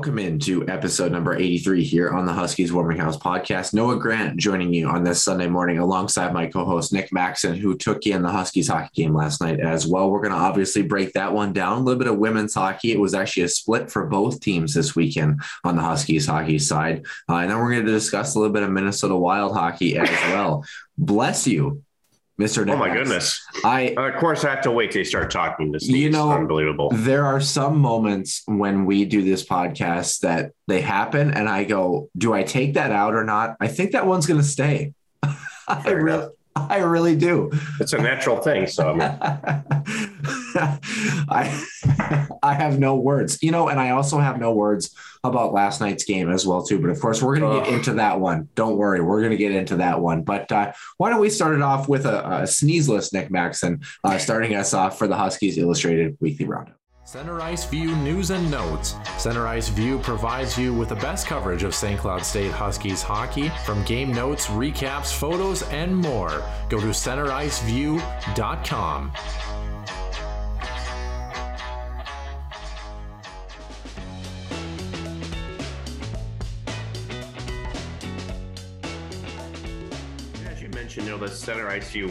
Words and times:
Welcome 0.00 0.18
into 0.18 0.66
episode 0.66 1.12
number 1.12 1.36
83 1.36 1.84
here 1.84 2.08
on 2.08 2.24
the 2.24 2.32
Huskies 2.32 2.72
Warming 2.72 2.96
House 2.96 3.18
podcast. 3.18 3.74
Noah 3.74 3.98
Grant 3.98 4.38
joining 4.38 4.72
you 4.72 4.88
on 4.88 5.04
this 5.04 5.22
Sunday 5.22 5.46
morning 5.46 5.76
alongside 5.76 6.32
my 6.32 6.46
co 6.46 6.64
host 6.64 6.90
Nick 6.90 7.12
Maxon, 7.12 7.54
who 7.54 7.76
took 7.76 8.06
in 8.06 8.22
the 8.22 8.30
Huskies 8.30 8.68
hockey 8.68 8.88
game 8.94 9.14
last 9.14 9.42
night 9.42 9.60
as 9.60 9.86
well. 9.86 10.10
We're 10.10 10.22
going 10.22 10.32
to 10.32 10.38
obviously 10.38 10.80
break 10.80 11.12
that 11.12 11.34
one 11.34 11.52
down. 11.52 11.76
A 11.76 11.80
little 11.82 11.98
bit 11.98 12.08
of 12.08 12.16
women's 12.16 12.54
hockey. 12.54 12.92
It 12.92 12.98
was 12.98 13.12
actually 13.12 13.42
a 13.42 13.48
split 13.50 13.90
for 13.90 14.06
both 14.06 14.40
teams 14.40 14.72
this 14.72 14.96
weekend 14.96 15.42
on 15.64 15.76
the 15.76 15.82
Huskies 15.82 16.24
hockey 16.24 16.58
side. 16.58 17.04
Uh, 17.28 17.34
and 17.34 17.50
then 17.50 17.58
we're 17.58 17.72
going 17.72 17.84
to 17.84 17.92
discuss 17.92 18.34
a 18.34 18.38
little 18.38 18.54
bit 18.54 18.62
of 18.62 18.70
Minnesota 18.70 19.14
Wild 19.14 19.52
hockey 19.52 19.98
as 19.98 20.08
well. 20.32 20.64
Bless 20.96 21.46
you, 21.46 21.82
Mr. 22.40 22.68
Oh 22.70 22.76
my 22.76 22.90
goodness! 22.92 23.44
I 23.64 23.94
Of 23.96 24.18
course, 24.18 24.44
I 24.44 24.50
have 24.50 24.62
to 24.62 24.70
wait 24.70 24.90
till 24.92 25.00
you 25.00 25.04
start 25.04 25.30
talking. 25.30 25.72
This 25.72 25.86
You 25.86 26.08
know- 26.10 26.30
unbelievable. 26.32 26.90
there 26.92 27.24
are 27.26 27.40
some 27.40 27.78
moments 27.78 28.42
when 28.46 28.86
we 28.86 29.04
do 29.04 29.22
this 29.22 29.44
podcast 29.44 30.20
that 30.20 30.52
they 30.66 30.80
happen 30.80 31.30
and 31.32 31.48
I 31.48 31.64
go, 31.64 32.08
do 32.16 32.32
I 32.32 32.42
take 32.42 32.74
that 32.74 32.92
out 32.92 33.14
or 33.14 33.24
not? 33.24 33.56
I 33.60 33.68
think 33.68 33.92
that 33.92 34.06
one's 34.06 34.26
going 34.26 34.40
to 34.40 34.46
stay. 34.46 34.94
I 35.68 35.90
really. 35.90 36.28
I 36.56 36.78
really 36.78 37.14
do. 37.14 37.50
It's 37.78 37.92
a 37.92 37.98
natural 37.98 38.38
thing. 38.42 38.66
So 38.66 38.94
I 40.56 40.78
I 41.28 42.26
I 42.42 42.54
have 42.54 42.78
no 42.78 42.96
words. 42.96 43.42
You 43.42 43.50
know, 43.50 43.68
and 43.68 43.78
I 43.78 43.90
also 43.90 44.18
have 44.18 44.38
no 44.38 44.52
words 44.52 44.94
about 45.22 45.52
last 45.52 45.80
night's 45.80 46.04
game 46.04 46.30
as 46.30 46.46
well 46.46 46.62
too. 46.62 46.80
But 46.80 46.90
of 46.90 47.00
course, 47.00 47.22
we're 47.22 47.38
going 47.38 47.52
to 47.52 47.60
get 47.60 47.72
into 47.72 47.94
that 47.94 48.20
one. 48.20 48.48
Don't 48.54 48.76
worry, 48.76 49.00
we're 49.00 49.20
going 49.20 49.32
to 49.32 49.36
get 49.36 49.52
into 49.52 49.76
that 49.76 50.00
one. 50.00 50.22
But 50.22 50.50
uh, 50.50 50.72
why 50.96 51.10
don't 51.10 51.20
we 51.20 51.30
start 51.30 51.54
it 51.54 51.62
off 51.62 51.88
with 51.88 52.06
a, 52.06 52.42
a 52.42 52.46
sneeze 52.46 52.88
list, 52.88 53.12
Nick 53.12 53.30
Maxon, 53.30 53.82
uh, 54.04 54.18
starting 54.18 54.54
us 54.54 54.74
off 54.74 54.98
for 54.98 55.06
the 55.06 55.16
Huskies 55.16 55.58
Illustrated 55.58 56.16
Weekly 56.20 56.46
Roundup. 56.46 56.76
Center 57.04 57.40
Ice 57.40 57.64
View 57.64 57.96
News 57.96 58.30
and 58.30 58.48
Notes. 58.52 58.94
Center 59.18 59.48
Ice 59.48 59.68
View 59.68 59.98
provides 59.98 60.56
you 60.56 60.72
with 60.72 60.90
the 60.90 60.94
best 60.94 61.26
coverage 61.26 61.64
of 61.64 61.74
St. 61.74 61.98
Cloud 61.98 62.24
State 62.24 62.52
Huskies 62.52 63.02
hockey 63.02 63.48
from 63.64 63.82
game 63.84 64.12
notes, 64.12 64.46
recaps, 64.46 65.12
photos, 65.12 65.64
and 65.70 65.96
more. 65.96 66.44
Go 66.68 66.78
to 66.78 66.86
centericeview.com. 66.86 69.12
you 80.96 81.02
know 81.02 81.16
the 81.18 81.28
center 81.28 81.78
view 81.80 82.08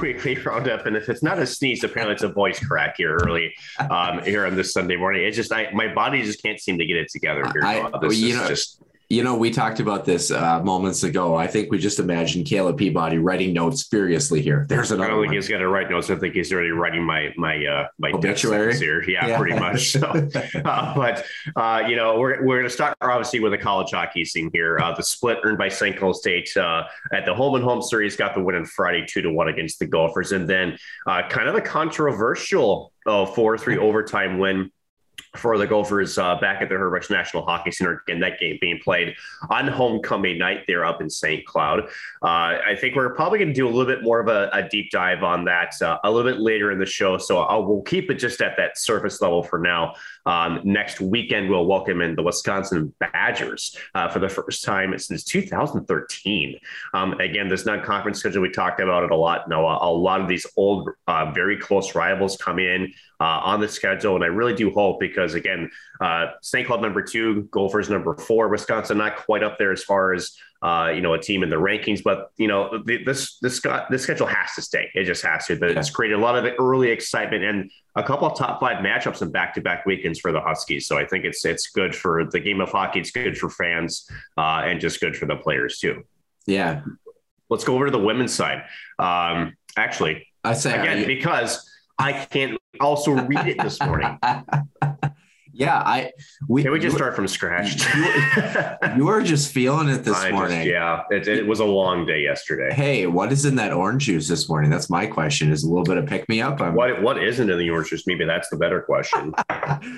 weekly 0.00 0.36
roundup, 0.44 0.86
and 0.86 0.96
if 0.96 1.08
it's 1.08 1.22
not 1.22 1.38
a 1.38 1.46
sneeze, 1.46 1.84
apparently 1.84 2.14
it's 2.14 2.22
a 2.22 2.28
voice 2.28 2.58
crack 2.58 2.94
here 2.96 3.14
early 3.24 3.54
um, 3.90 4.22
here 4.22 4.46
on 4.46 4.56
this 4.56 4.72
Sunday 4.72 4.96
morning. 4.96 5.24
It's 5.24 5.36
just 5.36 5.52
I, 5.52 5.70
my 5.72 5.92
body 5.92 6.22
just 6.22 6.42
can't 6.42 6.60
seem 6.60 6.78
to 6.78 6.86
get 6.86 6.96
it 6.96 7.08
together 7.10 7.44
here. 7.52 7.62
I- 7.64 7.90
this 8.00 8.18
you 8.18 8.28
is 8.30 8.36
know- 8.36 8.48
just 8.48 8.80
You 9.08 9.22
know, 9.22 9.36
we 9.36 9.52
talked 9.52 9.78
about 9.78 10.04
this 10.04 10.32
uh, 10.32 10.60
moments 10.64 11.04
ago. 11.04 11.36
I 11.36 11.46
think 11.46 11.70
we 11.70 11.78
just 11.78 12.00
imagined 12.00 12.46
Caleb 12.46 12.76
Peabody 12.76 13.18
writing 13.18 13.52
notes 13.54 13.86
furiously 13.86 14.42
here. 14.42 14.66
There's 14.68 14.90
another. 14.90 15.04
I 15.06 15.10
don't 15.12 15.22
think 15.22 15.28
one. 15.28 15.36
he's 15.36 15.48
got 15.48 15.58
to 15.58 15.68
write 15.68 15.88
notes. 15.88 16.10
I 16.10 16.16
think 16.16 16.34
he's 16.34 16.52
already 16.52 16.70
writing 16.70 17.04
my 17.04 17.32
my 17.36 17.64
uh, 17.64 17.86
my 17.98 18.10
Obituary? 18.10 18.76
here. 18.76 19.08
Yeah, 19.08 19.28
Yeah. 19.28 19.38
pretty 19.38 19.60
much. 19.60 19.92
So, 19.92 20.00
uh, 20.64 20.94
but 20.96 21.24
uh, 21.54 21.84
you 21.88 21.94
know, 21.94 22.18
we're 22.18 22.44
we're 22.44 22.56
going 22.56 22.64
to 22.64 22.70
start 22.70 22.96
obviously 23.00 23.38
with 23.38 23.52
a 23.52 23.58
college 23.58 23.92
hockey 23.92 24.24
scene 24.24 24.50
here. 24.52 24.80
Uh, 24.80 24.92
the 24.92 25.04
split 25.04 25.38
earned 25.44 25.58
by 25.58 25.68
St. 25.68 25.96
Cloud 25.96 26.16
State 26.16 26.56
uh, 26.56 26.82
at 27.12 27.24
the 27.24 27.34
home 27.34 27.54
and 27.54 27.62
home 27.62 27.82
series 27.82 28.16
got 28.16 28.34
the 28.34 28.42
win 28.42 28.56
on 28.56 28.64
Friday, 28.64 29.06
two 29.08 29.22
to 29.22 29.30
one 29.30 29.46
against 29.46 29.78
the 29.78 29.86
Gophers, 29.86 30.32
and 30.32 30.48
then 30.50 30.76
uh, 31.06 31.22
kind 31.28 31.48
of 31.48 31.54
a 31.54 31.60
controversial 31.60 32.92
uh, 33.06 33.24
four 33.24 33.56
three 33.56 33.78
overtime 33.88 34.38
win. 34.40 34.72
For 35.36 35.58
the 35.58 35.66
Gophers 35.66 36.18
uh, 36.18 36.36
back 36.36 36.62
at 36.62 36.68
the 36.68 36.76
Herbert 36.76 37.08
National 37.10 37.44
Hockey 37.44 37.70
Center, 37.70 38.02
again, 38.06 38.20
that 38.20 38.40
game 38.40 38.58
being 38.60 38.78
played 38.82 39.14
on 39.50 39.68
homecoming 39.68 40.38
night 40.38 40.64
there 40.66 40.84
up 40.84 41.00
in 41.00 41.10
St. 41.10 41.44
Cloud. 41.46 41.84
Uh, 42.22 42.58
I 42.66 42.76
think 42.80 42.96
we're 42.96 43.14
probably 43.14 43.38
going 43.38 43.48
to 43.48 43.54
do 43.54 43.66
a 43.66 43.70
little 43.70 43.86
bit 43.86 44.02
more 44.02 44.20
of 44.20 44.28
a, 44.28 44.48
a 44.52 44.68
deep 44.68 44.90
dive 44.90 45.22
on 45.22 45.44
that 45.44 45.74
uh, 45.82 45.98
a 46.04 46.10
little 46.10 46.30
bit 46.30 46.40
later 46.40 46.72
in 46.72 46.78
the 46.78 46.86
show. 46.86 47.18
So 47.18 47.38
I'll, 47.38 47.64
we'll 47.64 47.82
keep 47.82 48.10
it 48.10 48.14
just 48.14 48.40
at 48.40 48.56
that 48.56 48.78
surface 48.78 49.20
level 49.20 49.42
for 49.42 49.58
now. 49.58 49.94
Um, 50.26 50.60
next 50.64 51.00
weekend, 51.00 51.48
we'll 51.48 51.66
welcome 51.66 52.00
in 52.00 52.16
the 52.16 52.22
Wisconsin 52.22 52.92
Badgers 52.98 53.76
uh, 53.94 54.08
for 54.08 54.18
the 54.18 54.28
first 54.28 54.64
time 54.64 54.96
since 54.98 55.24
2013. 55.24 56.58
Um, 56.94 57.12
again, 57.20 57.48
this 57.48 57.64
non-conference 57.64 58.18
schedule, 58.18 58.42
we 58.42 58.50
talked 58.50 58.80
about 58.80 59.04
it 59.04 59.12
a 59.12 59.16
lot. 59.16 59.48
Noah, 59.48 59.78
a 59.80 59.90
lot 59.90 60.20
of 60.20 60.28
these 60.28 60.44
old, 60.56 60.90
uh, 61.06 61.30
very 61.32 61.56
close 61.56 61.94
rivals 61.94 62.36
come 62.36 62.58
in 62.58 62.92
uh, 63.20 63.40
on 63.44 63.60
the 63.60 63.68
schedule, 63.68 64.14
and 64.16 64.24
I 64.24 64.28
really 64.28 64.54
do 64.54 64.70
hope 64.70 65.00
because 65.00 65.34
again, 65.34 65.70
uh, 66.00 66.26
St. 66.42 66.66
Cloud 66.66 66.82
number 66.82 67.02
two, 67.02 67.48
Gophers 67.50 67.88
number 67.88 68.14
four, 68.16 68.48
Wisconsin 68.48 68.98
not 68.98 69.16
quite 69.16 69.42
up 69.42 69.58
there 69.58 69.72
as 69.72 69.82
far 69.82 70.12
as 70.12 70.36
uh, 70.62 70.90
you 70.94 71.00
know 71.00 71.14
a 71.14 71.18
team 71.18 71.42
in 71.42 71.50
the 71.50 71.56
rankings, 71.56 72.02
but 72.02 72.30
you 72.36 72.48
know 72.48 72.82
the, 72.84 73.04
this 73.04 73.38
this 73.40 73.60
got 73.60 73.90
this 73.90 74.02
schedule 74.02 74.26
has 74.26 74.54
to 74.54 74.62
stay. 74.62 74.90
It 74.94 75.04
just 75.04 75.22
has 75.22 75.46
to. 75.46 75.56
But 75.56 75.70
It's 75.72 75.90
created 75.90 76.14
a 76.14 76.20
lot 76.20 76.36
of 76.36 76.52
early 76.58 76.90
excitement 76.90 77.44
and 77.44 77.70
a 77.94 78.02
couple 78.02 78.26
of 78.26 78.38
top 78.38 78.60
five 78.60 78.84
matchups 78.84 79.22
in 79.22 79.30
back 79.30 79.54
to 79.54 79.60
back 79.60 79.86
weekends 79.86 80.18
for 80.18 80.32
the 80.32 80.40
Huskies. 80.40 80.86
So 80.86 80.98
I 80.98 81.04
think 81.06 81.24
it's 81.24 81.44
it's 81.44 81.68
good 81.70 81.94
for 81.94 82.24
the 82.24 82.40
game 82.40 82.60
of 82.60 82.70
hockey. 82.70 83.00
It's 83.00 83.10
good 83.10 83.36
for 83.36 83.50
fans 83.50 84.08
uh, 84.36 84.62
and 84.64 84.80
just 84.80 85.00
good 85.00 85.16
for 85.16 85.26
the 85.26 85.36
players 85.36 85.78
too. 85.78 86.04
yeah, 86.46 86.82
Let's 87.48 87.64
go 87.64 87.74
over 87.74 87.86
to 87.86 87.90
the 87.92 87.98
women's 87.98 88.34
side. 88.34 88.64
Um, 88.98 89.56
actually, 89.76 90.26
I 90.42 90.54
say 90.54 90.78
again 90.78 91.06
because 91.06 91.68
I 91.98 92.12
can't 92.12 92.58
also 92.80 93.12
read 93.12 93.46
it 93.46 93.62
this 93.62 93.80
morning. 93.80 94.18
yeah, 95.58 95.78
I 95.84 96.12
we 96.48 96.62
Can 96.62 96.72
we 96.72 96.78
just 96.78 96.96
start 96.96 97.16
from 97.16 97.26
scratch? 97.26 97.82
you 98.96 99.08
are 99.08 99.22
just 99.22 99.52
feeling 99.52 99.88
it 99.88 100.04
this 100.04 100.14
I 100.16 100.28
just- 100.28 100.32
morning. 100.34 100.66
yeah, 100.68 101.02
it, 101.10 101.26
it 101.26 101.46
was 101.46 101.60
a 101.60 101.64
long 101.64 102.04
day 102.06 102.20
yesterday. 102.22 102.74
Hey, 102.74 103.06
what 103.06 103.32
is 103.32 103.44
in 103.46 103.56
that 103.56 103.72
orange 103.72 104.04
juice 104.04 104.28
this 104.28 104.48
morning? 104.48 104.70
That's 104.70 104.90
my 104.90 105.06
question. 105.06 105.50
Is 105.50 105.64
a 105.64 105.68
little 105.68 105.84
bit 105.84 105.96
of 105.96 106.06
pick 106.06 106.28
me 106.28 106.42
up. 106.42 106.60
What 106.60 107.00
what 107.02 107.22
isn't 107.22 107.48
in 107.48 107.58
the 107.58 107.70
orange 107.70 107.88
juice? 107.90 108.06
Maybe 108.06 108.24
that's 108.26 108.48
the 108.50 108.56
better 108.56 108.82
question. 108.82 109.32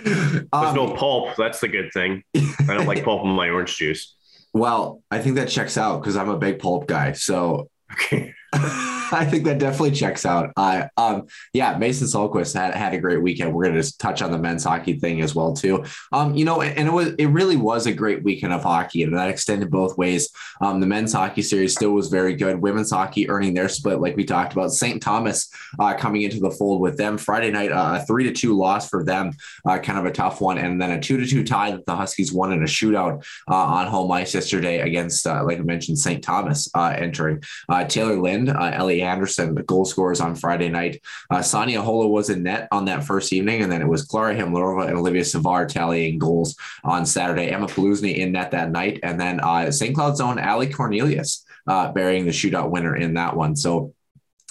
There's 0.05 0.45
Um, 0.53 0.75
no 0.77 0.95
pulp. 0.95 1.35
That's 1.37 1.61
the 1.61 1.69
good 1.69 1.91
thing. 1.93 2.23
I 2.37 2.75
don't 2.75 2.87
like 2.87 3.05
pulp 3.05 3.25
in 3.25 3.31
my 3.31 3.49
orange 3.51 3.77
juice. 3.77 4.15
well, 4.53 5.03
I 5.11 5.19
think 5.19 5.37
that 5.37 5.49
checks 5.49 5.77
out 5.77 6.01
because 6.01 6.17
I'm 6.17 6.29
a 6.29 6.39
big 6.39 6.59
pulp 6.61 6.87
guy. 6.87 7.13
So 7.13 7.69
Okay. 7.93 8.35
I 9.13 9.25
think 9.25 9.45
that 9.45 9.59
definitely 9.59 9.93
checks 9.93 10.27
out. 10.27 10.53
Uh, 10.57 10.87
um, 10.97 11.27
yeah, 11.53 11.77
Mason 11.79 12.07
Solquist 12.07 12.55
had, 12.55 12.75
had 12.75 12.95
a 12.95 12.99
great 12.99 13.23
weekend. 13.23 13.55
We're 13.55 13.65
going 13.65 13.75
to 13.75 13.81
just 13.81 14.01
touch 14.01 14.23
on 14.23 14.31
the 14.31 14.39
men's 14.39 14.65
hockey 14.65 14.99
thing 14.99 15.21
as 15.23 15.35
well 15.35 15.55
too. 15.55 15.85
Um, 16.13 16.35
you 16.35 16.45
know, 16.45 16.63
and 16.63 16.89
it 16.89 16.93
was 16.93 17.15
it 17.19 17.27
really 17.27 17.57
was 17.57 17.87
a 17.87 17.93
great 17.93 18.23
weekend 18.23 18.53
of 18.53 18.63
hockey, 18.63 19.03
and 19.03 19.17
that 19.17 19.29
extended 19.29 19.71
both 19.71 19.97
ways. 19.97 20.31
Um, 20.61 20.81
the 20.81 20.87
men's 20.87 21.13
hockey 21.13 21.43
series 21.43 21.75
still 21.75 21.93
was 21.93 22.09
very 22.09 22.35
good. 22.35 22.61
Women's 22.61 22.91
hockey 22.91 23.29
earning 23.29 23.55
their 23.55 23.69
split, 23.69 24.01
like 24.01 24.17
we 24.17 24.25
talked 24.25 24.53
about. 24.53 24.73
St. 24.73 25.03
Thomas 25.03 25.51
uh, 25.79 25.95
coming 25.95 26.23
into 26.23 26.41
the 26.41 26.51
fold 26.51 26.81
with 26.81 26.97
them 26.97 27.19
Friday 27.19 27.51
night, 27.51 27.73
uh, 27.73 27.99
a 28.01 28.07
three 28.07 28.25
to 28.25 28.33
two 28.33 28.57
loss 28.57 28.89
for 28.89 29.05
them, 29.05 29.33
uh, 29.67 29.79
kind 29.79 29.99
of 29.99 30.05
a 30.05 30.13
tough 30.13 30.41
one, 30.41 30.59
and 30.59 30.81
then 30.81 30.91
a 30.91 31.01
two 31.01 31.17
to 31.17 31.27
two 31.27 31.45
tie 31.45 31.71
that 31.71 31.87
the 31.87 31.97
Huskies 31.97 32.33
won 32.33 32.53
in 32.53 32.63
a 32.63 32.67
shootout 32.67 33.25
uh, 33.51 33.55
on 33.55 33.87
home 33.87 34.11
ice 34.13 34.35
yesterday 34.35 34.81
against, 34.81 35.27
uh, 35.27 35.45
like 35.45 35.59
I 35.59 35.63
mentioned, 35.63 35.99
St. 35.99 36.23
Thomas 36.23 36.69
entering. 36.75 37.43
Taylor 37.89 38.17
Lind, 38.47 38.75
Ellie 38.75 39.03
Anderson, 39.03 39.55
the 39.55 39.63
goal 39.63 39.85
scorers 39.85 40.21
on 40.21 40.35
Friday 40.35 40.69
night. 40.69 41.01
Uh, 41.31 41.43
Sanni 41.43 41.75
Ahola 41.75 42.09
was 42.09 42.31
in 42.31 42.43
net 42.43 42.69
on 42.71 42.85
that 42.87 43.05
first 43.05 43.33
evening, 43.33 43.63
and 43.63 43.71
then 43.71 43.83
it 43.83 43.89
was 43.89 44.07
Klara 44.07 44.37
Hymlarova 44.37 44.89
and 44.89 44.97
Olivia 44.97 45.25
Savard 45.25 45.69
tallying 45.69 46.19
goals 46.19 46.57
on 46.85 47.07
Saturday. 47.07 47.51
Emma 47.51 47.67
Polusny 47.67 48.19
in 48.19 48.33
net 48.33 48.51
that 48.53 48.71
night, 48.71 49.01
and 49.03 49.21
then 49.21 49.41
uh, 49.41 49.71
St. 49.71 49.95
Cloud's 49.95 50.21
own 50.21 50.39
Ali 50.39 50.73
Cornelius 50.73 51.45
uh, 51.67 51.93
burying 51.93 52.25
the 52.25 52.33
shootout 52.33 52.71
winner 52.71 52.97
in 52.97 53.15
that 53.15 53.37
one. 53.37 53.57
So 53.57 53.95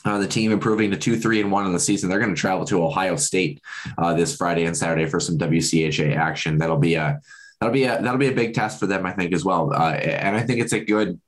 uh, 0.06 0.20
the 0.20 0.28
team 0.28 0.52
improving 0.52 0.92
to 0.92 0.98
two, 0.98 1.18
three, 1.18 1.42
and 1.42 1.52
one 1.52 1.66
in 1.66 1.74
the 1.74 1.80
season. 1.80 2.10
They're 2.10 2.20
going 2.20 2.34
to 2.34 2.40
travel 2.40 2.66
to 2.66 2.84
Ohio 2.84 3.16
State 3.16 3.62
uh, 3.98 4.14
this 4.14 4.36
Friday 4.36 4.66
and 4.66 4.78
Saturday 4.78 5.06
for 5.06 5.20
some 5.20 5.38
WCHA 5.38 6.16
action. 6.16 6.58
That'll 6.58 6.78
be 6.78 6.96
a 6.96 7.20
that'll 7.60 7.74
be 7.74 7.84
a 7.86 8.02
that'll 8.02 8.20
be 8.20 8.30
a 8.30 8.34
big 8.34 8.54
test 8.54 8.80
for 8.80 8.88
them, 8.88 9.06
I 9.06 9.12
think, 9.12 9.34
as 9.34 9.44
well. 9.44 9.74
Uh, 9.74 9.94
and 9.94 10.36
I 10.36 10.42
think 10.42 10.62
it's 10.62 10.74
a 10.74 10.80
good 10.80 11.20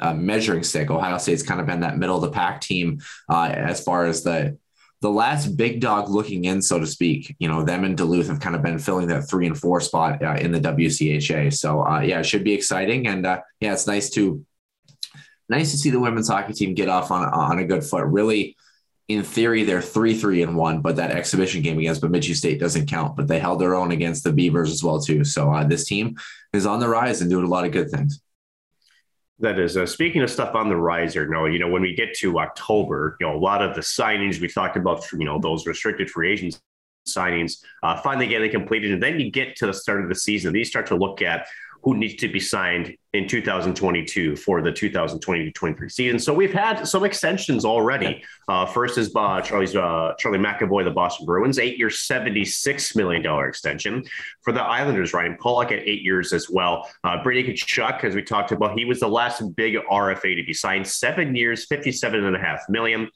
uh, 0.00 0.14
measuring 0.14 0.62
stick. 0.62 0.90
Ohio 0.90 1.18
State's 1.18 1.42
kind 1.42 1.60
of 1.60 1.66
been 1.66 1.80
that 1.80 1.98
middle 1.98 2.16
of 2.16 2.22
the 2.22 2.30
pack 2.30 2.60
team 2.60 3.00
uh, 3.28 3.52
as 3.54 3.82
far 3.82 4.06
as 4.06 4.22
the 4.22 4.58
the 5.00 5.10
last 5.10 5.56
big 5.56 5.80
dog 5.80 6.08
looking 6.08 6.46
in, 6.46 6.60
so 6.60 6.80
to 6.80 6.86
speak. 6.86 7.36
You 7.38 7.48
know, 7.48 7.62
them 7.62 7.84
and 7.84 7.96
Duluth 7.96 8.26
have 8.28 8.40
kind 8.40 8.56
of 8.56 8.62
been 8.62 8.80
filling 8.80 9.06
that 9.08 9.28
three 9.28 9.46
and 9.46 9.56
four 9.56 9.80
spot 9.80 10.22
uh, 10.22 10.34
in 10.34 10.50
the 10.50 10.60
WCHA. 10.60 11.52
So 11.54 11.84
uh, 11.84 12.00
yeah, 12.00 12.20
it 12.20 12.26
should 12.26 12.44
be 12.44 12.52
exciting, 12.52 13.06
and 13.06 13.24
uh, 13.24 13.40
yeah, 13.60 13.72
it's 13.72 13.86
nice 13.86 14.10
to 14.10 14.44
nice 15.48 15.70
to 15.70 15.78
see 15.78 15.90
the 15.90 16.00
women's 16.00 16.28
hockey 16.28 16.52
team 16.52 16.74
get 16.74 16.88
off 16.88 17.10
on 17.10 17.24
on 17.24 17.58
a 17.58 17.64
good 17.64 17.84
foot. 17.84 18.04
Really. 18.06 18.56
In 19.08 19.22
theory, 19.22 19.64
they're 19.64 19.80
three, 19.80 20.14
three, 20.18 20.42
and 20.42 20.54
one, 20.54 20.82
but 20.82 20.96
that 20.96 21.12
exhibition 21.12 21.62
game 21.62 21.78
against 21.78 22.02
Bemidji 22.02 22.34
State 22.34 22.60
doesn't 22.60 22.90
count. 22.90 23.16
But 23.16 23.26
they 23.26 23.38
held 23.38 23.58
their 23.58 23.74
own 23.74 23.90
against 23.90 24.22
the 24.22 24.34
Beavers 24.34 24.70
as 24.70 24.84
well 24.84 25.00
too. 25.00 25.24
So 25.24 25.50
uh, 25.50 25.64
this 25.64 25.86
team 25.86 26.16
is 26.52 26.66
on 26.66 26.78
the 26.78 26.90
rise 26.90 27.22
and 27.22 27.30
doing 27.30 27.46
a 27.46 27.48
lot 27.48 27.64
of 27.64 27.72
good 27.72 27.90
things. 27.90 28.20
That 29.40 29.58
is, 29.58 29.76
uh, 29.76 29.86
speaking 29.86 30.22
of 30.22 30.30
stuff 30.30 30.56
on 30.56 30.68
the 30.68 30.76
rise 30.76 31.14
here, 31.14 31.28
no, 31.28 31.46
you 31.46 31.60
know, 31.60 31.68
when 31.68 31.82
we 31.82 31.94
get 31.94 32.12
to 32.18 32.40
October, 32.40 33.16
you 33.20 33.26
know, 33.26 33.36
a 33.36 33.38
lot 33.38 33.62
of 33.62 33.76
the 33.76 33.80
signings 33.80 34.40
we 34.40 34.48
talked 34.48 34.76
about, 34.76 35.04
you 35.12 35.24
know, 35.24 35.38
those 35.38 35.66
restricted 35.66 36.10
free 36.10 36.32
agents 36.32 36.60
signings 37.08 37.64
uh, 37.82 37.96
finally 38.00 38.26
getting 38.26 38.50
completed. 38.50 38.92
And 38.92 39.02
then 39.02 39.18
you 39.18 39.30
get 39.30 39.56
to 39.56 39.66
the 39.66 39.72
start 39.74 40.02
of 40.02 40.08
the 40.08 40.14
season, 40.14 40.52
these 40.52 40.68
start 40.68 40.86
to 40.88 40.96
look 40.96 41.22
at 41.22 41.46
who 41.82 41.96
needs 41.96 42.16
to 42.16 42.28
be 42.28 42.40
signed 42.40 42.96
in 43.14 43.26
2022 43.26 44.36
for 44.36 44.60
the 44.60 44.70
2020-23 44.70 45.90
season. 45.90 46.18
So 46.18 46.34
we've 46.34 46.52
had 46.52 46.84
some 46.84 47.04
extensions 47.04 47.64
already. 47.64 48.22
Uh, 48.48 48.66
first 48.66 48.98
is 48.98 49.10
uh, 49.16 49.40
Charlie's 49.40 49.74
uh, 49.74 50.12
Charlie 50.18 50.38
McAvoy, 50.38 50.84
the 50.84 50.90
Boston 50.90 51.24
Bruins, 51.24 51.58
eight 51.58 51.78
year, 51.78 51.88
76 51.88 52.96
million 52.96 53.22
dollar 53.22 53.48
extension 53.48 54.04
for 54.42 54.52
the 54.52 54.62
Islanders. 54.62 55.14
Ryan 55.14 55.36
Pulock 55.40 55.72
at 55.72 55.80
eight 55.88 56.02
years 56.02 56.32
as 56.32 56.50
well. 56.50 56.88
Uh, 57.02 57.22
Brady 57.22 57.52
Tkachuk, 57.52 58.04
as 58.04 58.14
we 58.14 58.22
talked 58.22 58.52
about, 58.52 58.78
he 58.78 58.84
was 58.84 59.00
the 59.00 59.08
last 59.08 59.42
big 59.56 59.76
RFA 59.90 60.36
to 60.36 60.44
be 60.44 60.52
signed, 60.52 60.86
seven 60.86 61.34
years, 61.34 61.64
57 61.66 62.24
and 62.24 62.36
a 62.36 62.38
half 62.38 62.60
million. 62.68 63.08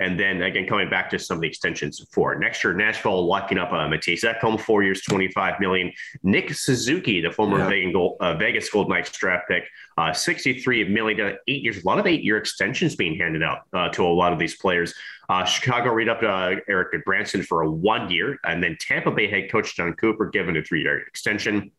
And 0.00 0.18
then 0.18 0.42
again, 0.42 0.66
coming 0.66 0.88
back 0.88 1.10
to 1.10 1.18
some 1.18 1.38
of 1.38 1.40
the 1.40 1.48
extensions 1.48 2.06
for 2.12 2.38
next 2.38 2.62
year, 2.62 2.72
Nashville 2.72 3.26
locking 3.26 3.58
up 3.58 3.72
uh, 3.72 3.88
Mattias 3.88 4.22
Ekholm, 4.22 4.60
four 4.60 4.82
years, 4.82 5.02
25 5.02 5.58
million. 5.58 5.92
Nick 6.22 6.54
Suzuki, 6.54 7.20
the 7.20 7.32
former 7.32 7.58
yeah. 7.58 7.68
Vegas, 7.68 7.92
Gold, 7.92 8.16
uh, 8.20 8.34
Vegas 8.34 8.70
Gold 8.70 8.88
Knights 8.88 9.10
draft 9.10 9.48
pick, 9.48 9.64
uh, 9.96 10.12
63 10.12 10.88
million, 10.88 11.36
eight 11.48 11.62
years, 11.62 11.82
a 11.82 11.86
lot 11.86 11.98
of 11.98 12.06
eight 12.06 12.22
year 12.22 12.36
extensions 12.36 12.94
being 12.94 13.18
handed 13.18 13.42
out 13.42 13.62
uh, 13.72 13.88
to 13.88 14.04
a 14.04 14.06
lot 14.06 14.32
of 14.32 14.38
these 14.38 14.56
players. 14.56 14.94
Uh, 15.28 15.44
Chicago 15.44 15.92
read 15.92 16.08
up 16.08 16.22
uh, 16.22 16.54
Erik 16.68 16.92
Gudbranson 16.92 17.44
for 17.44 17.62
a 17.62 17.70
one 17.70 18.10
year, 18.10 18.38
and 18.44 18.62
then 18.62 18.76
Tampa 18.80 19.10
Bay 19.10 19.28
head 19.28 19.50
coach 19.50 19.76
Jon 19.76 19.92
Cooper 19.94 20.26
given 20.26 20.56
a 20.56 20.62
three 20.62 20.82
year 20.82 21.00
extension. 21.00 21.72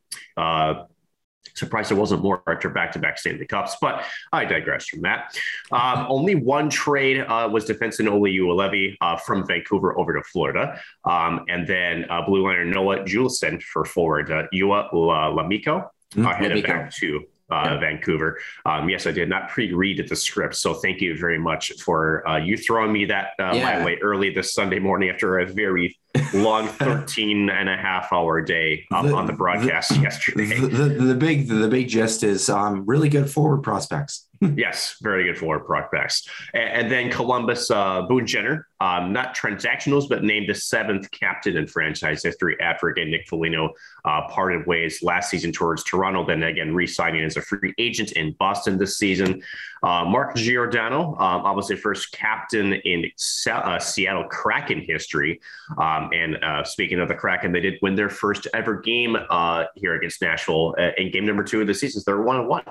Uh, 1.46 1.50
Surprised 1.56 1.90
there 1.90 1.98
wasn't 1.98 2.22
more 2.24 2.42
after 2.48 2.70
back-to-back 2.70 3.18
Stanley 3.18 3.46
Cups, 3.46 3.76
but 3.82 4.06
I 4.32 4.46
digress 4.46 4.88
from 4.88 5.02
that. 5.02 5.38
Um, 5.72 6.06
only 6.10 6.36
one 6.36 6.70
trade 6.70 7.20
uh, 7.20 7.50
was 7.52 7.66
defenseman 7.66 8.12
Olli 8.12 8.34
Juolevi 8.34 8.96
uh, 9.02 9.18
from 9.18 9.46
Vancouver 9.46 9.98
over 10.00 10.14
to 10.14 10.24
Florida, 10.24 10.80
um, 11.06 11.46
and 11.50 11.68
then 11.68 12.06
uh, 12.10 12.22
blue 12.26 12.46
liner 12.46 12.66
Noah 12.66 13.00
Juulsen 13.00 13.62
for 13.62 13.84
forward 13.84 14.32
uh, 14.32 14.44
Juha 14.54 14.92
Lammikko 14.94 15.90
mm-hmm. 16.16 16.24
headed 16.24 16.66
back 16.66 16.94
to 16.96 17.26
uh, 17.52 17.62
yeah. 17.66 17.80
Vancouver. 17.80 18.40
Um, 18.66 18.90
yes, 18.90 19.08
I 19.08 19.12
did 19.12 19.30
not 19.30 19.50
pre-read 19.50 20.08
the 20.08 20.16
script, 20.16 20.56
so 20.56 20.74
thank 20.74 21.02
you 21.02 21.18
very 21.18 21.40
much 21.40 21.74
for 21.82 22.28
uh, 22.28 22.38
you 22.38 22.58
throwing 22.58 22.92
me 22.92 23.06
that 23.06 23.32
uh, 23.40 23.52
yeah. 23.54 23.80
my 23.80 23.86
way 23.86 23.98
early 24.02 24.34
this 24.34 24.54
Sunday 24.54 24.80
morning 24.80 25.10
after 25.10 25.40
a 25.40 25.46
very 25.46 25.98
long 26.34 26.68
13 26.80 27.50
and 27.50 27.70
a 27.70 27.78
half 27.78 28.12
hour 28.12 28.42
day 28.42 28.86
um, 28.92 29.08
the, 29.08 29.14
on 29.14 29.26
the 29.26 29.34
broadcast 29.34 29.90
the, 29.90 30.00
yesterday. 30.00 30.60
The, 30.60 30.68
the, 30.68 30.86
the, 31.06 31.16
big 31.16 31.48
the 31.48 31.68
big 31.68 31.88
gist 31.88 32.24
is 32.24 32.50
um, 32.50 32.86
really 32.86 33.10
good 33.10 33.30
forward 33.30 33.64
prospects. 33.64 34.29
yes, 34.56 34.96
very 35.02 35.26
good 35.26 35.38
forward 35.38 35.66
prospects. 35.66 36.28
And, 36.54 36.70
and 36.70 36.92
then 36.92 37.12
Columbus, 37.12 37.70
uh, 37.70 38.04
Boone 38.04 38.26
Jenner, 38.26 38.68
um, 38.80 39.12
not 39.12 39.36
transactionals, 39.36 40.08
but 40.08 40.24
named 40.24 40.48
the 40.48 40.56
seventh 40.56 41.12
captain 41.12 41.58
in 41.58 41.68
franchise 41.68 42.24
history 42.24 42.56
after 42.62 42.88
again 42.88 43.12
Nick 43.12 43.28
Foligno 43.28 43.74
uh, 44.06 44.28
parted 44.30 44.66
ways 44.66 45.04
last 45.04 45.30
season 45.30 45.52
towards 45.52 45.84
Toronto, 45.84 46.26
then 46.26 46.44
again 46.44 46.74
re-signing 46.74 47.24
as 47.26 47.36
a 47.36 47.42
free 47.42 47.74
agent 47.78 48.14
in 48.14 48.32
Boston 48.34 48.78
this 48.78 48.98
season. 48.98 49.42
Uh, 49.84 50.06
Mark 50.06 50.36
Giordano, 50.36 51.16
um, 51.16 51.44
obviously 51.44 51.76
first 51.76 52.14
captain 52.14 52.74
in 52.74 53.12
uh, 53.52 53.80
Seattle 53.80 54.26
Kraken 54.26 54.80
history. 54.80 55.42
Um, 55.78 56.12
and 56.14 56.42
uh, 56.42 56.64
speaking 56.64 57.02
of 57.02 57.10
the 57.10 57.16
Kraken, 57.16 57.52
they 57.52 57.60
did 57.60 57.80
win 57.82 57.96
their 57.96 58.10
first 58.10 58.48
ever 58.54 58.80
game 58.80 59.18
uh, 59.30 59.66
here 59.76 59.96
against 59.96 60.22
Nashville 60.22 60.76
uh, 60.78 60.92
in 60.98 61.12
game 61.12 61.26
number 61.26 61.44
two 61.44 61.60
of 61.60 61.68
the 61.68 61.74
season. 61.74 62.02
So 62.02 62.12
they're 62.12 62.22
one 62.22 62.38
and 62.38 62.48
one. 62.48 62.64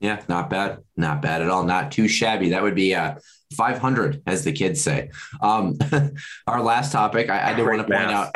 Yeah, 0.00 0.22
not 0.28 0.50
bad. 0.50 0.78
Not 0.96 1.22
bad 1.22 1.42
at 1.42 1.50
all. 1.50 1.64
Not 1.64 1.92
too 1.92 2.08
shabby. 2.08 2.50
That 2.50 2.62
would 2.62 2.74
be 2.74 2.94
uh, 2.94 3.16
500, 3.54 4.22
as 4.26 4.44
the 4.44 4.52
kids 4.52 4.80
say. 4.80 5.10
Um, 5.40 5.78
our 6.46 6.62
last 6.62 6.92
topic, 6.92 7.30
I, 7.30 7.52
I 7.52 7.54
did 7.54 7.66
want 7.66 7.78
to 7.78 7.84
point 7.84 8.10
out. 8.10 8.34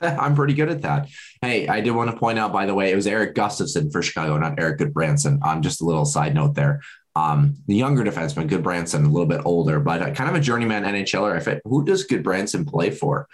I'm 0.02 0.34
pretty 0.34 0.54
good 0.54 0.70
at 0.70 0.82
that. 0.82 1.08
Hey, 1.42 1.68
I 1.68 1.80
did 1.80 1.90
want 1.90 2.10
to 2.10 2.16
point 2.16 2.38
out, 2.38 2.52
by 2.52 2.66
the 2.66 2.74
way, 2.74 2.90
it 2.90 2.96
was 2.96 3.06
Eric 3.06 3.34
Gustafson 3.34 3.90
for 3.90 4.02
Chicago, 4.02 4.38
not 4.38 4.58
Erik 4.58 4.78
Gudbranson. 4.78 5.38
Um, 5.42 5.60
just 5.60 5.82
a 5.82 5.84
little 5.84 6.06
side 6.06 6.34
note 6.34 6.54
there. 6.54 6.80
Um, 7.16 7.56
the 7.66 7.74
younger 7.74 8.02
defenseman, 8.02 8.48
Gudbranson, 8.48 9.04
a 9.04 9.08
little 9.08 9.26
bit 9.26 9.42
older, 9.44 9.78
but 9.78 10.14
kind 10.14 10.30
of 10.30 10.36
a 10.36 10.40
journeyman 10.40 10.84
NHLer. 10.84 11.36
If 11.36 11.48
it, 11.48 11.60
who 11.64 11.84
does 11.84 12.06
Gudbranson 12.06 12.66
play 12.66 12.90
for 12.90 13.28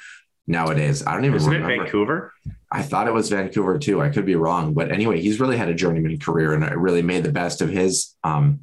nowadays? 0.47 1.05
I 1.07 1.15
don't 1.15 1.25
even 1.25 1.37
Isn't 1.37 1.53
remember. 1.53 1.75
It 1.75 1.79
Vancouver? 1.79 2.33
I 2.71 2.83
thought 2.83 3.09
it 3.09 3.15
was 3.15 3.29
Vancouver 3.29 3.79
too. 3.79 4.01
I 4.01 4.09
could 4.09 4.27
be 4.27 4.35
wrong, 4.35 4.75
but 4.75 4.91
anyway, 4.91 5.21
he's 5.21 5.41
really 5.41 5.57
had 5.57 5.69
a 5.69 5.75
journeyman 5.75 6.19
career 6.19 6.53
and 6.53 6.83
really 6.83 7.03
made 7.03 7.23
the 7.23 7.33
best 7.33 7.63
of 7.63 7.71
his 7.71 8.15
um, 8.25 8.61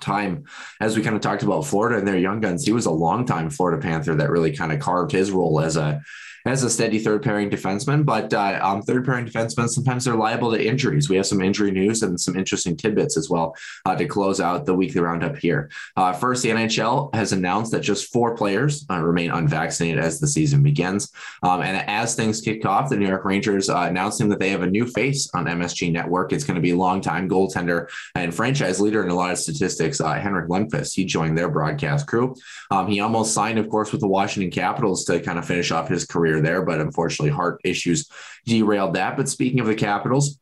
time 0.00 0.44
as 0.80 0.96
we 0.96 1.02
kind 1.02 1.16
of 1.16 1.22
talked 1.22 1.42
about 1.42 1.66
Florida 1.66 1.98
and 1.98 2.06
their 2.06 2.18
young 2.18 2.40
guns. 2.40 2.64
He 2.64 2.72
was 2.72 2.86
a 2.86 2.90
long 2.90 3.26
time 3.26 3.50
Florida 3.50 3.80
Panther 3.80 4.14
that 4.16 4.30
really 4.30 4.56
kind 4.56 4.72
of 4.72 4.80
carved 4.80 5.12
his 5.12 5.30
role 5.30 5.60
as 5.60 5.76
a 5.76 6.02
as 6.48 6.64
a 6.64 6.70
steady 6.70 6.98
third 6.98 7.22
pairing 7.22 7.50
defenseman. 7.50 8.04
But 8.04 8.32
uh, 8.32 8.58
um, 8.62 8.82
third 8.82 9.04
pairing 9.04 9.26
defensemen 9.26 9.68
sometimes 9.68 10.04
they're 10.04 10.16
liable 10.16 10.50
to 10.52 10.64
injuries. 10.64 11.08
We 11.08 11.16
have 11.16 11.26
some 11.26 11.42
injury 11.42 11.70
news 11.70 12.02
and 12.02 12.18
some 12.20 12.36
interesting 12.36 12.76
tidbits 12.76 13.16
as 13.16 13.28
well 13.28 13.54
uh, 13.84 13.94
to 13.96 14.06
close 14.06 14.40
out 14.40 14.64
the 14.64 14.74
weekly 14.74 15.00
roundup 15.00 15.36
here. 15.36 15.70
Uh, 15.96 16.12
first, 16.12 16.42
the 16.42 16.50
NHL 16.50 17.14
has 17.14 17.32
announced 17.32 17.72
that 17.72 17.80
just 17.80 18.12
four 18.12 18.34
players 18.34 18.86
uh, 18.90 19.00
remain 19.00 19.30
unvaccinated 19.30 20.02
as 20.02 20.20
the 20.20 20.26
season 20.26 20.62
begins. 20.62 21.12
Um, 21.42 21.62
and 21.62 21.76
as 21.88 22.14
things 22.14 22.40
kick 22.40 22.64
off, 22.64 22.88
the 22.88 22.96
New 22.96 23.08
York 23.08 23.24
Rangers 23.24 23.68
uh, 23.68 23.86
announcing 23.88 24.28
that 24.30 24.38
they 24.38 24.50
have 24.50 24.62
a 24.62 24.66
new 24.66 24.86
face 24.86 25.30
on 25.34 25.44
MSG 25.44 25.92
Network. 25.92 26.32
It's 26.32 26.44
going 26.44 26.56
to 26.56 26.60
be 26.60 26.72
longtime 26.72 27.28
goaltender 27.28 27.88
and 28.14 28.34
franchise 28.34 28.80
leader 28.80 29.04
in 29.04 29.10
a 29.10 29.14
lot 29.14 29.32
of 29.32 29.38
statistics, 29.38 30.00
uh, 30.00 30.14
Henrik 30.14 30.48
Lundqvist. 30.48 30.94
He 30.94 31.04
joined 31.04 31.36
their 31.36 31.50
broadcast 31.50 32.06
crew. 32.06 32.34
Um, 32.70 32.86
he 32.86 33.00
almost 33.00 33.34
signed, 33.34 33.58
of 33.58 33.68
course, 33.68 33.92
with 33.92 34.00
the 34.00 34.08
Washington 34.08 34.50
Capitals 34.50 35.04
to 35.04 35.20
kind 35.20 35.38
of 35.38 35.46
finish 35.46 35.70
off 35.70 35.88
his 35.88 36.04
career 36.04 36.37
there, 36.40 36.62
but 36.62 36.80
unfortunately, 36.80 37.30
heart 37.30 37.60
issues 37.64 38.08
derailed 38.46 38.94
that. 38.94 39.16
But 39.16 39.28
speaking 39.28 39.60
of 39.60 39.66
the 39.66 39.74
Capitals, 39.74 40.38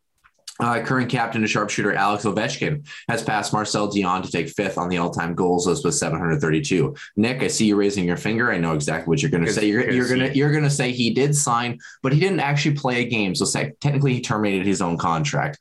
uh, 0.59 0.81
current 0.83 1.11
captain 1.11 1.43
and 1.43 1.51
sharpshooter 1.51 1.95
Alex 1.95 2.25
Ovechkin 2.25 2.87
has 3.09 3.23
passed 3.23 3.53
Marcel 3.53 3.89
Dionne 3.89 4.23
to 4.23 4.31
take 4.31 4.49
fifth 4.49 4.79
on 4.79 4.89
the 4.89 4.97
all-time 4.99 5.35
goals 5.35 5.67
list 5.67 5.85
with 5.85 5.95
732. 5.95 6.95
Nick, 7.17 7.43
I 7.43 7.49
see 7.49 7.67
you 7.67 7.77
raising 7.77 8.07
your 8.07 8.17
finger. 8.17 8.51
I 8.51 8.59
know 8.59 8.73
exactly 8.73 9.11
what 9.11 9.21
you're 9.21 9.31
going 9.31 9.45
to 9.45 9.53
say. 9.53 9.67
You're, 9.67 9.91
you're 9.91 10.09
going 10.09 10.21
to 10.21 10.37
you're 10.37 10.53
going 10.53 10.65
to 10.65 10.71
say 10.71 10.93
he 10.93 11.11
did 11.11 11.37
sign, 11.37 11.79
but 12.03 12.13
he 12.13 12.21
didn't 12.21 12.41
actually 12.41 12.75
play 12.75 13.03
a 13.03 13.09
game. 13.09 13.35
So 13.35 13.45
say, 13.45 13.73
technically, 13.81 14.15
he 14.15 14.21
terminated 14.23 14.67
his 14.67 14.81
own 14.81 14.97
contract. 14.97 15.59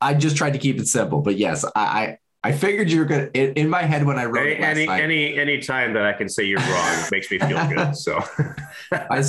I 0.00 0.14
just 0.14 0.36
tried 0.36 0.52
to 0.52 0.58
keep 0.58 0.78
it 0.78 0.86
simple, 0.86 1.20
but 1.20 1.36
yes, 1.36 1.64
I, 1.74 2.18
I 2.48 2.52
I 2.52 2.52
figured 2.52 2.90
you 2.90 3.00
were 3.00 3.04
gonna. 3.04 3.28
In, 3.34 3.52
in 3.54 3.68
my 3.68 3.82
head 3.82 4.04
when 4.04 4.18
I 4.18 4.24
wrote 4.24 4.46
Any 4.46 4.52
it 4.52 4.60
last 4.60 4.70
any, 4.70 4.86
night, 4.86 5.02
any 5.02 5.38
any 5.38 5.58
time 5.58 5.92
that 5.92 6.04
I 6.04 6.14
can 6.14 6.28
say 6.28 6.44
you're 6.44 6.60
wrong 6.60 7.04
makes 7.10 7.30
me 7.30 7.38
feel 7.38 7.66
good. 7.68 7.94
So 7.94 8.22
I 8.90 9.20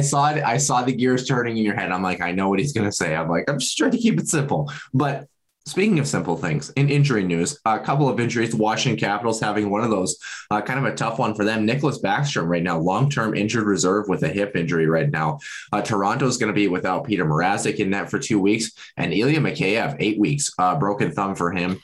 saw 0.00 0.30
it. 0.30 0.44
I 0.44 0.56
saw 0.58 0.82
the 0.82 0.92
gears 0.92 1.26
turning 1.26 1.56
in 1.56 1.64
your 1.64 1.74
head. 1.74 1.90
I'm 1.90 2.02
like, 2.02 2.20
I 2.20 2.30
know 2.32 2.48
what 2.48 2.58
he's 2.58 2.72
gonna 2.72 2.92
say. 2.92 3.16
I'm 3.16 3.28
like, 3.28 3.50
I'm 3.50 3.58
just 3.58 3.76
trying 3.76 3.90
to 3.90 3.98
keep 3.98 4.18
it 4.20 4.28
simple. 4.28 4.70
But 4.94 5.26
speaking 5.66 5.98
of 5.98 6.06
simple 6.06 6.36
things, 6.36 6.70
in 6.70 6.88
injury 6.88 7.24
news, 7.24 7.58
a 7.64 7.80
couple 7.80 8.08
of 8.08 8.20
injuries. 8.20 8.54
Washington 8.54 8.98
Capitals 8.98 9.40
having 9.40 9.70
one 9.70 9.82
of 9.82 9.90
those, 9.90 10.16
uh, 10.50 10.62
kind 10.62 10.78
of 10.78 10.84
a 10.84 10.94
tough 10.94 11.18
one 11.18 11.34
for 11.34 11.44
them. 11.44 11.66
Nicklas 11.66 12.00
Backstrom 12.00 12.46
right 12.48 12.62
now, 12.62 12.78
long 12.78 13.10
term 13.10 13.34
injured 13.34 13.64
reserve 13.64 14.06
with 14.08 14.22
a 14.22 14.28
hip 14.28 14.54
injury 14.54 14.86
right 14.86 15.10
now. 15.10 15.38
Uh, 15.72 15.80
is 15.80 16.36
going 16.36 16.48
to 16.48 16.52
be 16.52 16.68
without 16.68 17.08
Petr 17.08 17.26
Mrazek 17.26 17.76
in 17.76 17.90
net 17.90 18.10
for 18.10 18.18
two 18.18 18.38
weeks, 18.38 18.70
and 18.96 19.12
Ilya 19.12 19.40
Mikheyev 19.40 19.96
eight 19.98 20.18
weeks. 20.18 20.50
Uh, 20.58 20.76
broken 20.78 21.10
thumb 21.10 21.34
for 21.34 21.50
him. 21.50 21.80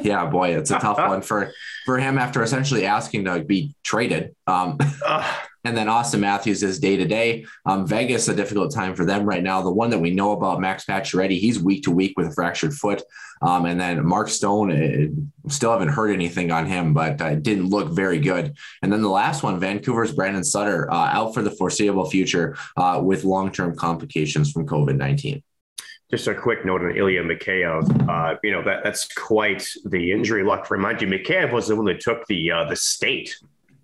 Yeah, 0.00 0.26
boy, 0.26 0.56
it's 0.56 0.70
a 0.70 0.78
tough 0.78 0.98
one 0.98 1.22
for 1.22 1.52
for 1.84 1.98
him 1.98 2.18
after 2.18 2.42
essentially 2.42 2.86
asking 2.86 3.24
to 3.26 3.44
be 3.44 3.74
traded. 3.82 4.34
Um, 4.46 4.78
and 5.64 5.76
then 5.76 5.86
Auston 5.86 6.20
Matthews 6.20 6.62
is 6.62 6.80
day 6.80 6.96
to 6.96 7.06
day. 7.06 7.44
Um, 7.66 7.86
Vegas, 7.86 8.28
a 8.28 8.34
difficult 8.34 8.74
time 8.74 8.96
for 8.96 9.04
them 9.04 9.24
right 9.24 9.42
now. 9.42 9.62
The 9.62 9.70
one 9.70 9.90
that 9.90 9.98
we 9.98 10.10
know 10.10 10.32
about, 10.32 10.60
Max 10.60 10.84
Pacioretty, 10.84 11.38
he's 11.38 11.62
week 11.62 11.84
to 11.84 11.90
week 11.90 12.14
with 12.16 12.28
a 12.28 12.32
fractured 12.32 12.74
foot. 12.74 13.02
Um, 13.42 13.66
and 13.66 13.80
then 13.80 14.04
Mark 14.04 14.28
Stone, 14.28 14.72
uh, 14.72 15.50
still 15.50 15.72
haven't 15.72 15.88
heard 15.88 16.10
anything 16.10 16.50
on 16.50 16.66
him, 16.66 16.94
but 16.94 17.20
uh, 17.20 17.34
didn't 17.34 17.68
look 17.70 17.90
very 17.90 18.18
good. 18.18 18.56
And 18.82 18.92
then 18.92 19.02
the 19.02 19.08
last 19.08 19.42
one, 19.42 19.60
Vancouver's 19.60 20.12
Brandon 20.12 20.44
Sutter, 20.44 20.90
uh, 20.90 21.10
out 21.12 21.34
for 21.34 21.42
the 21.42 21.50
foreseeable 21.50 22.08
future 22.08 22.56
uh, 22.76 23.00
with 23.02 23.24
long 23.24 23.52
term 23.52 23.76
complications 23.76 24.50
from 24.50 24.66
COVID 24.66 24.96
19. 24.96 25.42
Just 26.12 26.28
a 26.28 26.34
quick 26.34 26.64
note 26.64 26.82
on 26.82 26.94
Ilya 26.94 27.22
Mikheyev. 27.22 28.08
Uh, 28.08 28.36
you 28.44 28.52
know 28.52 28.62
that 28.62 28.84
that's 28.84 29.08
quite 29.14 29.66
the 29.86 30.12
injury 30.12 30.44
luck. 30.44 30.70
Remind 30.70 31.00
you, 31.00 31.08
Mikheyev 31.08 31.52
was 31.52 31.68
the 31.68 31.76
one 31.76 31.86
that 31.86 32.00
took 32.00 32.26
the 32.26 32.50
uh, 32.52 32.64
the 32.68 32.76
state 32.76 33.34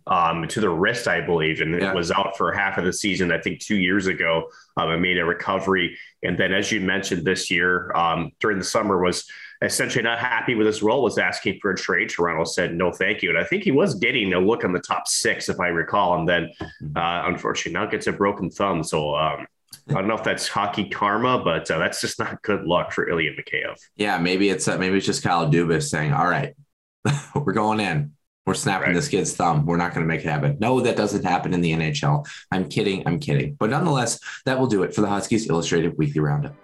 um, 0.06 0.46
to 0.48 0.60
the 0.60 0.68
wrist, 0.68 1.08
I 1.08 1.20
believe, 1.22 1.60
and 1.62 1.74
Yeah. 1.74 1.90
it 1.90 1.94
was 1.94 2.10
out 2.10 2.36
for 2.36 2.52
half 2.52 2.76
of 2.76 2.84
the 2.84 2.92
season. 2.92 3.32
I 3.32 3.38
think 3.38 3.60
two 3.60 3.76
years 3.76 4.06
ago, 4.06 4.50
um, 4.76 4.90
and 4.90 5.00
made 5.02 5.18
a 5.18 5.24
recovery. 5.24 5.96
And 6.22 6.38
then, 6.38 6.52
as 6.52 6.70
you 6.70 6.80
mentioned, 6.80 7.24
this 7.24 7.50
year 7.50 7.94
um, 7.96 8.32
during 8.40 8.58
the 8.58 8.64
summer 8.64 9.02
was 9.02 9.26
essentially 9.62 10.04
not 10.04 10.18
happy 10.18 10.54
with 10.54 10.66
his 10.66 10.82
role. 10.82 11.02
Was 11.02 11.16
asking 11.16 11.58
for 11.60 11.70
a 11.70 11.76
trade. 11.76 12.10
Toronto 12.10 12.44
said 12.44 12.74
no, 12.74 12.92
thank 12.92 13.22
you. 13.22 13.30
And 13.30 13.38
I 13.38 13.44
think 13.44 13.62
he 13.62 13.70
was 13.70 13.94
getting 13.94 14.34
a 14.34 14.38
look 14.38 14.64
on 14.64 14.72
the 14.72 14.80
top 14.80 15.08
six, 15.08 15.48
if 15.48 15.60
I 15.60 15.68
recall. 15.68 16.18
And 16.18 16.28
then, 16.28 16.50
uh, 16.94 17.22
unfortunately, 17.24 17.72
now 17.72 17.86
gets 17.86 18.06
a 18.06 18.12
broken 18.12 18.50
thumb. 18.50 18.82
So. 18.84 19.46
I 19.90 19.94
don't 19.94 20.08
know 20.08 20.14
if 20.14 20.24
that's 20.24 20.48
hockey 20.48 20.88
karma, 20.88 21.42
but 21.42 21.70
uh, 21.70 21.78
that's 21.78 22.00
just 22.00 22.18
not 22.18 22.42
good 22.42 22.64
luck 22.64 22.92
for 22.92 23.08
Ilya 23.08 23.32
Mikheyev. 23.32 23.76
Yeah, 23.96 24.18
maybe 24.18 24.48
it's 24.50 24.68
uh, 24.68 24.76
maybe 24.78 24.96
it's 24.98 25.06
just 25.06 25.22
Kyle 25.22 25.50
Dubas 25.50 25.84
saying, 25.88 26.12
"All 26.12 26.26
right, 26.28 26.54
we're 27.34 27.52
going 27.52 27.80
in. 27.80 28.12
We're 28.46 28.54
snapping 28.54 28.88
Right. 28.88 28.94
this 28.94 29.08
kid's 29.08 29.34
thumb. 29.34 29.66
We're 29.66 29.76
not 29.76 29.94
going 29.94 30.06
to 30.06 30.08
make 30.08 30.20
it 30.24 30.28
happen." 30.28 30.58
No, 30.60 30.80
that 30.80 30.96
doesn't 30.96 31.24
happen 31.24 31.54
in 31.54 31.60
the 31.60 31.72
NHL. 31.72 32.26
I'm 32.52 32.68
kidding. 32.68 33.06
I'm 33.06 33.18
kidding. 33.18 33.54
But 33.58 33.70
nonetheless, 33.70 34.20
that 34.44 34.58
will 34.58 34.66
do 34.66 34.82
it 34.82 34.94
for 34.94 35.00
the 35.00 35.08
Huskies 35.08 35.48
Illustrated 35.48 35.96
Weekly 35.96 36.20
Roundup. 36.20 36.54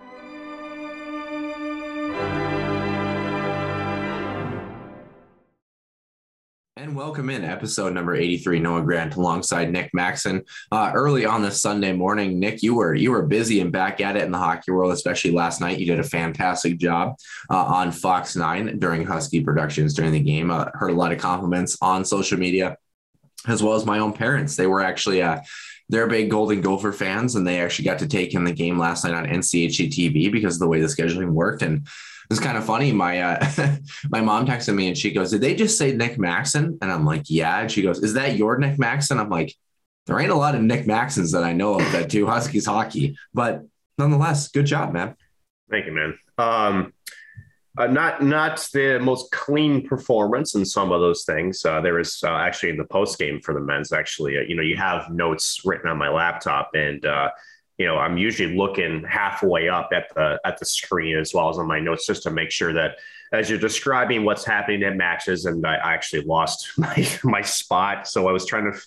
And 6.84 6.94
welcome 6.94 7.30
in 7.30 7.44
episode 7.44 7.94
number 7.94 8.14
83, 8.14 8.58
Noah 8.58 8.82
Grant 8.82 9.16
alongside 9.16 9.72
Nick 9.72 9.88
Maxon. 9.94 10.44
Uh, 10.70 10.92
early 10.94 11.24
on 11.24 11.40
this 11.40 11.62
Sunday 11.62 11.94
morning, 11.94 12.38
Nick, 12.38 12.62
you 12.62 12.74
were 12.74 12.94
you 12.94 13.10
were 13.10 13.22
busy 13.22 13.60
and 13.60 13.72
back 13.72 14.02
at 14.02 14.18
it 14.18 14.22
in 14.22 14.30
the 14.30 14.36
hockey 14.36 14.70
world, 14.70 14.92
especially 14.92 15.30
last 15.30 15.62
night. 15.62 15.78
You 15.78 15.86
did 15.86 15.98
a 15.98 16.04
fantastic 16.04 16.76
job 16.76 17.16
uh, 17.48 17.64
on 17.64 17.90
Fox 17.90 18.36
9 18.36 18.78
during 18.80 19.06
Husky 19.06 19.40
Productions 19.40 19.94
during 19.94 20.12
the 20.12 20.20
game. 20.20 20.50
Uh, 20.50 20.66
heard 20.74 20.90
a 20.90 20.94
lot 20.94 21.10
of 21.10 21.18
compliments 21.18 21.78
on 21.80 22.04
social 22.04 22.38
media, 22.38 22.76
as 23.48 23.62
well 23.62 23.72
as 23.72 23.86
my 23.86 23.98
own 23.98 24.12
parents. 24.12 24.54
They 24.54 24.66
were 24.66 24.82
actually 24.82 25.22
uh, 25.22 25.40
they're 25.88 26.06
big 26.06 26.30
Golden 26.30 26.60
Gopher 26.60 26.92
fans, 26.92 27.34
and 27.34 27.46
they 27.46 27.62
actually 27.62 27.86
got 27.86 28.00
to 28.00 28.06
take 28.06 28.34
in 28.34 28.44
the 28.44 28.52
game 28.52 28.78
last 28.78 29.04
night 29.04 29.14
on 29.14 29.24
NCHC 29.24 29.88
TV 29.88 30.30
because 30.30 30.56
of 30.56 30.60
the 30.60 30.68
way 30.68 30.82
the 30.82 30.86
scheduling 30.86 31.30
worked. 31.30 31.62
And 31.62 31.88
it 32.34 32.40
was 32.40 32.46
kind 32.46 32.58
of 32.58 32.64
funny. 32.64 32.90
My 32.90 33.20
uh, 33.20 33.76
my 34.08 34.20
mom 34.20 34.44
texted 34.44 34.74
me 34.74 34.88
and 34.88 34.98
she 34.98 35.12
goes, 35.12 35.30
"Did 35.30 35.40
they 35.40 35.54
just 35.54 35.78
say 35.78 35.94
Nick 35.94 36.18
Maxon?" 36.18 36.78
And 36.82 36.90
I'm 36.90 37.04
like, 37.04 37.24
"Yeah." 37.28 37.60
And 37.60 37.70
she 37.70 37.80
goes, 37.80 38.02
"Is 38.02 38.14
that 38.14 38.36
your 38.36 38.58
Nick 38.58 38.76
Maxon?" 38.76 39.20
I'm 39.20 39.30
like, 39.30 39.54
"There 40.06 40.18
ain't 40.18 40.32
a 40.32 40.36
lot 40.36 40.56
of 40.56 40.62
Nick 40.62 40.84
Maxons 40.84 41.30
that 41.32 41.44
I 41.44 41.52
know 41.52 41.74
of 41.74 41.92
that 41.92 42.08
do 42.08 42.26
Huskies 42.26 42.66
hockey, 42.66 43.16
but 43.32 43.62
nonetheless, 43.98 44.48
good 44.48 44.66
job, 44.66 44.92
man." 44.92 45.14
Thank 45.70 45.86
you, 45.86 45.92
man. 45.92 46.18
Um, 46.38 46.92
uh, 47.78 47.86
not 47.86 48.20
not 48.20 48.68
the 48.72 48.98
most 48.98 49.30
clean 49.30 49.86
performance 49.86 50.56
in 50.56 50.64
some 50.64 50.90
of 50.90 51.00
those 51.00 51.22
things. 51.22 51.64
Uh, 51.64 51.80
there 51.80 51.94
was 51.94 52.20
uh, 52.24 52.30
actually 52.30 52.70
in 52.70 52.76
the 52.76 52.84
post 52.84 53.16
game 53.16 53.40
for 53.42 53.54
the 53.54 53.60
men's. 53.60 53.92
Actually, 53.92 54.38
uh, 54.38 54.40
you 54.40 54.56
know, 54.56 54.62
you 54.62 54.76
have 54.76 55.08
notes 55.12 55.60
written 55.64 55.88
on 55.88 55.98
my 55.98 56.08
laptop, 56.08 56.70
and 56.74 57.06
uh, 57.06 57.30
you 57.78 57.86
know, 57.86 57.96
I'm 57.96 58.16
usually 58.16 58.56
looking 58.56 59.04
halfway 59.04 59.68
up 59.68 59.90
at 59.92 60.14
the 60.14 60.40
at 60.44 60.58
the 60.58 60.64
screen 60.64 61.18
as 61.18 61.34
well 61.34 61.48
as 61.48 61.58
on 61.58 61.66
my 61.66 61.80
notes 61.80 62.06
just 62.06 62.22
to 62.24 62.30
make 62.30 62.50
sure 62.50 62.72
that 62.72 62.96
as 63.32 63.50
you're 63.50 63.58
describing 63.58 64.24
what's 64.24 64.44
happening 64.44 64.84
at 64.84 64.94
matches, 64.96 65.44
and 65.46 65.66
I, 65.66 65.74
actually 65.76 66.22
lost 66.22 66.70
my 66.78 67.06
my 67.24 67.40
spot, 67.42 68.06
so 68.06 68.28
I 68.28 68.32
was 68.32 68.46
trying 68.46 68.72
to 68.72 68.78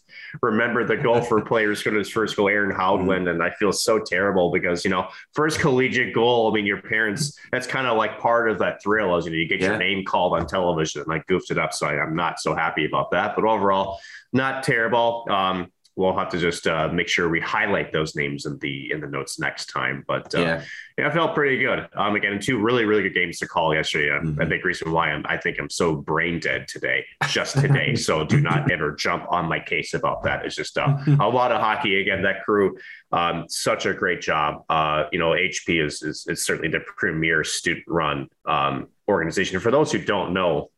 remember 0.41 0.85
the 0.85 0.95
golfer 0.95 1.41
players 1.45 1.83
going 1.83 1.95
to 1.95 1.99
his 1.99 2.09
first 2.09 2.37
goal, 2.37 2.47
Aaron 2.47 2.71
Howland, 2.73 3.27
and 3.27 3.43
I 3.43 3.49
feel 3.51 3.73
so 3.73 3.99
terrible 3.99 4.51
because 4.51 4.85
you 4.85 4.91
know 4.91 5.09
first 5.33 5.59
collegiate 5.59 6.13
goal. 6.13 6.49
I 6.49 6.53
mean, 6.55 6.65
your 6.65 6.81
parents. 6.81 7.37
That's 7.51 7.67
kind 7.67 7.87
of 7.87 7.97
like 7.97 8.19
part 8.19 8.49
of 8.49 8.59
that 8.59 8.81
thrill, 8.81 9.17
is 9.17 9.25
you 9.25 9.31
know 9.31 9.37
you 9.37 9.47
get 9.49 9.59
Yeah. 9.59 9.69
your 9.71 9.77
name 9.79 10.05
called 10.05 10.33
on 10.33 10.47
television, 10.47 11.01
and 11.01 11.11
I 11.11 11.21
goofed 11.27 11.51
it 11.51 11.57
up, 11.57 11.73
so 11.73 11.87
I, 11.87 12.01
I'm 12.01 12.15
not 12.15 12.39
so 12.39 12.55
happy 12.55 12.85
about 12.85 13.11
that. 13.11 13.35
But 13.35 13.43
overall, 13.43 13.99
not 14.31 14.63
terrible. 14.63 15.25
Um, 15.29 15.71
we'll 15.97 16.15
have 16.15 16.29
to 16.29 16.37
just 16.37 16.67
uh, 16.67 16.87
make 16.89 17.07
sure 17.09 17.27
we 17.27 17.39
highlight 17.41 17.91
those 17.91 18.15
names 18.15 18.45
in 18.45 18.57
the 18.59 18.91
in 18.91 19.01
the 19.01 19.07
notes 19.07 19.39
next 19.39 19.65
time. 19.65 20.05
But 20.07 20.33
uh, 20.35 20.39
Yeah, 20.39 20.63
yeah, 20.97 21.07
I 21.07 21.11
felt 21.11 21.33
pretty 21.35 21.57
good. 21.57 21.89
Um, 21.95 22.15
again, 22.15 22.39
two 22.39 22.59
really, 22.59 22.85
really 22.85 23.01
good 23.03 23.15
games 23.15 23.39
to 23.39 23.47
call 23.47 23.73
yesterday. 23.75 24.11
Uh, 24.11 24.21
Mhm. 24.21 24.41
A 24.41 24.45
big 24.45 24.63
reason 24.63 24.91
why 24.91 25.11
I'm, 25.11 25.25
I 25.27 25.37
think 25.37 25.57
I'm 25.59 25.69
so 25.69 25.95
brain 25.95 26.39
dead 26.39 26.67
today, 26.67 27.03
just 27.27 27.59
today. 27.59 27.95
so 27.95 28.23
do 28.23 28.39
not 28.39 28.71
ever 28.75 28.91
jump 28.93 29.25
on 29.29 29.45
my 29.49 29.59
case 29.59 29.93
about 29.95 30.23
that. 30.23 30.45
It's 30.45 30.55
just 30.55 30.77
uh, 30.77 30.97
a 31.19 31.27
lot 31.27 31.51
of 31.51 31.59
hockey. 31.61 31.99
Again, 32.01 32.21
that 32.23 32.43
crew, 32.45 32.77
um, 33.11 33.45
such 33.49 33.85
a 33.87 33.93
great 33.93 34.21
job. 34.21 34.63
Uh, 34.69 35.05
you 35.11 35.19
know, 35.19 35.31
HP 35.31 35.83
is, 35.83 36.03
is 36.03 36.25
is 36.29 36.45
certainly 36.45 36.69
the 36.69 36.81
premier 36.95 37.43
student 37.43 37.85
run 37.87 38.27
um, 38.45 38.87
organization. 39.07 39.59
For 39.59 39.71
those 39.71 39.91
who 39.91 39.99
don't 39.99 40.33
know, 40.33 40.69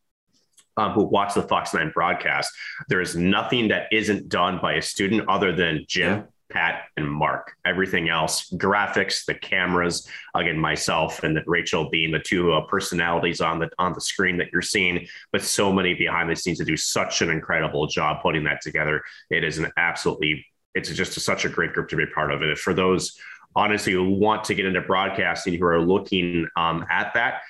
um, 0.79 0.93
who 0.93 1.03
watch 1.03 1.33
the 1.33 1.43
Fox 1.43 1.73
9 1.73 1.91
broadcast, 1.93 2.51
there 2.87 3.01
is 3.01 3.15
nothing 3.15 3.67
that 3.67 3.87
isn't 3.91 4.29
done 4.29 4.59
by 4.61 4.73
a 4.73 4.81
student 4.81 5.27
other 5.27 5.53
than 5.53 5.85
Jim, 5.87 6.19
Yeah. 6.19 6.23
Pat, 6.51 6.85
and 6.97 7.07
Mark. 7.07 7.53
Everything 7.63 8.09
else, 8.09 8.49
graphics, 8.55 9.23
the 9.25 9.35
cameras, 9.35 10.07
again, 10.33 10.57
myself 10.57 11.21
and 11.23 11.39
Rachel 11.45 11.89
being 11.91 12.11
the 12.11 12.19
two 12.19 12.53
uh, 12.53 12.61
personalities 12.61 13.39
on 13.39 13.59
the 13.59 13.69
on 13.77 13.93
the 13.93 14.01
screen 14.01 14.37
that 14.37 14.47
you're 14.51 14.63
seeing, 14.63 15.07
but 15.31 15.43
so 15.43 15.71
many 15.71 15.93
behind 15.93 16.27
the 16.27 16.35
scenes 16.35 16.57
to 16.57 16.65
do 16.65 16.75
such 16.75 17.21
an 17.21 17.29
incredible 17.29 17.85
job 17.85 18.23
putting 18.23 18.43
that 18.45 18.61
together. 18.61 19.03
It 19.29 19.43
is 19.43 19.59
an 19.59 19.71
absolutely, 19.77 20.43
it's 20.73 20.89
just 20.89 21.17
a, 21.17 21.19
such 21.19 21.45
a 21.45 21.49
great 21.49 21.73
group 21.73 21.87
to 21.89 21.95
be 21.95 22.07
part 22.07 22.31
of. 22.31 22.41
And 22.41 22.57
for 22.57 22.73
those 22.73 23.15
honestly 23.55 23.93
who 23.93 24.09
want 24.09 24.43
to 24.45 24.55
get 24.55 24.65
into 24.65 24.81
broadcasting 24.81 25.53
who 25.53 25.65
are 25.65 25.81
looking 25.81 26.47
um, 26.55 26.83
at 26.89 27.13
that, 27.13 27.41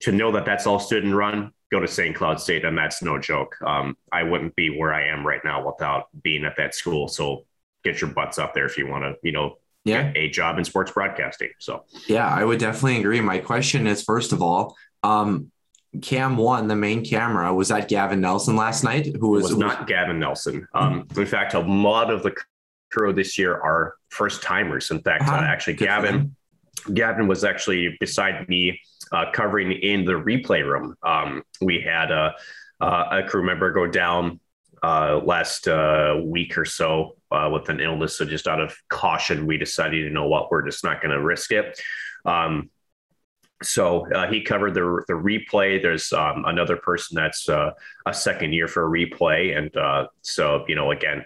to 0.00 0.12
know 0.12 0.30
that 0.32 0.44
that's 0.44 0.66
all 0.66 0.78
student 0.78 1.14
run, 1.14 1.50
go 1.74 1.80
to 1.80 1.88
St. 1.88 2.14
Cloud 2.14 2.40
State, 2.40 2.64
and 2.64 2.78
that's 2.78 3.02
no 3.02 3.18
joke. 3.18 3.56
Um, 3.66 3.96
I 4.12 4.22
wouldn't 4.22 4.54
be 4.54 4.70
where 4.70 4.94
I 4.94 5.08
am 5.08 5.26
right 5.26 5.40
now 5.44 5.66
without 5.66 6.04
being 6.22 6.44
at 6.44 6.56
that 6.56 6.72
school. 6.74 7.08
So 7.08 7.46
get 7.82 8.00
your 8.00 8.10
butts 8.10 8.38
up 8.38 8.54
there 8.54 8.64
if 8.64 8.78
you 8.78 8.86
want 8.86 9.02
to, 9.02 9.16
you 9.24 9.32
know, 9.32 9.58
yeah. 9.84 10.04
get 10.04 10.16
a 10.16 10.28
job 10.30 10.58
in 10.58 10.64
sports 10.64 10.92
broadcasting. 10.92 11.50
So 11.58 11.84
Yeah, 12.06 12.28
I 12.28 12.44
would 12.44 12.60
definitely 12.60 13.00
agree. 13.00 13.20
My 13.20 13.38
question 13.38 13.88
is 13.88 14.02
first 14.02 14.32
of 14.32 14.40
all, 14.40 14.76
um, 15.02 15.50
Cam 16.00 16.36
one, 16.36 16.66
the 16.68 16.76
main 16.76 17.04
camera, 17.04 17.52
was 17.52 17.68
that 17.68 17.88
Gavin 17.88 18.20
Nelson 18.20 18.56
last 18.56 18.84
night? 18.84 19.14
Who 19.20 19.30
was, 19.30 19.44
was 19.44 19.56
not 19.56 19.86
Gavin 19.86 20.18
Nelson. 20.18 20.66
Um, 20.74 21.06
in 21.16 21.26
fact, 21.26 21.54
a 21.54 21.60
lot 21.60 22.10
of 22.10 22.22
the 22.22 22.34
crew 22.90 23.12
this 23.12 23.36
year 23.38 23.54
are 23.54 23.94
first 24.08 24.42
timers. 24.42 24.90
In 24.90 25.00
fact, 25.00 25.22
uh, 25.28 25.32
Uh-huh. 25.32 25.44
actually, 25.44 25.74
Good 25.74 25.86
Gavin. 25.86 26.36
Gavin 26.92 27.28
was 27.28 27.44
actually 27.44 27.96
beside 28.00 28.48
me 28.48 28.80
uh, 29.14 29.30
covering 29.32 29.72
in 29.72 30.04
the 30.04 30.12
replay 30.12 30.64
room. 30.64 30.96
Um, 31.02 31.42
we 31.60 31.80
had 31.80 32.10
a, 32.10 32.34
a 32.80 33.22
crew 33.26 33.44
member 33.44 33.70
go 33.70 33.86
down 33.86 34.40
uh, 34.84 35.18
last 35.24 35.66
uh, 35.66 36.20
week 36.22 36.58
or 36.58 36.66
so 36.66 37.16
uh, 37.30 37.48
with 37.50 37.70
an 37.70 37.80
illness. 37.80 38.18
So 38.18 38.26
just 38.26 38.46
out 38.46 38.60
of 38.60 38.76
caution, 38.90 39.46
we 39.46 39.56
decided, 39.56 39.96
you 39.96 40.10
know 40.10 40.28
what, 40.28 40.50
we're 40.50 40.66
just 40.66 40.84
not 40.84 41.00
going 41.00 41.12
to 41.12 41.22
risk 41.22 41.52
it. 41.52 41.80
Um, 42.26 42.68
so 43.62 44.12
uh, 44.12 44.30
he 44.30 44.42
covered 44.42 44.74
the 44.74 45.02
the 45.08 45.14
replay. 45.14 45.80
There's 45.80 46.12
um, 46.12 46.44
another 46.44 46.76
person 46.76 47.14
that's 47.14 47.48
uh, 47.48 47.70
a 48.04 48.12
second 48.12 48.52
year 48.52 48.68
for 48.68 48.84
a 48.84 48.90
replay, 48.90 49.56
and 49.56 49.70
so 50.20 50.64
you 50.68 50.74
know 50.74 50.90
again, 50.90 51.24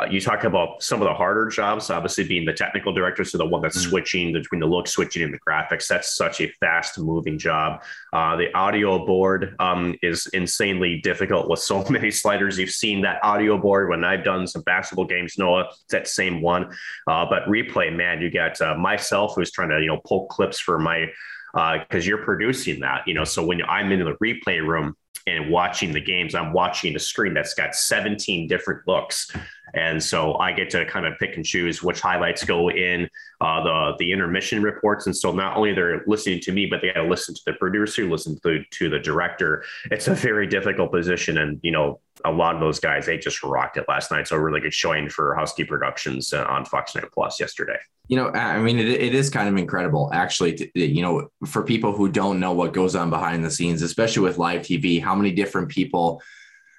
uh, 0.00 0.06
you 0.06 0.20
talk 0.20 0.44
about 0.44 0.82
some 0.82 1.00
of 1.02 1.08
the 1.08 1.14
harder 1.14 1.48
jobs, 1.48 1.90
obviously 1.90 2.24
being 2.24 2.44
the 2.44 2.52
technical 2.52 2.92
director, 2.92 3.24
so 3.24 3.38
the 3.38 3.46
one 3.46 3.62
that's 3.62 3.78
mm-hmm. 3.78 3.90
switching 3.90 4.32
between 4.32 4.60
the 4.60 4.66
look, 4.66 4.88
switching 4.88 5.22
and 5.22 5.32
the 5.32 5.38
graphics. 5.38 5.86
That's 5.86 6.16
such 6.16 6.40
a 6.40 6.48
fast 6.60 6.98
moving 6.98 7.38
job. 7.38 7.82
Uh, 8.12 8.36
the 8.36 8.52
audio 8.54 9.04
board 9.04 9.54
um, 9.58 9.94
is 10.02 10.26
insanely 10.28 11.00
difficult 11.02 11.48
with 11.48 11.60
so 11.60 11.84
many 11.90 12.10
sliders. 12.10 12.58
You've 12.58 12.70
seen 12.70 13.02
that 13.02 13.22
audio 13.22 13.58
board 13.58 13.88
when 13.88 14.04
I've 14.04 14.24
done 14.24 14.46
some 14.46 14.62
basketball 14.62 15.06
games, 15.06 15.38
Noah, 15.38 15.68
it's 15.70 15.84
that 15.90 16.08
same 16.08 16.42
one. 16.42 16.74
Uh, 17.06 17.26
but 17.28 17.44
replay, 17.44 17.94
man, 17.94 18.20
you 18.20 18.30
got 18.30 18.60
uh, 18.60 18.74
myself 18.74 19.34
who's 19.36 19.50
trying 19.50 19.70
to, 19.70 19.80
you 19.80 19.88
know, 19.88 20.00
pull 20.04 20.26
clips 20.26 20.58
for 20.58 20.78
my, 20.78 21.06
because 21.52 22.04
uh, 22.04 22.08
you're 22.08 22.24
producing 22.24 22.80
that, 22.80 23.06
you 23.06 23.14
know, 23.14 23.24
so 23.24 23.44
when 23.44 23.62
I'm 23.62 23.90
in 23.92 24.00
the 24.00 24.16
replay 24.22 24.66
room, 24.66 24.94
and 25.26 25.50
watching 25.50 25.92
the 25.92 26.00
games, 26.00 26.34
I'm 26.34 26.52
watching 26.52 26.94
a 26.94 26.98
screen 26.98 27.34
that's 27.34 27.54
got 27.54 27.74
17 27.74 28.46
different 28.46 28.86
looks. 28.86 29.30
And 29.74 30.02
so 30.02 30.34
I 30.36 30.52
get 30.52 30.70
to 30.70 30.86
kind 30.86 31.04
of 31.04 31.18
pick 31.18 31.36
and 31.36 31.44
choose 31.44 31.82
which 31.82 32.00
highlights 32.00 32.44
go 32.44 32.70
in 32.70 33.10
uh, 33.40 33.62
the 33.62 33.94
the 33.98 34.12
intermission 34.12 34.62
reports. 34.62 35.06
And 35.06 35.16
so 35.16 35.32
not 35.32 35.56
only 35.56 35.74
they're 35.74 36.04
listening 36.06 36.40
to 36.40 36.52
me, 36.52 36.66
but 36.66 36.80
they 36.80 36.92
got 36.92 37.02
to 37.02 37.08
listen 37.08 37.34
to 37.34 37.42
the 37.44 37.52
producer, 37.54 38.04
listen 38.04 38.38
to, 38.44 38.62
to 38.64 38.88
the 38.88 39.00
director. 39.00 39.64
It's 39.90 40.08
a 40.08 40.14
very 40.14 40.46
difficult 40.46 40.92
position. 40.92 41.38
And, 41.38 41.58
you 41.62 41.72
know, 41.72 42.00
a 42.24 42.30
lot 42.30 42.54
of 42.54 42.60
those 42.60 42.78
guys, 42.78 43.06
they 43.06 43.18
just 43.18 43.42
rocked 43.42 43.76
it 43.76 43.84
last 43.88 44.10
night. 44.10 44.28
So 44.28 44.36
really 44.36 44.60
good 44.60 44.72
showing 44.72 45.08
for 45.08 45.34
Husky 45.34 45.64
Productions 45.64 46.32
uh, 46.32 46.44
on 46.44 46.64
Fox 46.64 46.94
9 46.94 47.04
Plus 47.12 47.40
yesterday. 47.40 47.78
You 48.08 48.16
know, 48.16 48.30
I 48.30 48.60
mean, 48.60 48.78
it, 48.78 48.88
it 48.88 49.14
is 49.14 49.30
kind 49.30 49.48
of 49.48 49.56
incredible, 49.56 50.10
actually. 50.12 50.54
To, 50.54 50.80
you 50.80 51.02
know, 51.02 51.28
for 51.46 51.62
people 51.62 51.92
who 51.92 52.08
don't 52.08 52.40
know 52.40 52.52
what 52.52 52.72
goes 52.72 52.94
on 52.94 53.10
behind 53.10 53.44
the 53.44 53.50
scenes, 53.50 53.82
especially 53.82 54.22
with 54.22 54.38
live 54.38 54.62
TV, 54.62 55.02
how 55.02 55.14
many 55.14 55.32
different 55.32 55.68
people 55.68 56.22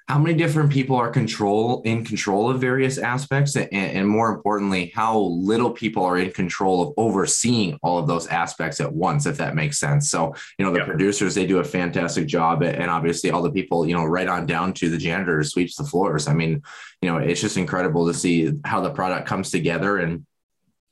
how 0.08 0.18
many 0.18 0.34
different 0.34 0.72
people 0.72 0.96
are 0.96 1.10
control 1.10 1.82
in 1.82 2.02
control 2.02 2.48
of 2.48 2.58
various 2.58 2.96
aspects 2.96 3.56
and, 3.56 3.70
and, 3.72 4.08
more 4.08 4.30
importantly 4.30 4.90
how 4.94 5.18
little 5.18 5.70
people 5.70 6.02
are 6.02 6.16
in 6.16 6.30
control 6.30 6.80
of 6.80 6.94
overseeing 6.96 7.78
all 7.82 7.98
of 7.98 8.06
those 8.06 8.26
aspects 8.28 8.80
at 8.80 8.90
once 8.90 9.26
if 9.26 9.36
that 9.36 9.54
makes 9.54 9.78
sense 9.78 10.10
so 10.10 10.34
you 10.58 10.64
know 10.64 10.72
the 10.72 10.78
yeah. 10.78 10.84
producers 10.86 11.34
they 11.34 11.46
do 11.46 11.58
a 11.58 11.64
fantastic 11.64 12.26
job 12.26 12.62
and 12.62 12.90
obviously 12.90 13.30
all 13.30 13.42
the 13.42 13.50
people 13.50 13.86
you 13.86 13.94
know 13.94 14.04
right 14.04 14.28
on 14.28 14.46
down 14.46 14.72
to 14.72 14.88
the 14.88 14.96
janitor 14.96 15.42
sweeps 15.44 15.76
the 15.76 15.84
floors 15.84 16.26
i 16.26 16.32
mean 16.32 16.62
you 17.02 17.10
know 17.10 17.18
it's 17.18 17.42
just 17.42 17.58
incredible 17.58 18.06
to 18.06 18.14
see 18.14 18.50
how 18.64 18.80
the 18.80 18.90
product 18.90 19.28
comes 19.28 19.50
together 19.50 19.98
and 19.98 20.24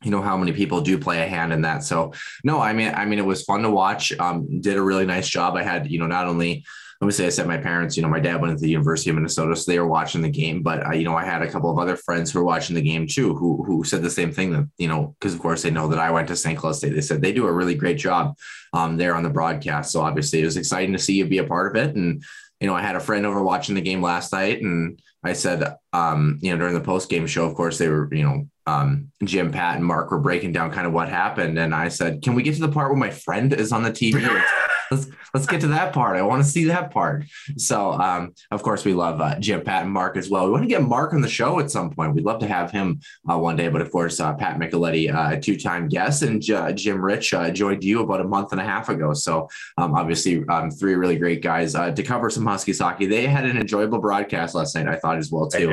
you 0.03 0.11
know 0.11 0.23
how 0.23 0.37
many 0.37 0.53
people 0.53 0.81
do 0.81 0.99
play 0.99 1.23
a 1.23 1.27
hand 1.27 1.53
in 1.53 1.63
that 1.63 1.83
so 1.83 2.13
no 2.45 2.61
i 2.61 2.73
mean 2.73 2.93
i 2.95 3.05
mean 3.05 3.19
it 3.19 3.25
was 3.25 3.45
fun 3.45 3.63
to 3.63 3.71
watch 3.71 4.13
um 4.19 4.61
did 4.61 4.77
a 4.77 4.83
really 4.83 5.07
nice 5.07 5.29
job 5.29 5.57
i 5.57 5.63
had 5.63 5.91
you 5.91 5.99
know 5.99 6.07
not 6.07 6.27
only 6.27 6.65
let 7.01 7.07
me 7.07 7.13
say 7.13 7.27
I 7.27 7.31
said 7.31 7.47
my 7.47 7.59
parents, 7.59 7.97
you 7.97 8.03
know, 8.03 8.09
my 8.09 8.21
dad 8.21 8.41
went 8.41 8.57
to 8.57 8.63
the 8.63 8.71
University 8.71 9.11
of 9.11 9.17
Minnesota, 9.17 9.55
so 9.55 9.71
they 9.71 9.79
were 9.79 9.87
watching 9.87 10.23
the 10.23 10.31
game. 10.31 10.63
But 10.63 10.87
I, 10.87 10.95
you 10.95 11.05
know, 11.05 11.15
I 11.15 11.25
had 11.25 11.43
a 11.43 11.51
couple 11.51 11.71
of 11.71 11.79
other 11.79 11.97
friends 11.97 12.33
who 12.33 12.39
were 12.39 12.45
watching 12.45 12.75
the 12.75 12.81
game 12.81 13.07
too, 13.07 13.35
who 13.35 13.63
who 13.65 13.85
said 13.85 14.03
the 14.03 14.11
same 14.11 14.33
thing 14.33 14.53
that 14.53 14.67
you 14.79 14.89
know, 14.89 15.15
because 15.19 15.35
of 15.35 15.41
course 15.41 15.63
they 15.63 15.71
know 15.71 15.89
that 15.89 15.99
I 15.99 16.11
went 16.11 16.29
to 16.29 16.37
St. 16.37 16.59
Cloud 16.59 16.77
State. 16.77 16.95
They 16.95 17.03
said 17.03 17.21
they 17.21 17.33
do 17.33 17.47
a 17.47 17.53
really 17.53 17.75
great 17.75 17.99
job 17.99 18.37
um, 18.73 18.97
there 18.97 19.15
on 19.15 19.23
the 19.23 19.31
broadcast. 19.31 19.93
So 19.93 20.01
obviously, 20.01 20.41
it 20.41 20.47
was 20.47 20.57
exciting 20.57 20.93
to 20.95 20.99
see 20.99 21.15
you 21.15 21.27
be 21.27 21.39
a 21.39 21.45
part 21.45 21.77
of 21.77 21.83
it. 21.83 21.95
And 21.97 22.25
you 22.61 22.67
know, 22.67 22.75
I 22.75 22.81
had 22.81 22.97
a 22.97 23.01
friend 23.01 23.27
over 23.27 23.43
watching 23.43 23.75
the 23.75 23.83
game 23.83 24.01
last 24.01 24.33
night, 24.33 24.63
and 24.63 24.99
I 25.27 25.33
said, 25.33 25.77
um, 25.93 26.39
you 26.43 26.51
know, 26.51 26.59
during 26.59 26.75
the 26.75 26.81
post 26.81 27.09
game 27.09 27.27
show, 27.27 27.45
of 27.45 27.55
course, 27.55 27.79
they 27.79 27.89
were, 27.89 28.13
you 28.13 28.23
know, 28.23 28.49
um, 28.67 29.11
Jim, 29.23 29.53
Pat, 29.53 29.77
and 29.77 29.85
Mark 29.85 30.11
were 30.11 30.19
breaking 30.19 30.53
down 30.53 30.73
kind 30.73 30.87
of 30.87 30.93
what 30.93 31.09
happened, 31.09 31.59
and 31.59 31.75
I 31.75 31.89
said, 31.89 32.23
"Can 32.23 32.35
we 32.35 32.43
get 32.43 32.55
to 32.57 32.61
the 32.61 32.69
part 32.69 32.91
where 32.91 32.99
my 32.99 33.11
friend 33.11 33.53
is 33.53 33.73
on 33.73 33.83
the 33.83 33.91
TV?" 33.91 34.21
let's 34.91 35.07
let's 35.35 35.47
get 35.47 35.61
to 35.63 35.69
that 35.69 35.93
part. 35.93 36.17
I 36.17 36.23
want 36.23 36.43
to 36.43 36.49
see 36.49 36.65
that 36.65 36.91
part. 36.91 37.25
So, 37.57 37.93
um, 37.93 38.35
of 38.51 38.63
course, 38.63 38.85
we 38.85 38.95
love 38.95 39.21
uh, 39.21 39.39
Jim, 39.39 39.63
Pat, 39.63 39.85
and 39.85 39.93
Mark 39.93 40.17
as 40.17 40.31
well. 40.31 40.47
We 40.47 40.53
want 40.53 40.65
to 40.65 40.69
get 40.69 40.83
Mark 40.83 41.13
on 41.13 41.21
the 41.21 41.29
show 41.29 41.61
at 41.61 41.71
some 41.71 41.91
point. 41.91 42.15
We'd 42.15 42.25
love 42.25 42.41
to 42.41 42.49
have 42.49 42.71
him 42.71 43.01
uh, 43.31 43.39
one 43.39 43.57
day. 43.57 43.69
But 43.69 43.83
of 43.83 43.91
course, 43.91 44.21
uh, 44.21 44.35
Pat 44.35 44.59
Micheletti, 44.59 45.13
uh, 45.15 45.41
two-time 45.41 45.89
guest, 45.89 46.23
and 46.23 46.43
Jim 46.43 47.01
Rich 47.01 47.35
uh, 47.35 47.51
joined 47.51 47.85
you 47.85 48.01
about 48.01 48.21
a 48.21 48.25
month 48.25 48.53
and 48.53 48.61
a 48.61 48.65
half 48.65 48.89
ago. 48.89 49.13
So, 49.13 49.49
um, 49.79 49.95
obviously, 49.95 50.45
um, 50.49 50.71
three 50.71 50.95
really 50.95 51.17
great 51.17 51.43
guys 51.43 51.75
uh, 51.75 51.91
to 51.91 52.03
cover 52.03 52.31
some 52.31 52.47
Huskies 52.47 52.79
hockey. 52.79 53.07
They 53.07 53.27
had 53.27 53.45
an 53.45 53.59
enjoyable 53.59 53.99
broadcast 53.99 54.55
last 54.55 54.75
night. 54.75 54.89
I 54.89 54.97
thought 54.97 55.19
as 55.19 55.31
well 55.31 55.49
too. 55.49 55.71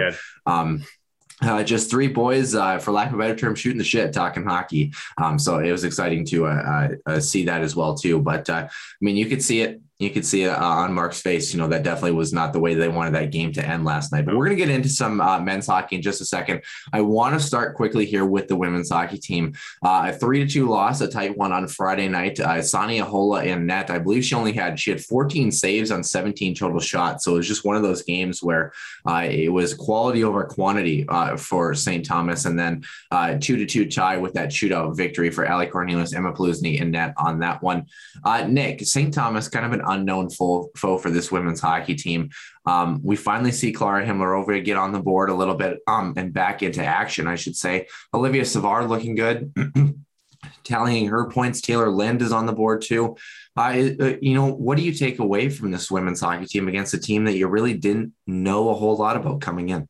Uh, 1.44 1.62
just 1.62 1.92
three 1.92 2.08
boys, 2.08 2.56
uh, 2.56 2.80
for 2.80 2.92
lack 2.92 3.10
of 3.10 3.16
a 3.16 3.18
better 3.18 3.36
term, 3.36 3.54
shooting 3.54 3.78
the 3.78 3.84
shit, 3.84 4.14
talking 4.14 4.46
hockey. 4.46 4.94
Um, 5.18 5.38
so 5.38 5.60
it 5.60 5.72
was 5.72 5.84
exciting 5.84 6.26
to 6.28 6.46
uh, 6.46 6.90
uh 7.06 7.20
see 7.20 7.46
that 7.46 7.62
as 7.62 7.76
well 7.76 7.96
too. 7.96 8.20
But 8.20 8.50
uh, 8.50 8.68
I 8.70 8.70
mean, 9.02 9.18
you 9.18 9.26
could 9.26 9.44
see 9.44 9.62
it 9.62 9.82
you 10.04 10.10
could 10.10 10.26
see 10.26 10.44
it 10.44 10.50
uh, 10.50 10.64
on 10.64 10.94
Mark's 10.94 11.22
face. 11.22 11.54
You 11.54 11.60
know, 11.60 11.68
that 11.68 11.84
definitely 11.84 12.12
was 12.12 12.34
not 12.34 12.54
the 12.54 12.60
way 12.60 12.74
they 12.74 12.88
wanted 12.88 13.14
that 13.14 13.32
game 13.32 13.52
to 13.54 13.66
end 13.66 13.86
last 13.86 14.12
night. 14.12 14.26
But 14.26 14.36
we're 14.36 14.46
going 14.46 14.58
to 14.58 14.66
get 14.66 14.74
into 14.74 14.90
some 14.90 15.22
uh, 15.22 15.40
men's 15.40 15.68
hockey 15.68 15.96
in 15.96 16.02
just 16.02 16.22
a 16.22 16.26
second. 16.26 16.62
I 16.92 17.02
want 17.02 17.34
to 17.34 17.40
start 17.40 17.76
quickly 17.76 18.06
here 18.06 18.26
with 18.26 18.48
the 18.48 18.56
women's 18.56 18.90
hockey 18.90 19.18
team. 19.18 19.54
Uh, 19.84 20.10
a 20.10 20.14
three 20.14 20.40
to 20.40 20.48
two 20.48 20.68
loss, 20.68 21.02
a 21.02 21.08
tight 21.08 21.38
one 21.38 21.52
on 21.52 21.68
Friday 21.68 22.08
night. 22.08 22.40
Uh, 22.40 22.62
Sanni 22.62 23.00
Ahola 23.00 23.46
in 23.46 23.66
net. 23.66 23.90
I 23.90 24.00
believe 24.00 24.26
she 24.26 24.36
only 24.36 24.54
had 24.54 24.80
she 24.80 24.92
had 24.92 25.04
14 25.04 25.52
saves 25.52 25.92
on 25.92 26.04
17 26.04 26.56
total 26.56 26.80
shots. 26.80 27.26
So 27.26 27.34
it 27.34 27.38
was 27.38 27.48
just 27.48 27.66
one 27.66 27.76
of 27.76 27.84
those 27.84 28.04
games 28.04 28.44
where 28.44 28.74
uh, 29.08 29.28
it 29.30 29.52
was 29.52 29.74
quality 29.74 30.24
over 30.24 30.44
quantity 30.44 31.06
uh, 31.08 31.38
for 31.38 31.74
St. 31.74 32.06
Thomas, 32.06 32.46
and 32.46 32.60
then 32.60 32.84
two 33.40 33.58
to 33.58 33.66
two 33.66 33.90
tie 33.90 34.18
with 34.18 34.34
that 34.34 34.50
shootout 34.50 34.96
victory 34.96 35.30
for 35.30 35.50
Ali 35.50 35.68
Cornelius, 35.68 36.14
Emma 36.14 36.34
Polusny 36.34 36.80
in 36.80 36.92
net 36.92 37.14
on 37.18 37.40
that 37.40 37.62
one. 37.62 37.86
Nick 38.48 38.82
St. 38.86 39.14
Thomas, 39.14 39.48
kind 39.48 39.66
of 39.66 39.74
an 39.74 39.82
unknown 39.94 40.30
foe, 40.30 40.70
foe 40.76 40.98
for 40.98 41.10
this 41.10 41.32
women's 41.32 41.60
hockey 41.60 41.96
team. 41.96 42.30
Um, 42.66 43.02
we 43.04 43.16
finally 43.16 43.52
see 43.52 43.72
Clara 43.72 44.06
Himler 44.06 44.64
get 44.64 44.78
on 44.78 44.92
the 44.92 45.00
board 45.00 45.30
a 45.30 45.34
little 45.34 45.56
bit 45.56 45.80
um, 45.88 46.14
and 46.18 46.34
back 46.34 46.64
into 46.64 46.84
action, 46.84 47.28
I 47.28 47.36
should 47.36 47.56
say. 47.56 47.88
Olivia 48.14 48.46
Savard 48.46 48.90
looking 48.90 49.16
good. 49.16 49.54
tallying 50.64 51.08
her 51.08 51.30
points. 51.30 51.62
Taylor 51.62 51.90
Lind 51.90 52.22
is 52.22 52.32
on 52.32 52.46
the 52.46 52.54
board 52.54 52.82
too. 52.82 53.16
Uh, 53.56 53.90
uh, 54.00 54.14
you 54.22 54.34
know, 54.34 54.48
what 54.48 54.78
do 54.78 54.84
you 54.84 54.94
take 54.94 55.20
away 55.20 55.50
from 55.50 55.72
this 55.72 55.92
women's 55.92 56.22
hockey 56.22 56.46
team 56.46 56.68
against 56.68 56.94
a 56.94 57.00
team 57.00 57.26
that 57.26 57.38
you 57.38 57.48
really 57.48 57.74
didn't 57.74 58.14
know 58.26 58.70
a 58.70 58.74
whole 58.74 58.96
lot 58.96 59.16
about 59.16 59.42
coming 59.42 59.70
in? 59.70 59.88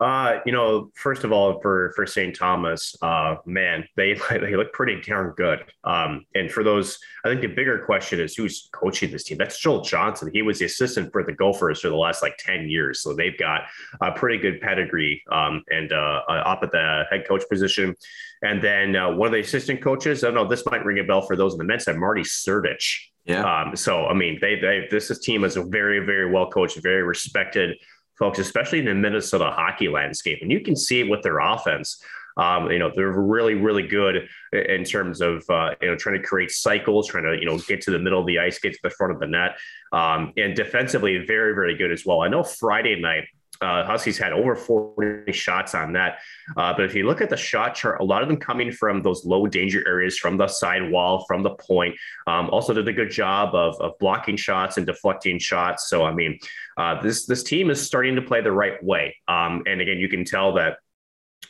Uh, 0.00 0.38
you 0.46 0.52
know, 0.52 0.90
first 0.94 1.24
of 1.24 1.32
all, 1.32 1.60
for 1.60 1.92
for 1.96 2.06
St. 2.06 2.34
Thomas, 2.34 2.94
uh, 3.02 3.36
man, 3.46 3.84
they 3.96 4.14
they 4.30 4.54
look 4.54 4.72
pretty 4.72 5.00
darn 5.00 5.34
good. 5.36 5.60
Um, 5.84 6.24
and 6.34 6.50
for 6.50 6.62
those, 6.62 6.98
I 7.24 7.28
think 7.28 7.40
the 7.40 7.48
bigger 7.48 7.80
question 7.84 8.20
is 8.20 8.34
who's 8.36 8.68
coaching 8.72 9.10
this 9.10 9.24
team. 9.24 9.38
That's 9.38 9.58
Joel 9.58 9.82
Johnson. 9.82 10.30
He 10.32 10.42
was 10.42 10.60
the 10.60 10.66
assistant 10.66 11.10
for 11.10 11.24
the 11.24 11.32
Gophers 11.32 11.80
for 11.80 11.88
the 11.88 11.96
last 11.96 12.22
like 12.22 12.36
ten 12.38 12.68
years, 12.68 13.00
so 13.02 13.12
they've 13.12 13.36
got 13.36 13.62
a 14.00 14.12
pretty 14.12 14.38
good 14.38 14.60
pedigree. 14.60 15.22
Um, 15.32 15.64
and 15.68 15.92
uh, 15.92 16.22
uh 16.28 16.32
up 16.32 16.62
at 16.62 16.70
the 16.70 17.04
head 17.10 17.26
coach 17.26 17.42
position, 17.50 17.96
and 18.42 18.62
then 18.62 18.94
uh, 18.94 19.10
one 19.10 19.26
of 19.26 19.32
the 19.32 19.40
assistant 19.40 19.82
coaches. 19.82 20.22
I 20.22 20.28
don't 20.28 20.34
know. 20.34 20.46
This 20.46 20.64
might 20.66 20.84
ring 20.84 21.00
a 21.00 21.04
bell 21.04 21.22
for 21.22 21.34
those 21.34 21.54
in 21.54 21.58
the 21.58 21.64
men's 21.64 21.84
side. 21.84 21.96
Marty 21.96 22.22
Sertich. 22.22 22.98
Yeah. 23.24 23.42
Um, 23.42 23.74
so 23.74 24.06
I 24.06 24.14
mean, 24.14 24.38
they 24.40 24.60
they 24.60 24.86
this 24.90 25.16
team 25.18 25.42
is 25.42 25.56
a 25.56 25.64
very 25.64 26.06
very 26.06 26.30
well 26.30 26.48
coached, 26.50 26.80
very 26.80 27.02
respected 27.02 27.76
folks, 28.18 28.38
especially 28.38 28.80
in 28.80 28.84
the 28.84 28.94
Minnesota 28.94 29.50
hockey 29.50 29.88
landscape. 29.88 30.38
And 30.42 30.50
you 30.50 30.60
can 30.60 30.76
see 30.76 31.00
it 31.00 31.08
with 31.08 31.22
their 31.22 31.38
offense. 31.38 32.02
Um, 32.36 32.70
you 32.70 32.78
know, 32.78 32.92
they're 32.94 33.10
really, 33.10 33.54
really 33.54 33.86
good 33.86 34.28
in 34.52 34.84
terms 34.84 35.20
of, 35.20 35.44
uh, 35.50 35.74
you 35.82 35.88
know, 35.88 35.96
trying 35.96 36.20
to 36.20 36.26
create 36.26 36.52
cycles, 36.52 37.08
trying 37.08 37.24
to, 37.24 37.36
you 37.36 37.46
know, 37.46 37.58
get 37.58 37.80
to 37.82 37.90
the 37.90 37.98
middle 37.98 38.20
of 38.20 38.26
the 38.26 38.38
ice, 38.38 38.60
get 38.60 38.72
to 38.74 38.78
the 38.82 38.90
front 38.90 39.12
of 39.12 39.18
the 39.18 39.26
net. 39.26 39.58
Um, 39.92 40.32
and 40.36 40.54
defensively, 40.54 41.18
very, 41.26 41.52
very 41.54 41.76
good 41.76 41.90
as 41.90 42.06
well. 42.06 42.20
I 42.20 42.28
know 42.28 42.44
Friday 42.44 43.00
night, 43.00 43.24
uh, 43.60 43.84
Huskies 43.84 44.18
had 44.18 44.32
over 44.32 44.54
40 44.54 45.32
shots 45.32 45.74
on 45.74 45.92
that. 45.94 46.18
Uh, 46.56 46.72
but 46.74 46.84
if 46.84 46.94
you 46.94 47.06
look 47.06 47.20
at 47.20 47.30
the 47.30 47.36
shot 47.36 47.74
chart, 47.74 48.00
a 48.00 48.04
lot 48.04 48.22
of 48.22 48.28
them 48.28 48.36
coming 48.36 48.70
from 48.70 49.02
those 49.02 49.24
low 49.24 49.46
danger 49.46 49.86
areas, 49.86 50.18
from 50.18 50.36
the 50.36 50.46
sidewall, 50.46 51.24
from 51.26 51.42
the 51.42 51.50
point. 51.50 51.96
Um, 52.26 52.50
also 52.50 52.72
did 52.72 52.86
a 52.86 52.92
good 52.92 53.10
job 53.10 53.54
of, 53.54 53.80
of 53.80 53.98
blocking 53.98 54.36
shots 54.36 54.76
and 54.76 54.86
deflecting 54.86 55.38
shots. 55.38 55.88
So, 55.88 56.04
I 56.04 56.12
mean, 56.12 56.38
uh, 56.76 57.00
this 57.02 57.26
this 57.26 57.42
team 57.42 57.70
is 57.70 57.84
starting 57.84 58.14
to 58.16 58.22
play 58.22 58.40
the 58.40 58.52
right 58.52 58.82
way. 58.82 59.16
Um, 59.26 59.64
and 59.66 59.80
again, 59.80 59.98
you 59.98 60.08
can 60.08 60.24
tell 60.24 60.52
that, 60.54 60.78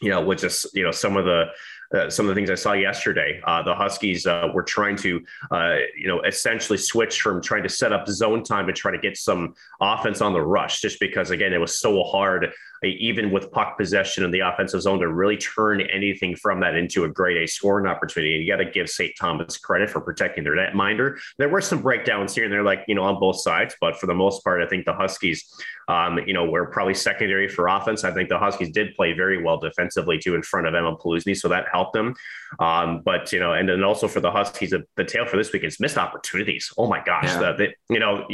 you 0.01 0.11
know, 0.11 0.25
with 0.25 0.41
just, 0.41 0.75
you 0.75 0.85
know, 0.85 0.93
some 0.93 1.17
of 1.17 1.25
the 1.25 1.47
uh, 1.95 2.11
some 2.11 2.27
of 2.27 2.29
the 2.29 2.35
things 2.35 2.51
I 2.51 2.55
saw 2.55 2.73
yesterday. 2.73 3.41
Uh, 3.45 3.63
the 3.63 3.75
Huskies 3.75 4.27
uh, 4.27 4.49
were 4.53 4.63
trying 4.63 4.97
to, 4.97 5.25
uh, 5.51 5.77
you 5.97 6.07
know, 6.07 6.21
essentially 6.23 6.79
switch 6.79 7.21
from 7.21 7.41
trying 7.41 7.63
to 7.63 7.69
set 7.69 7.93
up 7.93 8.07
zone 8.09 8.43
time 8.43 8.67
to 8.67 8.73
try 8.73 8.91
to 8.91 8.99
get 8.99 9.17
some 9.17 9.55
offense 9.81 10.21
on 10.21 10.33
the 10.33 10.41
rush, 10.43 10.81
just 10.81 11.01
because 11.01 11.31
again 11.31 11.53
it 11.53 11.59
was 11.59 11.79
so 11.79 12.03
hard 12.05 12.53
even 12.85 13.31
with 13.31 13.51
puck 13.51 13.77
possession 13.77 14.25
in 14.25 14.31
the 14.31 14.41
offensive 14.41 14.83
zone 14.83 15.01
to 15.01 15.09
really 15.09 15.37
turn 15.37 15.81
anything 15.81 16.37
from 16.37 16.61
that 16.61 16.75
into 16.75 17.05
a 17.05 17.09
great 17.09 17.37
A 17.37 17.47
scoring 17.47 17.87
opportunity. 17.87 18.35
And 18.35 18.45
you 18.45 18.53
got 18.53 18.63
to 18.63 18.71
give 18.71 18.89
St. 18.89 19.13
Thomas 19.19 19.59
credit 19.59 19.91
for 19.91 20.01
protecting 20.01 20.45
their 20.45 20.55
netminder. 20.55 21.19
There 21.39 21.49
were 21.49 21.61
some 21.61 21.83
breakdowns 21.83 22.35
here 22.35 22.45
and 22.45 22.53
there, 22.53 22.63
like, 22.63 22.85
you 22.87 22.95
know, 22.95 23.03
on 23.03 23.19
both 23.19 23.41
sides, 23.41 23.75
but 23.81 23.97
for 23.97 24.07
the 24.07 24.15
most 24.15 24.45
part, 24.45 24.63
I 24.63 24.67
think 24.67 24.85
the 24.85 24.93
Huskies, 24.93 25.53
um, 25.89 26.19
you 26.27 26.35
know, 26.35 26.49
were 26.49 26.67
probably 26.67 26.95
secondary 26.95 27.49
for 27.49 27.69
offense. 27.69 28.05
I 28.05 28.13
think 28.13 28.29
the 28.29 28.39
Huskies 28.39 28.71
did 28.71 28.95
play 28.95 29.13
very 29.13 29.43
well 29.43 29.59
defensively 29.59 30.19
too 30.19 30.35
in 30.35 30.43
front 30.43 30.67
of 30.67 30.75
Emma 30.75 30.97
Polusny. 30.97 31.37
So 31.37 31.49
that 31.49 31.67
helped 31.73 31.78
help 31.79 31.93
them. 31.93 32.15
Um, 32.59 33.03
but 33.05 33.33
you 33.33 33.41
know, 33.41 33.53
and 33.53 33.69
then 33.69 33.85
also 33.85 34.09
for 34.09 34.21
the 34.21 34.31
Huskies, 34.31 34.71
the, 34.71 34.85
the 34.97 35.05
tale 35.05 35.27
for 35.27 35.37
this 35.37 35.53
week 35.53 35.65
is 35.65 35.79
missed 35.81 35.99
opportunities. 35.99 36.73
Oh 36.77 36.89
my 36.89 37.03
gosh, 37.05 37.25
yeah. 37.25 37.39
the, 37.39 37.53
the, 37.59 37.95
you 37.95 38.01
know 38.01 38.27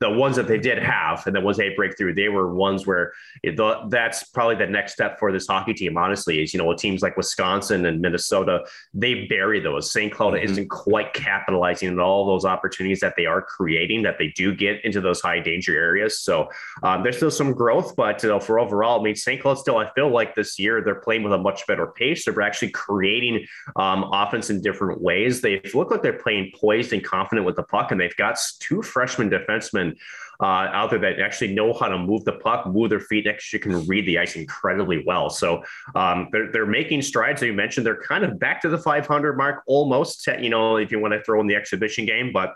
the 0.00 0.10
ones 0.10 0.36
that 0.36 0.48
they 0.48 0.58
did 0.58 0.78
have 0.78 1.26
and 1.26 1.34
the 1.34 1.40
ones 1.40 1.56
they 1.56 1.70
break 1.74 1.96
through, 1.96 2.14
they 2.14 2.28
were 2.28 2.54
ones 2.54 2.86
where 2.86 3.12
the, 3.42 3.86
that's 3.88 4.24
probably 4.24 4.56
the 4.56 4.66
next 4.66 4.92
step 4.92 5.18
for 5.18 5.32
this 5.32 5.46
hockey 5.46 5.74
team. 5.74 5.96
Honestly, 5.96 6.42
is 6.42 6.54
you 6.54 6.58
know 6.58 6.72
teams 6.74 7.02
like 7.02 7.16
Wisconsin 7.16 7.86
and 7.86 8.00
Minnesota 8.00 8.64
they 8.94 9.26
bury 9.26 9.60
those. 9.60 9.90
St. 9.90 10.12
Cloud 10.12 10.34
mm-hmm. 10.34 10.44
isn't 10.44 10.68
quite 10.68 11.12
capitalizing 11.12 11.88
on 11.88 12.00
all 12.00 12.26
those 12.26 12.44
opportunities 12.44 13.00
that 13.00 13.14
they 13.16 13.26
are 13.26 13.42
creating 13.42 14.02
that 14.02 14.18
they 14.18 14.28
do 14.28 14.54
get 14.54 14.84
into 14.84 15.00
those 15.00 15.20
high 15.20 15.40
danger 15.40 15.76
areas. 15.76 16.20
So 16.20 16.48
um, 16.82 17.02
there's 17.02 17.16
still 17.16 17.30
some 17.30 17.52
growth, 17.52 17.94
but 17.96 18.22
you 18.22 18.28
know, 18.28 18.40
for 18.40 18.58
overall, 18.58 19.00
I 19.00 19.02
mean, 19.02 19.16
St. 19.16 19.40
Cloud 19.40 19.58
still, 19.58 19.78
I 19.78 19.90
feel 19.92 20.10
like 20.10 20.34
this 20.34 20.58
year 20.58 20.82
they're 20.82 20.96
playing 20.96 21.22
with 21.22 21.32
a 21.32 21.38
much 21.38 21.66
better 21.66 21.86
pace. 21.86 22.24
They're 22.24 22.40
actually 22.42 22.61
creating 22.70 23.46
um, 23.76 24.04
offense 24.12 24.50
in 24.50 24.60
different 24.60 25.00
ways. 25.00 25.40
They 25.40 25.60
look 25.74 25.90
like 25.90 26.02
they're 26.02 26.12
playing 26.12 26.52
poised 26.54 26.92
and 26.92 27.02
confident 27.02 27.46
with 27.46 27.56
the 27.56 27.62
puck, 27.62 27.92
and 27.92 28.00
they've 28.00 28.16
got 28.16 28.38
two 28.60 28.82
freshman 28.82 29.30
defensemen 29.30 29.96
uh, 30.40 30.68
out 30.72 30.90
there 30.90 30.98
that 30.98 31.20
actually 31.20 31.54
know 31.54 31.72
how 31.72 31.88
to 31.88 31.98
move 31.98 32.24
the 32.24 32.32
puck, 32.32 32.66
move 32.66 32.90
their 32.90 33.00
feet, 33.00 33.26
actually 33.26 33.60
can 33.60 33.86
read 33.86 34.06
the 34.06 34.18
ice 34.18 34.34
incredibly 34.34 35.02
well. 35.06 35.30
So 35.30 35.62
um, 35.94 36.28
they're, 36.32 36.50
they're 36.50 36.66
making 36.66 37.02
strides. 37.02 37.42
As 37.42 37.46
you 37.46 37.52
mentioned, 37.52 37.86
they're 37.86 38.02
kind 38.02 38.24
of 38.24 38.38
back 38.38 38.60
to 38.62 38.68
the 38.68 38.78
500 38.78 39.36
mark 39.36 39.62
almost, 39.66 40.26
you 40.26 40.50
know, 40.50 40.76
if 40.76 40.90
you 40.90 40.98
want 40.98 41.14
to 41.14 41.22
throw 41.22 41.40
in 41.40 41.46
the 41.46 41.54
exhibition 41.54 42.06
game, 42.06 42.32
but 42.32 42.54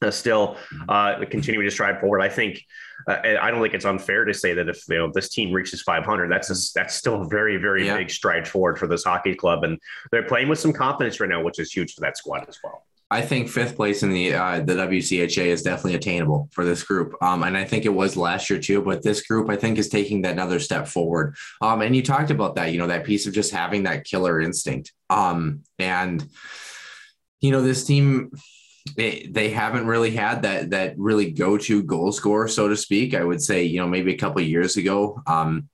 still 0.10 0.56
uh, 0.88 1.24
continuing 1.30 1.66
to 1.66 1.70
stride 1.70 2.00
forward. 2.00 2.20
I 2.20 2.28
think 2.28 2.62
uh, 3.08 3.16
I 3.40 3.50
don't 3.50 3.62
think 3.62 3.74
it's 3.74 3.84
unfair 3.84 4.24
to 4.24 4.34
say 4.34 4.54
that 4.54 4.68
if 4.68 4.82
you 4.88 4.98
know 4.98 5.10
this 5.12 5.28
team 5.28 5.52
reaches 5.52 5.82
500, 5.82 6.30
that's 6.30 6.50
a, 6.50 6.72
that's 6.74 6.94
still 6.94 7.22
a 7.22 7.28
very 7.28 7.56
very 7.56 7.86
yeah. 7.86 7.96
big 7.96 8.10
stride 8.10 8.46
forward 8.46 8.78
for 8.78 8.86
this 8.86 9.04
hockey 9.04 9.34
club, 9.34 9.64
and 9.64 9.78
they're 10.10 10.24
playing 10.26 10.48
with 10.48 10.58
some 10.58 10.72
confidence 10.72 11.20
right 11.20 11.30
now, 11.30 11.42
which 11.42 11.58
is 11.58 11.72
huge 11.72 11.94
for 11.94 12.00
that 12.02 12.16
squad 12.16 12.48
as 12.48 12.58
well. 12.62 12.84
I 13.08 13.22
think 13.22 13.48
fifth 13.48 13.76
place 13.76 14.02
in 14.02 14.10
the 14.10 14.34
uh, 14.34 14.60
the 14.60 14.74
WCHA 14.74 15.46
is 15.46 15.62
definitely 15.62 15.94
attainable 15.94 16.48
for 16.50 16.64
this 16.64 16.82
group, 16.82 17.14
um, 17.22 17.44
and 17.44 17.56
I 17.56 17.64
think 17.64 17.84
it 17.84 17.94
was 17.94 18.16
last 18.16 18.50
year 18.50 18.58
too. 18.58 18.82
But 18.82 19.02
this 19.02 19.24
group, 19.24 19.48
I 19.48 19.56
think, 19.56 19.78
is 19.78 19.88
taking 19.88 20.22
that 20.22 20.32
another 20.32 20.58
step 20.58 20.88
forward. 20.88 21.36
Um, 21.60 21.82
and 21.82 21.94
you 21.94 22.02
talked 22.02 22.32
about 22.32 22.56
that, 22.56 22.72
you 22.72 22.78
know, 22.78 22.88
that 22.88 23.04
piece 23.04 23.26
of 23.26 23.32
just 23.32 23.52
having 23.52 23.84
that 23.84 24.04
killer 24.04 24.40
instinct. 24.40 24.92
Um, 25.08 25.62
and 25.78 26.26
you 27.40 27.52
know, 27.52 27.62
this 27.62 27.84
team 27.84 28.32
they 28.94 29.28
they 29.30 29.50
haven't 29.50 29.86
really 29.86 30.10
had 30.10 30.42
that 30.42 30.70
that 30.70 30.98
really 30.98 31.30
go 31.30 31.58
to 31.58 31.82
goal 31.82 32.12
scorer, 32.12 32.48
so 32.48 32.68
to 32.68 32.76
speak. 32.76 33.14
I 33.14 33.24
would 33.24 33.42
say, 33.42 33.64
you 33.64 33.80
know, 33.80 33.88
maybe 33.88 34.14
a 34.14 34.18
couple 34.18 34.40
years 34.42 34.76
ago. 34.76 35.22
Um, 35.26 35.68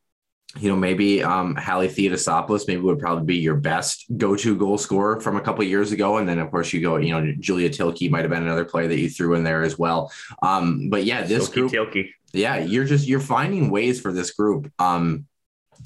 you 0.61 0.69
know, 0.69 0.77
maybe 0.77 1.23
um, 1.23 1.57
Hallie 1.57 1.89
Theodosopoulos 1.89 2.69
maybe 2.69 2.83
would 2.83 2.99
probably 2.99 3.25
be 3.25 3.37
your 3.37 3.57
best 3.57 4.05
go-to 4.19 4.55
goal 4.55 4.77
scorer 4.77 5.19
from 5.19 5.37
a 5.37 5.41
couple 5.41 5.65
years 5.65 5.93
ago, 5.93 6.19
and 6.19 6.29
then 6.29 6.39
of 6.39 6.51
course 6.51 6.73
you 6.75 6.83
go, 6.83 6.97
you 6.97 7.11
know, 7.11 7.35
Julia 7.41 7.71
Tilke 7.71 8.11
might 8.11 8.21
have 8.21 8.31
been 8.31 8.43
another 8.43 8.67
player 8.67 8.87
that 8.87 8.99
you 8.99 9.09
threw 9.09 9.35
in 9.35 9.45
there 9.45 9.63
as 9.63 9.79
well. 9.79 10.13
Um, 10.43 10.91
but 10.91 11.05
yeah, 11.05 11.23
this 11.23 11.47
Silky 11.47 11.61
group, 11.61 11.73
Tilke. 11.73 12.09
yeah, 12.35 12.59
you're 12.59 12.85
just 12.85 13.07
you're 13.07 13.21
finding 13.21 13.71
ways 13.71 14.01
for 14.01 14.13
this 14.13 14.33
group, 14.33 14.71
um, 14.79 15.27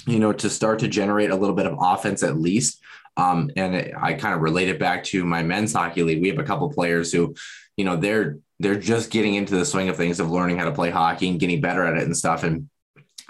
you 0.07 0.19
know, 0.19 0.33
to 0.33 0.51
start 0.51 0.81
to 0.81 0.89
generate 0.89 1.31
a 1.31 1.37
little 1.37 1.55
bit 1.55 1.67
of 1.67 1.79
offense 1.81 2.25
at 2.25 2.37
least. 2.37 2.83
Um, 3.17 3.51
and 3.57 3.95
I 4.01 4.15
kind 4.15 4.35
of 4.35 4.43
relate 4.43 4.69
it 4.69 4.79
back 4.79 5.05
to 5.05 5.25
my 5.25 5.43
men's 5.43 5.73
hockey 5.73 6.03
league. 6.03 6.21
We 6.21 6.29
have 6.29 6.39
a 6.39 6.45
couple 6.45 6.71
players 6.73 7.13
who, 7.13 7.35
you 7.77 7.85
know, 7.85 7.97
they're 7.97 8.39
they're 8.59 8.79
just 8.79 9.11
getting 9.11 9.35
into 9.35 9.55
the 9.55 9.65
swing 9.65 9.89
of 9.89 9.97
things 9.97 10.21
of 10.21 10.31
learning 10.31 10.59
how 10.59 10.65
to 10.65 10.73
play 10.73 10.91
hockey 10.91 11.29
and 11.29 11.41
getting 11.41 11.61
better 11.61 11.85
at 11.85 11.97
it 11.97 12.05
and 12.05 12.17
stuff. 12.17 12.43
And 12.43 12.69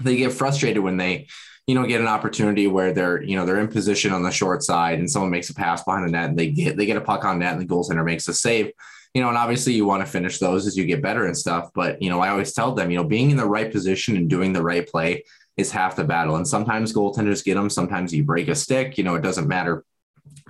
they 0.02 0.16
get 0.16 0.32
frustrated 0.32 0.82
when 0.82 0.96
they, 0.96 1.26
you 1.66 1.74
know, 1.74 1.86
get 1.86 2.00
an 2.00 2.06
opportunity 2.06 2.66
where 2.68 2.92
they're, 2.92 3.22
you 3.22 3.36
know, 3.36 3.44
they're 3.44 3.60
in 3.60 3.68
position 3.68 4.12
on 4.12 4.22
the 4.22 4.30
short 4.30 4.62
side 4.62 4.98
and 4.98 5.10
someone 5.10 5.30
makes 5.30 5.50
a 5.50 5.54
pass 5.54 5.82
behind 5.82 6.06
the 6.06 6.12
net 6.12 6.30
and 6.30 6.38
they 6.38 6.50
get 6.50 6.76
they 6.76 6.86
get 6.86 6.96
a 6.96 7.00
puck 7.00 7.24
on 7.24 7.38
net 7.38 7.54
and 7.54 7.60
the 7.60 7.66
goaltender 7.66 8.04
makes 8.04 8.28
a 8.28 8.34
save. 8.34 8.70
You 9.14 9.22
know, 9.22 9.28
and 9.28 9.38
obviously 9.38 9.72
you 9.72 9.86
want 9.86 10.04
to 10.04 10.10
finish 10.10 10.38
those 10.38 10.66
as 10.66 10.76
you 10.76 10.84
get 10.84 11.00
better 11.00 11.24
and 11.24 11.36
stuff. 11.36 11.70
But 11.74 12.02
you 12.02 12.10
know, 12.10 12.20
I 12.20 12.28
always 12.28 12.52
tell 12.52 12.74
them, 12.74 12.90
you 12.90 12.98
know, 12.98 13.04
being 13.04 13.30
in 13.30 13.36
the 13.36 13.46
right 13.46 13.72
position 13.72 14.16
and 14.16 14.28
doing 14.28 14.52
the 14.52 14.62
right 14.62 14.86
play 14.86 15.24
is 15.56 15.70
half 15.70 15.96
the 15.96 16.04
battle. 16.04 16.36
And 16.36 16.46
sometimes 16.46 16.92
goaltenders 16.92 17.44
get 17.44 17.54
them, 17.54 17.70
sometimes 17.70 18.12
you 18.12 18.24
break 18.24 18.48
a 18.48 18.54
stick, 18.54 18.98
you 18.98 19.04
know, 19.04 19.14
it 19.14 19.22
doesn't 19.22 19.48
matter. 19.48 19.84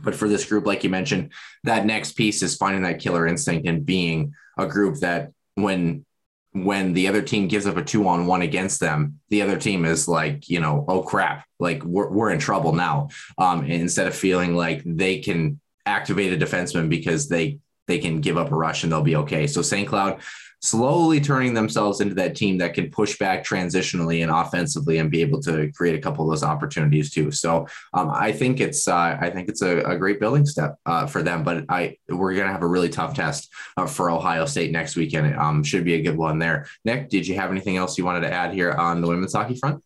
But 0.03 0.15
for 0.15 0.29
this 0.29 0.45
group, 0.45 0.67
like 0.67 0.85
you 0.85 0.91
mentioned, 0.91 1.33
that 1.65 1.87
next 1.87 2.13
piece 2.13 2.43
is 2.43 2.57
finding 2.57 2.83
that 2.83 3.01
killer 3.01 3.27
instinct 3.27 3.67
and 3.67 3.85
being 3.85 4.35
a 4.59 4.67
group 4.67 4.97
that 5.01 5.33
when 5.55 6.05
when 6.53 6.95
the 6.95 7.07
other 7.07 7.21
team 7.21 7.49
gives 7.49 7.67
up 7.67 7.77
a 7.77 7.85
two 7.85 8.09
on 8.09 8.27
one 8.27 8.41
against 8.41 8.81
them, 8.81 9.21
the 9.29 9.43
other 9.43 9.59
team 9.59 9.85
is 9.85 10.09
like, 10.09 10.49
you 10.49 10.59
know, 10.59 10.87
oh 10.89 11.03
crap, 11.03 11.45
like 11.59 11.85
we're, 11.85 12.09
we're 12.09 12.31
in 12.31 12.39
trouble 12.39 12.73
now. 12.73 13.09
Um, 13.37 13.67
instead 13.67 14.07
of 14.07 14.15
feeling 14.15 14.57
like 14.57 14.81
they 14.87 15.19
can 15.19 15.61
activate 15.85 16.33
a 16.33 16.45
defenseman 16.45 16.89
because 16.89 17.29
they 17.29 17.59
they 17.87 17.99
can 17.99 18.21
give 18.21 18.37
up 18.37 18.51
a 18.51 18.57
rush 18.57 18.83
and 18.83 18.91
they'll 18.91 19.03
be 19.03 19.17
okay. 19.17 19.47
So 19.47 19.63
St. 19.63 19.87
Cloud 19.87 20.21
slowly 20.63 21.21
turning 21.21 21.55
themselves 21.55 22.01
into 22.01 22.15
that 22.15 22.35
team 22.35 22.59
that 22.59 22.75
can 22.75 22.91
push 22.91 23.19
back 23.19 23.45
transitionally 23.45 24.23
and 24.23 24.31
offensively 24.31 24.99
and 24.99 25.11
be 25.11 25.21
able 25.21 25.41
to 25.43 25.71
create 25.73 25.95
a 25.95 26.01
couple 26.01 26.25
of 26.25 26.31
those 26.31 26.43
opportunities 26.43 27.11
too. 27.11 27.31
So 27.31 27.67
um, 27.93 28.11
I 28.11 28.33
think 28.33 28.61
it's 28.61 28.89
uh, 28.89 29.19
I 29.21 29.31
think 29.31 29.49
it's 29.49 29.63
a, 29.63 29.79
a 29.81 29.97
great 29.97 30.21
building 30.21 30.47
step 30.47 30.77
uh, 30.87 31.07
for 31.07 31.23
them. 31.23 31.43
But 31.43 31.65
I 31.69 31.97
we're 32.09 32.35
gonna 32.35 32.53
have 32.53 32.63
a 32.63 32.67
really 32.67 32.89
tough 32.89 33.15
test 33.15 33.51
uh, 33.77 33.87
for 33.87 34.11
Ohio 34.11 34.47
State 34.47 34.73
next 34.73 34.97
weekend. 34.97 35.37
Um, 35.37 35.63
should 35.63 35.85
be 35.85 35.95
a 35.95 36.03
good 36.03 36.17
one 36.17 36.39
there. 36.39 36.67
Nick, 36.85 37.09
did 37.09 37.27
you 37.27 37.37
have 37.37 37.51
anything 37.51 37.77
else 37.77 37.99
you 37.99 38.05
wanted 38.05 38.21
to 38.23 38.33
add 38.33 38.53
here 38.53 38.73
on 38.73 39.01
the 39.01 39.09
women's 39.09 39.35
hockey 39.35 39.57
front? 39.57 39.83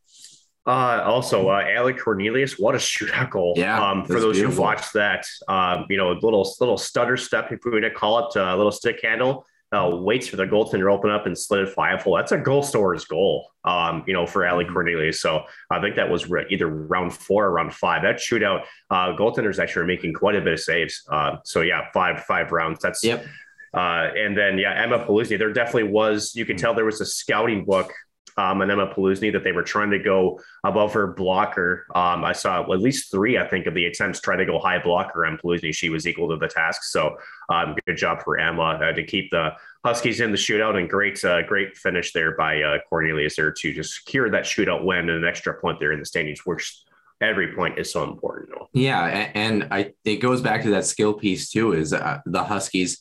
Uh, 0.66 1.02
also, 1.04 1.48
uh, 1.48 1.64
Ali 1.76 1.94
Cornelius, 1.94 2.58
what 2.58 2.74
a 2.74 2.78
shootout 2.78 3.30
goal! 3.30 3.54
Yeah, 3.56 3.82
um, 3.82 4.04
for 4.04 4.20
those 4.20 4.36
beautiful. 4.36 4.56
who 4.56 4.62
watched 4.62 4.92
that, 4.92 5.26
um, 5.48 5.86
you 5.88 5.96
know, 5.96 6.12
little 6.12 6.54
little 6.60 6.76
stutter 6.76 7.16
step, 7.16 7.50
if 7.50 7.60
we 7.64 7.70
were 7.70 7.80
to 7.80 7.90
call 7.90 8.28
it, 8.28 8.36
a 8.36 8.56
little 8.56 8.70
stick 8.70 9.00
handle, 9.02 9.46
uh, 9.72 9.90
waits 9.92 10.26
for 10.26 10.36
the 10.36 10.44
goaltender 10.44 10.80
to 10.80 10.90
open 10.90 11.10
up 11.10 11.26
and 11.26 11.38
slid 11.38 11.62
it 11.62 11.68
five 11.70 12.02
hole. 12.02 12.16
That's 12.16 12.32
a 12.32 12.38
goal 12.38 12.62
scorer's 12.62 13.04
goal, 13.04 13.48
um, 13.64 14.02
you 14.06 14.12
know, 14.12 14.26
for 14.26 14.46
Ali 14.46 14.64
mm-hmm. 14.64 14.72
Cornelius. 14.72 15.20
So 15.20 15.44
I 15.70 15.80
think 15.80 15.96
that 15.96 16.10
was 16.10 16.28
re- 16.28 16.46
either 16.50 16.66
round 16.66 17.12
four 17.12 17.46
or 17.46 17.52
round 17.52 17.72
five. 17.72 18.02
That 18.02 18.16
shootout, 18.16 18.64
uh, 18.90 19.16
goaltenders 19.16 19.58
actually 19.58 19.82
are 19.82 19.86
making 19.86 20.14
quite 20.14 20.34
a 20.34 20.40
bit 20.40 20.54
of 20.54 20.60
saves. 20.60 21.04
Uh, 21.10 21.36
so 21.44 21.60
yeah, 21.60 21.86
five 21.92 22.24
five 22.24 22.50
rounds. 22.52 22.80
That's 22.80 23.04
yep. 23.04 23.24
Uh, 23.72 24.10
and 24.16 24.36
then 24.36 24.58
yeah, 24.58 24.74
Emma 24.74 25.04
Polusny. 25.04 25.38
There 25.38 25.52
definitely 25.52 25.90
was. 25.90 26.34
You 26.34 26.44
could 26.44 26.56
mm-hmm. 26.56 26.62
tell 26.62 26.74
there 26.74 26.84
was 26.84 27.00
a 27.00 27.06
scouting 27.06 27.64
book 27.64 27.92
um, 28.36 28.62
and 28.62 28.70
Emma 28.70 28.92
Polusny 28.94 29.32
that 29.32 29.44
they 29.44 29.52
were 29.52 29.62
trying 29.62 29.90
to 29.90 29.98
go 29.98 30.40
above 30.64 30.92
her 30.92 31.06
blocker. 31.08 31.86
Um, 31.94 32.24
I 32.24 32.32
saw 32.32 32.62
at 32.62 32.80
least 32.80 33.10
three, 33.10 33.38
I 33.38 33.46
think, 33.46 33.66
of 33.66 33.74
the 33.74 33.86
attempts 33.86 34.20
try 34.20 34.36
to 34.36 34.44
go 34.44 34.58
high 34.58 34.82
blocker 34.82 35.24
and 35.24 35.38
Polusny. 35.38 35.74
She 35.74 35.90
was 35.90 36.06
equal 36.06 36.28
to 36.30 36.36
the 36.36 36.48
task. 36.48 36.84
So 36.84 37.16
um, 37.48 37.76
good 37.86 37.96
job 37.96 38.22
for 38.22 38.38
Emma 38.38 38.62
uh, 38.62 38.92
to 38.92 39.04
keep 39.04 39.30
the 39.30 39.50
Huskies 39.84 40.20
in 40.20 40.30
the 40.30 40.36
shootout 40.36 40.76
and 40.76 40.88
great, 40.88 41.24
uh, 41.24 41.42
great 41.42 41.76
finish 41.76 42.12
there 42.12 42.36
by 42.36 42.62
uh, 42.62 42.78
Cornelius 42.88 43.36
there 43.36 43.50
to 43.50 43.72
just 43.72 43.94
secure 43.94 44.30
that 44.30 44.44
shootout 44.44 44.84
win 44.84 45.08
and 45.08 45.10
an 45.10 45.24
extra 45.24 45.54
point 45.54 45.80
there 45.80 45.92
in 45.92 46.00
the 46.00 46.04
standings, 46.06 46.44
which 46.44 46.84
every 47.20 47.54
point 47.54 47.78
is 47.78 47.90
so 47.92 48.04
important. 48.04 48.50
Yeah, 48.72 49.30
and 49.34 49.68
I 49.70 49.92
it 50.04 50.16
goes 50.16 50.40
back 50.40 50.62
to 50.62 50.70
that 50.70 50.84
skill 50.84 51.14
piece 51.14 51.50
too. 51.50 51.72
Is 51.72 51.92
uh, 51.92 52.20
the 52.26 52.44
Huskies 52.44 53.00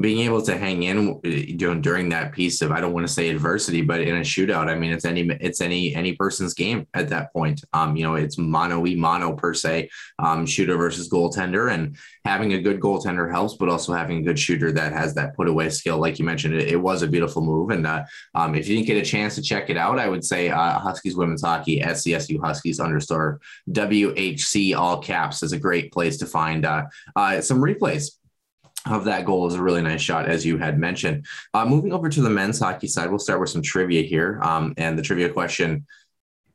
being 0.00 0.20
able 0.20 0.42
to 0.42 0.56
hang 0.58 0.82
in 0.82 1.20
during 1.56 1.80
during 1.80 2.08
that 2.10 2.32
piece 2.32 2.60
of 2.60 2.70
I 2.70 2.80
don't 2.80 2.92
want 2.92 3.06
to 3.06 3.12
say 3.12 3.28
adversity, 3.28 3.82
but 3.82 4.00
in 4.00 4.16
a 4.16 4.20
shootout, 4.20 4.68
I 4.68 4.74
mean 4.74 4.92
it's 4.92 5.04
any 5.04 5.22
it's 5.40 5.60
any 5.60 5.94
any 5.94 6.14
person's 6.14 6.54
game 6.54 6.86
at 6.94 7.08
that 7.08 7.32
point. 7.32 7.64
Um, 7.72 7.96
you 7.96 8.02
know, 8.02 8.14
it's 8.14 8.36
mono 8.36 8.86
e 8.86 8.94
mono 8.94 9.34
per 9.34 9.54
se, 9.54 9.88
um, 10.18 10.44
shooter 10.44 10.76
versus 10.76 11.08
goaltender, 11.08 11.72
and 11.72 11.96
having 12.24 12.52
a 12.52 12.60
good 12.60 12.80
goaltender 12.80 13.30
helps, 13.30 13.54
but 13.54 13.68
also 13.68 13.92
having 13.92 14.18
a 14.18 14.22
good 14.22 14.38
shooter 14.38 14.70
that 14.72 14.92
has 14.92 15.14
that 15.14 15.34
put 15.34 15.48
away 15.48 15.70
skill, 15.70 15.98
like 15.98 16.18
you 16.18 16.24
mentioned, 16.24 16.54
it, 16.54 16.68
it 16.68 16.76
was 16.76 17.02
a 17.02 17.08
beautiful 17.08 17.42
move. 17.42 17.70
And 17.70 17.86
uh, 17.86 18.04
um, 18.34 18.54
if 18.54 18.68
you 18.68 18.76
didn't 18.76 18.88
get 18.88 18.98
a 18.98 19.04
chance 19.04 19.34
to 19.36 19.42
check 19.42 19.70
it 19.70 19.76
out, 19.76 19.98
I 19.98 20.08
would 20.08 20.24
say 20.24 20.50
uh, 20.50 20.78
Huskies 20.78 21.16
women's 21.16 21.42
hockey 21.42 21.80
at 21.80 21.96
CSU 21.96 22.40
Huskies 22.40 22.80
underscore 22.80 23.40
WHC 23.70 24.76
all 24.76 25.00
caps 25.00 25.42
is 25.42 25.52
a 25.52 25.58
great 25.58 25.92
place 25.92 26.18
to 26.18 26.26
find 26.26 26.64
uh, 26.66 26.84
uh 27.14 27.40
some 27.40 27.60
replays 27.60 28.10
of 28.86 29.04
that 29.04 29.24
goal 29.24 29.46
is 29.46 29.54
a 29.54 29.62
really 29.62 29.82
nice 29.82 30.00
shot, 30.00 30.28
as 30.28 30.44
you 30.46 30.58
had 30.58 30.78
mentioned. 30.78 31.26
Uh, 31.54 31.64
moving 31.64 31.92
over 31.92 32.08
to 32.08 32.22
the 32.22 32.30
men's 32.30 32.58
hockey 32.58 32.86
side, 32.86 33.10
we'll 33.10 33.18
start 33.18 33.40
with 33.40 33.50
some 33.50 33.62
trivia 33.62 34.02
here. 34.02 34.40
Um, 34.42 34.74
and 34.76 34.98
the 34.98 35.02
trivia 35.02 35.28
question 35.28 35.86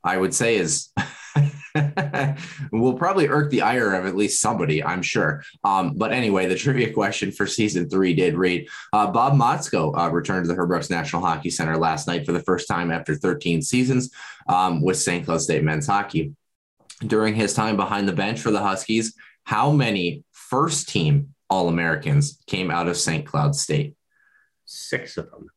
I 0.04 0.18
would 0.18 0.34
say 0.34 0.56
is 0.56 0.90
will 2.72 2.96
probably 2.96 3.28
irk 3.28 3.50
the 3.52 3.62
ire 3.62 3.94
of 3.94 4.06
at 4.06 4.16
least 4.16 4.42
somebody, 4.42 4.84
I'm 4.84 5.02
sure. 5.02 5.44
Um, 5.64 5.94
but 5.96 6.12
anyway, 6.12 6.48
the 6.48 6.56
trivia 6.56 6.92
question 6.92 7.32
for 7.32 7.46
season 7.46 7.90
three 7.90 8.14
did 8.14 8.36
read 8.36 8.68
uh, 8.94 9.08
Bob 9.12 9.34
Motzko 9.34 9.98
uh, 9.98 10.10
returned 10.12 10.46
to 10.46 10.48
the 10.48 10.56
Herr 10.56 10.68
National 10.90 11.22
Hockey 11.22 11.50
Center 11.50 11.78
last 11.78 12.08
night 12.08 12.26
for 12.26 12.32
the 12.32 12.42
first 12.42 12.68
time 12.68 12.92
after 12.92 13.16
13 13.16 13.62
seasons 13.62 14.12
um, 14.48 14.82
with 14.82 14.98
St. 14.98 15.26
Cloud 15.26 15.42
State 15.42 15.64
men's 15.64 15.88
hockey. 15.88 16.34
During 17.06 17.34
his 17.34 17.54
time 17.54 17.78
behind 17.78 18.08
the 18.08 18.14
bench 18.14 18.42
for 18.42 18.52
the 18.52 18.62
Huskies, 18.62 19.16
how 19.44 19.72
many 19.72 20.24
first 20.32 20.90
team 20.90 21.34
all 21.52 21.68
Americans 21.68 22.40
came 22.48 22.72
out 22.72 22.88
of 22.88 22.96
St. 22.96 23.26
Cloud 23.26 23.56
State? 23.56 23.96
Six 24.66 25.18
of 25.18 25.30
them. 25.30 25.50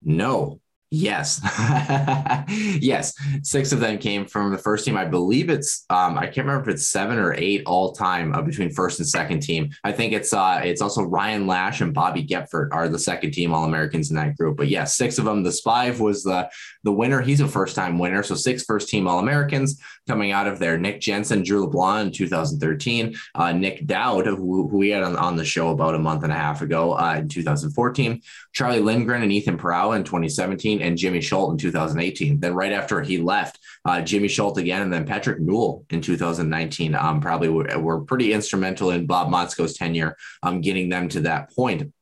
No, 0.00 0.60
Yes. 0.94 1.40
yes. 2.80 3.14
Six 3.42 3.72
of 3.72 3.80
them 3.80 3.98
came 3.98 4.26
from 4.26 4.52
the 4.52 4.58
first 4.58 4.84
team. 4.84 4.96
I 4.96 5.04
believe 5.04 5.50
it's 5.50 5.84
um, 5.90 6.16
I 6.16 6.26
can't 6.26 6.46
remember 6.46 6.70
if 6.70 6.74
it's 6.74 6.86
seven 6.86 7.18
or 7.18 7.34
eight 7.34 7.64
all 7.66 7.92
time 7.92 8.32
uh, 8.32 8.42
between 8.42 8.70
first 8.70 9.00
and 9.00 9.08
second 9.08 9.40
team. 9.40 9.70
I 9.82 9.90
think 9.90 10.12
it's 10.12 10.32
uh 10.32 10.60
it's 10.62 10.80
also 10.80 11.02
Ryan 11.02 11.48
Lash 11.48 11.80
and 11.80 11.92
Bobby 11.92 12.24
Goepfert 12.24 12.68
are 12.72 12.88
the 12.88 12.98
second 12.98 13.32
team 13.32 13.52
All 13.52 13.64
Americans 13.64 14.10
in 14.10 14.16
that 14.16 14.36
group. 14.36 14.56
But 14.56 14.68
yes, 14.68 14.80
yeah, 14.80 14.84
six 14.84 15.18
of 15.18 15.24
them. 15.24 15.42
The 15.42 15.52
Spive 15.52 15.98
was 15.98 16.22
the 16.22 16.48
the 16.84 16.92
winner. 16.92 17.20
He's 17.20 17.40
a 17.40 17.48
first 17.48 17.74
time 17.74 17.98
winner. 17.98 18.22
So 18.22 18.36
six 18.36 18.62
first 18.62 18.88
team 18.88 19.08
All 19.08 19.18
Americans 19.18 19.80
coming 20.06 20.30
out 20.30 20.46
of 20.46 20.58
there. 20.60 20.78
Nick 20.78 21.00
Jensen, 21.00 21.42
Drew 21.42 21.64
LeBlanc 21.64 22.06
in 22.06 22.12
2013. 22.12 23.16
Uh, 23.34 23.52
Nick 23.52 23.86
Dowd, 23.86 24.26
who, 24.26 24.68
who 24.68 24.76
we 24.76 24.90
had 24.90 25.02
on, 25.02 25.16
on 25.16 25.36
the 25.36 25.44
show 25.44 25.70
about 25.70 25.94
a 25.94 25.98
month 25.98 26.22
and 26.22 26.32
a 26.32 26.36
half 26.36 26.62
ago 26.62 26.92
uh, 26.92 27.16
in 27.18 27.28
2014. 27.28 28.22
Charlie 28.54 28.80
Lindgren 28.80 29.22
and 29.22 29.32
Ethan 29.32 29.58
Pereira 29.58 29.90
in 29.90 30.04
2017 30.04 30.80
and 30.80 30.96
Jimmy 30.96 31.20
Schuldt 31.20 31.50
in 31.50 31.58
2018. 31.58 32.38
Then 32.38 32.54
right 32.54 32.72
after 32.72 33.02
he 33.02 33.18
left, 33.18 33.58
uh, 33.84 34.00
Jimmy 34.00 34.28
Schuldt 34.28 34.58
again, 34.58 34.82
and 34.82 34.92
then 34.92 35.04
Patrick 35.04 35.40
Newell 35.40 35.84
in 35.90 36.00
2019 36.00 36.94
um, 36.94 37.20
probably 37.20 37.48
were, 37.48 37.78
were, 37.78 38.00
pretty 38.04 38.32
instrumental 38.32 38.90
in 38.90 39.06
Bob 39.06 39.28
Motzko's 39.28 39.74
tenure, 39.74 40.16
um, 40.42 40.60
getting 40.60 40.88
them 40.88 41.08
to 41.08 41.22
that 41.22 41.54
point. 41.54 41.92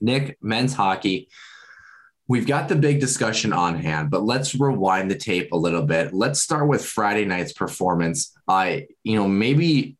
Nick, 0.00 0.36
men's 0.42 0.74
hockey. 0.74 1.28
We've 2.28 2.46
got 2.46 2.68
the 2.68 2.76
big 2.76 3.00
discussion 3.00 3.52
on 3.52 3.76
hand, 3.76 4.10
but 4.10 4.22
let's 4.22 4.54
rewind 4.54 5.10
the 5.10 5.16
tape 5.16 5.52
a 5.52 5.56
little 5.56 5.82
bit. 5.82 6.12
Let's 6.12 6.40
start 6.40 6.68
with 6.68 6.84
Friday 6.84 7.24
night's 7.24 7.52
performance. 7.52 8.32
I, 8.46 8.86
you 9.02 9.16
know, 9.16 9.26
maybe 9.26 9.96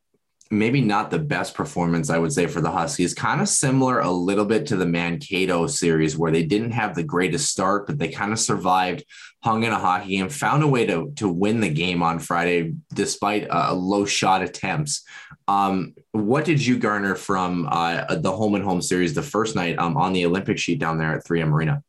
maybe 0.51 0.81
not 0.81 1.11
the 1.11 1.19
best 1.19 1.55
performance, 1.55 2.11
I 2.11 2.19
would 2.19 2.33
say, 2.33 2.47
for 2.47 2.61
the 2.61 2.71
Huskies. 2.71 3.15
Kind 3.15 3.41
of 3.41 3.49
similar 3.49 4.01
a 4.01 4.11
little 4.11 4.45
bit 4.45 4.67
to 4.67 4.77
the 4.77 4.87
Mankato 4.87 5.67
series, 5.69 6.19
where 6.19 6.33
they 6.33 6.43
didn't 6.43 6.73
have 6.73 6.95
the 6.95 7.05
greatest 7.05 7.51
start, 7.51 7.87
but 7.87 7.99
they 7.99 8.09
kind 8.09 8.33
of 8.33 8.39
survived, 8.39 9.05
hung 9.43 9.63
in 9.63 9.73
a 9.73 9.79
hockey 9.79 10.17
game, 10.17 10.29
found 10.29 10.63
a 10.63 10.69
way 10.69 10.87
to, 10.87 11.13
to 11.17 11.29
win 11.29 11.61
the 11.61 11.71
game 11.71 12.03
on 12.03 12.19
Friday 12.19 12.75
despite 12.93 13.49
uh, 13.49 13.73
low 13.75 14.05
shot 14.05 14.43
attempts. 14.43 15.05
Um, 15.47 15.95
what 16.11 16.45
did 16.45 16.65
you 16.65 16.79
garner 16.79 17.15
from 17.15 17.69
uh, 17.71 18.17
the 18.17 18.33
home 18.33 18.57
and 18.57 18.65
home 18.65 18.83
series 18.83 19.15
the 19.15 19.23
first 19.23 19.55
night 19.55 19.79
um, 19.79 19.97
on 19.97 20.13
the 20.13 20.27
Olympic 20.27 20.59
sheet 20.59 20.81
down 20.81 20.99
there 20.99 21.15
at 21.15 21.25
3M 21.25 21.53
Arena? 21.53 21.83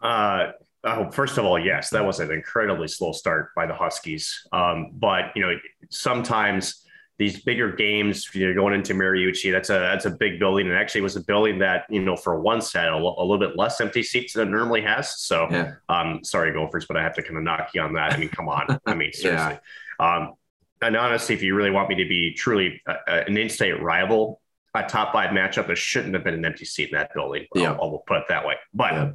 Uh, 0.00 0.52
Oh, 0.82 1.10
first 1.10 1.36
of 1.36 1.44
all, 1.44 1.58
yes, 1.58 1.90
that 1.90 2.02
was 2.02 2.20
an 2.20 2.32
incredibly 2.32 2.88
slow 2.88 3.12
start 3.12 3.50
by 3.54 3.66
the 3.66 3.74
Huskies. 3.74 4.46
Um, 4.50 4.92
but 4.94 5.24
you 5.34 5.42
know, 5.42 5.54
sometimes 5.90 6.86
these 7.20 7.42
bigger 7.42 7.70
games, 7.70 8.34
you're 8.34 8.54
going 8.54 8.72
into 8.72 8.94
Mariucci. 8.94 9.52
That's 9.52 9.68
a 9.68 9.74
that's 9.74 10.06
a 10.06 10.10
big 10.10 10.38
building, 10.38 10.66
and 10.66 10.74
actually 10.74 11.02
was 11.02 11.16
a 11.16 11.20
building 11.20 11.58
that 11.58 11.84
you 11.90 12.00
know 12.00 12.16
for 12.16 12.40
once 12.40 12.72
had 12.72 12.88
a, 12.88 12.96
a 12.96 12.96
little 12.96 13.38
bit 13.38 13.58
less 13.58 13.78
empty 13.78 14.02
seats 14.02 14.32
than 14.32 14.48
it 14.48 14.50
normally 14.50 14.80
has. 14.80 15.20
So, 15.20 15.46
yeah. 15.50 15.72
um, 15.90 16.24
sorry 16.24 16.50
Gophers, 16.54 16.86
but 16.86 16.96
I 16.96 17.02
have 17.02 17.14
to 17.16 17.22
kind 17.22 17.36
of 17.36 17.42
knock 17.42 17.72
you 17.74 17.82
on 17.82 17.92
that. 17.92 18.14
I 18.14 18.16
mean, 18.16 18.30
come 18.30 18.48
on. 18.48 18.80
I 18.86 18.94
mean, 18.94 19.12
seriously. 19.12 19.58
yeah. 20.00 20.16
um, 20.16 20.32
and 20.80 20.96
honestly, 20.96 21.34
if 21.34 21.42
you 21.42 21.54
really 21.54 21.70
want 21.70 21.90
me 21.90 21.96
to 21.96 22.08
be 22.08 22.32
truly 22.32 22.80
a, 22.88 22.94
a, 23.06 23.24
an 23.26 23.36
in-state 23.36 23.82
rival, 23.82 24.40
a 24.74 24.84
top 24.84 25.12
five 25.12 25.28
matchup, 25.28 25.66
there 25.66 25.76
shouldn't 25.76 26.14
have 26.14 26.24
been 26.24 26.32
an 26.32 26.44
empty 26.46 26.64
seat 26.64 26.88
in 26.88 26.96
that 26.96 27.12
building. 27.12 27.44
Yeah, 27.54 27.72
I'll, 27.72 27.82
I'll 27.82 28.04
put 28.06 28.16
it 28.16 28.24
that 28.30 28.46
way. 28.46 28.54
But. 28.72 28.92
Yeah 28.94 29.10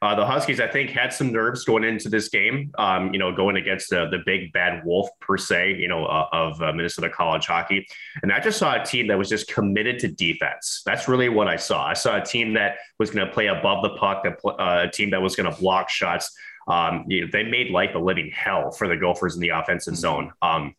uh, 0.00 0.14
the 0.14 0.24
Huskies, 0.24 0.60
I 0.60 0.68
think, 0.68 0.90
had 0.90 1.12
some 1.12 1.32
nerves 1.32 1.64
going 1.64 1.84
into 1.84 2.08
this 2.08 2.28
game. 2.28 2.72
Um, 2.78 3.12
you 3.12 3.18
know, 3.18 3.34
going 3.34 3.56
against 3.56 3.90
the 3.90 4.08
the 4.10 4.18
big 4.24 4.52
bad 4.52 4.84
wolf 4.84 5.08
per 5.20 5.36
se, 5.36 5.74
you 5.74 5.88
know, 5.88 6.04
uh, 6.06 6.28
of 6.32 6.60
uh, 6.62 6.72
Minnesota 6.72 7.10
college 7.10 7.46
hockey, 7.46 7.86
and 8.22 8.32
I 8.32 8.40
just 8.40 8.58
saw 8.58 8.80
a 8.80 8.84
team 8.84 9.08
that 9.08 9.18
was 9.18 9.28
just 9.28 9.48
committed 9.48 9.98
to 10.00 10.08
defense. 10.08 10.82
That's 10.84 11.08
really 11.08 11.28
what 11.28 11.48
I 11.48 11.56
saw. 11.56 11.86
I 11.86 11.94
saw 11.94 12.16
a 12.16 12.24
team 12.24 12.54
that 12.54 12.76
was 12.98 13.10
going 13.10 13.26
to 13.26 13.32
play 13.32 13.48
above 13.48 13.82
the 13.82 13.90
puck, 13.90 14.24
a, 14.24 14.48
uh, 14.48 14.84
a 14.88 14.90
team 14.90 15.10
that 15.10 15.22
was 15.22 15.34
going 15.34 15.52
to 15.52 15.60
block 15.60 15.88
shots. 15.88 16.36
Um, 16.68 17.04
you 17.08 17.22
know, 17.22 17.28
they 17.32 17.44
made 17.44 17.70
life 17.70 17.94
a 17.94 17.98
living 17.98 18.30
hell 18.30 18.70
for 18.70 18.88
the 18.88 18.96
Gophers 18.96 19.34
in 19.34 19.40
the 19.40 19.50
offensive 19.50 19.94
mm-hmm. 19.94 20.00
zone. 20.00 20.32
Um, 20.42 20.74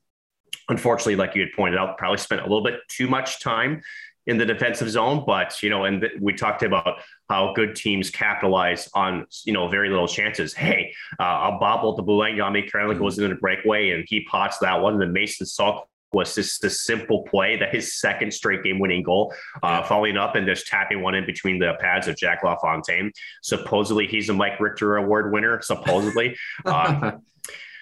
unfortunately, 0.70 1.16
like 1.16 1.36
you 1.36 1.42
had 1.42 1.52
pointed 1.54 1.80
out, 1.80 1.98
probably 1.98 2.20
spent 2.20 2.42
a 2.42 2.44
little 2.44 2.64
bit 2.64 2.80
too 2.88 3.08
much 3.08 3.42
time 3.42 3.82
in 4.28 4.38
the 4.38 4.46
defensive 4.46 4.90
zone. 4.90 5.24
But 5.26 5.62
you 5.62 5.70
know, 5.70 5.86
and 5.86 6.02
th- 6.02 6.14
we 6.20 6.34
talked 6.34 6.64
about 6.64 7.00
how 7.30 7.54
good 7.54 7.76
teams 7.76 8.10
capitalize 8.10 8.90
on 8.94 9.26
you 9.46 9.54
know 9.54 9.68
very 9.68 9.90
little 9.90 10.08
chances. 10.08 10.54
Hey, 10.54 10.94
uh, 11.20 11.24
I'll 11.24 11.60
bobble 11.60 11.96
the 11.96 12.04
Bulangami 12.04 12.70
Karelik 12.70 12.94
mm-hmm. 12.94 13.00
goes 13.00 13.20
in 13.20 13.32
a 13.32 13.36
breakaway 13.36 13.92
and 13.92 14.06
he 14.08 14.26
pots 14.26 14.60
that 14.60 14.82
one. 14.82 14.94
And 14.94 15.02
then 15.02 15.14
Mason 15.14 15.46
Salk 15.46 15.84
was 16.12 16.36
just 16.36 16.64
a 16.64 16.70
simple 16.70 17.24
play 17.24 17.56
that 17.58 17.74
his 17.74 18.00
second 18.00 18.34
straight 18.34 18.64
game 18.64 18.80
winning 18.80 19.04
goal, 19.04 19.34
uh, 19.62 19.84
following 19.84 20.18
up 20.18 20.36
and 20.36 20.48
just 20.48 20.68
tapping 20.68 21.02
one 21.02 21.14
in 21.14 21.26
between 21.26 21.60
the 21.60 21.74
pads 21.80 22.08
of 22.08 22.18
Jack 22.18 22.44
LaFontaine. 22.44 23.12
Supposedly 23.44 24.08
he's 24.08 24.30
a 24.30 24.34
Mike 24.34 24.60
Richter 24.60 24.98
Award 24.98 25.32
winner. 25.32 25.62
Supposedly. 25.62 26.36
Um, 26.66 27.22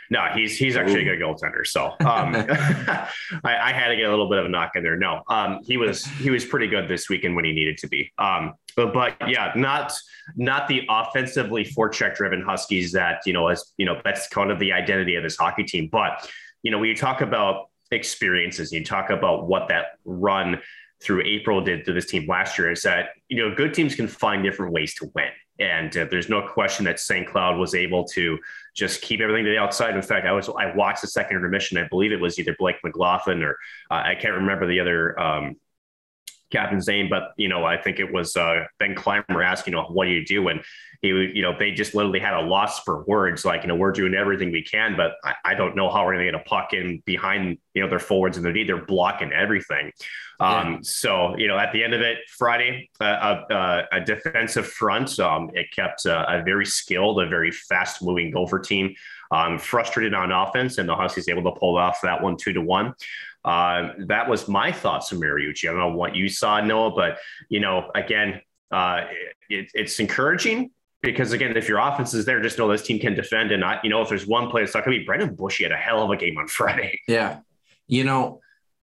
no, 0.10 0.26
he's 0.34 0.58
he's 0.58 0.78
actually 0.78 1.08
Ooh. 1.08 1.14
a 1.14 1.18
good 1.18 1.22
goaltender. 1.22 1.66
So 1.66 1.88
um, 2.00 2.36
I, 3.44 3.58
I, 3.58 3.74
had 3.74 3.90
to 3.90 3.96
get 3.96 4.06
a 4.06 4.10
little 4.10 4.30
bit 4.30 4.40
of 4.40 4.46
a 4.46 4.50
knock 4.50 4.76
in 4.76 4.84
there. 4.84 4.98
No, 4.98 5.22
um, 5.28 5.60
he 5.64 5.78
was 5.78 6.06
he 6.06 6.30
was 6.30 6.46
pretty 6.46 6.68
good 6.68 6.88
this 6.88 7.10
weekend 7.10 7.36
when 7.36 7.46
he 7.46 7.52
needed 7.52 7.78
to 7.80 7.88
be. 7.88 8.12
Um, 8.18 8.54
but, 8.76 8.94
but 8.94 9.16
yeah, 9.28 9.52
not 9.56 9.94
not 10.36 10.68
the 10.68 10.84
offensively 10.90 11.66
forecheck 11.66 12.16
driven 12.16 12.42
Huskies 12.42 12.92
that 12.94 13.22
you 13.26 13.34
know 13.34 13.48
as 13.48 13.74
you 13.78 13.86
know 13.86 14.00
that's 14.04 14.28
kind 14.28 14.52
of 14.52 14.60
the 14.60 14.72
identity 14.72 15.16
of 15.16 15.24
this 15.24 15.36
hockey 15.36 15.64
team. 15.64 15.90
But 15.92 16.30
you 16.64 16.72
know 16.72 16.80
when 16.80 16.90
you 16.90 16.96
talk 16.96 17.22
about 17.22 17.70
experiences, 17.92 18.72
you 18.72 18.84
talk 18.84 19.10
about 19.10 19.48
what 19.48 19.68
that 19.70 19.98
run 20.06 20.60
through 21.02 21.24
April 21.26 21.62
did 21.62 21.86
to 21.86 21.94
this 21.94 22.08
team 22.08 22.28
last 22.28 22.58
year 22.58 22.72
is 22.72 22.82
that 22.82 23.10
you 23.30 23.38
know 23.38 23.54
good 23.54 23.74
teams 23.74 23.96
can 23.96 24.08
find 24.08 24.44
different 24.44 24.74
ways 24.74 24.94
to 24.96 25.12
win. 25.16 25.30
And 25.60 25.96
uh, 25.98 26.06
there's 26.10 26.30
no 26.30 26.48
question 26.48 26.86
that 26.86 27.00
St. 27.00 27.28
Cloud 27.28 27.58
was 27.58 27.74
able 27.74 28.06
to 28.10 28.38
just 28.76 29.02
keep 29.02 29.22
everything 29.22 29.46
to 29.46 29.52
the 29.52 29.58
outside. 29.58 29.96
In 29.96 30.02
fact, 30.02 30.28
I 30.28 30.32
was 30.32 30.50
I 30.50 30.74
watched 30.76 31.02
the 31.02 31.08
second 31.08 31.38
intermission. 31.38 31.78
I 31.78 31.88
believe 31.88 32.12
it 32.12 32.20
was 32.20 32.38
either 32.38 32.56
Blake 32.60 32.78
McLaughlin 32.84 33.42
or 33.42 33.58
uh, 33.90 34.04
I 34.06 34.16
can't 34.16 34.36
remember 34.36 34.68
the 34.68 34.80
other 34.80 35.20
um, 35.20 35.56
captain's 36.52 36.86
Zane, 36.86 37.10
but 37.10 37.34
you 37.38 37.48
know 37.48 37.66
I 37.66 37.78
think 37.78 38.00
it 38.00 38.12
was 38.12 38.36
uh, 38.36 38.66
Ben 38.80 38.96
Clymer 38.96 39.42
asking, 39.42 39.74
you 39.74 39.80
know, 39.80 39.86
what 39.86 40.06
do 40.06 40.12
you 40.12 40.26
do? 40.26 40.48
And 40.48 40.62
he, 41.02 41.10
you 41.10 41.42
know, 41.42 41.54
they 41.58 41.72
just 41.72 41.94
literally 41.94 42.20
had 42.20 42.34
a 42.34 42.42
loss 42.42 42.80
for 42.80 43.04
words. 43.04 43.46
Like, 43.46 43.62
you 43.62 43.68
know, 43.68 43.76
we're 43.76 43.92
doing 43.92 44.16
everything 44.16 44.52
we 44.52 44.64
can, 44.64 44.96
but 44.98 45.14
I, 45.24 45.34
I 45.46 45.54
don't 45.54 45.76
know 45.76 45.90
how 45.90 46.06
we're 46.06 46.14
going 46.14 46.26
to 46.26 46.32
get 46.32 46.42
a 46.42 46.44
puck 46.44 46.74
in 46.74 47.02
behind, 47.06 47.58
you 47.74 47.84
know, 47.84 47.90
their 47.90 48.00
forwards 48.00 48.38
and 48.38 48.46
their 48.46 48.54
D. 48.54 48.64
They're 48.64 48.86
blocking 48.86 49.32
everything. 49.32 49.92
Um, 50.40 50.74
yeah. 50.74 50.80
So, 50.82 51.38
you 51.38 51.48
know, 51.48 51.58
at 51.58 51.72
the 51.72 51.84
end 51.84 51.94
of 51.94 52.02
it, 52.02 52.20
Friday, 52.30 52.90
uh, 53.00 53.04
uh, 53.04 53.86
a 53.92 54.02
defensive 54.02 54.68
front. 54.68 55.20
Um, 55.20 55.52
it 55.54 55.68
kept 55.76 56.06
uh, 56.06 56.26
a 56.28 56.44
very 56.44 56.66
skilled, 56.66 57.22
a 57.22 57.28
very 57.28 57.52
fast 57.52 58.02
moving 58.02 58.32
Gopher 58.32 58.60
team 58.60 58.96
um, 59.32 59.58
frustrated 59.58 60.14
on 60.14 60.32
offense, 60.32 60.78
and 60.78 60.88
the 60.88 60.96
Huskies 60.96 61.28
able 61.30 61.44
to 61.44 61.60
pull 61.60 61.78
off 61.78 62.00
that 62.02 62.22
one 62.22 62.38
two 62.38 62.54
to 62.54 62.62
one. 62.62 62.94
Uh, 63.48 63.94
that 64.00 64.30
was 64.30 64.50
my 64.50 64.74
thoughts 64.74 65.10
of 65.14 65.20
Mariucci. 65.20 65.70
I 65.70 65.72
don't 65.72 65.80
know 65.80 65.96
what 65.96 66.14
you 66.14 66.28
saw, 66.28 66.60
Noah, 66.60 66.92
but 66.92 67.18
you 67.48 67.62
know, 67.62 67.90
again, 67.96 68.42
uh, 68.72 69.06
it, 69.50 69.72
it's 69.74 70.02
encouraging 70.02 70.72
because 71.02 71.32
again, 71.32 71.56
if 71.56 71.70
your 71.70 71.80
offense 71.80 72.14
is 72.14 72.26
there, 72.26 72.42
just 72.42 72.58
know 72.58 72.70
this 72.70 72.84
team 72.84 73.00
can 73.00 73.14
defend. 73.14 73.54
And 73.54 73.64
you 73.84 73.90
know, 73.90 74.02
if 74.02 74.10
there's 74.10 74.28
one 74.28 74.50
player, 74.50 74.66
it's 74.66 74.74
not 74.74 74.84
going 74.84 74.96
to 74.96 75.00
be 75.00 75.06
Brendan 75.06 75.34
Bush. 75.36 75.60
He 75.60 75.64
had 75.64 75.72
a 75.72 75.78
hell 75.78 76.04
of 76.04 76.10
a 76.10 76.18
game 76.18 76.38
on 76.38 76.48
Friday. 76.50 77.00
Yeah, 77.08 77.40
you 77.88 78.04
know, 78.04 78.42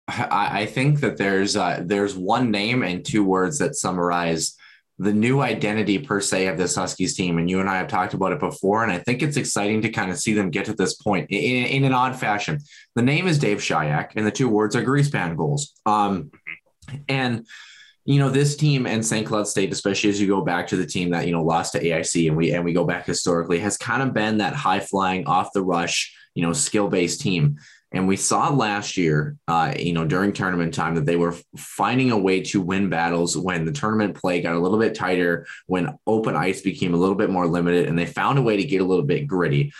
I, 0.10 0.62
I 0.62 0.66
think 0.66 1.00
that 1.00 1.16
there's 1.16 1.56
uh, 1.56 1.82
there's 1.86 2.18
one 2.18 2.52
name 2.52 2.84
and 2.84 3.06
two 3.06 3.24
words 3.24 3.60
that 3.60 3.76
summarize 3.76 4.58
the 5.00 5.14
new 5.14 5.40
identity 5.40 5.98
per 5.98 6.20
se 6.20 6.48
of 6.48 6.58
this 6.58 6.76
Huskies 6.76 7.16
team. 7.16 7.38
And 7.38 7.50
you 7.50 7.62
and 7.62 7.70
I 7.70 7.78
have 7.78 7.88
talked 7.88 8.14
about 8.14 8.34
it 8.34 8.40
before. 8.40 8.84
And 8.84 8.92
I 8.92 9.00
think 9.00 9.24
it's 9.24 9.38
exciting 9.38 9.82
to 9.84 9.90
kind 9.90 10.12
of 10.12 10.20
see 10.20 10.34
them 10.34 10.50
get 10.50 10.66
to 10.66 10.74
this 10.74 10.96
point 10.96 11.32
in, 11.32 11.66
in 11.66 11.84
an 11.86 11.94
odd 11.94 12.18
fashion. 12.18 12.60
The 12.96 13.02
name 13.02 13.26
is 13.26 13.40
Dave 13.40 13.60
Shyiak, 13.60 14.12
and 14.18 14.28
the 14.28 14.32
two 14.32 14.50
words 14.50 14.76
are 14.76 14.84
greasepan 14.84 15.38
goals. 15.38 15.74
Um, 15.86 16.32
and 17.08 17.48
you 18.04 18.20
know 18.20 18.30
this 18.30 18.58
team 18.58 18.88
and 18.88 19.06
St. 19.06 19.26
Cloud 19.26 19.48
State, 19.48 19.72
especially 19.72 20.10
as 20.10 20.20
you 20.20 20.28
go 20.28 20.42
back 20.42 20.68
to 20.68 20.76
the 20.76 20.86
team 20.86 21.12
that 21.12 21.28
you 21.28 21.32
know 21.32 21.44
lost 21.44 21.74
to 21.74 21.84
AIC, 21.84 22.28
and 22.28 22.36
we 22.36 22.52
and 22.52 22.66
we 22.66 22.74
go 22.74 22.84
back 22.84 23.06
historically, 23.06 23.60
has 23.60 23.78
kind 23.78 24.02
of 24.02 24.14
been 24.14 24.40
that 24.40 24.54
high 24.54 24.80
flying, 24.80 25.28
off 25.28 25.54
the 25.54 25.64
rush, 25.64 26.14
you 26.34 26.44
know, 26.44 26.52
skill 26.52 26.90
based 26.90 27.22
team. 27.22 27.58
And 27.92 28.08
we 28.08 28.18
saw 28.18 28.50
last 28.50 28.98
year, 28.98 29.36
uh, 29.48 29.74
you 29.78 29.94
know, 29.94 30.06
during 30.06 30.32
tournament 30.32 30.74
time 30.74 30.96
that 30.96 31.06
they 31.06 31.16
were 31.16 31.36
finding 31.58 32.12
a 32.12 32.18
way 32.18 32.42
to 32.42 32.62
win 32.62 32.90
battles 32.90 33.36
when 33.36 33.66
the 33.66 33.72
tournament 33.72 34.16
play 34.16 34.42
got 34.42 34.56
a 34.56 34.60
little 34.60 34.78
bit 34.78 34.94
tighter, 34.94 35.48
when 35.66 35.98
open 36.06 36.36
ice 36.36 36.62
became 36.62 36.94
a 36.94 36.98
little 36.98 37.16
bit 37.16 37.32
more 37.32 37.48
limited, 37.48 37.88
and 37.88 37.98
they 37.98 38.06
found 38.06 38.38
a 38.38 38.44
way 38.44 38.58
to 38.58 38.64
get 38.64 38.82
a 38.82 38.86
little 38.86 39.06
bit 39.06 39.26
gritty. 39.26 39.74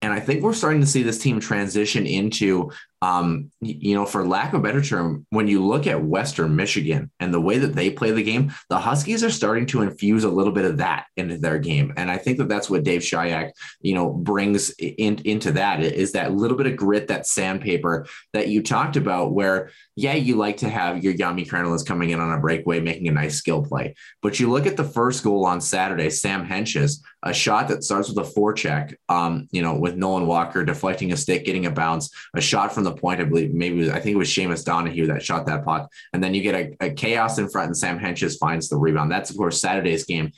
And 0.00 0.12
I 0.12 0.18
think 0.18 0.42
we're 0.42 0.54
starting 0.54 0.80
to 0.80 0.86
see 0.86 1.04
this 1.04 1.20
team 1.20 1.38
transition 1.38 2.06
into 2.06 2.72
um, 3.02 3.50
you 3.60 3.96
know, 3.96 4.06
for 4.06 4.24
lack 4.24 4.52
of 4.52 4.60
a 4.60 4.62
better 4.62 4.80
term, 4.80 5.26
when 5.30 5.48
you 5.48 5.62
look 5.62 5.88
at 5.88 6.04
Western 6.04 6.54
Michigan 6.54 7.10
and 7.18 7.34
the 7.34 7.40
way 7.40 7.58
that 7.58 7.74
they 7.74 7.90
play 7.90 8.12
the 8.12 8.22
game, 8.22 8.52
the 8.70 8.78
Huskies 8.78 9.24
are 9.24 9.30
starting 9.30 9.66
to 9.66 9.82
infuse 9.82 10.22
a 10.22 10.30
little 10.30 10.52
bit 10.52 10.64
of 10.64 10.76
that 10.76 11.06
into 11.16 11.36
their 11.36 11.58
game. 11.58 11.92
And 11.96 12.08
I 12.08 12.16
think 12.16 12.38
that 12.38 12.48
that's 12.48 12.70
what 12.70 12.84
Dave 12.84 13.00
Shyiak, 13.00 13.50
you 13.80 13.96
know, 13.96 14.08
brings 14.08 14.70
in, 14.78 15.16
into 15.24 15.50
that 15.52 15.82
is 15.82 16.12
that 16.12 16.32
little 16.32 16.56
bit 16.56 16.68
of 16.68 16.76
grit, 16.76 17.08
that 17.08 17.26
sandpaper 17.26 18.06
that 18.34 18.46
you 18.46 18.62
talked 18.62 18.96
about, 18.96 19.32
where, 19.32 19.70
yeah, 19.96 20.14
you 20.14 20.36
like 20.36 20.58
to 20.58 20.68
have 20.68 21.02
your 21.02 21.12
Jami 21.12 21.44
Krannilins 21.44 21.82
coming 21.82 22.10
in 22.10 22.20
on 22.20 22.32
a 22.32 22.40
breakaway, 22.40 22.78
making 22.78 23.08
a 23.08 23.12
nice 23.12 23.34
skill 23.34 23.64
play. 23.64 23.96
But 24.22 24.38
you 24.38 24.48
look 24.48 24.66
at 24.66 24.76
the 24.76 24.84
first 24.84 25.24
goal 25.24 25.44
on 25.44 25.60
Saturday, 25.60 26.08
Sam 26.08 26.46
Hentges, 26.46 27.02
a 27.24 27.34
shot 27.34 27.66
that 27.68 27.82
starts 27.82 28.08
with 28.08 28.18
a 28.18 28.30
forecheck, 28.30 28.94
um, 29.08 29.48
you 29.50 29.62
know, 29.62 29.74
with 29.74 29.96
Nolan 29.96 30.26
Walker 30.26 30.64
deflecting 30.64 31.12
a 31.12 31.16
stick, 31.16 31.44
getting 31.44 31.66
a 31.66 31.70
bounce, 31.70 32.10
a 32.34 32.40
shot 32.40 32.72
from 32.72 32.84
the 32.84 32.91
point. 32.96 33.20
I 33.20 33.24
believe 33.24 33.52
maybe 33.52 33.90
I 33.90 34.00
think 34.00 34.14
it 34.14 34.18
was 34.18 34.28
Seamus 34.28 34.64
Donohue 34.64 35.06
that 35.06 35.22
shot 35.22 35.46
that 35.46 35.64
puck, 35.64 35.90
and 36.12 36.22
then 36.22 36.34
you 36.34 36.42
get 36.42 36.54
a, 36.54 36.86
a 36.86 36.90
chaos 36.90 37.38
in 37.38 37.48
front, 37.48 37.68
and 37.68 37.76
Sam 37.76 37.98
Hentges 37.98 38.38
finds 38.38 38.68
the 38.68 38.76
rebound. 38.76 39.10
That's 39.10 39.30
of 39.30 39.36
course 39.36 39.60
Saturday's 39.60 40.04
game. 40.04 40.32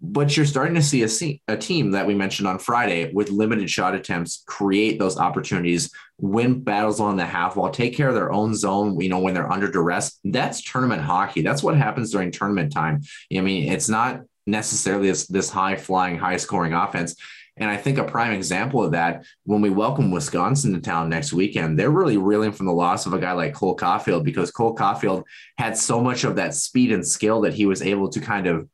But 0.00 0.36
you're 0.36 0.46
starting 0.46 0.76
to 0.76 0.82
see 0.82 1.02
a, 1.02 1.52
a 1.52 1.56
team 1.56 1.90
that 1.90 2.06
we 2.06 2.14
mentioned 2.14 2.46
on 2.46 2.60
Friday 2.60 3.12
with 3.12 3.30
limited 3.30 3.68
shot 3.68 3.96
attempts 3.96 4.44
create 4.46 4.98
those 4.98 5.18
opportunities, 5.18 5.90
win 6.18 6.62
battles 6.62 7.00
on 7.00 7.16
the 7.16 7.26
half 7.26 7.56
wall, 7.56 7.70
take 7.70 7.96
care 7.96 8.08
of 8.08 8.14
their 8.14 8.32
own 8.32 8.54
zone. 8.54 9.00
You 9.00 9.08
know 9.08 9.18
when 9.18 9.34
they're 9.34 9.50
under 9.50 9.70
duress. 9.70 10.20
That's 10.24 10.62
tournament 10.62 11.02
hockey. 11.02 11.42
That's 11.42 11.62
what 11.64 11.76
happens 11.76 12.12
during 12.12 12.30
tournament 12.30 12.72
time. 12.72 13.02
I 13.36 13.40
mean, 13.40 13.72
it's 13.72 13.88
not 13.88 14.22
necessarily 14.46 15.08
this, 15.08 15.26
this 15.26 15.50
high 15.50 15.76
flying, 15.76 16.16
high 16.16 16.36
scoring 16.36 16.72
offense. 16.72 17.16
And 17.58 17.70
I 17.70 17.76
think 17.76 17.98
a 17.98 18.04
prime 18.04 18.32
example 18.32 18.82
of 18.82 18.92
that, 18.92 19.24
when 19.44 19.60
we 19.60 19.70
welcome 19.70 20.10
Wisconsin 20.10 20.72
to 20.74 20.80
town 20.80 21.08
next 21.08 21.32
weekend, 21.32 21.78
they're 21.78 21.90
really 21.90 22.16
reeling 22.16 22.52
from 22.52 22.66
the 22.66 22.72
loss 22.72 23.06
of 23.06 23.12
a 23.12 23.18
guy 23.18 23.32
like 23.32 23.54
Cole 23.54 23.76
Caufield 23.76 24.24
because 24.24 24.50
Cole 24.50 24.76
Caufield 24.76 25.24
had 25.56 25.76
so 25.76 26.00
much 26.00 26.24
of 26.24 26.36
that 26.36 26.54
speed 26.54 26.92
and 26.92 27.06
skill 27.06 27.42
that 27.42 27.54
he 27.54 27.66
was 27.66 27.82
able 27.82 28.08
to 28.10 28.20
kind 28.20 28.46
of 28.46 28.68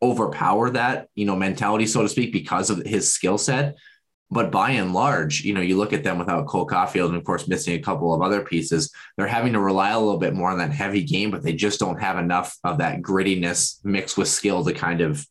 overpower 0.00 0.70
that, 0.70 1.08
you 1.14 1.24
know, 1.24 1.36
mentality, 1.36 1.86
so 1.86 2.02
to 2.02 2.08
speak, 2.08 2.32
because 2.32 2.70
of 2.70 2.78
his 2.86 3.12
skill 3.12 3.38
set. 3.38 3.76
But 4.30 4.52
by 4.52 4.72
and 4.72 4.92
large, 4.92 5.40
you 5.40 5.54
know, 5.54 5.62
you 5.62 5.76
look 5.76 5.94
at 5.94 6.04
them 6.04 6.18
without 6.18 6.46
Cole 6.46 6.66
Caufield 6.66 7.08
and 7.08 7.16
of 7.16 7.24
course 7.24 7.48
missing 7.48 7.74
a 7.74 7.82
couple 7.82 8.12
of 8.12 8.20
other 8.20 8.42
pieces, 8.42 8.92
they're 9.16 9.26
having 9.26 9.54
to 9.54 9.60
rely 9.60 9.90
a 9.90 9.98
little 9.98 10.18
bit 10.18 10.34
more 10.34 10.50
on 10.50 10.58
that 10.58 10.70
heavy 10.70 11.02
game, 11.02 11.30
but 11.30 11.42
they 11.42 11.54
just 11.54 11.80
don't 11.80 12.00
have 12.00 12.18
enough 12.18 12.56
of 12.62 12.78
that 12.78 13.00
grittiness 13.00 13.82
mixed 13.84 14.18
with 14.18 14.28
skill 14.28 14.62
to 14.64 14.74
kind 14.74 15.00
of 15.00 15.26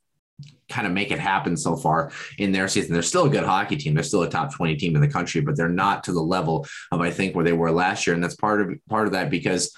kind 0.69 0.85
of 0.85 0.93
make 0.93 1.11
it 1.11 1.19
happen 1.19 1.55
so 1.55 1.75
far 1.75 2.11
in 2.37 2.51
their 2.51 2.67
season. 2.67 2.93
They're 2.93 3.01
still 3.01 3.25
a 3.25 3.29
good 3.29 3.45
hockey 3.45 3.77
team. 3.77 3.93
They're 3.93 4.03
still 4.03 4.23
a 4.23 4.29
top 4.29 4.53
20 4.53 4.75
team 4.75 4.95
in 4.95 5.01
the 5.01 5.07
country, 5.07 5.41
but 5.41 5.55
they're 5.55 5.69
not 5.69 6.03
to 6.05 6.11
the 6.11 6.21
level 6.21 6.67
of 6.91 7.01
I 7.01 7.11
think 7.11 7.35
where 7.35 7.45
they 7.45 7.53
were 7.53 7.71
last 7.71 8.05
year. 8.05 8.13
And 8.13 8.23
that's 8.23 8.35
part 8.35 8.61
of 8.61 8.77
part 8.89 9.07
of 9.07 9.13
that 9.13 9.29
because 9.29 9.75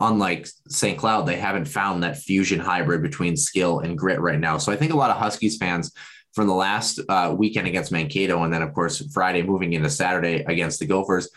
unlike 0.00 0.48
St. 0.68 0.98
Cloud, 0.98 1.26
they 1.26 1.36
haven't 1.36 1.66
found 1.66 2.02
that 2.02 2.18
fusion 2.18 2.58
hybrid 2.58 3.02
between 3.02 3.36
skill 3.36 3.80
and 3.80 3.96
grit 3.96 4.20
right 4.20 4.40
now. 4.40 4.58
So 4.58 4.72
I 4.72 4.76
think 4.76 4.92
a 4.92 4.96
lot 4.96 5.10
of 5.10 5.16
Huskies 5.16 5.58
fans 5.58 5.92
from 6.32 6.46
the 6.46 6.54
last 6.54 6.98
uh, 7.08 7.34
weekend 7.36 7.66
against 7.68 7.92
Mankato, 7.92 8.42
and 8.42 8.52
then 8.52 8.62
of 8.62 8.72
course 8.72 9.06
Friday 9.12 9.42
moving 9.42 9.74
into 9.74 9.90
Saturday 9.90 10.44
against 10.46 10.80
the 10.80 10.86
Gophers. 10.86 11.28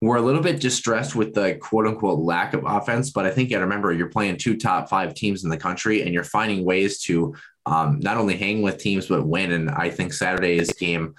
We're 0.00 0.16
a 0.16 0.22
little 0.22 0.42
bit 0.42 0.60
distressed 0.60 1.16
with 1.16 1.32
the 1.32 1.54
quote 1.54 1.86
unquote 1.86 2.18
lack 2.18 2.52
of 2.52 2.64
offense, 2.66 3.10
but 3.10 3.24
I 3.24 3.30
think 3.30 3.48
you 3.48 3.56
got 3.56 3.60
to 3.60 3.64
remember 3.64 3.90
you're 3.90 4.08
playing 4.08 4.36
two 4.36 4.56
top 4.56 4.90
five 4.90 5.14
teams 5.14 5.44
in 5.44 5.50
the 5.50 5.56
country 5.56 6.02
and 6.02 6.12
you're 6.12 6.24
finding 6.24 6.64
ways 6.64 7.00
to 7.04 7.34
um, 7.66 8.00
not 8.00 8.16
only 8.16 8.36
hang 8.36 8.62
with 8.62 8.78
teams, 8.78 9.06
but 9.06 9.26
win. 9.26 9.52
And 9.52 9.70
I 9.70 9.90
think 9.90 10.12
Saturday's 10.12 10.72
game, 10.74 11.14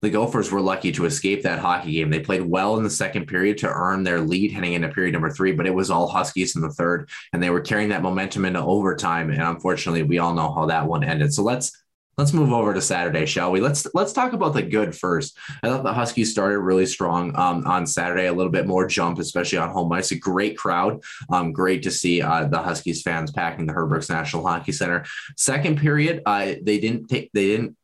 the 0.00 0.10
Gophers 0.10 0.52
were 0.52 0.60
lucky 0.60 0.92
to 0.92 1.06
escape 1.06 1.42
that 1.42 1.58
hockey 1.58 1.92
game. 1.92 2.10
They 2.10 2.20
played 2.20 2.42
well 2.42 2.76
in 2.76 2.84
the 2.84 2.90
second 2.90 3.26
period 3.26 3.58
to 3.58 3.68
earn 3.68 4.04
their 4.04 4.20
lead 4.20 4.52
heading 4.52 4.74
into 4.74 4.88
period 4.88 5.12
number 5.12 5.30
three, 5.30 5.52
but 5.52 5.66
it 5.66 5.74
was 5.74 5.90
all 5.90 6.06
Huskies 6.06 6.54
in 6.54 6.62
the 6.62 6.70
third, 6.70 7.08
and 7.32 7.42
they 7.42 7.50
were 7.50 7.60
carrying 7.60 7.88
that 7.88 8.02
momentum 8.02 8.44
into 8.44 8.60
overtime. 8.60 9.30
And 9.30 9.42
unfortunately, 9.42 10.04
we 10.04 10.18
all 10.18 10.34
know 10.34 10.52
how 10.52 10.66
that 10.66 10.86
one 10.86 11.02
ended. 11.02 11.34
So 11.34 11.42
let's 11.42 11.76
let's 12.18 12.32
move 12.32 12.52
over 12.52 12.74
to 12.74 12.82
Saturday, 12.82 13.24
shall 13.24 13.52
we? 13.52 13.60
Let's 13.60 13.86
let's 13.94 14.12
talk 14.12 14.32
about 14.32 14.52
the 14.52 14.62
good 14.62 14.94
first. 14.94 15.38
I 15.62 15.68
thought 15.68 15.84
the 15.84 15.92
Huskies 15.92 16.30
started 16.30 16.58
really 16.58 16.84
strong 16.84 17.34
um, 17.36 17.64
on 17.66 17.86
Saturday, 17.86 18.26
a 18.26 18.32
little 18.32 18.52
bit 18.52 18.66
more 18.66 18.86
jump, 18.86 19.18
especially 19.18 19.58
on 19.58 19.70
home 19.70 19.90
ice. 19.92 20.10
A 20.10 20.18
great 20.18 20.58
crowd. 20.58 21.00
Um, 21.30 21.52
great 21.52 21.84
to 21.84 21.90
see 21.90 22.20
uh, 22.20 22.44
the 22.48 22.58
Huskies 22.58 23.02
fans 23.02 23.30
packing 23.30 23.66
the 23.66 23.72
Herb 23.72 23.90
Brooks 23.90 24.10
National 24.10 24.46
Hockey 24.46 24.72
Center. 24.72 25.06
Second 25.36 25.78
period, 25.78 26.22
uh, 26.26 26.54
they 26.60 26.78
didn't 26.78 27.06
take 27.06 27.30
they 27.32 27.46
didn't 27.46 27.76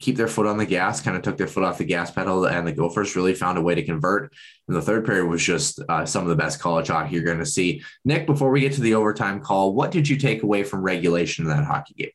keep 0.00 0.16
their 0.16 0.28
foot 0.28 0.46
on 0.46 0.58
the 0.58 0.66
gas, 0.66 1.00
kind 1.00 1.16
of 1.16 1.22
took 1.22 1.36
their 1.36 1.48
foot 1.48 1.64
off 1.64 1.78
the 1.78 1.84
gas 1.84 2.10
pedal, 2.10 2.44
and 2.46 2.68
the 2.68 2.72
Gophers 2.72 3.16
really 3.16 3.34
found 3.34 3.58
a 3.58 3.62
way 3.62 3.74
to 3.74 3.84
convert. 3.84 4.32
And 4.68 4.76
the 4.76 4.82
third 4.82 5.04
period 5.04 5.26
was 5.26 5.42
just 5.42 5.80
uh, 5.88 6.06
some 6.06 6.22
of 6.22 6.28
the 6.28 6.36
best 6.36 6.60
college 6.60 6.86
hockey 6.86 7.14
you're 7.14 7.24
going 7.24 7.38
to 7.38 7.46
see. 7.46 7.82
Nick, 8.04 8.26
before 8.26 8.50
we 8.50 8.60
get 8.60 8.74
to 8.74 8.80
the 8.80 8.94
overtime 8.94 9.40
call, 9.40 9.74
what 9.74 9.90
did 9.90 10.08
you 10.08 10.16
take 10.16 10.44
away 10.44 10.62
from 10.62 10.82
regulation 10.82 11.46
in 11.46 11.50
that 11.50 11.64
hockey 11.64 11.94
game? 11.94 12.10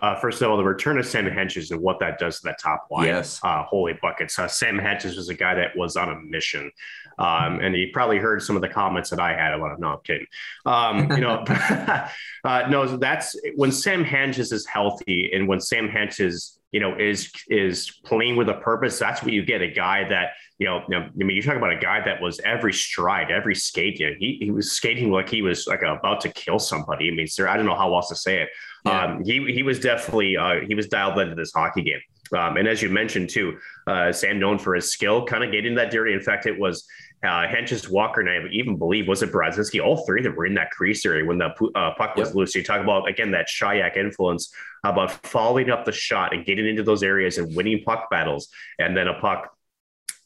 Uh, 0.00 0.14
first 0.16 0.40
of 0.40 0.50
all, 0.50 0.56
the 0.56 0.64
return 0.64 0.98
of 0.98 1.06
Sam 1.06 1.26
Hentges 1.26 1.70
and 1.70 1.80
what 1.80 2.00
that 2.00 2.18
does 2.18 2.40
to 2.40 2.44
that 2.46 2.58
top 2.58 2.86
line. 2.90 3.06
Yes. 3.06 3.40
Uh, 3.42 3.62
holy 3.64 3.98
buckets. 4.00 4.38
Uh, 4.38 4.48
Sam 4.48 4.78
Hentges 4.78 5.16
was 5.16 5.28
a 5.28 5.34
guy 5.34 5.54
that 5.54 5.76
was 5.76 5.96
on 5.96 6.08
a 6.08 6.18
mission. 6.20 6.70
Um, 7.18 7.60
and 7.60 7.74
he 7.74 7.86
probably 7.86 8.18
heard 8.18 8.42
some 8.42 8.56
of 8.56 8.62
the 8.62 8.68
comments 8.68 9.10
that 9.10 9.20
I 9.20 9.34
had 9.34 9.52
about 9.52 9.72
him. 9.72 9.80
No, 9.80 9.88
I'm 9.88 9.98
kidding. 10.02 10.26
Um, 10.64 11.12
you 11.12 11.20
know, 11.20 11.44
uh, 12.44 12.62
no, 12.70 12.96
that's 12.96 13.36
when 13.56 13.70
Sam 13.70 14.02
Hentges 14.02 14.52
is 14.52 14.66
healthy 14.66 15.30
and 15.34 15.46
when 15.46 15.60
Sam 15.60 15.88
Hentges, 15.88 16.58
you 16.70 16.80
know, 16.80 16.96
is 16.98 17.30
is 17.48 17.90
playing 18.06 18.36
with 18.36 18.48
a 18.48 18.54
purpose. 18.54 18.98
That's 18.98 19.22
what 19.22 19.32
you 19.32 19.44
get. 19.44 19.60
A 19.60 19.70
guy 19.70 20.08
that 20.08 20.30
you 20.62 20.68
know, 20.68 20.84
you 20.88 20.96
know, 20.96 21.06
I 21.06 21.24
mean, 21.24 21.36
you 21.36 21.42
talk 21.42 21.56
about 21.56 21.72
a 21.72 21.78
guy 21.78 22.00
that 22.04 22.22
was 22.22 22.38
every 22.44 22.72
stride, 22.72 23.32
every 23.32 23.56
skate. 23.56 23.98
You 23.98 24.10
know, 24.10 24.16
he 24.16 24.38
he 24.40 24.52
was 24.52 24.70
skating 24.70 25.10
like 25.10 25.28
he 25.28 25.42
was 25.42 25.66
like 25.66 25.82
about 25.82 26.20
to 26.20 26.28
kill 26.28 26.60
somebody. 26.60 27.08
I 27.08 27.14
mean, 27.14 27.26
sir, 27.26 27.48
I 27.48 27.56
don't 27.56 27.66
know 27.66 27.74
how 27.74 27.92
else 27.96 28.08
to 28.10 28.14
say 28.14 28.42
it. 28.42 28.48
Yeah. 28.86 29.04
Um, 29.04 29.24
he 29.24 29.52
he 29.52 29.64
was 29.64 29.80
definitely 29.80 30.36
uh, 30.36 30.60
he 30.68 30.76
was 30.76 30.86
dialed 30.86 31.18
into 31.18 31.34
this 31.34 31.52
hockey 31.52 31.82
game. 31.82 32.00
Um, 32.32 32.56
and 32.58 32.68
as 32.68 32.80
you 32.80 32.90
mentioned 32.90 33.28
too, 33.28 33.58
uh, 33.88 34.12
Sam 34.12 34.38
known 34.38 34.56
for 34.56 34.76
his 34.76 34.92
skill, 34.92 35.26
kind 35.26 35.42
of 35.42 35.50
getting 35.50 35.74
that 35.74 35.90
dirty. 35.90 36.14
In 36.14 36.20
fact, 36.20 36.46
it 36.46 36.56
was 36.56 36.86
uh, 37.24 37.46
Hentges, 37.46 37.90
Walker, 37.90 38.20
and 38.20 38.30
I 38.30 38.48
even 38.52 38.76
believe 38.76 39.08
was 39.08 39.22
it 39.22 39.32
Brodzinski. 39.32 39.84
All 39.84 40.06
three 40.06 40.20
of 40.20 40.24
them 40.24 40.36
were 40.36 40.46
in 40.46 40.54
that 40.54 40.70
crease 40.70 41.04
area 41.04 41.24
when 41.24 41.38
the 41.38 41.50
uh, 41.74 41.94
puck 41.98 42.14
was 42.14 42.28
yep. 42.28 42.36
loose. 42.36 42.52
So 42.52 42.60
you 42.60 42.64
talk 42.64 42.80
about 42.80 43.08
again 43.08 43.32
that 43.32 43.48
Shyiak 43.48 43.96
influence 43.96 44.54
about 44.84 45.10
following 45.26 45.70
up 45.70 45.84
the 45.84 45.92
shot 45.92 46.32
and 46.34 46.44
getting 46.44 46.66
into 46.66 46.84
those 46.84 47.02
areas 47.02 47.38
and 47.38 47.54
winning 47.56 47.82
puck 47.84 48.08
battles, 48.10 48.48
and 48.78 48.96
then 48.96 49.08
a 49.08 49.14
puck 49.20 49.51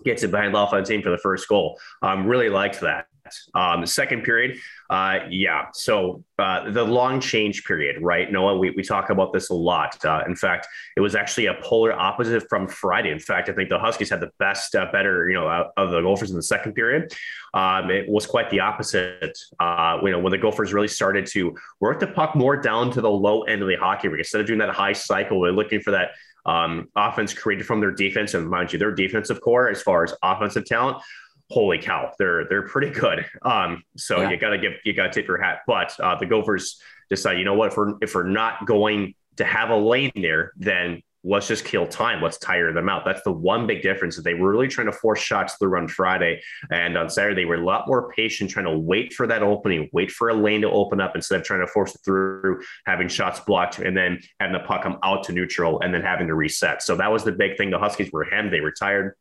gets 0.05 0.23
it 0.23 0.31
behind 0.31 0.53
LaFontaine 0.53 1.03
for 1.03 1.11
the 1.11 1.19
first 1.19 1.49
goal. 1.49 1.79
Um, 2.03 2.27
really 2.27 2.49
liked 2.49 2.81
that. 2.81 3.07
Um, 3.55 3.85
second 3.87 4.23
period, 4.23 4.59
uh, 4.89 5.19
yeah. 5.29 5.67
So 5.73 6.23
uh, 6.39 6.71
the 6.71 6.85
long 6.85 7.21
change 7.21 7.65
period, 7.65 7.97
right? 8.01 8.31
Noah, 8.31 8.57
we, 8.57 8.71
we 8.71 8.83
talk 8.83 9.11
about 9.11 9.33
this 9.33 9.51
a 9.51 9.55
lot. 9.55 10.05
Uh, 10.05 10.23
in 10.27 10.37
fact, 10.37 10.69
it 10.97 11.01
was 11.01 11.15
actually 11.15 11.47
a 11.47 11.55
polar 11.55 11.93
opposite 11.93 12.49
from 12.49 12.69
Friday. 12.69 13.11
In 13.11 13.19
fact, 13.19 13.49
I 13.49 13.53
think 13.53 13.69
the 13.69 13.79
Huskies 13.79 14.11
had 14.11 14.21
the 14.21 14.31
best, 14.39 14.75
uh, 14.75 14.87
better, 14.93 15.29
you 15.29 15.35
know, 15.35 15.71
of 15.77 15.91
the 15.91 16.01
Gophers 16.03 16.31
in 16.31 16.37
the 16.37 16.43
second 16.43 16.75
period. 16.75 17.13
Um, 17.55 17.91
it 17.91 18.09
was 18.09 18.27
quite 18.27 18.51
the 18.51 18.61
opposite. 18.61 19.37
Uh, 19.59 19.99
you 20.03 20.11
know, 20.11 20.19
when 20.19 20.31
the 20.31 20.39
Gophers 20.39 20.73
really 20.73 20.89
started 20.89 21.27
to 21.27 21.57
work 21.81 22.01
the 22.01 22.07
puck 22.07 22.37
more 22.37 22.57
down 22.57 22.91
to 22.93 23.01
the 23.01 23.11
low 23.11 23.43
end 23.43 23.63
of 23.63 23.69
the 23.69 23.77
hockey 23.77 24.09
rink 24.09 24.21
instead 24.21 24.41
of 24.41 24.47
doing 24.47 24.59
that 24.59 24.71
high 24.71 24.93
cycle, 24.93 25.41
we're 25.41 25.51
looking 25.51 25.81
for 25.81 25.91
that 25.93 26.11
um, 26.47 26.89
offense 26.97 27.35
created 27.35 27.67
from 27.67 27.81
their 27.81 27.91
defense. 27.91 28.35
And 28.35 28.49
mind 28.49 28.73
you, 28.73 28.79
their 28.79 28.93
defensive 28.93 29.41
core, 29.41 29.69
as 29.69 29.83
far 29.83 30.05
as 30.05 30.15
offensive 30.23 30.65
talent, 30.65 30.99
holy 31.51 31.79
cow, 31.79 32.13
they're 32.19 32.47
they're 32.49 32.67
pretty 32.67 32.91
good. 32.91 33.27
Um, 33.43 33.83
so 33.97 34.23
yeah. 34.23 34.31
you 34.31 34.37
got 34.37 34.51
to 34.51 34.59
give 34.59 34.73
you 34.85 34.95
got 34.95 35.13
to 35.13 35.21
tip 35.21 35.29
your 35.29 35.43
hat. 35.43 35.61
But 35.67 35.99
uh, 36.01 36.17
the 36.17 36.27
Gophers 36.27 36.81
decide, 37.11 37.39
you 37.39 37.45
know 37.45 37.55
what, 37.55 37.73
if 37.73 37.77
we're 37.77 37.95
if 38.01 38.15
we're 38.15 38.25
not 38.25 38.67
going 38.67 39.15
to 39.37 39.45
have 39.45 39.71
a 39.71 39.77
lane 39.77 40.13
there, 40.15 40.53
then 40.57 41.03
let's 41.27 41.49
just 41.49 41.65
kill 41.65 41.87
time. 41.87 42.23
Let's 42.23 42.39
tire 42.39 42.73
them 42.73 42.89
out. 42.89 43.05
That's 43.05 43.23
the 43.23 43.33
one 43.33 43.67
big 43.67 43.83
difference. 43.83 44.17
They 44.17 44.35
were 44.35 44.51
really 44.51 44.69
trying 44.69 44.87
to 44.87 44.93
force 44.93 45.21
shots 45.21 45.57
through 45.57 45.77
on 45.77 45.89
Friday, 45.89 46.41
and 46.71 46.97
on 46.97 47.11
Saturday 47.11 47.43
they 47.43 47.45
were 47.45 47.57
a 47.57 47.65
lot 47.65 47.89
more 47.89 48.11
patient, 48.13 48.51
trying 48.51 48.67
to 48.67 48.79
wait 48.79 49.13
for 49.13 49.27
that 49.27 49.43
opening, 49.43 49.89
wait 49.93 50.11
for 50.11 50.29
a 50.29 50.35
lane 50.35 50.63
to 50.63 50.71
open 50.71 51.01
up 51.01 51.17
instead 51.17 51.41
of 51.41 51.47
trying 51.47 51.61
to 51.61 51.67
force 51.67 51.95
it 51.95 52.01
through, 52.05 52.63
having 52.87 53.09
shots 53.09 53.41
blocked, 53.41 53.79
and 53.81 53.97
then 53.97 54.21
having 54.41 54.53
the 54.53 54.61
puck 54.61 54.83
come 54.83 54.99
out 55.03 55.25
to 55.25 55.33
neutral, 55.33 55.81
and 55.81 55.93
then 55.93 56.03
having 56.03 56.29
to 56.29 56.35
reset. 56.35 56.83
So 56.83 56.97
that 56.97 57.11
was 57.11 57.25
the 57.25 57.33
big 57.33 57.57
thing. 57.57 57.71
The 57.71 57.79
Huskies 57.79 58.13
were 58.13 58.25
hemmed. 58.25 58.53
They 58.53 58.61
retired 58.61 59.15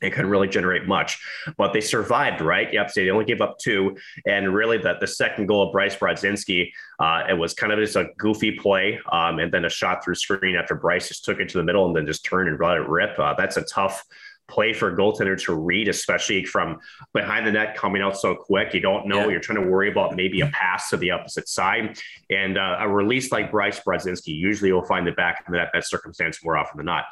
it 0.00 0.10
couldn't 0.10 0.30
really 0.30 0.48
generate 0.48 0.86
much, 0.86 1.18
but 1.56 1.72
they 1.72 1.80
survived, 1.80 2.40
right? 2.40 2.72
Yep. 2.72 2.90
So 2.90 3.00
they 3.00 3.10
only 3.10 3.24
gave 3.24 3.40
up 3.40 3.58
two. 3.58 3.96
And 4.26 4.54
really, 4.54 4.78
the, 4.78 4.96
the 5.00 5.06
second 5.06 5.46
goal 5.46 5.66
of 5.66 5.72
Bryce 5.72 5.96
Brodzinski, 5.96 6.72
uh, 6.98 7.24
it 7.28 7.34
was 7.34 7.54
kind 7.54 7.72
of 7.72 7.78
just 7.78 7.96
a 7.96 8.08
goofy 8.18 8.52
play 8.52 8.98
um, 9.12 9.38
and 9.38 9.52
then 9.52 9.64
a 9.64 9.70
shot 9.70 10.04
through 10.04 10.14
screen 10.14 10.56
after 10.56 10.74
Bryce 10.74 11.08
just 11.08 11.24
took 11.24 11.38
it 11.38 11.48
to 11.50 11.58
the 11.58 11.64
middle 11.64 11.86
and 11.86 11.94
then 11.94 12.06
just 12.06 12.24
turned 12.24 12.48
and 12.48 12.58
let 12.58 12.76
it 12.76 12.88
rip. 12.88 13.18
Uh, 13.18 13.34
that's 13.34 13.56
a 13.56 13.62
tough 13.62 14.04
play 14.50 14.72
for 14.72 14.92
a 14.92 14.96
goaltender 14.96 15.40
to 15.44 15.54
read, 15.54 15.88
especially 15.88 16.44
from 16.44 16.78
behind 17.14 17.46
the 17.46 17.52
net 17.52 17.76
coming 17.76 18.02
out 18.02 18.18
so 18.18 18.34
quick. 18.34 18.74
You 18.74 18.80
don't 18.80 19.06
know. 19.06 19.20
Yeah. 19.20 19.28
You're 19.28 19.40
trying 19.40 19.62
to 19.62 19.70
worry 19.70 19.90
about 19.90 20.16
maybe 20.16 20.40
a 20.40 20.46
pass 20.48 20.90
to 20.90 20.96
the 20.96 21.12
opposite 21.12 21.48
side. 21.48 21.98
And 22.30 22.58
uh, 22.58 22.78
a 22.80 22.88
release 22.88 23.32
like 23.32 23.50
Bryce 23.50 23.80
Brodzinski, 23.80 24.34
usually 24.34 24.68
you'll 24.68 24.84
find 24.84 25.06
the 25.06 25.12
back 25.12 25.40
of 25.40 25.46
in 25.46 25.52
that, 25.54 25.70
that 25.72 25.86
circumstance 25.86 26.44
more 26.44 26.56
often 26.56 26.76
than 26.76 26.86
not. 26.86 27.04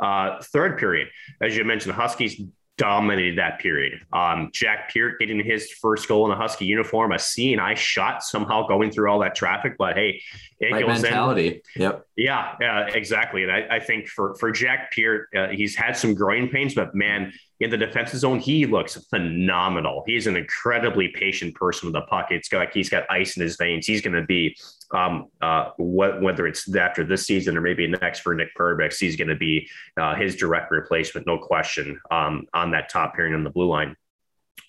Uh, 0.00 0.40
third 0.42 0.78
period, 0.78 1.08
as 1.40 1.56
you 1.56 1.64
mentioned, 1.64 1.94
the 1.94 2.00
Huskies 2.00 2.40
dominated 2.78 3.38
that 3.38 3.60
period. 3.60 4.00
Um, 4.12 4.50
Jack 4.52 4.92
Peart 4.92 5.20
getting 5.20 5.44
his 5.44 5.70
first 5.70 6.08
goal 6.08 6.26
in 6.26 6.32
a 6.32 6.36
Husky 6.36 6.64
uniform, 6.64 7.12
a 7.12 7.18
C 7.18 7.52
and 7.52 7.60
I 7.60 7.74
shot 7.74 8.24
somehow 8.24 8.66
going 8.66 8.90
through 8.90 9.10
all 9.10 9.20
that 9.20 9.34
traffic. 9.34 9.76
But 9.78 9.94
hey, 9.94 10.22
it 10.58 10.72
right 10.72 10.84
goes 10.84 11.02
mentality. 11.02 11.62
In. 11.76 11.82
Yep. 11.82 12.06
Yeah, 12.16 12.56
yeah, 12.60 12.86
exactly. 12.88 13.42
And 13.44 13.52
I, 13.52 13.76
I 13.76 13.78
think 13.78 14.08
for 14.08 14.34
for 14.36 14.50
Jack 14.50 14.92
Peart, 14.92 15.28
uh, 15.36 15.48
he's 15.48 15.76
had 15.76 15.96
some 15.96 16.14
groin 16.14 16.48
pains, 16.48 16.74
but 16.74 16.94
man, 16.94 17.32
in 17.60 17.70
the 17.70 17.76
defensive 17.76 18.18
zone, 18.18 18.40
he 18.40 18.66
looks 18.66 18.96
phenomenal. 19.10 20.02
He's 20.06 20.26
an 20.26 20.36
incredibly 20.36 21.08
patient 21.08 21.54
person 21.54 21.86
with 21.86 21.94
the 21.94 22.06
puck. 22.08 22.28
It's 22.30 22.48
got 22.48 22.58
like 22.58 22.74
he's 22.74 22.88
got 22.88 23.04
ice 23.08 23.36
in 23.36 23.42
his 23.42 23.56
veins. 23.56 23.86
He's 23.86 24.00
going 24.00 24.14
to 24.14 24.26
be, 24.26 24.56
um, 24.92 25.28
uh, 25.40 25.70
whether 25.78 26.46
it's 26.46 26.74
after 26.74 27.04
this 27.04 27.26
season 27.26 27.56
or 27.56 27.60
maybe 27.60 27.86
next 27.86 28.20
for 28.20 28.34
Nick 28.34 28.54
Perbix, 28.56 28.98
he's 28.98 29.16
going 29.16 29.28
to 29.28 29.36
be 29.36 29.68
uh, 29.96 30.14
his 30.14 30.36
direct 30.36 30.70
replacement, 30.70 31.26
no 31.26 31.38
question, 31.38 32.00
um, 32.10 32.46
on 32.54 32.70
that 32.72 32.88
top 32.88 33.14
pairing 33.14 33.34
on 33.34 33.44
the 33.44 33.50
blue 33.50 33.68
line. 33.68 33.96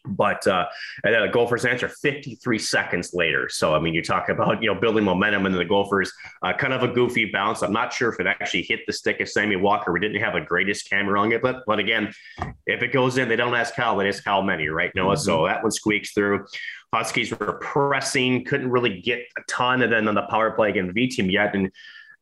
But 0.06 0.46
uh, 0.48 0.66
and 1.06 1.14
then 1.14 1.22
the 1.22 1.30
Gophers 1.30 1.64
answer 1.64 1.88
53 1.88 2.60
seconds 2.60 3.14
later. 3.14 3.48
So 3.48 3.74
I 3.74 3.80
mean, 3.80 3.94
you 3.94 4.04
talk 4.04 4.28
about 4.28 4.62
you 4.62 4.74
know 4.74 4.80
building 4.80 5.06
momentum, 5.06 5.46
and 5.46 5.56
then 5.56 5.60
the 5.60 5.66
Gophers 5.66 6.12
uh, 6.42 6.52
kind 6.54 6.74
of 6.74 6.84
a 6.84 6.90
goofy 6.90 7.32
bounce. 7.32 7.62
I'm 7.62 7.72
not 7.72 7.94
sure 7.94 8.12
if 8.12 8.20
it 8.20 8.28
actually 8.28 8.64
hit 8.64 8.82
the 8.86 8.92
stick 8.92 9.22
of 9.22 9.30
Sammy 9.30 9.56
Walker. 9.56 9.94
We 9.94 10.02
didn't 10.02 10.22
have 10.22 10.36
a 10.36 10.42
greatest 10.42 10.90
camera 10.90 11.22
on 11.22 11.32
it, 11.32 11.42
but 11.42 11.64
but 11.66 11.80
again, 11.80 12.12
if 12.66 12.82
it 12.84 12.92
goes 12.92 13.18
in, 13.18 13.30
they 13.30 13.38
don't 13.38 13.56
ask 13.56 13.76
Kyle, 13.76 13.96
they 13.96 14.10
ask 14.10 14.24
Kyle 14.26 14.44
Many, 14.44 14.68
right, 14.68 14.92
Noah? 14.94 15.14
Mm-hmm. 15.16 15.24
So 15.24 15.46
that 15.46 15.64
one 15.64 15.72
squeaks 15.72 16.12
through. 16.12 16.48
Huskies 16.94 17.32
were 17.32 17.54
pressing, 17.54 18.44
couldn't 18.44 18.70
really 18.70 19.02
get 19.02 19.22
a 19.38 19.42
ton, 19.48 19.82
and 19.84 19.92
then 19.92 20.10
on 20.10 20.16
the 20.16 20.24
power 20.24 20.52
play 20.52 20.70
against 20.70 20.94
V 20.94 21.08
team 21.08 21.30
yet, 21.30 21.56
and 21.56 21.72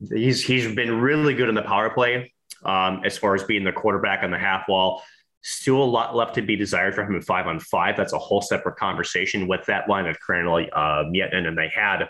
he's 0.10 0.44
he's 0.44 0.74
been 0.76 1.02
really 1.02 1.34
good 1.34 1.50
in 1.50 1.56
the 1.56 1.64
power 1.64 1.90
play 1.90 2.32
um, 2.64 3.02
as 3.04 3.18
far 3.18 3.34
as 3.36 3.44
being 3.44 3.64
the 3.64 3.72
quarterback 3.72 4.24
on 4.24 4.32
the 4.32 4.38
half 4.38 4.68
wall. 4.68 5.04
Still 5.44 5.82
a 5.82 5.86
lot 5.86 6.16
left 6.16 6.36
to 6.36 6.42
be 6.42 6.56
desired 6.56 6.94
for 6.94 7.04
him 7.04 7.16
in 7.16 7.22
five 7.22 7.48
on 7.48 7.60
five. 7.60 7.98
That's 7.98 8.14
a 8.14 8.20
whole 8.20 8.42
separate 8.42 8.78
conversation 8.78 9.48
with 9.48 9.66
that 9.66 9.89
line 9.89 10.06
of 10.06 10.20
Crandall 10.20 10.66
uh, 10.74 11.04
yet. 11.12 11.34
And 11.34 11.58
they 11.58 11.72
had 11.74 12.08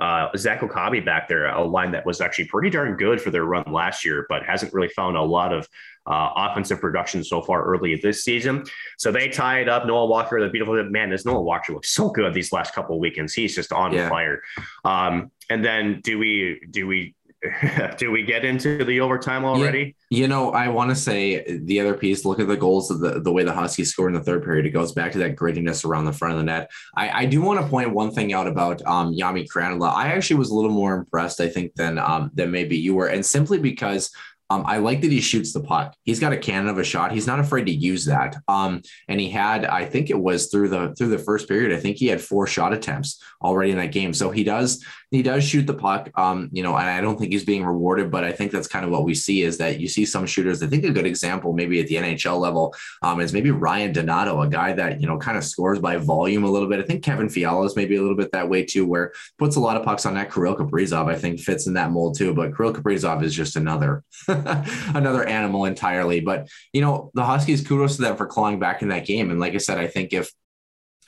uh, 0.00 0.28
Zach 0.36 0.62
Okabe 0.62 1.04
back 1.04 1.28
there, 1.28 1.46
a 1.46 1.62
line 1.62 1.92
that 1.92 2.06
was 2.06 2.20
actually 2.20 2.46
pretty 2.46 2.70
darn 2.70 2.96
good 2.96 3.20
for 3.20 3.30
their 3.30 3.44
run 3.44 3.64
last 3.70 4.04
year, 4.04 4.24
but 4.30 4.42
hasn't 4.44 4.72
really 4.72 4.88
found 4.88 5.16
a 5.16 5.22
lot 5.22 5.52
of 5.52 5.68
uh, 6.06 6.30
offensive 6.34 6.80
production 6.80 7.22
so 7.22 7.42
far 7.42 7.62
early 7.64 7.96
this 7.96 8.24
season. 8.24 8.64
So 8.98 9.12
they 9.12 9.28
tie 9.28 9.60
it 9.60 9.68
up. 9.68 9.86
Noah 9.86 10.06
Walker, 10.06 10.40
the 10.40 10.48
beautiful 10.48 10.82
man, 10.84 11.10
this 11.10 11.26
Noah 11.26 11.42
Walker 11.42 11.74
looks 11.74 11.90
so 11.90 12.08
good 12.08 12.32
these 12.32 12.50
last 12.50 12.74
couple 12.74 12.96
of 12.96 13.00
weekends. 13.00 13.34
He's 13.34 13.54
just 13.54 13.72
on 13.72 13.92
yeah. 13.92 14.08
fire. 14.08 14.42
Um, 14.84 15.30
and 15.50 15.62
then 15.62 16.00
do 16.02 16.18
we 16.18 16.62
do 16.70 16.86
we 16.86 17.14
do 17.96 18.10
we 18.10 18.22
get 18.22 18.44
into 18.44 18.84
the 18.84 19.00
overtime 19.00 19.44
already? 19.44 19.96
Yeah, 20.10 20.18
you 20.18 20.28
know, 20.28 20.50
I 20.50 20.68
want 20.68 20.90
to 20.90 20.96
say 20.96 21.58
the 21.62 21.80
other 21.80 21.94
piece. 21.94 22.24
Look 22.24 22.38
at 22.38 22.48
the 22.48 22.56
goals 22.56 22.90
of 22.90 23.00
the 23.00 23.20
the 23.20 23.32
way 23.32 23.44
the 23.44 23.52
Huskies 23.52 23.90
scored 23.90 24.12
in 24.12 24.18
the 24.18 24.24
third 24.24 24.44
period. 24.44 24.66
It 24.66 24.70
goes 24.70 24.92
back 24.92 25.12
to 25.12 25.18
that 25.18 25.36
grittiness 25.36 25.84
around 25.84 26.04
the 26.04 26.12
front 26.12 26.32
of 26.32 26.38
the 26.38 26.44
net. 26.44 26.70
I, 26.96 27.22
I 27.22 27.26
do 27.26 27.40
want 27.40 27.60
to 27.60 27.66
point 27.66 27.92
one 27.92 28.10
thing 28.10 28.32
out 28.32 28.46
about 28.46 28.82
um, 28.86 29.16
Jami 29.16 29.46
Krannila. 29.48 29.94
I 29.94 30.08
actually 30.08 30.36
was 30.36 30.50
a 30.50 30.54
little 30.54 30.70
more 30.70 30.94
impressed, 30.94 31.40
I 31.40 31.48
think, 31.48 31.74
than 31.74 31.98
um, 31.98 32.30
than 32.34 32.50
maybe 32.50 32.76
you 32.76 32.94
were, 32.94 33.06
and 33.06 33.24
simply 33.24 33.58
because 33.58 34.10
um, 34.50 34.64
I 34.66 34.78
like 34.78 35.00
that 35.02 35.12
he 35.12 35.20
shoots 35.20 35.52
the 35.52 35.60
puck. 35.60 35.94
He's 36.02 36.18
got 36.18 36.32
a 36.32 36.36
cannon 36.36 36.68
of 36.68 36.78
a 36.78 36.84
shot. 36.84 37.12
He's 37.12 37.26
not 37.26 37.38
afraid 37.38 37.66
to 37.66 37.72
use 37.72 38.04
that. 38.06 38.36
Um, 38.48 38.82
and 39.08 39.20
he 39.20 39.30
had, 39.30 39.64
I 39.64 39.84
think 39.84 40.10
it 40.10 40.18
was 40.18 40.48
through 40.48 40.70
the 40.70 40.92
through 40.98 41.10
the 41.10 41.18
first 41.18 41.48
period. 41.48 41.72
I 41.72 41.80
think 41.80 41.96
he 41.96 42.08
had 42.08 42.20
four 42.20 42.48
shot 42.48 42.72
attempts 42.72 43.22
already 43.40 43.70
in 43.70 43.78
that 43.78 43.92
game. 43.92 44.12
So 44.12 44.30
he 44.30 44.42
does 44.42 44.84
he 45.10 45.22
does 45.22 45.42
shoot 45.44 45.66
the 45.66 45.74
puck. 45.74 46.10
Um, 46.14 46.48
you 46.52 46.62
know, 46.62 46.76
and 46.76 46.88
I 46.88 47.00
don't 47.00 47.18
think 47.18 47.32
he's 47.32 47.44
being 47.44 47.64
rewarded, 47.64 48.10
but 48.10 48.22
I 48.22 48.30
think 48.30 48.52
that's 48.52 48.68
kind 48.68 48.84
of 48.84 48.92
what 48.92 49.04
we 49.04 49.14
see 49.14 49.42
is 49.42 49.58
that 49.58 49.80
you 49.80 49.88
see 49.88 50.04
some 50.04 50.24
shooters. 50.24 50.62
I 50.62 50.68
think 50.68 50.84
a 50.84 50.90
good 50.90 51.06
example, 51.06 51.52
maybe 51.52 51.80
at 51.80 51.88
the 51.88 51.96
NHL 51.96 52.38
level, 52.38 52.74
um, 53.02 53.20
is 53.20 53.32
maybe 53.32 53.50
Ryan 53.50 53.92
Donato, 53.92 54.40
a 54.40 54.48
guy 54.48 54.72
that 54.72 55.00
you 55.00 55.08
know 55.08 55.18
kind 55.18 55.36
of 55.36 55.44
scores 55.44 55.80
by 55.80 55.96
volume 55.96 56.44
a 56.44 56.50
little 56.50 56.68
bit. 56.68 56.78
I 56.78 56.84
think 56.84 57.02
Kevin 57.02 57.28
Fiala 57.28 57.66
is 57.66 57.74
maybe 57.74 57.96
a 57.96 58.00
little 58.00 58.16
bit 58.16 58.30
that 58.32 58.48
way 58.48 58.64
too, 58.64 58.86
where 58.86 59.12
puts 59.38 59.56
a 59.56 59.60
lot 59.60 59.76
of 59.76 59.84
pucks 59.84 60.06
on 60.06 60.14
that. 60.14 60.32
Kirill 60.32 60.56
Kaprizov, 60.56 61.10
I 61.10 61.16
think, 61.16 61.40
fits 61.40 61.66
in 61.66 61.74
that 61.74 61.90
mold 61.90 62.16
too. 62.16 62.32
But 62.32 62.56
Kirill 62.56 62.72
Kaprizov 62.72 63.24
is 63.24 63.34
just 63.34 63.56
another 63.56 64.04
another 64.28 65.24
animal 65.24 65.64
entirely. 65.64 66.20
But 66.20 66.48
you 66.72 66.82
know, 66.82 67.10
the 67.14 67.24
Huskies, 67.24 67.66
kudos 67.66 67.96
to 67.96 68.02
them 68.02 68.16
for 68.16 68.26
clawing 68.26 68.60
back 68.60 68.82
in 68.82 68.88
that 68.88 69.06
game. 69.06 69.30
And 69.30 69.40
like 69.40 69.54
I 69.54 69.58
said, 69.58 69.78
I 69.78 69.88
think 69.88 70.12
if 70.12 70.30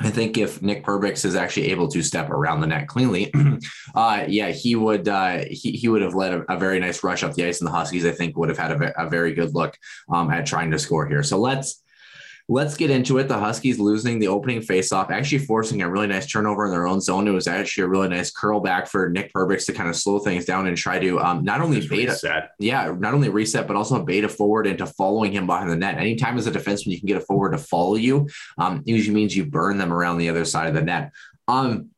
I 0.03 0.11
think 0.11 0.37
if 0.37 0.61
Nick 0.63 0.85
Perbix 0.85 1.25
is 1.25 1.37
actually 1.37 1.71
able 1.71 1.89
to 1.89 2.03
step 2.03 2.31
around 2.31 2.61
the 2.61 2.67
net 2.67 2.89
cleanly, 2.89 3.33
uh, 3.95 4.25
yeah, 4.27 4.49
he 4.49 4.75
would 4.75 5.09
uh, 5.09 5.45
he, 5.49 5.73
he 5.73 5.89
would 5.89 6.03
have 6.03 6.15
led 6.15 6.35
a, 6.35 6.53
a, 6.53 6.59
very 6.59 6.81
nice 6.81 7.05
rush 7.05 7.23
up 7.23 7.35
the 7.35 7.45
ice, 7.45 7.61
and 7.61 7.69
the 7.69 7.73
Huskies, 7.73 8.05
I 8.05 8.11
think, 8.11 8.37
would 8.37 8.49
have 8.49 8.59
had 8.59 8.73
a, 8.73 9.03
a 9.03 9.09
very 9.09 9.33
good 9.33 9.55
look 9.55 9.77
um, 10.09 10.31
at 10.31 10.47
trying 10.47 10.71
to 10.73 10.79
score 10.79 11.07
here. 11.07 11.23
So 11.23 11.39
let's 11.39 11.83
Let's 12.49 12.76
get 12.76 12.90
into 12.90 13.18
it. 13.18 13.28
The 13.28 13.38
Huskies 13.38 13.78
losing 13.78 14.18
the 14.18 14.28
opening 14.28 14.61
faceoff, 14.61 15.11
actually 15.11 15.38
forcing 15.38 15.82
a 15.82 15.90
really 15.90 16.07
nice 16.07 16.26
turnover 16.26 16.66
in 16.66 16.72
their 16.72 16.86
own 16.86 17.01
zone. 17.01 17.28
It 17.28 17.30
was 17.32 17.47
actually 17.47 17.84
a 17.84 17.88
really 17.88 18.09
nice 18.09 18.30
curl 18.30 18.61
back 18.61 18.88
for 18.88 19.09
Nick 19.09 19.32
Perbix 19.32 19.64
to 19.66 19.72
kind 19.72 19.88
of 19.88 19.97
slow 19.97 20.18
things 20.18 20.45
down 20.45 20.66
and 20.66 20.76
try 20.76 20.99
to 20.99 21.20
um, 21.20 21.45
not 21.45 21.61
only 21.61 21.86
beta, 21.86 22.12
reset. 22.12 22.51
yeah, 22.59 22.93
not 22.99 23.14
only 23.14 23.28
reset, 23.28 23.66
but 23.66 23.76
also 23.76 24.03
beta 24.05 24.28
forward 24.28 24.66
into 24.66 24.86
following 24.86 25.32
him 25.32 25.47
behind 25.47 25.70
the 25.70 25.76
net. 25.76 25.99
Anytime 25.99 26.36
as 26.36 26.47
a 26.47 26.53
defenseman 26.53 26.86
you 26.86 26.99
can 26.99 27.07
get 27.07 27.16
a 27.16 27.20
forward 27.20 27.53
to 27.53 27.59
follow 27.59 27.95
you, 27.95 28.28
um, 28.59 28.82
usually 28.84 29.14
means 29.14 29.36
you 29.36 29.47
burn 29.47 29.78
them 29.78 29.93
around 29.93 30.18
the 30.18 30.28
other 30.28 30.45
side 30.45 30.68
of 30.68 30.74
the 30.74 30.82
net. 30.82 31.12
Um, 31.49 31.90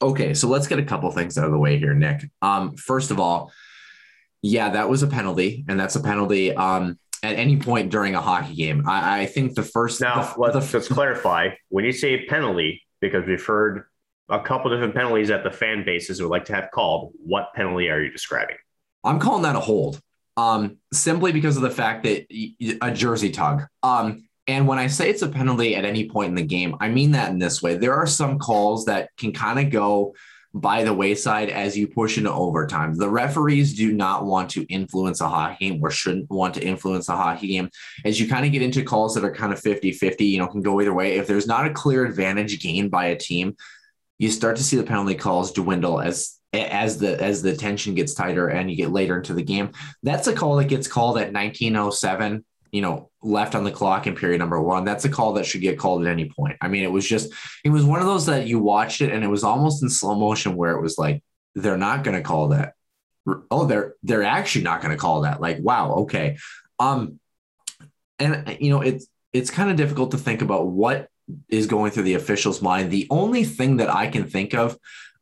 okay, 0.00 0.34
so 0.34 0.48
let's 0.48 0.66
get 0.66 0.78
a 0.78 0.84
couple 0.84 1.10
things 1.10 1.36
out 1.36 1.46
of 1.46 1.52
the 1.52 1.58
way 1.58 1.78
here, 1.78 1.94
Nick. 1.94 2.30
Um, 2.42 2.76
first 2.76 3.10
of 3.10 3.18
all, 3.18 3.52
yeah, 4.42 4.68
that 4.70 4.90
was 4.90 5.02
a 5.02 5.06
penalty, 5.06 5.64
and 5.68 5.80
that's 5.80 5.96
a 5.96 6.02
penalty. 6.02 6.54
Um, 6.54 6.98
at 7.24 7.36
any 7.36 7.56
point 7.56 7.90
during 7.90 8.14
a 8.14 8.20
hockey 8.20 8.54
game. 8.54 8.86
I, 8.86 9.22
I 9.22 9.26
think 9.26 9.54
the 9.54 9.62
first 9.62 10.00
now 10.00 10.34
the, 10.34 10.40
let's 10.40 10.70
the, 10.70 10.78
just 10.78 10.90
clarify 10.90 11.50
when 11.68 11.84
you 11.84 11.92
say 11.92 12.26
penalty 12.26 12.82
because 13.00 13.26
we've 13.26 13.44
heard 13.44 13.84
a 14.28 14.40
couple 14.40 14.70
different 14.70 14.94
penalties 14.94 15.28
that 15.28 15.44
the 15.44 15.50
fan 15.50 15.84
bases 15.84 16.20
would 16.20 16.30
like 16.30 16.44
to 16.46 16.54
have 16.54 16.70
called. 16.72 17.12
What 17.18 17.48
penalty 17.54 17.88
are 17.88 18.00
you 18.00 18.10
describing? 18.10 18.56
I'm 19.02 19.18
calling 19.18 19.42
that 19.42 19.56
a 19.56 19.60
hold, 19.60 20.00
um, 20.36 20.78
simply 20.92 21.32
because 21.32 21.56
of 21.56 21.62
the 21.62 21.70
fact 21.70 22.04
that 22.04 22.26
a 22.82 22.90
jersey 22.92 23.30
tug. 23.30 23.64
Um, 23.82 24.28
and 24.46 24.68
when 24.68 24.78
I 24.78 24.88
say 24.88 25.08
it's 25.08 25.22
a 25.22 25.28
penalty 25.28 25.74
at 25.74 25.84
any 25.84 26.08
point 26.08 26.28
in 26.28 26.34
the 26.34 26.42
game, 26.42 26.76
I 26.80 26.88
mean 26.88 27.12
that 27.12 27.30
in 27.30 27.38
this 27.38 27.62
way. 27.62 27.76
There 27.76 27.94
are 27.94 28.06
some 28.06 28.38
calls 28.38 28.84
that 28.86 29.10
can 29.16 29.32
kind 29.32 29.58
of 29.58 29.70
go 29.70 30.14
by 30.54 30.84
the 30.84 30.94
wayside 30.94 31.50
as 31.50 31.76
you 31.76 31.88
push 31.88 32.16
into 32.16 32.32
overtime. 32.32 32.94
The 32.94 33.08
referees 33.08 33.74
do 33.74 33.92
not 33.92 34.24
want 34.24 34.50
to 34.50 34.62
influence 34.66 35.20
a 35.20 35.28
hockey 35.28 35.70
game 35.70 35.80
or 35.82 35.90
shouldn't 35.90 36.30
want 36.30 36.54
to 36.54 36.64
influence 36.64 37.08
a 37.08 37.16
hockey 37.16 37.48
game. 37.48 37.70
As 38.04 38.20
you 38.20 38.28
kind 38.28 38.46
of 38.46 38.52
get 38.52 38.62
into 38.62 38.84
calls 38.84 39.14
that 39.14 39.24
are 39.24 39.34
kind 39.34 39.52
of 39.52 39.60
50 39.60 39.90
50, 39.90 40.24
you 40.24 40.38
know, 40.38 40.46
can 40.46 40.62
go 40.62 40.80
either 40.80 40.94
way. 40.94 41.16
If 41.16 41.26
there's 41.26 41.48
not 41.48 41.66
a 41.66 41.72
clear 41.72 42.06
advantage 42.06 42.62
gained 42.62 42.92
by 42.92 43.06
a 43.06 43.16
team, 43.16 43.56
you 44.18 44.30
start 44.30 44.56
to 44.56 44.62
see 44.62 44.76
the 44.76 44.84
penalty 44.84 45.16
calls 45.16 45.52
dwindle 45.52 46.00
as 46.00 46.38
as 46.52 46.98
the 46.98 47.20
as 47.20 47.42
the 47.42 47.56
tension 47.56 47.96
gets 47.96 48.14
tighter 48.14 48.46
and 48.46 48.70
you 48.70 48.76
get 48.76 48.92
later 48.92 49.16
into 49.16 49.34
the 49.34 49.42
game. 49.42 49.72
That's 50.04 50.28
a 50.28 50.32
call 50.32 50.54
that 50.56 50.68
gets 50.68 50.86
called 50.86 51.18
at 51.18 51.32
1907 51.32 52.44
you 52.74 52.82
know, 52.82 53.08
left 53.22 53.54
on 53.54 53.62
the 53.62 53.70
clock 53.70 54.08
in 54.08 54.16
period 54.16 54.40
number 54.40 54.60
one. 54.60 54.84
That's 54.84 55.04
a 55.04 55.08
call 55.08 55.34
that 55.34 55.46
should 55.46 55.60
get 55.60 55.78
called 55.78 56.04
at 56.04 56.10
any 56.10 56.28
point. 56.28 56.56
I 56.60 56.66
mean, 56.66 56.82
it 56.82 56.90
was 56.90 57.08
just, 57.08 57.32
it 57.64 57.70
was 57.70 57.84
one 57.84 58.00
of 58.00 58.06
those 58.06 58.26
that 58.26 58.48
you 58.48 58.58
watched 58.58 59.00
it 59.00 59.12
and 59.12 59.22
it 59.22 59.28
was 59.28 59.44
almost 59.44 59.80
in 59.84 59.88
slow 59.88 60.16
motion 60.16 60.56
where 60.56 60.72
it 60.72 60.82
was 60.82 60.98
like, 60.98 61.22
they're 61.54 61.76
not 61.76 62.02
going 62.02 62.16
to 62.16 62.22
call 62.22 62.48
that. 62.48 62.74
Oh, 63.48 63.66
they're, 63.66 63.94
they're 64.02 64.24
actually 64.24 64.64
not 64.64 64.80
going 64.80 64.90
to 64.90 64.98
call 64.98 65.20
that. 65.20 65.40
Like, 65.40 65.58
wow. 65.60 65.92
Okay. 65.98 66.36
Um, 66.80 67.20
and 68.18 68.56
you 68.58 68.70
know, 68.70 68.80
it's, 68.80 69.06
it's 69.32 69.52
kind 69.52 69.70
of 69.70 69.76
difficult 69.76 70.10
to 70.10 70.18
think 70.18 70.42
about 70.42 70.66
what 70.66 71.08
is 71.48 71.68
going 71.68 71.92
through 71.92 72.02
the 72.02 72.14
official's 72.14 72.60
mind. 72.60 72.90
The 72.90 73.06
only 73.08 73.44
thing 73.44 73.76
that 73.76 73.88
I 73.88 74.08
can 74.08 74.26
think 74.26 74.52
of, 74.52 74.76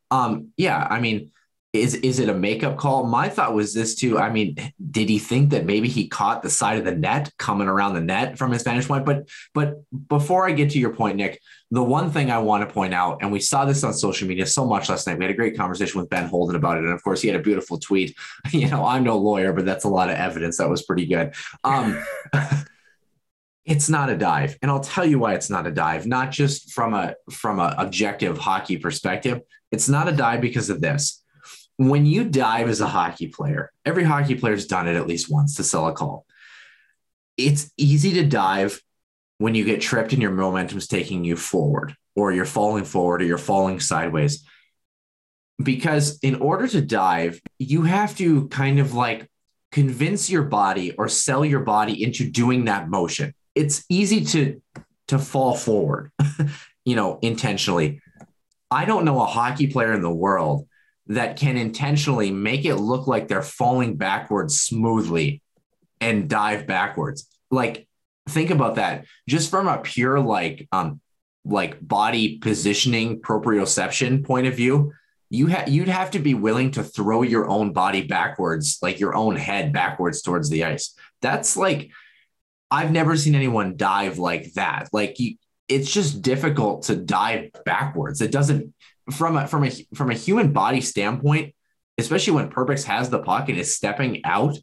um, 0.09 0.47
yeah, 0.57 0.87
I 0.89 0.99
mean, 0.99 1.29
is 1.73 1.95
is 1.95 2.19
it 2.19 2.29
a 2.29 2.33
makeup 2.35 2.77
call? 2.77 3.07
My 3.07 3.27
thought 3.27 3.55
was 3.55 3.73
this 3.73 3.95
too. 3.95 4.19
I 4.19 4.29
mean, 4.29 4.55
did 4.91 5.09
he 5.09 5.17
think 5.17 5.49
that 5.49 5.65
maybe 5.65 5.87
he 5.87 6.07
caught 6.07 6.43
the 6.43 6.49
side 6.49 6.77
of 6.77 6.85
the 6.85 6.95
net 6.95 7.31
coming 7.39 7.67
around 7.67 7.95
the 7.95 8.01
net 8.01 8.37
from 8.37 8.51
his 8.51 8.61
vantage 8.61 8.87
point? 8.87 9.05
But 9.05 9.27
but 9.55 9.81
before 10.07 10.47
I 10.47 10.51
get 10.51 10.69
to 10.71 10.79
your 10.79 10.93
point, 10.93 11.17
Nick, 11.17 11.41
the 11.71 11.83
one 11.83 12.11
thing 12.11 12.29
I 12.29 12.37
want 12.37 12.67
to 12.67 12.71
point 12.71 12.93
out, 12.93 13.23
and 13.23 13.31
we 13.31 13.39
saw 13.39 13.65
this 13.65 13.83
on 13.83 13.91
social 13.95 14.27
media 14.27 14.45
so 14.45 14.67
much 14.67 14.87
last 14.87 15.07
night. 15.07 15.17
We 15.17 15.25
had 15.25 15.33
a 15.33 15.37
great 15.37 15.57
conversation 15.57 15.99
with 15.99 16.11
Ben 16.11 16.27
Holden 16.27 16.55
about 16.55 16.77
it, 16.77 16.83
and 16.83 16.93
of 16.93 17.03
course, 17.03 17.23
he 17.23 17.27
had 17.27 17.39
a 17.39 17.43
beautiful 17.43 17.79
tweet. 17.79 18.15
You 18.51 18.69
know, 18.69 18.85
I'm 18.85 19.03
no 19.03 19.17
lawyer, 19.17 19.51
but 19.51 19.65
that's 19.65 19.83
a 19.83 19.89
lot 19.89 20.09
of 20.09 20.15
evidence. 20.15 20.57
That 20.57 20.69
was 20.69 20.83
pretty 20.83 21.07
good. 21.07 21.33
Um, 21.63 22.05
it's 23.65 23.89
not 23.89 24.11
a 24.11 24.17
dive, 24.17 24.59
and 24.61 24.69
I'll 24.69 24.79
tell 24.79 25.05
you 25.05 25.17
why 25.17 25.33
it's 25.33 25.49
not 25.49 25.65
a 25.65 25.71
dive. 25.71 26.05
Not 26.05 26.29
just 26.29 26.71
from 26.71 26.93
a 26.93 27.15
from 27.31 27.59
a 27.59 27.73
objective 27.79 28.37
hockey 28.37 28.77
perspective. 28.77 29.41
It's 29.71 29.89
not 29.89 30.07
a 30.07 30.11
dive 30.11 30.39
because 30.39 30.69
of 30.69 30.81
this 30.81 31.22
when 31.77 32.05
you 32.05 32.25
dive 32.25 32.69
as 32.69 32.81
a 32.81 32.87
hockey 32.87 33.27
player, 33.27 33.71
every 33.85 34.03
hockey 34.03 34.35
player's 34.35 34.67
done 34.67 34.87
it 34.87 34.95
at 34.95 35.07
least 35.07 35.31
once 35.31 35.55
to 35.55 35.63
sell 35.63 35.87
a 35.87 35.93
call. 35.93 36.25
It's 37.37 37.71
easy 37.77 38.13
to 38.13 38.25
dive 38.25 38.81
when 39.39 39.55
you 39.55 39.65
get 39.65 39.81
tripped 39.81 40.13
and 40.13 40.21
your 40.21 40.31
momentum's 40.31 40.87
taking 40.87 41.23
you 41.23 41.35
forward, 41.35 41.95
or 42.15 42.31
you're 42.31 42.45
falling 42.45 42.85
forward, 42.85 43.21
or 43.21 43.25
you're 43.25 43.37
falling 43.37 43.79
sideways. 43.79 44.45
Because 45.61 46.19
in 46.21 46.35
order 46.35 46.67
to 46.67 46.81
dive, 46.81 47.41
you 47.57 47.83
have 47.83 48.15
to 48.17 48.47
kind 48.49 48.79
of 48.79 48.93
like 48.93 49.29
convince 49.71 50.29
your 50.29 50.43
body 50.43 50.91
or 50.97 51.07
sell 51.07 51.43
your 51.43 51.61
body 51.61 52.03
into 52.03 52.29
doing 52.29 52.65
that 52.65 52.89
motion. 52.89 53.33
it's 53.55 53.83
easy 53.89 54.23
to 54.23 54.61
to 55.07 55.19
fall 55.19 55.55
forward, 55.55 56.11
you 56.85 56.95
know, 56.95 57.19
intentionally. 57.21 58.01
I 58.71 58.85
don't 58.85 59.05
know 59.05 59.21
a 59.21 59.25
hockey 59.25 59.67
player 59.67 59.93
in 59.93 60.01
the 60.01 60.13
world 60.13 60.67
that 61.07 61.37
can 61.37 61.57
intentionally 61.57 62.31
make 62.31 62.65
it 62.65 62.75
look 62.75 63.07
like 63.07 63.27
they're 63.27 63.41
falling 63.41 63.95
backwards 63.95 64.59
smoothly 64.59 65.41
and 65.99 66.29
dive 66.29 66.65
backwards. 66.65 67.27
Like 67.51 67.87
think 68.29 68.49
about 68.49 68.75
that. 68.75 69.05
Just 69.27 69.49
from 69.49 69.67
a 69.67 69.79
pure 69.79 70.19
like 70.19 70.67
um 70.71 70.99
like 71.45 71.85
body 71.85 72.37
positioning 72.37 73.21
proprioception 73.21 74.25
point 74.25 74.47
of 74.47 74.55
view 74.55 74.93
you 75.33 75.49
ha- 75.49 75.65
you'd 75.67 75.87
have 75.87 76.11
to 76.11 76.19
be 76.19 76.35
willing 76.35 76.69
to 76.69 76.83
throw 76.83 77.23
your 77.23 77.49
own 77.49 77.73
body 77.73 78.03
backwards 78.03 78.77
like 78.83 78.99
your 78.99 79.15
own 79.15 79.35
head 79.35 79.73
backwards 79.73 80.21
towards 80.21 80.47
the 80.49 80.63
ice. 80.63 80.95
That's 81.21 81.57
like 81.57 81.89
i've 82.69 82.91
never 82.91 83.17
seen 83.17 83.33
anyone 83.33 83.75
dive 83.75 84.19
like 84.19 84.53
that. 84.53 84.89
Like 84.93 85.19
you, 85.19 85.35
it's 85.67 85.91
just 85.91 86.21
difficult 86.21 86.83
to 86.83 86.95
dive 86.95 87.49
backwards. 87.65 88.21
It 88.21 88.31
doesn't 88.31 88.73
from 89.11 89.37
a 89.37 89.47
from 89.47 89.63
a 89.65 89.71
from 89.93 90.11
a 90.11 90.15
human 90.15 90.53
body 90.53 90.81
standpoint 90.81 91.53
especially 91.97 92.33
when 92.33 92.49
Perbix 92.49 92.83
has 92.85 93.09
the 93.09 93.19
puck 93.19 93.49
and 93.49 93.57
is 93.59 93.75
stepping 93.75 94.21
out 94.25 94.57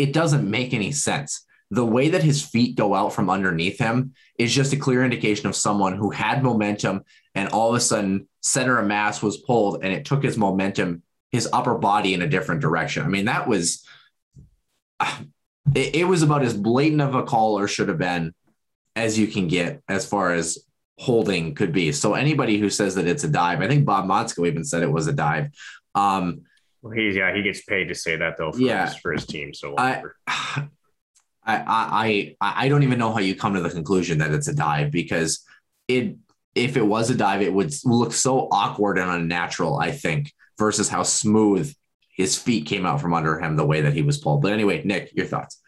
it 0.00 0.14
doesn't 0.14 0.50
make 0.50 0.72
any 0.72 0.92
sense. 0.92 1.44
The 1.70 1.84
way 1.84 2.08
that 2.08 2.22
his 2.22 2.42
feet 2.42 2.74
go 2.74 2.94
out 2.94 3.12
from 3.12 3.28
underneath 3.28 3.78
him 3.78 4.14
is 4.38 4.52
just 4.52 4.72
a 4.72 4.78
clear 4.78 5.04
indication 5.04 5.46
of 5.46 5.54
someone 5.54 5.94
who 5.94 6.10
had 6.10 6.42
momentum 6.42 7.02
and 7.34 7.50
all 7.50 7.68
of 7.68 7.74
a 7.74 7.80
sudden 7.80 8.26
center 8.40 8.78
of 8.78 8.86
mass 8.86 9.22
was 9.22 9.36
pulled 9.36 9.84
and 9.84 9.92
it 9.92 10.06
took 10.06 10.24
his 10.24 10.38
momentum 10.38 11.02
his 11.30 11.48
upper 11.52 11.76
body 11.76 12.14
in 12.14 12.22
a 12.22 12.26
different 12.26 12.62
direction. 12.62 13.04
I 13.04 13.08
mean 13.08 13.26
that 13.26 13.46
was 13.46 13.84
it, 15.74 15.94
it 15.96 16.04
was 16.04 16.22
about 16.22 16.42
as 16.42 16.56
blatant 16.56 17.02
of 17.02 17.14
a 17.14 17.22
call 17.22 17.58
or 17.58 17.68
should 17.68 17.88
have 17.88 17.98
been 17.98 18.34
as 18.96 19.18
you 19.18 19.26
can 19.26 19.48
get 19.48 19.82
as 19.86 20.06
far 20.06 20.32
as 20.32 20.58
holding 21.00 21.54
could 21.54 21.72
be 21.72 21.92
so 21.92 22.12
anybody 22.12 22.58
who 22.58 22.68
says 22.68 22.94
that 22.94 23.06
it's 23.06 23.24
a 23.24 23.28
dive 23.28 23.62
i 23.62 23.66
think 23.66 23.86
bob 23.86 24.04
motzko 24.04 24.46
even 24.46 24.62
said 24.62 24.82
it 24.82 24.92
was 24.92 25.06
a 25.06 25.12
dive 25.14 25.48
um 25.94 26.42
well, 26.82 26.92
he's 26.92 27.16
yeah 27.16 27.34
he 27.34 27.42
gets 27.42 27.62
paid 27.64 27.88
to 27.88 27.94
say 27.94 28.16
that 28.16 28.36
though 28.36 28.52
for, 28.52 28.60
Yeah. 28.60 28.84
his, 28.86 28.96
for 28.96 29.12
his 29.12 29.24
team 29.24 29.54
so 29.54 29.74
I, 29.78 30.02
I, 31.46 32.36
I, 32.40 32.64
I 32.64 32.68
don't 32.68 32.82
even 32.82 32.98
know 32.98 33.12
how 33.12 33.20
you 33.20 33.34
come 33.34 33.54
to 33.54 33.62
the 33.62 33.70
conclusion 33.70 34.18
that 34.18 34.30
it's 34.30 34.48
a 34.48 34.54
dive 34.54 34.90
because 34.90 35.42
it, 35.88 36.16
if 36.54 36.76
it 36.76 36.86
was 36.86 37.10
a 37.10 37.14
dive, 37.14 37.42
it 37.42 37.52
would 37.52 37.72
look 37.84 38.12
so 38.12 38.48
awkward 38.52 38.98
and 38.98 39.10
unnatural, 39.10 39.78
I 39.78 39.90
think, 39.90 40.32
versus 40.58 40.88
how 40.88 41.02
smooth 41.02 41.74
his 42.14 42.36
feet 42.36 42.66
came 42.66 42.84
out 42.84 43.00
from 43.00 43.14
under 43.14 43.40
him 43.40 43.56
the 43.56 43.66
way 43.66 43.80
that 43.80 43.94
he 43.94 44.02
was 44.02 44.18
pulled. 44.18 44.42
But 44.42 44.52
anyway, 44.52 44.82
Nick, 44.84 45.12
your 45.14 45.26
thoughts. 45.26 45.60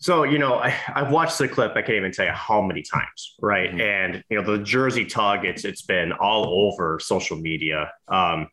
So, 0.00 0.22
you 0.24 0.38
know, 0.38 0.54
I, 0.54 0.74
I've 0.94 1.12
watched 1.12 1.38
the 1.38 1.46
clip. 1.46 1.72
I 1.76 1.82
can't 1.82 1.96
even 1.96 2.10
tell 2.10 2.24
you 2.24 2.32
how 2.32 2.62
many 2.62 2.82
times, 2.82 3.34
right? 3.40 3.70
Mhm. 3.70 3.80
And 3.80 4.24
you 4.30 4.40
know, 4.40 4.56
the 4.56 4.62
jersey 4.62 5.04
tug, 5.04 5.44
it's 5.44 5.64
it's 5.64 5.82
been 5.82 6.12
all 6.12 6.66
over 6.66 6.98
social 6.98 7.36
media. 7.36 7.92
Um, 8.08 8.48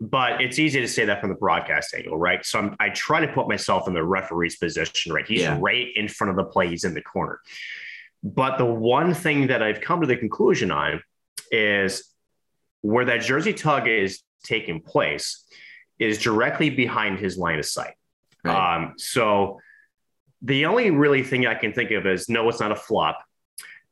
but 0.00 0.40
it's 0.40 0.58
easy 0.58 0.80
to 0.80 0.88
say 0.88 1.04
that 1.04 1.20
from 1.20 1.28
the 1.30 1.36
broadcast 1.36 1.94
angle, 1.94 2.18
right? 2.18 2.44
So 2.44 2.58
I'm, 2.58 2.76
I 2.80 2.88
try 2.90 3.24
to 3.24 3.32
put 3.32 3.46
myself 3.46 3.86
in 3.86 3.94
the 3.94 4.02
referee's 4.02 4.56
position, 4.56 5.12
right? 5.12 5.24
He's 5.26 5.42
Yeah. 5.42 5.56
right 5.60 5.86
in 5.94 6.08
front 6.08 6.32
of 6.32 6.36
the 6.36 6.44
play. 6.44 6.68
He's 6.68 6.82
in 6.82 6.94
the 6.94 7.02
corner. 7.02 7.40
But 8.24 8.58
the 8.58 8.64
one 8.64 9.14
thing 9.14 9.46
that 9.48 9.62
I've 9.62 9.80
come 9.80 10.00
to 10.00 10.06
the 10.08 10.16
conclusion 10.16 10.72
on 10.72 11.00
is 11.52 12.12
where 12.80 13.04
that 13.04 13.20
jersey 13.20 13.52
tug 13.52 13.86
is 13.86 14.22
taking 14.42 14.80
place 14.80 15.44
is 16.00 16.18
directly 16.18 16.70
behind 16.70 17.20
his 17.20 17.38
line 17.38 17.60
of 17.60 17.66
sight. 17.66 17.94
Right. 18.44 18.74
Um, 18.76 18.94
so 18.96 19.60
the 20.42 20.66
only 20.66 20.90
really 20.90 21.22
thing 21.22 21.46
I 21.46 21.54
can 21.54 21.72
think 21.72 21.90
of 21.92 22.06
is 22.06 22.28
no, 22.28 22.48
it's 22.48 22.60
not 22.60 22.72
a 22.72 22.76
flop. 22.76 23.22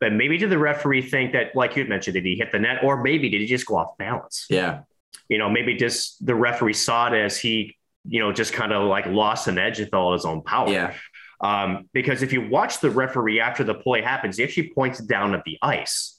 But 0.01 0.13
maybe 0.15 0.39
did 0.39 0.51
the 0.51 0.59
referee 0.59 1.03
think 1.03 1.33
that, 1.33 1.55
like 1.55 1.77
you 1.77 1.85
mentioned, 1.85 2.15
did 2.15 2.25
he 2.25 2.35
hit 2.35 2.53
the 2.53 2.59
net, 2.59 2.83
or 2.83 3.03
maybe 3.03 3.29
did 3.29 3.41
he 3.41 3.47
just 3.47 3.67
go 3.67 3.77
off 3.77 3.97
balance? 3.99 4.47
yeah. 4.49 4.81
You 5.29 5.39
know, 5.39 5.49
maybe 5.49 5.75
just 5.77 6.25
the 6.25 6.35
referee 6.35 6.73
saw 6.73 7.07
it 7.13 7.15
as 7.17 7.39
he, 7.39 7.77
you 8.05 8.19
know, 8.21 8.33
just 8.33 8.53
kind 8.53 8.73
of 8.73 8.89
like 8.89 9.07
lost 9.07 9.47
an 9.47 9.59
edge 9.59 9.79
with 9.79 9.93
all 9.95 10.13
his 10.13 10.25
own 10.25 10.43
power. 10.43 10.69
Yeah. 10.71 10.95
Um, 11.41 11.89
because 11.93 12.23
if 12.23 12.33
you 12.33 12.49
watch 12.49 12.81
the 12.81 12.91
referee 12.91 13.41
after 13.41 13.63
the 13.63 13.75
play 13.75 14.03
happens, 14.03 14.39
he 14.39 14.45
actually 14.45 14.71
points 14.71 14.99
down 15.01 15.35
at 15.35 15.45
the 15.45 15.57
ice 15.63 16.19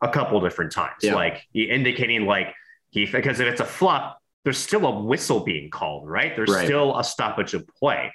a 0.00 0.08
couple 0.08 0.40
different 0.40 0.72
times, 0.72 0.96
Yeah. 1.02 1.14
like 1.14 1.44
indicating 1.54 2.24
like 2.26 2.54
he 2.90 3.06
because 3.06 3.40
if 3.40 3.48
it's 3.48 3.60
a 3.60 3.64
flop, 3.64 4.18
there's 4.44 4.58
still 4.58 4.86
a 4.86 5.00
whistle 5.02 5.40
being 5.40 5.70
called, 5.70 6.08
right? 6.08 6.36
There's 6.36 6.50
Right. 6.50 6.66
still 6.66 6.96
a 6.98 7.02
stoppage 7.04 7.54
of 7.54 7.66
play. 7.80 8.12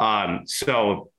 Um, 0.00 0.42
so 0.46 1.10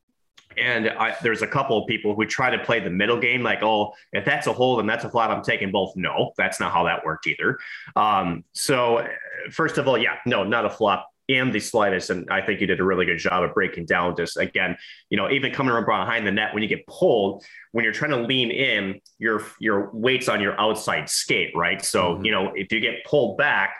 and 0.57 0.89
I, 0.89 1.15
there's 1.21 1.41
a 1.41 1.47
couple 1.47 1.81
of 1.81 1.87
people 1.87 2.13
who 2.15 2.25
try 2.25 2.49
to 2.49 2.61
play 2.63 2.79
the 2.79 2.89
middle 2.89 3.19
game, 3.19 3.41
like, 3.41 3.63
oh, 3.63 3.93
if 4.11 4.25
that's 4.25 4.47
a 4.47 4.53
hold 4.53 4.81
and 4.81 4.89
that's 4.89 5.05
a 5.05 5.09
flop, 5.09 5.29
I'm 5.29 5.43
taking 5.43 5.71
both. 5.71 5.93
No, 5.95 6.33
that's 6.37 6.59
not 6.59 6.73
how 6.73 6.83
that 6.83 7.05
worked 7.05 7.27
either. 7.27 7.57
Um, 7.95 8.43
so, 8.53 9.07
first 9.51 9.77
of 9.77 9.87
all, 9.87 9.97
yeah, 9.97 10.17
no, 10.25 10.43
not 10.43 10.65
a 10.65 10.69
flop 10.69 11.07
and 11.29 11.53
the 11.53 11.59
slightest. 11.59 12.09
And 12.09 12.29
I 12.29 12.41
think 12.41 12.59
you 12.59 12.67
did 12.67 12.81
a 12.81 12.83
really 12.83 13.05
good 13.05 13.19
job 13.19 13.43
of 13.43 13.53
breaking 13.53 13.85
down 13.85 14.15
just 14.17 14.35
again, 14.35 14.75
you 15.09 15.15
know, 15.15 15.29
even 15.29 15.53
coming 15.53 15.71
around 15.71 15.85
behind 15.85 16.27
the 16.27 16.31
net 16.31 16.53
when 16.53 16.61
you 16.61 16.67
get 16.69 16.85
pulled, 16.87 17.45
when 17.71 17.85
you're 17.85 17.93
trying 17.93 18.11
to 18.11 18.17
lean 18.17 18.51
in, 18.51 18.99
your 19.19 19.45
your 19.59 19.89
weight's 19.93 20.27
on 20.27 20.41
your 20.41 20.59
outside 20.59 21.09
skate, 21.09 21.55
right? 21.55 21.83
So, 21.83 22.15
Mhm. 22.15 22.25
you 22.25 22.31
know, 22.31 22.51
if 22.55 22.71
you 22.73 22.81
get 22.81 23.05
pulled 23.05 23.37
back, 23.37 23.77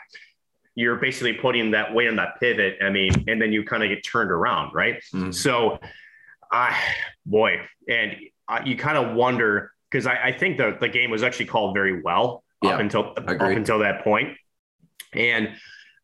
you're 0.74 0.96
basically 0.96 1.34
putting 1.34 1.72
that 1.72 1.92
weight 1.94 2.08
on 2.08 2.16
that 2.16 2.40
pivot. 2.40 2.78
I 2.82 2.90
mean, 2.90 3.24
and 3.28 3.40
then 3.40 3.52
you 3.52 3.64
kind 3.64 3.82
of 3.82 3.88
get 3.88 4.02
turned 4.04 4.30
around, 4.30 4.74
right? 4.74 5.02
Mhm. 5.12 5.34
So, 5.34 5.78
I 6.50 6.76
boy, 7.26 7.60
and 7.88 8.16
uh, 8.48 8.60
you 8.64 8.76
kind 8.76 8.98
of 8.98 9.14
wonder 9.14 9.72
because 9.90 10.06
I, 10.06 10.16
I 10.28 10.32
think 10.32 10.58
the 10.58 10.76
the 10.80 10.88
game 10.88 11.10
was 11.10 11.22
actually 11.22 11.46
called 11.46 11.74
very 11.74 12.02
well 12.02 12.44
Yeah, 12.62 12.70
up 12.74 12.80
until 12.80 13.12
up 13.16 13.28
until 13.56 13.78
that 13.80 14.02
point, 14.04 14.36
and 15.14 15.50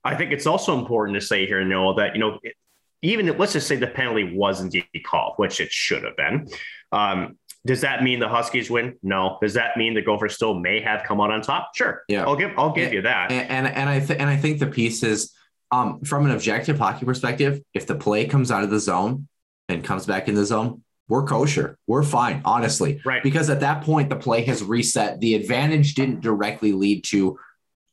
I 0.05 0.15
think 0.15 0.33
it's 0.33 0.47
also 0.47 0.79
important 0.79 1.15
to 1.21 1.27
say 1.27 1.47
here, 1.47 1.63
Noel, 1.65 1.95
that 1.95 2.15
you 2.15 2.21
know, 2.21 2.39
it- 2.43 2.55
even 3.01 3.27
let's 3.39 3.53
just 3.53 3.69
say 3.69 3.77
the 3.77 3.87
penalty 3.87 4.35
was 4.37 4.61
indeed 4.61 4.85
called, 5.05 5.35
which 5.37 5.61
it 5.61 5.71
should 5.71 6.03
have 6.03 6.17
been. 6.17 6.49
Um, 6.91 7.39
does 7.67 7.81
that 7.83 8.03
mean 8.03 8.19
the 8.21 8.29
Huskies 8.29 8.71
win? 8.71 8.97
No. 9.03 9.39
Does 9.43 9.55
that 9.55 9.77
mean 9.77 9.95
the 9.95 10.03
Gophers 10.03 10.35
still 10.35 10.55
may 10.59 10.81
have 10.81 11.03
come 11.05 11.21
out 11.21 11.31
on 11.31 11.43
top? 11.43 11.71
Sure. 11.75 12.03
Yeah. 12.09 12.25
I'll 12.25 12.37
give 12.37 12.53
I'll 12.57 12.73
give 12.73 12.93
you 12.93 13.03
that. 13.03 13.31
And 13.31 13.51
and, 13.51 13.67
and 13.67 13.89
I 13.91 13.99
th- 14.01 14.19
and 14.19 14.29
I 14.31 14.37
think 14.37 14.59
the 14.59 14.67
piece 14.69 15.03
is 15.03 15.35
um, 15.71 16.01
from 16.03 16.25
an 16.25 16.31
objective 16.33 16.79
hockey 16.79 17.05
perspective, 17.05 17.61
if 17.75 17.87
the 17.87 17.95
play 17.95 18.27
comes 18.27 18.51
out 18.51 18.65
of 18.65 18.71
the 18.71 18.81
zone 18.81 19.29
and 19.69 19.85
comes 19.85 20.07
back 20.07 20.29
in 20.29 20.35
the 20.35 20.45
zone, 20.47 20.83
we're 21.09 21.25
kosher. 21.25 21.77
We're 21.87 22.03
fine, 22.05 22.41
honestly. 22.45 23.01
Right. 23.05 23.23
Because 23.23 23.51
at 23.51 23.61
that 23.61 23.83
point, 23.83 24.09
the 24.09 24.17
play 24.17 24.45
has 24.45 24.63
reset. 24.63 25.21
The 25.21 25.35
advantage 25.35 25.95
didn't 25.95 26.21
directly 26.21 26.73
lead 26.73 27.05
to 27.07 27.39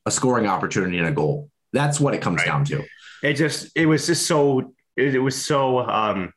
a 0.05 0.11
scoring 0.11 0.45
opportunity 0.47 0.99
and 0.99 1.07
a 1.07 1.11
goal. 1.11 1.49
That's 1.74 1.99
what 1.99 2.13
it 2.13 2.22
comes 2.22 2.38
Right. 2.38 2.45
down 2.47 2.63
to. 2.66 2.86
it 3.24 3.34
just 3.34 3.72
it 3.76 3.88
was 3.88 4.05
just 4.07 4.26
so 4.26 4.74
it, 4.95 5.16
it 5.16 5.20
was 5.20 5.36
so 5.43 5.80
um 5.80 6.32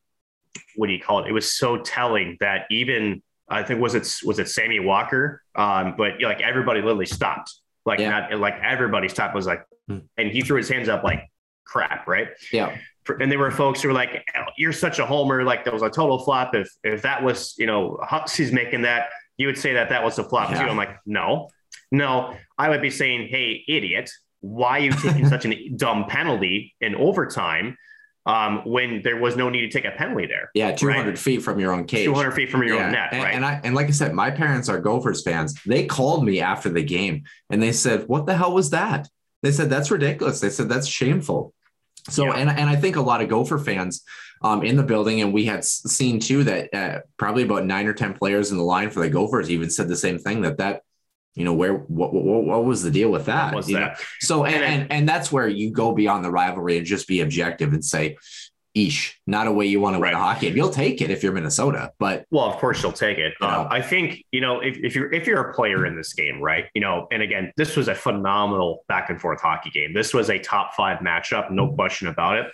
what 0.78 0.86
do 0.86 0.92
you 0.92 1.00
call 1.00 1.24
it? 1.24 1.28
It 1.28 1.32
was 1.32 1.52
so 1.52 1.78
telling 1.78 2.36
that 2.40 2.66
even 2.70 3.20
i 3.50 3.62
think 3.62 3.80
was 3.80 3.94
it 3.94 4.06
was 4.28 4.38
it 4.38 4.48
sammy 4.48 4.78
walker? 4.80 5.42
Um 5.56 5.94
but 5.98 6.10
like 6.22 6.40
everybody 6.40 6.80
literally 6.80 7.06
stopped. 7.06 7.50
Like 7.84 7.98
Yeah. 7.98 8.10
not 8.10 8.38
like 8.38 8.56
everybody 8.62 9.08
stopped. 9.08 9.34
Was 9.34 9.46
like 9.46 9.64
Hmm. 9.88 10.00
and 10.18 10.30
he 10.30 10.40
threw 10.42 10.58
his 10.58 10.68
hands 10.68 10.88
up 10.88 11.02
like 11.02 11.22
crap 11.64 12.06
right? 12.06 12.28
Yeah. 12.52 12.76
And 13.20 13.32
there 13.32 13.38
were 13.38 13.50
folks 13.50 13.80
who 13.80 13.88
were 13.88 13.94
like 13.94 14.12
"Oh, 14.36 14.42
you're 14.58 14.74
such 14.86 14.98
a 14.98 15.06
homer. 15.06 15.42
Like 15.42 15.64
that 15.64 15.72
was 15.72 15.82
a 15.82 15.88
total 15.88 16.18
flop. 16.26 16.54
If 16.54 16.68
if 16.84 17.00
that 17.02 17.22
was 17.22 17.54
you 17.58 17.66
know 17.66 17.98
Huskies 18.02 18.52
making 18.52 18.82
that 18.82 19.08
you 19.38 19.46
would 19.48 19.56
say 19.64 19.72
that 19.74 19.88
that 19.88 20.02
was 20.04 20.18
a 20.18 20.24
flop 20.24 20.50
Yeah. 20.50 20.62
too 20.64 20.68
i'm 20.70 20.76
like 20.76 20.94
no. 21.06 21.48
No. 21.90 22.34
I 22.58 22.68
would 22.68 22.82
be 22.82 22.90
saying 22.90 23.28
hey 23.28 23.64
idiot. 23.66 24.10
Why 24.40 24.72
are 24.78 24.84
you 24.88 24.92
taking 24.92 25.26
such 25.34 25.46
a 25.46 25.68
dumb 25.70 26.04
penalty 26.04 26.74
in 26.82 26.94
overtime 26.94 27.76
um, 28.28 28.60
when 28.66 29.00
there 29.02 29.16
was 29.16 29.36
no 29.36 29.48
need 29.48 29.62
to 29.62 29.70
take 29.70 29.86
a 29.86 29.90
penalty 29.96 30.26
there 30.26 30.50
Yeah. 30.54 30.72
200 30.72 31.18
feet 31.18 31.42
from 31.42 31.58
your 31.58 31.72
own 31.72 31.86
cage. 31.86 32.04
200 32.04 32.32
feet 32.32 32.50
from 32.50 32.62
your 32.62 32.76
Yeah, 32.76 32.86
own 32.86 32.92
net 32.92 33.08
and, 33.12 33.22
right 33.24 33.34
and 33.34 33.44
I 33.44 33.60
and 33.64 33.74
like 33.74 33.88
I 33.88 33.90
said, 33.90 34.12
my 34.12 34.30
parents 34.30 34.68
are 34.68 34.78
Gophers 34.78 35.22
fans. 35.22 35.58
They 35.64 35.86
called 35.86 36.24
me 36.24 36.40
after 36.40 36.68
the 36.68 36.82
game 36.84 37.24
and 37.50 37.60
they 37.62 37.72
said, 37.72 38.04
"What 38.06 38.26
the 38.26 38.36
hell 38.36 38.52
was 38.52 38.70
that?" 38.70 39.08
They 39.42 39.50
said, 39.50 39.70
"That's 39.70 39.90
ridiculous." 39.90 40.40
They 40.40 40.50
said, 40.50 40.68
"That's 40.68 40.86
shameful." 40.86 41.54
So 42.10 42.26
Yeah. 42.26 42.34
and 42.34 42.50
and 42.50 42.68
I 42.68 42.76
think 42.76 42.96
a 42.96 43.00
lot 43.00 43.22
of 43.22 43.28
Gopher 43.28 43.58
fans 43.58 44.04
um, 44.42 44.62
in 44.62 44.76
the 44.76 44.82
building, 44.84 45.20
and 45.22 45.32
we 45.32 45.46
had 45.46 45.64
seen 45.64 46.20
too 46.20 46.44
that 46.44 46.72
uh, 46.74 47.00
probably 47.16 47.42
about 47.44 47.64
nine 47.64 47.86
or 47.86 47.94
ten 47.94 48.12
players 48.14 48.50
in 48.52 48.58
the 48.58 48.62
line 48.62 48.90
for 48.90 49.00
the 49.00 49.08
Gophers 49.08 49.50
even 49.50 49.70
said 49.70 49.88
the 49.88 49.96
same 49.96 50.18
thing 50.18 50.42
that 50.42 50.58
that 50.58 50.82
you 51.38 51.44
know 51.44 51.54
where 51.54 51.74
what 51.74 52.12
what, 52.12 52.44
what 52.44 52.64
was 52.64 52.82
the 52.82 52.90
deal 52.90 53.10
with 53.10 53.26
that? 53.26 53.54
know? 53.74 53.80
that 53.80 54.00
So 54.20 54.44
and, 54.44 54.64
And 54.64 54.92
and 54.92 55.08
that's 55.08 55.30
where 55.30 55.46
you 55.46 55.70
go 55.70 55.94
beyond 55.94 56.24
the 56.24 56.32
rivalry 56.32 56.78
and 56.78 56.84
just 56.84 57.06
be 57.06 57.20
objective 57.20 57.72
and 57.72 57.84
say, 57.84 58.16
"Eesh, 58.76 59.12
not 59.24 59.46
a 59.46 59.52
way 59.52 59.66
you 59.66 59.80
want 59.80 59.94
to 59.94 60.00
win 60.00 60.14
a 60.14 60.18
hockey 60.18 60.48
game." 60.48 60.56
You'll 60.56 60.70
take 60.70 61.00
it 61.00 61.10
if 61.10 61.22
you're 61.22 61.32
Minnesota, 61.32 61.92
but 62.00 62.26
Well, 62.32 62.46
of 62.46 62.56
course 62.56 62.82
you'll 62.82 62.90
take 62.90 63.18
it. 63.18 63.34
You 63.40 63.46
know. 63.46 63.60
Um, 63.60 63.68
I 63.70 63.80
think 63.80 64.24
you 64.32 64.40
know 64.40 64.58
if, 64.58 64.78
if 64.78 64.96
you're 64.96 65.12
if 65.12 65.28
you're 65.28 65.50
a 65.50 65.54
player 65.54 65.86
in 65.86 65.96
this 65.96 66.12
game, 66.12 66.42
right? 66.42 66.64
You 66.74 66.80
know, 66.80 67.06
and 67.12 67.22
again, 67.22 67.52
this 67.56 67.76
was 67.76 67.86
a 67.86 67.94
phenomenal 67.94 68.84
back 68.88 69.08
and 69.08 69.20
forth 69.20 69.40
hockey 69.40 69.70
game. 69.70 69.94
This 69.94 70.12
was 70.12 70.30
a 70.30 70.40
top 70.40 70.74
five 70.74 70.98
matchup, 70.98 71.52
no 71.52 71.72
question 71.72 72.08
about 72.08 72.38
it. 72.38 72.52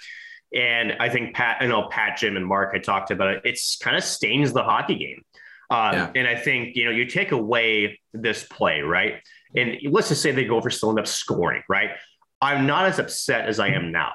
And 0.55 0.93
I 1.01 1.09
think 1.09 1.35
Pat, 1.35 1.57
I 1.61 1.67
know 1.67 1.89
Pat, 1.91 2.19
Jim, 2.19 2.37
and 2.37 2.47
Mark 2.47 2.75
had 2.75 2.85
talked 2.85 3.11
about 3.11 3.31
it. 3.31 3.41
It's 3.45 3.77
kind 3.77 3.97
of 3.97 4.05
stains 4.05 4.53
the 4.53 4.63
hockey 4.63 4.97
game. 4.97 5.25
Um, 5.71 5.93
yeah. 5.95 6.11
And 6.15 6.29
I 6.29 6.37
think, 6.37 6.77
you 6.77 6.85
know, 6.85 6.91
you 6.91 7.07
take 7.07 7.33
away 7.33 8.01
this 8.13 8.45
play, 8.45 8.81
right? 8.81 9.23
And 9.57 9.79
let's 9.91 10.09
just 10.09 10.23
say 10.23 10.33
they 10.33 10.45
go 10.45 10.61
for 10.61 10.71
still 10.71 10.91
end 10.91 10.99
up 10.99 11.07
scoring, 11.07 11.63
right? 11.69 11.91
I'm 12.41 12.67
not 12.67 12.87
as 12.87 12.99
upset 12.99 13.49
as 13.49 13.59
I 13.59 13.69
am 13.69 13.93
now 13.93 14.13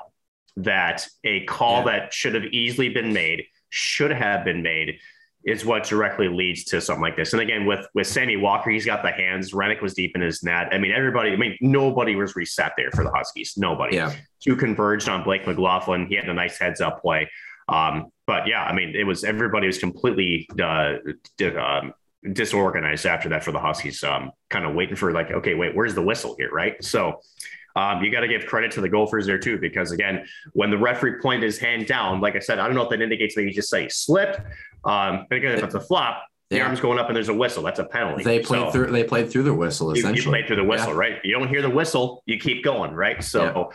that 0.57 1.07
a 1.23 1.45
call 1.45 1.79
yeah. 1.79 1.99
that 1.99 2.13
should 2.13 2.35
have 2.35 2.45
easily 2.45 2.89
been 2.89 3.13
made, 3.13 3.45
should 3.69 4.11
have 4.11 4.43
been 4.43 4.61
made, 4.61 4.99
is 5.45 5.63
what 5.63 5.85
directly 5.85 6.27
leads 6.27 6.65
to 6.65 6.81
something 6.81 7.01
like 7.01 7.15
this. 7.15 7.33
And 7.33 7.41
again, 7.41 7.65
with 7.65 7.87
with 7.95 8.07
Sammy 8.07 8.35
Walker, 8.35 8.69
he's 8.69 8.85
got 8.85 9.03
the 9.03 9.11
hands. 9.11 9.53
Hrenak 9.53 9.81
was 9.81 9.93
deep 9.93 10.15
in 10.15 10.21
his 10.21 10.43
net. 10.43 10.67
I 10.71 10.77
mean, 10.77 10.91
everybody. 10.91 11.31
I 11.31 11.37
mean, 11.37 11.57
nobody 11.61 12.15
was 12.15 12.35
reset 12.35 12.73
there 12.77 12.91
for 12.91 13.03
the 13.03 13.11
Huskies. 13.11 13.53
Nobody. 13.57 13.95
Yeah. 13.95 14.13
Two 14.41 14.55
converged 14.55 15.07
on 15.07 15.23
Blake 15.23 15.47
McLaughlin. 15.47 16.07
He 16.07 16.15
had 16.15 16.27
a 16.27 16.33
nice 16.33 16.57
heads 16.57 16.81
up 16.81 17.01
play. 17.01 17.29
Um, 17.69 18.11
but 18.25 18.47
yeah, 18.47 18.63
I 18.63 18.73
mean, 18.73 18.95
it 18.95 19.03
was 19.05 19.23
everybody 19.23 19.67
was 19.67 19.77
completely 19.77 20.49
uh, 20.61 20.95
um, 21.57 21.93
disorganized 22.33 23.05
after 23.05 23.29
that 23.29 23.43
for 23.43 23.51
the 23.51 23.59
Huskies. 23.59 24.03
Um, 24.03 24.31
kind 24.49 24.65
of 24.65 24.75
waiting 24.75 24.95
for 24.95 25.11
like, 25.11 25.31
okay, 25.31 25.53
wait, 25.55 25.75
where's 25.75 25.93
the 25.93 26.01
whistle 26.01 26.35
here, 26.37 26.51
right? 26.51 26.83
So 26.83 27.21
um, 27.75 28.03
you 28.03 28.11
got 28.11 28.21
to 28.21 28.27
give 28.27 28.45
credit 28.45 28.71
to 28.71 28.81
the 28.81 28.89
Gophers 28.89 29.25
there 29.25 29.37
too, 29.37 29.57
because 29.57 29.91
again, 29.91 30.25
when 30.53 30.69
the 30.71 30.77
referee 30.77 31.21
pointed 31.21 31.43
his 31.43 31.59
hand 31.59 31.87
down, 31.87 32.19
like 32.19 32.35
I 32.35 32.39
said, 32.39 32.59
I 32.59 32.65
don't 32.65 32.75
know 32.75 32.83
if 32.83 32.89
that 32.89 33.01
indicates 33.01 33.35
that 33.35 33.45
he 33.45 33.51
just 33.51 33.69
say 33.69 33.87
slipped. 33.87 34.39
Um, 34.83 35.25
but 35.29 35.37
again, 35.37 35.53
if 35.53 35.63
it's 35.63 35.75
a 35.75 35.79
flop, 35.79 36.23
the 36.49 36.57
yeah. 36.57 36.65
arm's 36.65 36.79
going 36.79 36.97
up 36.97 37.07
and 37.07 37.15
there's 37.15 37.29
a 37.29 37.33
whistle. 37.33 37.61
That's 37.61 37.79
a 37.79 37.85
penalty. 37.85 38.23
They 38.23 38.39
played 38.39 38.65
so, 38.65 38.71
through. 38.71 38.91
They 38.91 39.03
played 39.03 39.29
through 39.31 39.43
the 39.43 39.53
whistle. 39.53 39.91
Essentially, 39.91 40.15
you, 40.15 40.23
you 40.23 40.29
played 40.29 40.47
through 40.47 40.55
the 40.55 40.63
whistle, 40.63 40.93
yeah. 40.93 40.99
right? 40.99 41.19
You 41.23 41.37
don't 41.37 41.47
hear 41.47 41.61
the 41.61 41.69
whistle, 41.69 42.23
you 42.25 42.39
keep 42.39 42.63
going, 42.63 42.93
right? 42.93 43.23
So, 43.23 43.71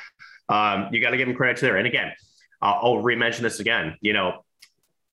yeah. 0.51 0.73
um, 0.73 0.89
you 0.93 1.01
got 1.01 1.11
to 1.11 1.17
give 1.17 1.29
him 1.29 1.37
credit 1.37 1.61
there. 1.61 1.77
And 1.77 1.87
again, 1.87 2.13
uh, 2.65 2.79
I'll 2.83 2.99
re-mention 2.99 3.43
this 3.43 3.61
again. 3.61 3.97
You 4.01 4.15
know, 4.15 4.45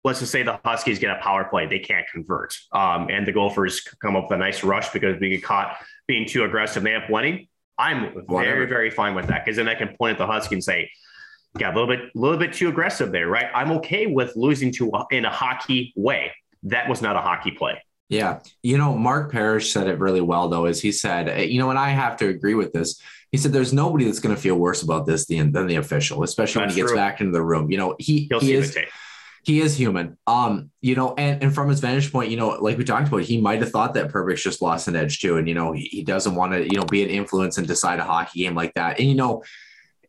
let's 0.03 0.19
just 0.19 0.31
say 0.31 0.43
the 0.43 0.59
Huskies 0.63 0.99
get 0.99 1.15
a 1.15 1.21
power 1.21 1.43
play, 1.43 1.67
they 1.67 1.79
can't 1.79 2.07
convert, 2.11 2.57
um, 2.71 3.09
and 3.09 3.27
the 3.27 3.31
Gophers 3.31 3.81
come 4.01 4.15
up 4.15 4.29
with 4.29 4.35
a 4.35 4.39
nice 4.39 4.63
rush 4.63 4.89
because 4.89 5.19
we 5.19 5.29
get 5.29 5.43
caught 5.43 5.77
being 6.07 6.27
too 6.27 6.45
aggressive. 6.45 6.81
They 6.81 6.93
have 6.93 7.09
winning. 7.09 7.47
I'm 7.77 8.25
very, 8.29 8.67
very 8.67 8.89
fine 8.89 9.15
with 9.15 9.27
that 9.27 9.43
because 9.43 9.57
then 9.57 9.67
I 9.67 9.75
can 9.75 9.95
point 9.97 10.13
at 10.13 10.17
the 10.17 10.27
Husky 10.27 10.55
and 10.55 10.63
say, 10.63 10.89
"Got 11.57 11.75
a 11.75 11.79
little 11.79 11.95
bit, 11.95 12.11
a 12.15 12.19
little 12.19 12.37
bit 12.37 12.53
too 12.53 12.69
aggressive 12.69 13.11
there, 13.11 13.27
right?" 13.27 13.47
I'm 13.53 13.71
okay 13.73 14.07
with 14.07 14.35
losing 14.35 14.71
to 14.73 14.91
in 15.11 15.25
a 15.25 15.31
hockey 15.31 15.93
way. 15.95 16.31
That 16.63 16.87
was 16.87 17.01
not 17.01 17.15
a 17.15 17.21
hockey 17.21 17.51
play. 17.51 17.83
Yeah, 18.09 18.39
you 18.61 18.77
know, 18.77 18.97
Mark 18.97 19.31
Parrish 19.31 19.71
said 19.71 19.87
it 19.87 19.97
really 19.99 20.21
well 20.21 20.49
though. 20.49 20.65
Is 20.65 20.81
he 20.81 20.91
said, 20.91 21.49
you 21.49 21.59
know, 21.59 21.69
and 21.69 21.79
I 21.79 21.89
have 21.89 22.17
to 22.17 22.27
agree 22.27 22.55
with 22.55 22.71
this. 22.73 23.01
He 23.31 23.37
said, 23.37 23.53
"There's 23.53 23.73
nobody 23.73 24.05
that's 24.05 24.19
going 24.19 24.35
to 24.35 24.41
feel 24.41 24.55
worse 24.55 24.81
about 24.81 25.05
this 25.05 25.25
than, 25.25 25.51
than 25.51 25.67
the 25.67 25.77
official, 25.77 26.23
especially 26.23 26.61
that's 26.61 26.71
when 26.71 26.75
he 26.75 26.81
gets 26.81 26.91
true. 26.91 26.97
back 26.97 27.21
into 27.21 27.31
the 27.31 27.43
room. 27.43 27.71
You 27.71 27.77
know, 27.77 27.95
he 27.99 28.27
He'll 28.29 28.39
he 28.39 28.53
is." 28.53 28.77
he 29.43 29.59
is 29.59 29.75
human. 29.75 30.17
Um, 30.27 30.69
you 30.81 30.95
know, 30.95 31.15
and, 31.17 31.41
and 31.41 31.53
from 31.53 31.69
his 31.69 31.79
vantage 31.79 32.11
point, 32.11 32.29
you 32.29 32.37
know, 32.37 32.49
like 32.49 32.77
we 32.77 32.83
talked 32.83 33.07
about, 33.07 33.21
he 33.21 33.41
might 33.41 33.59
have 33.61 33.71
thought 33.71 33.95
that 33.95 34.09
Perbix 34.09 34.41
just 34.41 34.61
lost 34.61 34.87
an 34.87 34.95
edge 34.95 35.19
too. 35.19 35.37
And, 35.37 35.47
you 35.47 35.55
know, 35.55 35.71
he, 35.71 35.83
he 35.85 36.03
doesn't 36.03 36.35
want 36.35 36.53
to, 36.53 36.63
you 36.63 36.77
know, 36.77 36.85
be 36.85 37.03
an 37.03 37.09
influence 37.09 37.57
and 37.57 37.67
decide 37.67 37.99
a 37.99 38.03
hockey 38.03 38.43
game 38.43 38.55
like 38.55 38.73
that. 38.75 38.99
And, 38.99 39.09
you 39.09 39.15
know, 39.15 39.43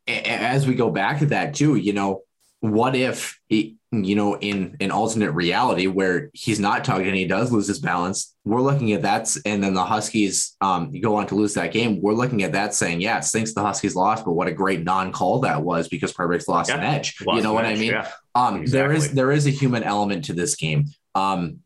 as 0.07 0.67
we 0.67 0.75
go 0.75 0.91
back 0.91 1.21
to 1.21 1.27
that 1.27 1.55
too, 1.55 1.77
you 1.77 1.95
know, 1.95 2.23
what 2.61 2.95
if 2.95 3.41
he, 3.49 3.77
you 3.93 4.15
know, 4.15 4.39
in 4.39 4.75
an 4.81 4.91
alternate 4.91 5.33
reality 5.33 5.87
where 5.87 6.31
he's 6.33 6.59
not 6.59 6.83
tugged 6.83 7.07
and 7.07 7.15
he 7.15 7.27
does 7.27 7.53
lose 7.53 7.67
his 7.69 7.79
balance, 7.79 8.35
we're 8.45 8.63
looking 8.63 8.93
at 8.93 9.03
that. 9.03 9.29
And 9.45 9.63
then 9.63 9.75
the 9.75 9.85
Huskies 9.85 10.57
um, 10.63 10.99
go 11.01 11.17
on 11.17 11.27
to 11.27 11.35
lose 11.35 11.53
that 11.55 11.73
game. 11.73 12.01
We're 12.01 12.15
looking 12.15 12.43
at 12.43 12.53
that 12.53 12.73
saying, 12.73 13.03
yeah, 13.03 13.19
it 13.19 13.25
stinks 13.25 13.53
the 13.53 13.61
Huskies 13.61 13.95
lost, 13.95 14.25
but 14.25 14.33
what 14.33 14.49
a 14.49 14.53
great 14.53 14.83
non-call 14.83 15.41
that 15.41 15.63
was 15.63 15.89
because 15.89 16.13
Perbix 16.13 16.49
lost 16.49 16.71
yeah. 16.71 16.79
an 16.79 16.85
edge. 16.85 17.17
Lost 17.21 17.37
you 17.37 17.43
know 17.43 17.53
what 17.53 17.67
edge, 17.67 17.77
I 17.77 17.81
mean? 17.81 17.91
Yeah. 17.91 18.11
Um, 18.35 18.63
exactly. 18.63 18.71
there 18.71 18.93
is, 18.93 19.13
there 19.13 19.33
is 19.33 19.47
a 19.47 19.51
human 19.51 19.83
element 19.83 20.25
to 20.25 20.33
this 20.33 20.57
game. 20.57 20.87
Um, 21.15 21.59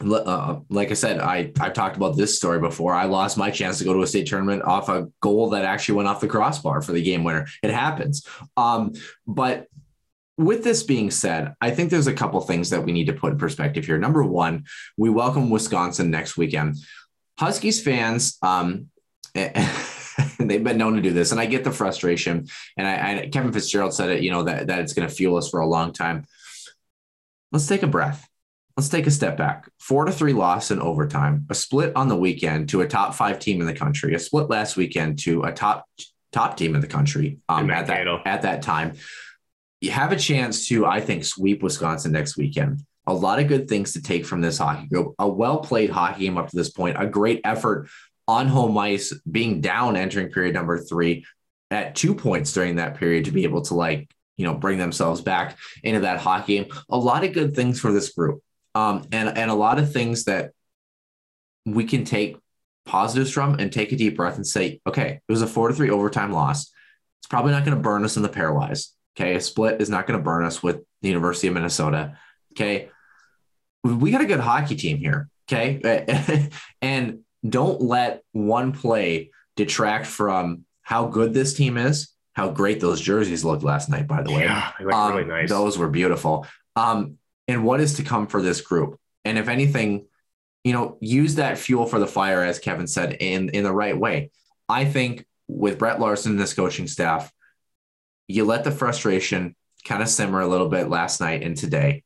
uh, 0.00 0.60
like 0.68 0.90
I 0.90 0.94
said, 0.94 1.20
I 1.20 1.52
I've 1.58 1.72
talked 1.72 1.96
about 1.96 2.16
this 2.16 2.36
story 2.36 2.60
before. 2.60 2.92
I 2.92 3.06
lost 3.06 3.38
my 3.38 3.50
chance 3.50 3.78
to 3.78 3.84
go 3.84 3.94
to 3.94 4.02
a 4.02 4.06
state 4.06 4.26
tournament 4.26 4.62
off 4.62 4.90
a 4.90 5.08
goal 5.22 5.50
that 5.50 5.64
actually 5.64 5.96
went 5.96 6.08
off 6.08 6.20
the 6.20 6.28
crossbar 6.28 6.82
for 6.82 6.92
the 6.92 7.02
game 7.02 7.24
winner. 7.24 7.46
It 7.62 7.70
happens. 7.70 8.26
Um, 8.58 8.92
but 9.26 9.68
with 10.38 10.64
this 10.64 10.82
being 10.82 11.10
said, 11.10 11.54
I 11.60 11.70
think 11.70 11.90
there's 11.90 12.06
a 12.06 12.12
couple 12.12 12.40
things 12.40 12.70
that 12.70 12.84
we 12.84 12.92
need 12.92 13.06
to 13.06 13.12
put 13.12 13.32
in 13.32 13.38
perspective 13.38 13.86
here. 13.86 13.98
Number 13.98 14.22
one, 14.22 14.64
we 14.96 15.08
welcome 15.08 15.50
Wisconsin 15.50 16.10
next 16.10 16.36
weekend. 16.36 16.76
Huskies 17.38 17.82
fans, 17.82 18.38
um, 18.42 18.90
they've 19.34 20.64
been 20.64 20.78
known 20.78 20.96
to 20.96 21.02
do 21.02 21.12
this, 21.12 21.32
and 21.32 21.40
I 21.40 21.46
get 21.46 21.64
the 21.64 21.72
frustration. 21.72 22.48
And 22.76 22.86
I, 22.86 23.22
I 23.22 23.28
Kevin 23.28 23.52
Fitzgerald 23.52 23.94
said 23.94 24.10
it, 24.10 24.22
you 24.22 24.30
know, 24.30 24.42
that 24.44 24.66
that 24.66 24.80
it's 24.80 24.92
going 24.92 25.08
to 25.08 25.14
fuel 25.14 25.36
us 25.36 25.48
for 25.48 25.60
a 25.60 25.66
long 25.66 25.92
time. 25.92 26.24
Let's 27.52 27.66
take 27.66 27.82
a 27.82 27.86
breath. 27.86 28.26
Let's 28.76 28.88
take 28.90 29.06
a 29.06 29.10
step 29.10 29.38
back. 29.38 29.70
Four 29.78 30.04
to 30.04 30.12
three 30.12 30.34
loss 30.34 30.70
in 30.70 30.80
overtime, 30.80 31.46
a 31.48 31.54
split 31.54 31.92
on 31.96 32.08
the 32.08 32.16
weekend 32.16 32.68
to 32.70 32.82
a 32.82 32.88
top 32.88 33.14
five 33.14 33.38
team 33.38 33.60
in 33.60 33.66
the 33.66 33.74
country, 33.74 34.14
a 34.14 34.18
split 34.18 34.50
last 34.50 34.76
weekend 34.76 35.18
to 35.20 35.44
a 35.44 35.52
top 35.52 35.86
top 36.32 36.56
team 36.58 36.74
in 36.74 36.82
the 36.82 36.86
country 36.86 37.38
um, 37.48 37.70
at 37.70 37.86
that 37.86 38.06
at 38.26 38.42
that 38.42 38.60
time 38.60 38.94
you 39.80 39.90
have 39.90 40.12
a 40.12 40.16
chance 40.16 40.68
to, 40.68 40.86
I 40.86 41.00
think, 41.00 41.24
sweep 41.24 41.62
Wisconsin 41.62 42.12
next 42.12 42.36
weekend. 42.36 42.82
A 43.06 43.14
lot 43.14 43.38
of 43.38 43.48
good 43.48 43.68
things 43.68 43.92
to 43.92 44.02
take 44.02 44.26
from 44.26 44.40
this 44.40 44.58
hockey 44.58 44.86
group. 44.88 45.14
A 45.18 45.28
well 45.28 45.60
played 45.60 45.90
hockey 45.90 46.24
game 46.24 46.38
up 46.38 46.48
to 46.48 46.56
this 46.56 46.70
point, 46.70 46.96
a 46.98 47.06
great 47.06 47.40
effort 47.44 47.88
on 48.26 48.48
home 48.48 48.76
ice, 48.78 49.12
being 49.30 49.60
down 49.60 49.96
entering 49.96 50.30
period 50.30 50.54
number 50.54 50.78
three 50.78 51.24
at 51.70 51.94
two 51.94 52.14
points 52.14 52.52
during 52.52 52.76
that 52.76 52.96
period 52.96 53.26
to 53.26 53.30
be 53.30 53.44
able 53.44 53.62
to, 53.62 53.74
like, 53.74 54.10
you 54.36 54.44
know, 54.44 54.54
bring 54.54 54.78
themselves 54.78 55.20
back 55.20 55.56
into 55.82 56.00
that 56.00 56.20
hockey 56.20 56.56
game. 56.56 56.72
A 56.88 56.98
lot 56.98 57.24
of 57.24 57.32
good 57.32 57.54
things 57.54 57.80
for 57.80 57.92
this 57.92 58.12
group. 58.12 58.42
Um, 58.74 59.06
and, 59.12 59.36
and 59.38 59.50
a 59.50 59.54
lot 59.54 59.78
of 59.78 59.92
things 59.92 60.24
that 60.24 60.52
we 61.64 61.84
can 61.84 62.04
take 62.04 62.36
positives 62.84 63.30
from 63.30 63.54
and 63.54 63.72
take 63.72 63.92
a 63.92 63.96
deep 63.96 64.16
breath 64.16 64.36
and 64.36 64.46
say, 64.46 64.80
okay, 64.86 65.20
it 65.26 65.32
was 65.32 65.42
a 65.42 65.46
four 65.46 65.68
to 65.68 65.74
three 65.74 65.90
overtime 65.90 66.32
loss. 66.32 66.70
It's 67.20 67.26
probably 67.28 67.52
not 67.52 67.64
going 67.64 67.76
to 67.76 67.82
burn 67.82 68.04
us 68.04 68.16
in 68.16 68.22
the 68.22 68.28
pairwise. 68.28 68.90
Okay. 69.16 69.34
A 69.36 69.40
split 69.40 69.80
is 69.80 69.90
not 69.90 70.06
going 70.06 70.18
to 70.18 70.24
burn 70.24 70.44
us 70.44 70.62
with 70.62 70.82
the 71.02 71.08
University 71.08 71.48
of 71.48 71.54
Minnesota. 71.54 72.18
Okay. 72.52 72.90
We 73.82 74.10
got 74.10 74.20
a 74.20 74.26
good 74.26 74.40
hockey 74.40 74.76
team 74.76 74.98
here. 74.98 75.28
Okay. 75.50 76.50
and 76.82 77.20
don't 77.48 77.80
let 77.80 78.22
one 78.32 78.72
play 78.72 79.30
detract 79.56 80.06
from 80.06 80.64
how 80.82 81.06
good 81.06 81.34
this 81.34 81.54
team 81.54 81.76
is, 81.76 82.12
how 82.32 82.50
great 82.50 82.80
those 82.80 83.00
jerseys 83.00 83.44
looked 83.44 83.62
last 83.62 83.88
night, 83.88 84.06
by 84.06 84.22
the 84.22 84.30
way. 84.30 84.42
Yeah, 84.44 84.70
um, 84.92 85.14
really 85.14 85.24
nice. 85.24 85.48
Those 85.48 85.78
were 85.78 85.88
beautiful. 85.88 86.46
Um, 86.74 87.18
and 87.48 87.64
what 87.64 87.80
is 87.80 87.94
to 87.94 88.02
come 88.02 88.26
for 88.26 88.42
this 88.42 88.60
group? 88.60 88.98
And 89.24 89.38
if 89.38 89.48
anything, 89.48 90.06
you 90.62 90.72
know, 90.72 90.98
use 91.00 91.36
that 91.36 91.58
fuel 91.58 91.86
for 91.86 91.98
the 91.98 92.06
fire, 92.06 92.42
as 92.42 92.58
Kevin 92.58 92.86
said, 92.86 93.16
in 93.20 93.48
in 93.50 93.64
the 93.64 93.72
right 93.72 93.96
way. 93.96 94.30
I 94.68 94.84
think 94.84 95.24
with 95.48 95.78
Brett 95.78 96.00
Larson 96.00 96.32
and 96.32 96.40
this 96.40 96.54
coaching 96.54 96.88
staff, 96.88 97.32
you 98.28 98.44
let 98.44 98.64
the 98.64 98.70
frustration 98.70 99.54
kind 99.84 100.02
of 100.02 100.08
simmer 100.08 100.40
a 100.40 100.46
little 100.46 100.68
bit 100.68 100.88
last 100.88 101.20
night 101.20 101.42
and 101.42 101.56
today. 101.56 102.02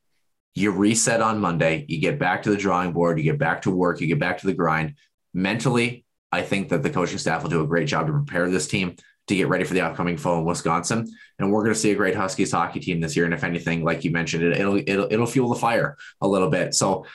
You 0.53 0.71
reset 0.71 1.21
on 1.21 1.39
Monday, 1.39 1.85
you 1.87 1.99
get 1.99 2.19
back 2.19 2.43
to 2.43 2.49
the 2.49 2.57
drawing 2.57 2.91
board, 2.91 3.17
you 3.17 3.23
get 3.23 3.39
back 3.39 3.61
to 3.63 3.71
work, 3.71 4.01
you 4.01 4.07
get 4.07 4.19
back 4.19 4.39
to 4.39 4.47
the 4.47 4.53
grind. 4.53 4.95
Mentally, 5.33 6.05
I 6.31 6.41
think 6.41 6.69
that 6.69 6.83
the 6.83 6.89
coaching 6.89 7.17
staff 7.17 7.41
will 7.41 7.49
do 7.49 7.63
a 7.63 7.67
great 7.67 7.87
job 7.87 8.07
to 8.07 8.13
prepare 8.13 8.49
this 8.49 8.67
team 8.67 8.95
to 9.27 9.35
get 9.35 9.47
ready 9.47 9.63
for 9.63 9.73
the 9.73 9.81
upcoming 9.81 10.17
fall 10.17 10.39
in 10.39 10.45
Wisconsin. 10.45 11.07
And 11.39 11.51
we're 11.51 11.63
going 11.63 11.73
to 11.73 11.79
see 11.79 11.91
a 11.91 11.95
great 11.95 12.15
Huskies 12.15 12.51
hockey 12.51 12.79
team 12.79 12.99
this 12.99 13.15
year. 13.15 13.25
And 13.25 13.33
if 13.33 13.43
anything, 13.43 13.83
like 13.83 14.03
you 14.03 14.11
mentioned, 14.11 14.43
it, 14.43 14.65
will 14.65 14.81
it'll 14.85 15.07
it'll 15.11 15.25
fuel 15.25 15.49
the 15.49 15.59
fire 15.59 15.97
a 16.19 16.27
little 16.27 16.49
bit. 16.49 16.73
So 16.73 17.05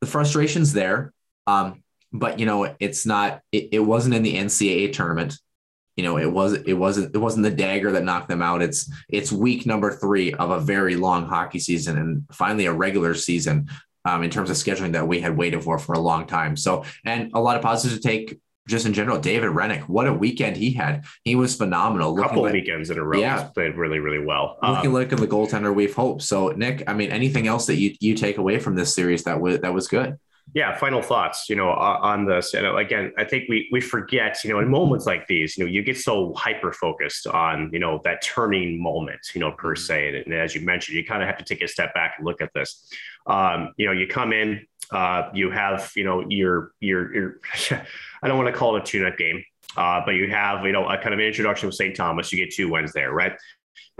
the 0.00 0.06
frustration's 0.06 0.72
there. 0.72 1.12
Um, 1.46 1.82
but 2.12 2.38
you 2.38 2.46
know, 2.46 2.74
it's 2.78 3.04
not. 3.06 3.42
It, 3.50 3.70
it 3.72 3.80
wasn't 3.80 4.14
in 4.14 4.22
the 4.22 4.36
NCAA 4.36 4.92
tournament 4.92 5.38
you 5.98 6.04
know 6.04 6.16
it 6.16 6.32
was 6.32 6.52
it 6.52 6.74
wasn't 6.74 7.12
it 7.12 7.18
wasn't 7.18 7.42
the 7.42 7.50
dagger 7.50 7.90
that 7.90 8.04
knocked 8.04 8.28
them 8.28 8.40
out. 8.40 8.62
It's 8.62 8.88
it's 9.08 9.32
week 9.32 9.66
number 9.66 9.90
three 9.90 10.32
of 10.32 10.50
a 10.50 10.60
very 10.60 10.94
long 10.94 11.26
hockey 11.26 11.58
season 11.58 11.98
and 11.98 12.24
finally 12.30 12.66
a 12.66 12.72
regular 12.72 13.14
season 13.14 13.68
um, 14.04 14.22
in 14.22 14.30
terms 14.30 14.48
of 14.48 14.56
scheduling 14.56 14.92
that 14.92 15.08
we 15.08 15.20
had 15.20 15.36
waited 15.36 15.64
for 15.64 15.76
for 15.76 15.94
a 15.94 15.98
long 15.98 16.28
time. 16.28 16.56
So 16.56 16.84
and 17.04 17.32
a 17.34 17.40
lot 17.40 17.56
of 17.56 17.62
positives 17.62 18.00
to 18.00 18.08
take 18.08 18.38
just 18.68 18.86
in 18.86 18.92
general. 18.92 19.18
David 19.18 19.50
Hrenak, 19.50 19.88
what 19.88 20.06
a 20.06 20.12
weekend 20.12 20.56
he 20.56 20.70
had. 20.70 21.04
He 21.24 21.34
was 21.34 21.56
phenomenal. 21.56 22.16
A 22.16 22.22
couple 22.22 22.42
like, 22.42 22.52
weekends 22.52 22.90
in 22.90 22.98
a 22.98 23.02
row 23.02 23.18
yeah. 23.18 23.48
played 23.48 23.74
really 23.74 23.98
really 23.98 24.24
well. 24.24 24.56
Looking 24.62 24.88
um, 24.90 24.92
like 24.92 25.08
the 25.08 25.16
goaltender 25.16 25.74
we've 25.74 25.94
hoped. 25.94 26.22
So 26.22 26.50
nick 26.50 26.84
i 26.86 26.94
mean 26.94 27.10
anything 27.10 27.48
else 27.48 27.66
that 27.66 27.74
you 27.74 27.96
you 27.98 28.14
take 28.14 28.38
away 28.38 28.60
from 28.60 28.76
this 28.76 28.94
series 28.94 29.24
that 29.24 29.40
was 29.40 29.58
that 29.60 29.74
was 29.74 29.88
good 29.88 30.16
yeah 30.54 30.76
final 30.76 31.02
thoughts 31.02 31.48
you 31.48 31.56
know 31.56 31.70
on 31.70 32.24
this. 32.24 32.54
And 32.54 32.66
again 32.66 33.12
i 33.18 33.24
think 33.24 33.48
we 33.48 33.68
we 33.72 33.80
forget 33.80 34.38
you 34.44 34.50
know 34.50 34.58
in 34.60 34.68
moments 34.68 35.06
like 35.06 35.26
these 35.26 35.56
you 35.56 35.64
know 35.64 35.70
you 35.70 35.82
get 35.82 35.98
so 35.98 36.32
hyper 36.34 36.72
focused 36.72 37.26
on 37.26 37.70
you 37.72 37.78
know 37.78 38.00
that 38.04 38.22
turning 38.22 38.82
moment 38.82 39.20
you 39.34 39.40
know 39.40 39.52
per 39.52 39.74
mm-hmm. 39.74 39.82
se. 39.82 40.22
And 40.24 40.34
as 40.34 40.54
you 40.54 40.62
mentioned 40.62 40.96
you 40.96 41.04
kind 41.04 41.22
of 41.22 41.28
have 41.28 41.38
to 41.38 41.44
take 41.44 41.62
a 41.62 41.68
step 41.68 41.94
back 41.94 42.14
and 42.18 42.26
look 42.26 42.40
at 42.40 42.52
this. 42.54 42.90
Um, 43.26 43.74
you 43.76 43.86
know 43.86 43.92
you 43.92 44.06
come 44.06 44.32
in 44.32 44.66
uh, 44.90 45.28
you 45.34 45.50
have 45.50 45.92
you 45.96 46.04
know 46.04 46.24
your 46.28 46.72
your 46.80 47.14
your 47.14 47.40
i 48.22 48.28
don't 48.28 48.38
want 48.38 48.52
to 48.52 48.58
call 48.58 48.76
it 48.76 48.82
a 48.82 48.84
tune-up 48.84 49.18
game 49.18 49.44
uh, 49.76 50.00
but 50.04 50.12
you 50.12 50.28
have 50.28 50.64
you 50.64 50.72
know 50.72 50.88
a 50.88 50.96
kind 50.96 51.12
of 51.12 51.20
an 51.20 51.26
introduction 51.26 51.66
with 51.66 51.74
st 51.74 51.94
thomas. 51.94 52.32
You 52.32 52.44
get 52.44 52.54
two 52.54 52.70
wins 52.70 52.92
there 52.92 53.12
right 53.12 53.32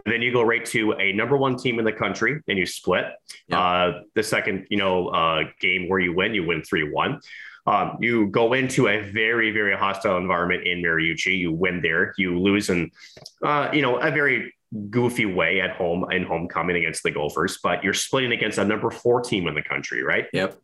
then 0.07 0.23
you 0.23 0.33
go 0.33 0.43
right 0.43 0.65
to 0.67 0.93
a 0.93 1.13
number 1.13 1.37
one 1.37 1.57
team 1.57 1.79
in 1.79 1.85
the 1.85 1.93
country 1.93 2.41
and 2.49 2.59
you 2.59 2.67
split. 2.67 3.07
Yeah. 3.49 3.61
Uh, 3.61 4.03
the 4.15 4.23
second, 4.23 4.67
you 4.71 4.77
know, 4.77 5.09
uh, 5.09 5.45
game 5.61 5.89
where 5.89 5.99
you 5.99 6.15
win, 6.15 6.35
you 6.35 6.47
win 6.47 6.63
three 6.63 6.91
one. 6.91 7.21
Um, 7.67 7.99
you 8.01 8.29
go 8.29 8.55
into 8.55 8.89
a 8.89 9.03
very, 9.03 9.51
very 9.51 9.77
hostile 9.77 10.17
environment 10.17 10.67
in 10.67 10.83
Mariucci. 10.83 11.37
You 11.39 11.53
win 11.53 11.83
there. 11.83 12.15
You 12.17 12.39
lose 12.39 12.71
in, 12.71 12.91
uh, 13.45 13.69
you 13.75 13.83
know, 13.83 13.99
a 13.99 14.11
very 14.11 14.55
goofy 14.91 15.27
way 15.27 15.61
at 15.61 15.73
home 15.73 16.11
in 16.11 16.25
homecoming 16.25 16.77
against 16.77 17.03
the 17.03 17.11
Gophers, 17.11 17.59
but 17.63 17.85
you're 17.85 17.95
splitting 17.95 18.33
against 18.33 18.59
a 18.59 18.65
number 18.65 18.91
four 18.91 19.21
team 19.21 19.47
in 19.49 19.55
the 19.55 19.63
country, 19.63 20.03
right? 20.03 20.27
Yep. 20.33 20.59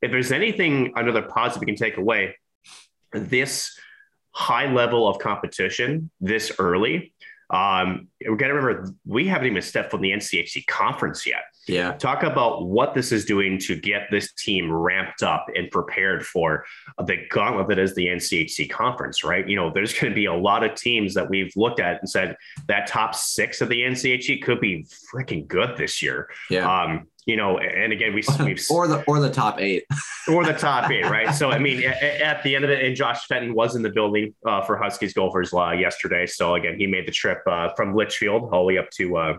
If 0.00 0.10
there's 0.10 0.32
anything 0.32 0.92
another 0.96 1.22
positive 1.22 1.62
you 1.62 1.66
can 1.66 1.76
take 1.76 1.96
away, 1.96 2.36
this 3.12 3.78
high 4.32 4.72
level 4.72 5.06
of 5.06 5.18
competition 5.18 6.10
this 6.20 6.52
early 6.58 7.12
um, 7.52 8.08
we 8.20 8.34
got 8.36 8.48
to 8.48 8.54
remember 8.54 8.94
we 9.06 9.28
haven't 9.28 9.46
even 9.46 9.62
stepped 9.62 9.92
on 9.94 10.00
the 10.00 10.10
NCHC 10.10 10.66
conference 10.66 11.26
yet. 11.26 11.42
Yeah. 11.68 11.92
Talk 11.92 12.22
about 12.24 12.66
what 12.66 12.94
this 12.94 13.12
is 13.12 13.24
doing 13.24 13.58
to 13.60 13.76
get 13.76 14.08
this 14.10 14.32
team 14.32 14.70
ramped 14.70 15.22
up 15.22 15.46
and 15.54 15.70
prepared 15.70 16.26
for 16.26 16.64
the 17.06 17.18
gauntlet 17.30 17.68
that 17.68 17.78
is 17.78 17.94
the 17.94 18.06
NCHC 18.06 18.68
conference, 18.70 19.22
right? 19.22 19.48
You 19.48 19.56
know, 19.56 19.70
there's 19.72 19.92
going 19.92 20.10
to 20.10 20.14
be 20.14 20.26
a 20.26 20.34
lot 20.34 20.64
of 20.64 20.74
teams 20.74 21.14
that 21.14 21.28
we've 21.30 21.52
looked 21.54 21.80
at 21.80 22.00
and 22.00 22.10
said 22.10 22.36
that 22.66 22.86
top 22.86 23.14
six 23.14 23.60
of 23.60 23.68
the 23.68 23.80
NCHC 23.82 24.42
could 24.42 24.60
be 24.60 24.86
freaking 25.14 25.46
good 25.46 25.76
this 25.76 26.02
year. 26.02 26.28
Yeah. 26.50 26.68
Um, 26.68 27.06
you 27.26 27.36
know, 27.36 27.58
and 27.58 27.92
again, 27.92 28.14
we, 28.14 28.22
we've 28.44 28.60
or 28.68 28.88
the 28.88 29.04
or 29.04 29.20
the 29.20 29.30
top 29.30 29.60
eight, 29.60 29.84
or 30.28 30.44
the 30.44 30.52
top 30.52 30.90
eight, 30.90 31.04
right? 31.04 31.32
So, 31.32 31.50
I 31.50 31.58
mean, 31.58 31.84
at, 31.84 32.02
at, 32.02 32.42
the 32.42 32.56
end 32.56 32.64
of 32.64 32.70
it, 32.70 32.84
and 32.84 32.96
Josh 32.96 33.26
Fenton 33.26 33.54
was 33.54 33.76
in 33.76 33.82
the 33.82 33.90
building 33.90 34.34
uh, 34.44 34.62
for 34.62 34.76
Huskies 34.76 35.14
Gophers 35.14 35.54
uh, 35.54 35.70
yesterday. 35.70 36.26
So 36.26 36.56
again, 36.56 36.76
he 36.78 36.88
made 36.88 37.06
the 37.06 37.12
trip 37.12 37.38
uh, 37.46 37.68
from 37.76 37.94
Litchfield 37.94 38.50
all 38.52 38.62
the 38.62 38.66
way 38.66 38.78
up 38.78 38.90
to 38.96 39.16
uh, 39.16 39.38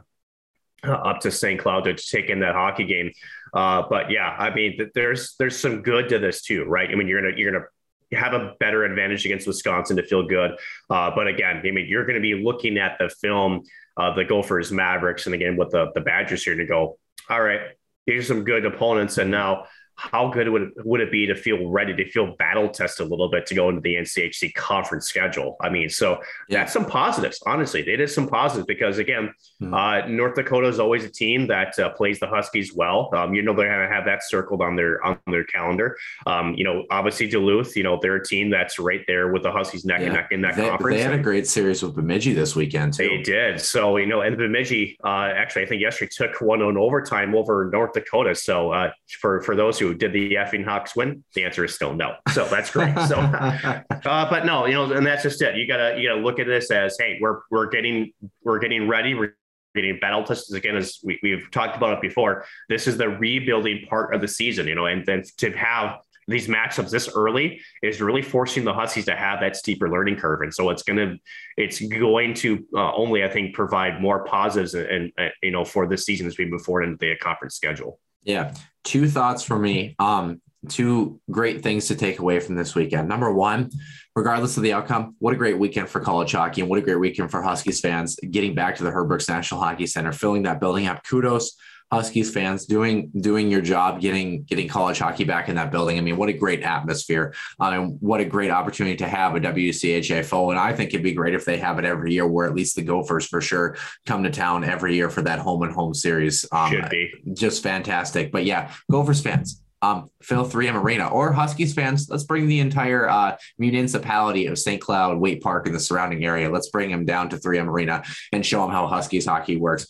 up 0.83 1.19
to 1.21 1.31
St. 1.31 1.59
Cloud 1.59 1.85
to 1.85 1.93
take 1.93 2.29
in 2.29 2.39
that 2.39 2.55
hockey 2.55 2.85
game. 2.85 3.11
Uh, 3.53 3.83
but 3.89 4.09
yeah, 4.09 4.35
I 4.37 4.53
mean, 4.53 4.89
there's 4.95 5.35
there's 5.37 5.57
some 5.57 5.81
good 5.81 6.09
to 6.09 6.19
this 6.19 6.41
too, 6.41 6.63
right? 6.65 6.89
I 6.89 6.95
mean, 6.95 7.07
you're 7.07 7.21
gonna 7.21 7.35
you're 7.37 7.51
gonna 7.51 7.65
have 8.13 8.33
a 8.33 8.53
better 8.59 8.83
advantage 8.83 9.25
against 9.25 9.47
Wisconsin 9.47 9.97
to 9.97 10.03
feel 10.03 10.27
good. 10.27 10.51
Uh, 10.89 11.11
but 11.15 11.27
again, 11.27 11.61
I 11.65 11.71
mean, 11.71 11.87
you're 11.87 12.05
going 12.05 12.15
to 12.15 12.21
be 12.21 12.35
looking 12.35 12.77
at 12.77 12.97
the 12.99 13.09
film, 13.09 13.63
uh, 13.97 14.13
the 14.13 14.23
Gophers, 14.23 14.71
Mavericks, 14.71 15.25
and 15.25 15.35
again 15.35 15.57
with 15.57 15.71
the 15.71 15.91
the 15.95 16.01
Badgers 16.01 16.43
here 16.43 16.55
to 16.55 16.65
go 16.65 16.97
all 17.29 17.41
right, 17.41 17.61
these 18.05 18.23
are 18.23 18.27
some 18.27 18.43
good 18.43 18.65
opponents, 18.65 19.17
and 19.17 19.31
now 19.31 19.65
how 19.95 20.29
good 20.29 20.49
would 20.49 20.61
it, 20.63 20.69
would 20.85 21.01
it 21.01 21.11
be 21.11 21.25
to 21.27 21.35
feel 21.35 21.69
ready 21.69 21.95
to 21.95 22.09
feel 22.09 22.35
battle 22.37 22.69
tested 22.69 23.05
a 23.05 23.09
little 23.09 23.29
bit 23.29 23.45
to 23.47 23.55
go 23.55 23.69
into 23.69 23.81
the 23.81 23.95
NCHC 23.95 24.53
conference 24.53 25.07
schedule? 25.07 25.55
I 25.61 25.69
mean, 25.69 25.89
so 25.89 26.19
yeah. 26.49 26.59
that's 26.59 26.73
some 26.73 26.85
positives. 26.85 27.41
Honestly, 27.45 27.87
it 27.87 27.99
is 27.99 28.13
some 28.13 28.27
positives 28.27 28.65
because 28.65 28.97
again, 28.97 29.33
mm-hmm. 29.61 29.73
uh, 29.73 30.07
North 30.07 30.35
Dakota 30.35 30.67
is 30.67 30.79
always 30.79 31.03
a 31.03 31.09
team 31.09 31.47
that 31.47 31.77
uh, 31.79 31.89
plays 31.91 32.19
the 32.19 32.27
Huskies 32.27 32.73
well. 32.73 33.09
Um, 33.13 33.33
you 33.33 33.41
know 33.41 33.55
they're 33.55 33.69
going 33.69 33.87
to 33.87 33.93
have 33.93 34.05
that 34.05 34.23
circled 34.23 34.61
on 34.61 34.75
their 34.75 35.03
on 35.05 35.19
their 35.27 35.43
calendar. 35.43 35.95
Um, 36.25 36.53
you 36.55 36.63
know, 36.63 36.85
obviously 36.89 37.27
Duluth. 37.27 37.75
You 37.75 37.83
know 37.83 37.99
they're 38.01 38.15
a 38.15 38.25
team 38.25 38.49
that's 38.49 38.79
right 38.79 39.03
there 39.07 39.31
with 39.31 39.43
the 39.43 39.51
Huskies 39.51 39.85
neck 39.85 40.01
yeah. 40.01 40.07
and 40.07 40.15
neck 40.15 40.27
in 40.31 40.41
that 40.41 40.55
they, 40.55 40.67
conference. 40.67 40.97
They 40.97 41.03
had 41.03 41.13
a 41.13 41.23
great 41.23 41.47
series 41.47 41.83
with 41.83 41.95
Bemidji 41.95 42.33
this 42.33 42.55
weekend. 42.55 42.93
Too. 42.93 43.07
They 43.07 43.21
did. 43.21 43.61
So 43.61 43.97
you 43.97 44.07
know, 44.07 44.21
and 44.21 44.37
Bemidji 44.37 44.97
uh, 45.03 45.31
actually 45.35 45.63
I 45.63 45.65
think 45.67 45.81
yesterday 45.81 46.09
took 46.13 46.41
one 46.41 46.61
on 46.61 46.77
overtime 46.77 47.35
over 47.35 47.69
North 47.71 47.93
Dakota. 47.93 48.35
So 48.35 48.71
uh, 48.71 48.91
for 49.19 49.41
for 49.41 49.55
those 49.55 49.79
who 49.79 49.92
did 49.93 50.13
the 50.13 50.33
effing 50.33 50.65
Hawks 50.65 50.95
win? 50.95 51.23
The 51.33 51.45
answer 51.45 51.65
is 51.65 51.73
still 51.75 51.93
no. 51.93 52.15
So 52.31 52.45
that's 52.45 52.71
great. 52.71 52.97
So, 53.07 53.15
uh, 53.17 53.81
but 54.01 54.45
no, 54.45 54.65
you 54.65 54.73
know, 54.73 54.91
and 54.91 55.05
that's 55.05 55.23
just 55.23 55.41
it. 55.41 55.55
You 55.55 55.67
gotta 55.67 55.99
you 55.99 56.09
gotta 56.09 56.21
look 56.21 56.39
at 56.39 56.47
this 56.47 56.71
as, 56.71 56.97
hey, 56.99 57.17
we're 57.21 57.41
we're 57.51 57.69
getting 57.69 58.13
we're 58.43 58.59
getting 58.59 58.87
ready. 58.87 59.15
We're 59.15 59.35
getting 59.75 59.99
battle 59.99 60.23
tested 60.23 60.55
again, 60.55 60.75
as 60.75 60.99
we, 61.03 61.19
we've 61.23 61.49
talked 61.51 61.75
about 61.75 61.93
it 61.93 62.01
before. 62.01 62.45
This 62.69 62.87
is 62.87 62.97
the 62.97 63.09
rebuilding 63.09 63.85
part 63.87 64.13
of 64.13 64.21
the 64.21 64.27
season, 64.27 64.67
you 64.67 64.75
know, 64.75 64.85
and 64.85 65.05
then 65.05 65.23
to 65.37 65.51
have 65.51 65.99
these 66.27 66.47
matchups 66.47 66.89
this 66.89 67.09
early 67.13 67.61
is 67.81 68.01
really 68.01 68.21
forcing 68.21 68.63
the 68.63 68.73
Huskies 68.73 69.05
to 69.05 69.15
have 69.15 69.39
that 69.41 69.55
steeper 69.55 69.89
learning 69.89 70.17
curve, 70.17 70.41
and 70.41 70.53
so 70.53 70.69
it's 70.69 70.83
going 70.83 70.97
to 70.97 71.17
it's 71.57 71.81
going 71.81 72.33
to 72.35 72.65
uh, 72.75 72.93
only 72.95 73.23
I 73.23 73.29
think 73.29 73.53
provide 73.53 74.01
more 74.01 74.23
positives 74.25 74.73
and, 74.73 75.11
and 75.17 75.31
you 75.41 75.51
know 75.51 75.65
for 75.65 75.87
this 75.87 76.05
season 76.05 76.27
as 76.27 76.37
we 76.37 76.45
move 76.45 76.63
forward 76.63 76.83
into 76.83 76.97
the 76.97 77.15
conference 77.17 77.55
schedule. 77.55 77.99
Yeah. 78.23 78.53
Two 78.83 79.07
thoughts 79.07 79.43
for 79.43 79.57
me. 79.57 79.95
Um, 79.99 80.41
two 80.69 81.19
great 81.29 81.61
things 81.61 81.87
to 81.87 81.95
take 81.95 82.19
away 82.19 82.39
from 82.39 82.55
this 82.55 82.75
weekend. 82.75 83.07
Number 83.07 83.33
one, 83.33 83.69
regardless 84.15 84.57
of 84.57 84.63
the 84.63 84.73
outcome, 84.73 85.15
what 85.19 85.33
a 85.33 85.37
great 85.37 85.57
weekend 85.57 85.89
for 85.89 85.99
college 85.99 86.31
hockey 86.31 86.61
and 86.61 86.69
what 86.69 86.79
a 86.79 86.81
great 86.81 86.99
weekend 86.99 87.31
for 87.31 87.41
Huskies 87.41 87.79
fans 87.79 88.15
getting 88.31 88.55
back 88.55 88.75
to 88.77 88.83
the 88.83 88.91
Herb 88.91 89.09
Brooks 89.09 89.27
National 89.27 89.61
Hockey 89.61 89.87
Center, 89.87 90.11
filling 90.11 90.43
that 90.43 90.59
building 90.59 90.87
up. 90.87 91.03
Kudos 91.03 91.55
Huskies 91.93 92.33
fans 92.33 92.65
doing 92.65 93.11
doing 93.21 93.51
your 93.51 93.61
job, 93.61 94.01
getting 94.01 94.43
getting 94.43 94.67
college 94.67 94.97
hockey 94.97 95.23
back 95.23 95.47
in 95.47 95.55
that 95.55 95.71
building. 95.71 95.97
I 95.97 96.01
mean, 96.01 96.17
what 96.17 96.27
a 96.27 96.33
great 96.33 96.63
atmosphere, 96.63 97.35
um, 97.59 97.73
and 97.73 97.97
what 98.01 98.19
a 98.19 98.25
great 98.25 98.49
opportunity 98.49 98.95
to 98.97 99.07
have 99.07 99.35
a 99.35 99.39
WCHA 99.39 100.25
foe. 100.25 100.49
And 100.49 100.59
I 100.59 100.73
think 100.73 100.89
it'd 100.89 101.03
be 101.03 101.13
great 101.13 101.35
if 101.35 101.45
they 101.45 101.57
have 101.59 101.77
it 101.77 101.85
every 101.85 102.13
year, 102.13 102.25
where 102.25 102.47
at 102.47 102.55
least 102.55 102.75
the 102.75 102.81
Gophers 102.81 103.27
for 103.27 103.41
sure 103.41 103.77
come 104.07 104.23
to 104.23 104.31
town 104.31 104.63
every 104.63 104.95
year 104.95 105.09
for 105.09 105.21
that 105.21 105.37
home 105.37 105.61
and 105.61 105.71
home 105.71 105.93
series. 105.93 106.45
Um, 106.51 106.71
Should 106.71 106.89
be 106.89 107.11
just 107.33 107.61
fantastic. 107.61 108.31
But 108.31 108.45
yeah, 108.45 108.73
Gophers 108.89 109.21
fans, 109.21 109.61
um, 109.83 110.09
fill 110.21 110.45
3M 110.45 110.81
Arena 110.81 111.09
or 111.09 111.31
Huskies 111.31 111.73
fans. 111.73 112.09
Let's 112.09 112.23
bring 112.23 112.47
the 112.47 112.59
entire 112.59 113.07
uh, 113.07 113.37
municipality 113.59 114.47
of 114.47 114.57
St. 114.57 114.81
Cloud, 114.81 115.19
Waite 115.19 115.43
Park, 115.43 115.67
and 115.67 115.75
the 115.75 115.79
surrounding 115.79 116.25
area. 116.25 116.49
Let's 116.49 116.69
bring 116.69 116.89
them 116.89 117.05
down 117.05 117.29
to 117.29 117.37
3M 117.37 117.67
Arena 117.67 118.03
and 118.31 118.45
show 118.45 118.61
them 118.61 118.71
how 118.71 118.87
Huskies 118.87 119.25
hockey 119.25 119.57
works. 119.57 119.85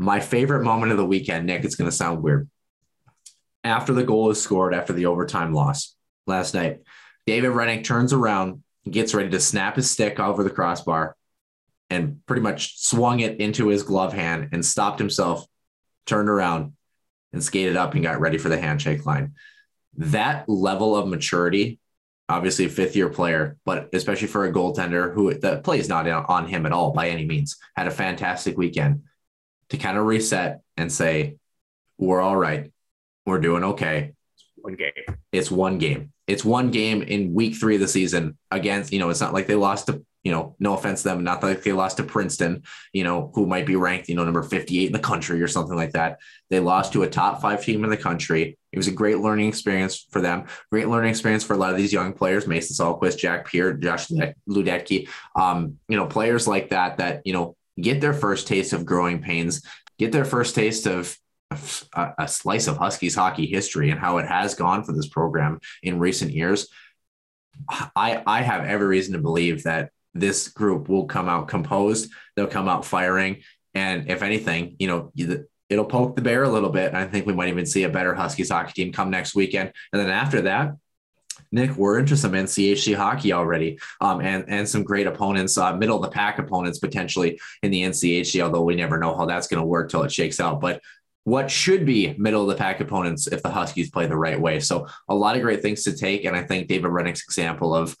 My 0.00 0.18
favorite 0.18 0.64
moment 0.64 0.92
of 0.92 0.96
the 0.96 1.04
weekend, 1.04 1.44
Nick, 1.44 1.62
it's 1.62 1.74
going 1.74 1.90
to 1.90 1.94
sound 1.94 2.22
weird. 2.22 2.48
After 3.62 3.92
the 3.92 4.02
goal 4.02 4.30
is 4.30 4.40
scored, 4.40 4.72
after 4.72 4.94
the 4.94 5.04
overtime 5.04 5.52
loss 5.52 5.94
last 6.26 6.54
night, 6.54 6.78
David 7.26 7.50
Hrenak 7.50 7.84
turns 7.84 8.14
around, 8.14 8.62
gets 8.90 9.12
ready 9.12 9.28
to 9.28 9.38
snap 9.38 9.76
his 9.76 9.90
stick 9.90 10.18
over 10.18 10.42
the 10.42 10.48
crossbar, 10.48 11.16
and 11.90 12.24
pretty 12.24 12.40
much 12.40 12.80
swung 12.80 13.20
it 13.20 13.40
into 13.40 13.68
his 13.68 13.82
glove 13.82 14.14
hand 14.14 14.48
and 14.52 14.64
stopped 14.64 14.98
himself, 14.98 15.44
turned 16.06 16.30
around, 16.30 16.72
and 17.34 17.44
skated 17.44 17.76
up 17.76 17.92
and 17.92 18.02
got 18.02 18.20
ready 18.20 18.38
for 18.38 18.48
the 18.48 18.58
handshake 18.58 19.04
line. 19.04 19.34
That 19.98 20.48
level 20.48 20.96
of 20.96 21.08
maturity, 21.08 21.78
obviously 22.26 22.64
a 22.64 22.70
fifth 22.70 22.96
year 22.96 23.10
player, 23.10 23.58
but 23.66 23.90
especially 23.92 24.28
for 24.28 24.46
a 24.46 24.52
goaltender 24.52 25.12
who 25.12 25.34
the 25.34 25.58
play 25.58 25.78
is 25.78 25.90
not 25.90 26.08
on 26.08 26.48
him 26.48 26.64
at 26.64 26.72
all 26.72 26.90
by 26.90 27.10
any 27.10 27.26
means, 27.26 27.58
had 27.76 27.86
a 27.86 27.90
fantastic 27.90 28.56
weekend 28.56 29.02
to 29.70 29.78
kind 29.78 29.96
of 29.96 30.04
reset 30.04 30.60
and 30.76 30.92
say, 30.92 31.36
we're 31.98 32.20
all 32.20 32.36
right. 32.36 32.72
We're 33.26 33.40
doing 33.40 33.64
okay. 33.64 34.12
One 34.56 34.74
game. 34.74 34.92
It's 35.32 35.50
one 35.50 35.78
game. 35.78 36.12
It's 36.26 36.44
one 36.44 36.70
game 36.70 37.02
in 37.02 37.34
week 37.34 37.56
three 37.56 37.74
of 37.74 37.80
the 37.80 37.88
season 37.88 38.38
against, 38.50 38.92
you 38.92 38.98
know, 38.98 39.10
it's 39.10 39.20
not 39.20 39.34
like 39.34 39.46
they 39.46 39.54
lost 39.54 39.86
to, 39.86 40.04
you 40.22 40.32
know, 40.32 40.54
no 40.58 40.74
offense 40.74 41.02
to 41.02 41.08
them, 41.08 41.24
not 41.24 41.42
like 41.42 41.62
they 41.62 41.72
lost 41.72 41.96
to 41.96 42.02
Princeton, 42.02 42.62
you 42.92 43.04
know, 43.04 43.30
who 43.34 43.46
might 43.46 43.66
be 43.66 43.76
ranked, 43.76 44.08
you 44.08 44.14
know, 44.14 44.24
number 44.24 44.42
58 44.42 44.86
in 44.86 44.92
the 44.92 44.98
country 44.98 45.40
or 45.42 45.48
something 45.48 45.76
like 45.76 45.92
that. 45.92 46.18
They 46.50 46.60
lost 46.60 46.92
to 46.92 47.02
a 47.02 47.08
top 47.08 47.40
five 47.40 47.64
team 47.64 47.84
in 47.84 47.90
the 47.90 47.96
country. 47.96 48.58
It 48.70 48.76
was 48.76 48.86
a 48.86 48.92
great 48.92 49.18
learning 49.18 49.48
experience 49.48 50.06
for 50.10 50.20
them. 50.20 50.44
Great 50.70 50.88
learning 50.88 51.10
experience 51.10 51.42
for 51.42 51.54
a 51.54 51.56
lot 51.56 51.70
of 51.72 51.78
these 51.78 51.92
young 51.92 52.12
players, 52.12 52.46
Mason 52.46 52.76
Salquist, 52.76 53.18
Jack 53.18 53.50
Peart, 53.50 53.80
Josh 53.80 54.08
Luedtke, 54.48 55.08
um, 55.34 55.78
you 55.88 55.96
know, 55.96 56.06
players 56.06 56.46
like 56.46 56.68
that, 56.68 56.98
that, 56.98 57.22
you 57.24 57.32
know, 57.32 57.56
get 57.80 58.00
their 58.00 58.14
first 58.14 58.46
taste 58.46 58.72
of 58.72 58.86
growing 58.86 59.20
pains, 59.20 59.62
get 59.98 60.12
their 60.12 60.24
first 60.24 60.54
taste 60.54 60.86
of 60.86 61.16
a, 61.50 62.12
a 62.18 62.28
slice 62.28 62.66
of 62.66 62.76
Huskies 62.76 63.14
hockey 63.14 63.46
history 63.46 63.90
and 63.90 64.00
how 64.00 64.18
it 64.18 64.26
has 64.26 64.54
gone 64.54 64.84
for 64.84 64.92
this 64.92 65.08
program 65.08 65.60
in 65.82 65.98
recent 65.98 66.32
years. 66.32 66.68
I, 67.96 68.22
I 68.26 68.42
have 68.42 68.64
every 68.64 68.86
reason 68.86 69.14
to 69.14 69.20
believe 69.20 69.64
that 69.64 69.90
this 70.14 70.48
group 70.48 70.88
will 70.88 71.06
come 71.06 71.28
out 71.28 71.48
composed. 71.48 72.10
They'll 72.36 72.46
come 72.46 72.68
out 72.68 72.84
firing. 72.84 73.42
And 73.74 74.10
if 74.10 74.22
anything, 74.22 74.76
you 74.78 74.88
know, 74.88 75.12
it'll 75.68 75.84
poke 75.84 76.16
the 76.16 76.22
bear 76.22 76.42
a 76.42 76.48
little 76.48 76.70
bit. 76.70 76.94
I 76.94 77.06
think 77.06 77.26
we 77.26 77.32
might 77.32 77.48
even 77.48 77.66
see 77.66 77.84
a 77.84 77.88
better 77.88 78.14
Huskies 78.14 78.50
hockey 78.50 78.72
team 78.72 78.92
come 78.92 79.10
next 79.10 79.34
weekend. 79.34 79.72
And 79.92 80.00
then 80.00 80.10
after 80.10 80.42
that, 80.42 80.72
Nick, 81.52 81.76
we're 81.76 81.98
into 81.98 82.16
some 82.16 82.32
NCHC 82.32 82.94
hockey 82.94 83.32
already, 83.32 83.78
um, 84.00 84.20
and 84.20 84.44
and 84.48 84.68
some 84.68 84.84
great 84.84 85.06
opponents, 85.06 85.58
uh, 85.58 85.76
middle 85.76 85.96
of 85.96 86.02
the 86.02 86.10
pack 86.10 86.38
opponents 86.38 86.78
potentially 86.78 87.40
in 87.62 87.70
the 87.70 87.82
NCHC. 87.82 88.40
Although 88.40 88.62
we 88.62 88.76
never 88.76 88.98
know 88.98 89.16
how 89.16 89.26
that's 89.26 89.48
going 89.48 89.60
to 89.60 89.66
work 89.66 89.90
till 89.90 90.02
it 90.02 90.12
shakes 90.12 90.40
out. 90.40 90.60
But 90.60 90.80
what 91.24 91.50
should 91.50 91.84
be 91.84 92.14
middle 92.18 92.42
of 92.42 92.48
the 92.48 92.54
pack 92.54 92.80
opponents 92.80 93.26
if 93.26 93.42
the 93.42 93.50
Huskies 93.50 93.90
play 93.90 94.06
the 94.06 94.16
right 94.16 94.40
way. 94.40 94.58
So 94.60 94.86
a 95.08 95.14
lot 95.14 95.36
of 95.36 95.42
great 95.42 95.60
things 95.62 95.84
to 95.84 95.96
take, 95.96 96.24
and 96.24 96.34
I 96.34 96.42
think 96.42 96.68
David 96.68 96.90
Hrenak's 96.90 97.24
example 97.24 97.74
of 97.74 97.96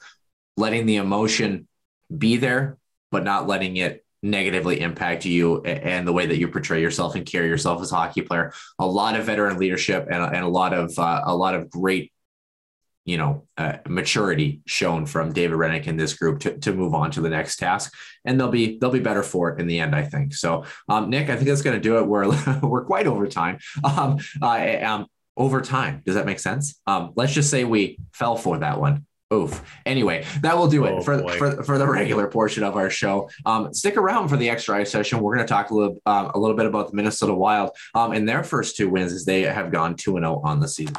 letting 0.56 0.86
the 0.86 0.96
emotion 0.96 1.68
be 2.16 2.36
there, 2.36 2.78
but 3.10 3.24
not 3.24 3.46
letting 3.46 3.76
it 3.76 4.04
negatively 4.22 4.80
impact 4.80 5.24
you 5.24 5.62
and 5.62 6.06
the 6.06 6.12
way 6.12 6.26
that 6.26 6.38
you 6.38 6.48
portray 6.48 6.80
yourself 6.80 7.14
and 7.14 7.24
carry 7.24 7.48
yourself 7.48 7.80
as 7.82 7.92
a 7.92 7.96
hockey 7.96 8.22
player. 8.22 8.52
A 8.78 8.86
lot 8.86 9.16
of 9.16 9.26
veteran 9.26 9.58
leadership 9.58 10.08
and, 10.10 10.22
and 10.22 10.44
a 10.44 10.48
lot 10.48 10.74
of 10.74 10.98
uh, 10.98 11.22
a 11.24 11.34
lot 11.34 11.54
of 11.54 11.70
great 11.70 12.12
you 13.10 13.18
know, 13.18 13.44
uh, 13.58 13.78
maturity 13.88 14.60
shown 14.66 15.04
from 15.04 15.32
David 15.32 15.56
Hrenak 15.56 15.88
in 15.88 15.96
this 15.96 16.14
group 16.14 16.38
to, 16.42 16.56
to 16.58 16.72
move 16.72 16.94
on 16.94 17.10
to 17.10 17.20
the 17.20 17.28
next 17.28 17.56
task, 17.56 17.92
and 18.24 18.38
they'll 18.38 18.52
be 18.52 18.78
they'll 18.78 18.92
be 18.92 19.00
better 19.00 19.24
for 19.24 19.50
it 19.50 19.60
in 19.60 19.66
the 19.66 19.80
end, 19.80 19.96
I 19.96 20.04
think. 20.04 20.32
So, 20.32 20.64
um, 20.88 21.10
Nick, 21.10 21.28
I 21.28 21.34
think 21.34 21.48
that's 21.48 21.62
going 21.62 21.74
to 21.74 21.82
do 21.82 21.98
it. 21.98 22.06
We're 22.06 22.30
we're 22.62 22.84
quite 22.84 23.08
over 23.08 23.26
time. 23.26 23.58
Um, 23.82 24.18
uh, 24.40 24.76
um, 24.80 25.06
over 25.36 25.60
time, 25.60 26.02
does 26.06 26.14
that 26.14 26.24
make 26.24 26.38
sense? 26.38 26.80
Um, 26.86 27.12
let's 27.16 27.32
just 27.32 27.50
say 27.50 27.64
we 27.64 27.98
fell 28.12 28.36
for 28.36 28.58
that 28.58 28.78
one. 28.78 29.06
Oof. 29.34 29.60
Anyway, 29.84 30.24
that 30.42 30.56
will 30.56 30.68
do 30.68 30.84
it 30.84 30.92
Oh, 30.92 31.00
for, 31.02 31.28
for 31.32 31.64
for 31.64 31.78
the 31.78 31.88
regular 31.88 32.28
portion 32.28 32.62
of 32.62 32.76
our 32.76 32.90
show. 32.90 33.28
Um, 33.44 33.74
stick 33.74 33.96
around 33.96 34.28
for 34.28 34.36
the 34.36 34.48
extra 34.50 34.76
ice 34.76 34.92
session. 34.92 35.18
We're 35.18 35.34
going 35.34 35.46
to 35.46 35.52
talk 35.52 35.70
a 35.70 35.74
little 35.74 35.98
um, 36.06 36.30
a 36.32 36.38
little 36.38 36.56
bit 36.56 36.66
about 36.66 36.90
the 36.90 36.96
Minnesota 36.96 37.34
Wild 37.34 37.70
um, 37.96 38.12
and 38.12 38.28
their 38.28 38.44
first 38.44 38.76
two 38.76 38.88
wins 38.88 39.12
as 39.12 39.24
they 39.24 39.42
have 39.42 39.72
gone 39.72 39.96
two 39.96 40.16
and 40.16 40.24
zero 40.24 40.40
on 40.44 40.60
the 40.60 40.68
season. 40.68 40.94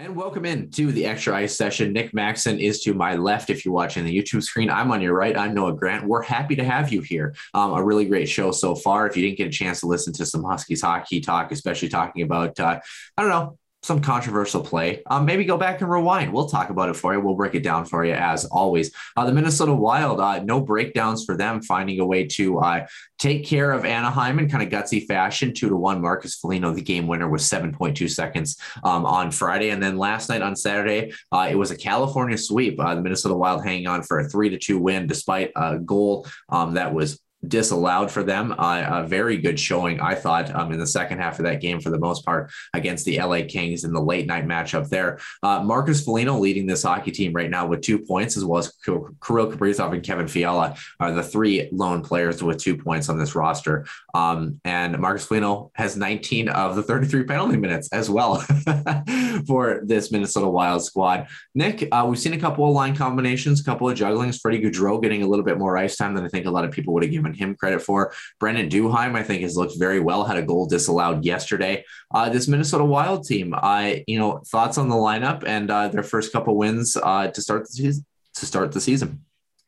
And 0.00 0.14
welcome 0.14 0.44
in 0.44 0.70
to 0.70 0.92
the 0.92 1.06
extra 1.06 1.34
ice 1.34 1.56
session. 1.56 1.92
Nick 1.92 2.14
Maxon 2.14 2.60
is 2.60 2.80
to 2.82 2.94
my 2.94 3.16
left. 3.16 3.50
If 3.50 3.64
you're 3.64 3.74
watching 3.74 4.04
the 4.04 4.16
YouTube 4.16 4.44
screen, 4.44 4.70
I'm 4.70 4.92
on 4.92 5.00
your 5.00 5.12
right. 5.12 5.36
I'm 5.36 5.54
Noah 5.54 5.72
Grant. 5.72 6.06
We're 6.06 6.22
happy 6.22 6.54
to 6.54 6.62
have 6.62 6.92
you 6.92 7.00
here. 7.00 7.34
Um, 7.52 7.72
a 7.72 7.82
really 7.82 8.04
great 8.04 8.28
show 8.28 8.52
so 8.52 8.76
far. 8.76 9.08
If 9.08 9.16
you 9.16 9.24
didn't 9.24 9.38
get 9.38 9.48
a 9.48 9.50
chance 9.50 9.80
to 9.80 9.88
listen 9.88 10.12
to 10.12 10.24
some 10.24 10.44
Huskies 10.44 10.82
hockey 10.82 11.20
talk, 11.20 11.50
especially 11.50 11.88
talking 11.88 12.22
about, 12.22 12.60
uh, 12.60 12.78
I 13.16 13.22
don't 13.22 13.28
know, 13.28 13.58
some 13.88 14.00
controversial 14.02 14.60
play, 14.60 15.02
um, 15.06 15.24
maybe 15.24 15.46
go 15.46 15.56
back 15.56 15.80
and 15.80 15.90
rewind. 15.90 16.30
We'll 16.30 16.46
talk 16.46 16.68
about 16.68 16.90
it 16.90 16.94
for 16.94 17.14
you. 17.14 17.20
We'll 17.20 17.34
break 17.34 17.54
it 17.54 17.62
down 17.62 17.86
for 17.86 18.04
you 18.04 18.12
as 18.12 18.44
always. 18.44 18.94
Uh, 19.16 19.24
the 19.24 19.32
Minnesota 19.32 19.72
Wild, 19.72 20.20
uh, 20.20 20.40
no 20.44 20.60
breakdowns 20.60 21.24
for 21.24 21.38
them, 21.38 21.62
finding 21.62 21.98
a 21.98 22.04
way 22.04 22.26
to 22.26 22.58
uh, 22.58 22.86
take 23.18 23.46
care 23.46 23.72
of 23.72 23.86
Anaheim 23.86 24.38
in 24.38 24.50
kind 24.50 24.62
of 24.62 24.68
gutsy 24.68 25.06
fashion, 25.06 25.54
two 25.54 25.70
to 25.70 25.76
one. 25.76 26.02
Marcus 26.02 26.34
Foligno, 26.34 26.74
the 26.74 26.82
game 26.82 27.06
winner, 27.06 27.30
was 27.30 27.48
7.2 27.48 28.10
seconds 28.10 28.58
um, 28.84 29.06
on 29.06 29.30
Friday. 29.30 29.70
And 29.70 29.82
then 29.82 29.96
last 29.96 30.28
night 30.28 30.42
on 30.42 30.54
Saturday, 30.54 31.14
uh, 31.32 31.48
it 31.50 31.54
was 31.54 31.70
a 31.70 31.76
California 31.76 32.36
sweep. 32.36 32.78
Uh, 32.78 32.94
the 32.94 33.00
Minnesota 33.00 33.34
Wild 33.34 33.64
hanging 33.64 33.86
on 33.86 34.02
for 34.02 34.18
a 34.18 34.28
three 34.28 34.50
to 34.50 34.58
two 34.58 34.78
win, 34.78 35.06
despite 35.06 35.50
a 35.56 35.78
goal 35.78 36.26
um, 36.50 36.74
that 36.74 36.92
was 36.92 37.18
disallowed 37.46 38.10
for 38.10 38.22
them. 38.22 38.52
Uh, 38.52 38.84
a 38.88 39.06
very 39.06 39.36
good 39.36 39.58
showing, 39.58 40.00
I 40.00 40.14
thought, 40.14 40.54
um, 40.54 40.72
in 40.72 40.78
the 40.78 40.86
second 40.86 41.18
half 41.18 41.38
of 41.38 41.44
that 41.44 41.60
game 41.60 41.80
for 41.80 41.90
the 41.90 41.98
most 41.98 42.24
part 42.24 42.50
against 42.74 43.04
the 43.04 43.18
LA 43.18 43.42
Kings 43.48 43.84
in 43.84 43.92
the 43.92 44.02
late 44.02 44.26
night 44.26 44.46
matchup 44.46 44.88
there. 44.88 45.18
Uh, 45.42 45.62
Marcus 45.62 46.04
Foligno 46.04 46.38
leading 46.38 46.66
this 46.66 46.82
hockey 46.82 47.12
team 47.12 47.32
right 47.32 47.50
now 47.50 47.66
with 47.66 47.80
two 47.80 47.98
points, 47.98 48.36
as 48.36 48.44
well 48.44 48.58
as 48.58 48.72
Kirill 48.84 49.12
Kaprizov 49.20 49.92
and 49.92 50.02
Kevin 50.02 50.26
Fiala 50.26 50.76
are 50.98 51.12
the 51.12 51.22
three 51.22 51.68
lone 51.70 52.02
players 52.02 52.42
with 52.42 52.58
two 52.58 52.76
points 52.76 53.08
on 53.08 53.18
this 53.18 53.34
roster. 53.34 53.86
Um, 54.14 54.60
and 54.64 54.98
Marcus 54.98 55.26
Foligno 55.26 55.70
has 55.74 55.96
19 55.96 56.48
of 56.48 56.76
the 56.76 56.82
33 56.82 57.24
penalty 57.24 57.56
minutes 57.56 57.88
as 57.92 58.10
well 58.10 58.36
for 59.46 59.82
this 59.84 60.10
Minnesota 60.10 60.48
Wild 60.48 60.82
squad. 60.82 61.28
Nick, 61.54 61.86
uh, 61.92 62.04
we've 62.08 62.18
seen 62.18 62.32
a 62.32 62.38
couple 62.38 62.66
of 62.66 62.74
line 62.74 62.96
combinations, 62.96 63.60
a 63.60 63.64
couple 63.64 63.88
of 63.88 63.96
jugglings. 63.96 64.38
Freddie 64.38 64.60
Gaudreau 64.60 65.00
getting 65.00 65.22
a 65.22 65.26
little 65.26 65.44
bit 65.44 65.58
more 65.58 65.76
ice 65.76 65.96
time 65.96 66.14
than 66.14 66.24
I 66.24 66.28
think 66.28 66.46
a 66.46 66.50
lot 66.50 66.64
of 66.64 66.72
people 66.72 66.94
would 66.94 67.02
have 67.02 67.12
given 67.12 67.27
him 67.34 67.54
credit 67.54 67.80
for. 67.82 68.12
Brandon 68.40 68.68
Duhaime, 68.68 69.16
I 69.16 69.22
think, 69.22 69.42
has 69.42 69.56
looked 69.56 69.78
very 69.78 70.00
well. 70.00 70.24
Had 70.24 70.36
a 70.36 70.42
goal 70.42 70.66
disallowed 70.66 71.24
yesterday. 71.24 71.84
Uh, 72.14 72.28
this 72.28 72.48
Minnesota 72.48 72.84
Wild 72.84 73.24
team, 73.26 73.54
I, 73.56 74.04
you 74.06 74.18
know, 74.18 74.42
thoughts 74.46 74.78
on 74.78 74.88
the 74.88 74.96
lineup 74.96 75.44
and 75.46 75.70
uh, 75.70 75.88
their 75.88 76.02
first 76.02 76.32
couple 76.32 76.56
wins 76.56 76.96
uh, 76.96 77.28
to 77.28 77.40
start 77.40 77.62
the 77.66 77.72
season. 77.72 78.06
To 78.34 78.46
start 78.46 78.72
the 78.72 78.80
season. 78.80 79.24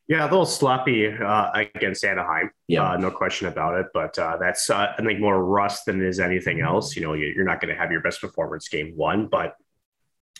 Yeah, 0.06 0.24
a 0.24 0.28
little 0.28 0.44
sloppy 0.46 1.06
uh, 1.06 1.50
against 1.54 2.04
Anaheim. 2.04 2.50
Yeah. 2.66 2.90
Uh, 2.90 2.96
no 2.96 3.10
question 3.12 3.46
about 3.46 3.78
it. 3.78 3.86
But 3.94 4.18
uh, 4.18 4.38
that's, 4.40 4.68
uh, 4.68 4.92
I 4.98 5.02
think, 5.04 5.20
more 5.20 5.44
rust 5.44 5.86
than 5.86 6.02
it 6.02 6.08
is 6.08 6.18
anything 6.18 6.60
else. 6.60 6.96
You 6.96 7.02
know, 7.02 7.12
you- 7.14 7.32
you're 7.34 7.44
not 7.44 7.60
going 7.60 7.72
to 7.72 7.80
have 7.80 7.92
your 7.92 8.00
best 8.00 8.20
performance 8.20 8.68
game 8.68 8.92
one, 8.96 9.28
but 9.28 9.54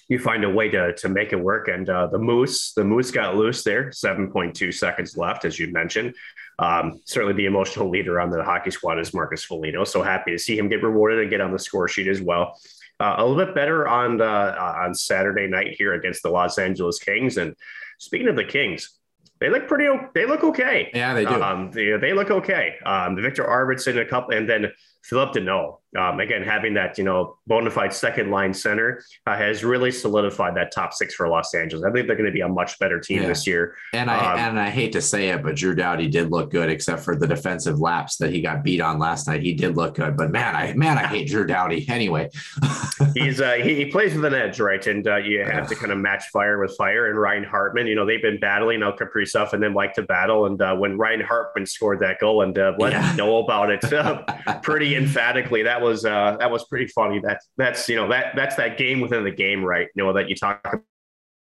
you 0.09 0.19
find 0.19 0.43
a 0.43 0.51
way 0.51 0.69
to 0.71 0.93
to 0.95 1.09
make 1.09 1.33
it 1.33 1.37
work. 1.37 1.69
And 1.69 1.89
uh, 1.89 2.09
the 2.09 2.19
Moose, 2.19 2.73
the 2.73 2.83
Moose 2.83 3.13
got 3.13 3.37
loose 3.37 3.63
there. 3.63 3.91
7.2 3.91 4.75
seconds 4.75 5.17
left, 5.17 5.45
as 5.45 5.57
you 5.57 5.73
mentioned. 5.73 6.17
Um, 6.61 7.01
certainly, 7.07 7.35
the 7.35 7.47
emotional 7.47 7.89
leader 7.89 8.21
on 8.21 8.31
the 8.31 8.45
hockey 8.45 8.71
squad 8.71 9.01
is 9.01 9.15
Marcus 9.15 9.43
Foligno. 9.43 9.85
So 9.85 10.03
happy 10.03 10.31
to 10.33 10.39
see 10.39 10.57
him 10.57 10.69
get 10.69 10.83
rewarded 10.83 11.21
and 11.21 11.31
get 11.31 11.41
on 11.41 11.53
the 11.53 11.59
score 11.59 11.89
sheet 11.89 12.07
as 12.07 12.21
well. 12.21 12.61
Uh, 13.01 13.15
a 13.17 13.27
little 13.27 13.47
bit 13.47 13.55
better 13.55 13.89
on 13.89 14.21
uh, 14.21 14.25
uh, 14.25 14.75
on 14.85 14.95
Saturday 14.95 15.47
night 15.47 15.75
here 15.79 15.95
against 15.95 16.23
the 16.23 16.29
Los 16.29 16.59
Angeles 16.59 16.99
Kings. 16.99 17.39
And 17.39 17.57
speaking 17.99 18.29
of 18.29 18.37
the 18.37 18.45
Kings, 18.45 18.99
they 19.41 19.49
look 19.49 19.67
pretty. 19.67 19.89
They 20.15 20.27
look 20.27 20.45
okay. 20.45 20.91
Yeah, 20.93 21.15
they 21.15 21.25
do. 21.25 21.43
Um, 21.43 21.71
they, 21.71 21.97
they 21.97 22.13
look 22.13 22.31
okay. 22.31 22.75
Um, 22.85 23.17
Viktor 23.17 23.45
Arvidsson, 23.45 23.99
a 23.99 24.05
couple, 24.05 24.37
and 24.37 24.47
then 24.47 24.67
Phillip 25.03 25.33
Danault. 25.33 25.80
Um, 25.99 26.21
again, 26.21 26.43
having 26.43 26.75
that 26.75 26.99
you 26.99 27.05
know 27.05 27.37
bona 27.49 27.71
fide 27.71 27.93
second 27.93 28.31
line 28.31 28.55
center 28.55 29.03
uh, 29.27 29.37
has 29.37 29.65
really 29.65 29.91
solidified 29.91 30.55
that 30.57 30.71
top 30.73 30.93
six 30.93 31.15
for 31.15 31.29
Los 31.29 31.53
Angeles. 31.55 31.85
I 31.85 31.91
think 31.91 32.07
they're 32.07 32.17
going 32.17 32.29
to 32.29 32.33
be 32.33 32.43
a 32.43 32.49
much 32.49 32.79
better 32.79 33.01
team 33.01 33.23
Yeah. 33.23 33.29
this 33.29 33.47
year. 33.47 33.75
And 33.93 34.09
I 34.11 34.33
Um, 34.35 34.39
and 34.39 34.61
I 34.61 34.71
hate 34.71 34.93
to 34.93 35.01
say 35.03 35.31
it, 35.31 35.43
but 35.43 35.57
Drew 35.57 35.75
Doughty 35.75 36.09
did 36.09 36.31
look 36.31 36.51
good, 36.51 36.71
except 36.71 37.03
for 37.03 37.17
the 37.17 37.27
defensive 37.27 37.81
lapse 37.81 38.17
that 38.19 38.31
he 38.31 38.41
got 38.41 38.63
beat 38.63 38.81
on 38.81 38.99
last 38.99 39.27
night. 39.27 39.43
He 39.43 39.53
did 39.53 39.77
look 39.77 39.97
good, 39.97 40.17
but 40.17 40.31
man, 40.31 40.55
I 40.55 40.75
man, 40.75 40.97
I 40.97 41.07
hate 41.07 41.29
Drew 41.29 41.45
Doughty. 41.47 41.87
Anyway, 42.01 42.29
He's 43.15 43.41
uh, 43.41 43.55
he, 43.55 43.75
he 43.75 43.87
plays 43.87 44.15
with 44.15 44.25
an 44.27 44.35
edge, 44.35 44.61
right? 44.61 44.85
And 44.87 45.07
uh, 45.07 45.17
you 45.17 45.43
have 45.45 45.69
to 45.69 45.75
kind 45.75 45.91
of 45.93 45.99
match 45.99 46.25
fire 46.33 46.61
with 46.61 46.77
fire. 46.77 47.09
And 47.11 47.19
Ryan 47.19 47.45
Hartman, 47.45 47.87
you 47.87 47.95
know, 47.95 48.05
they've 48.07 48.23
been 48.23 48.39
battling 48.39 48.83
El 48.83 48.93
Kaprizov 48.97 49.53
and 49.53 49.63
then 49.63 49.75
like 49.75 49.95
to 49.95 50.03
battle. 50.03 50.47
And 50.47 50.61
uh, 50.61 50.77
when 50.77 50.97
Ryan 50.99 51.21
Hartman 51.21 51.67
scored 51.67 52.01
that 52.01 52.21
goal 52.21 52.43
and 52.43 52.57
uh, 52.59 52.75
let 52.79 52.93
Yeah. 52.93 53.15
know 53.17 53.39
about 53.39 53.71
it 53.71 53.93
uh, 53.93 54.23
pretty 54.63 54.95
emphatically, 54.97 55.63
that 55.65 55.80
was 55.81 56.05
uh, 56.05 56.37
that 56.39 56.51
was 56.51 56.65
pretty 56.67 56.87
funny. 56.87 57.21
That's 57.23 57.49
that's 57.57 57.89
you 57.89 57.97
know 57.97 58.09
that 58.09 58.35
that's 58.37 58.57
that 58.57 58.79
game 58.79 59.01
within 59.01 59.25
the 59.25 59.31
game, 59.31 59.65
right? 59.65 59.89
You 59.95 60.05
know 60.05 60.13
that 60.13 60.29
you 60.29 60.37
talk 60.37 60.61
about 60.65 60.85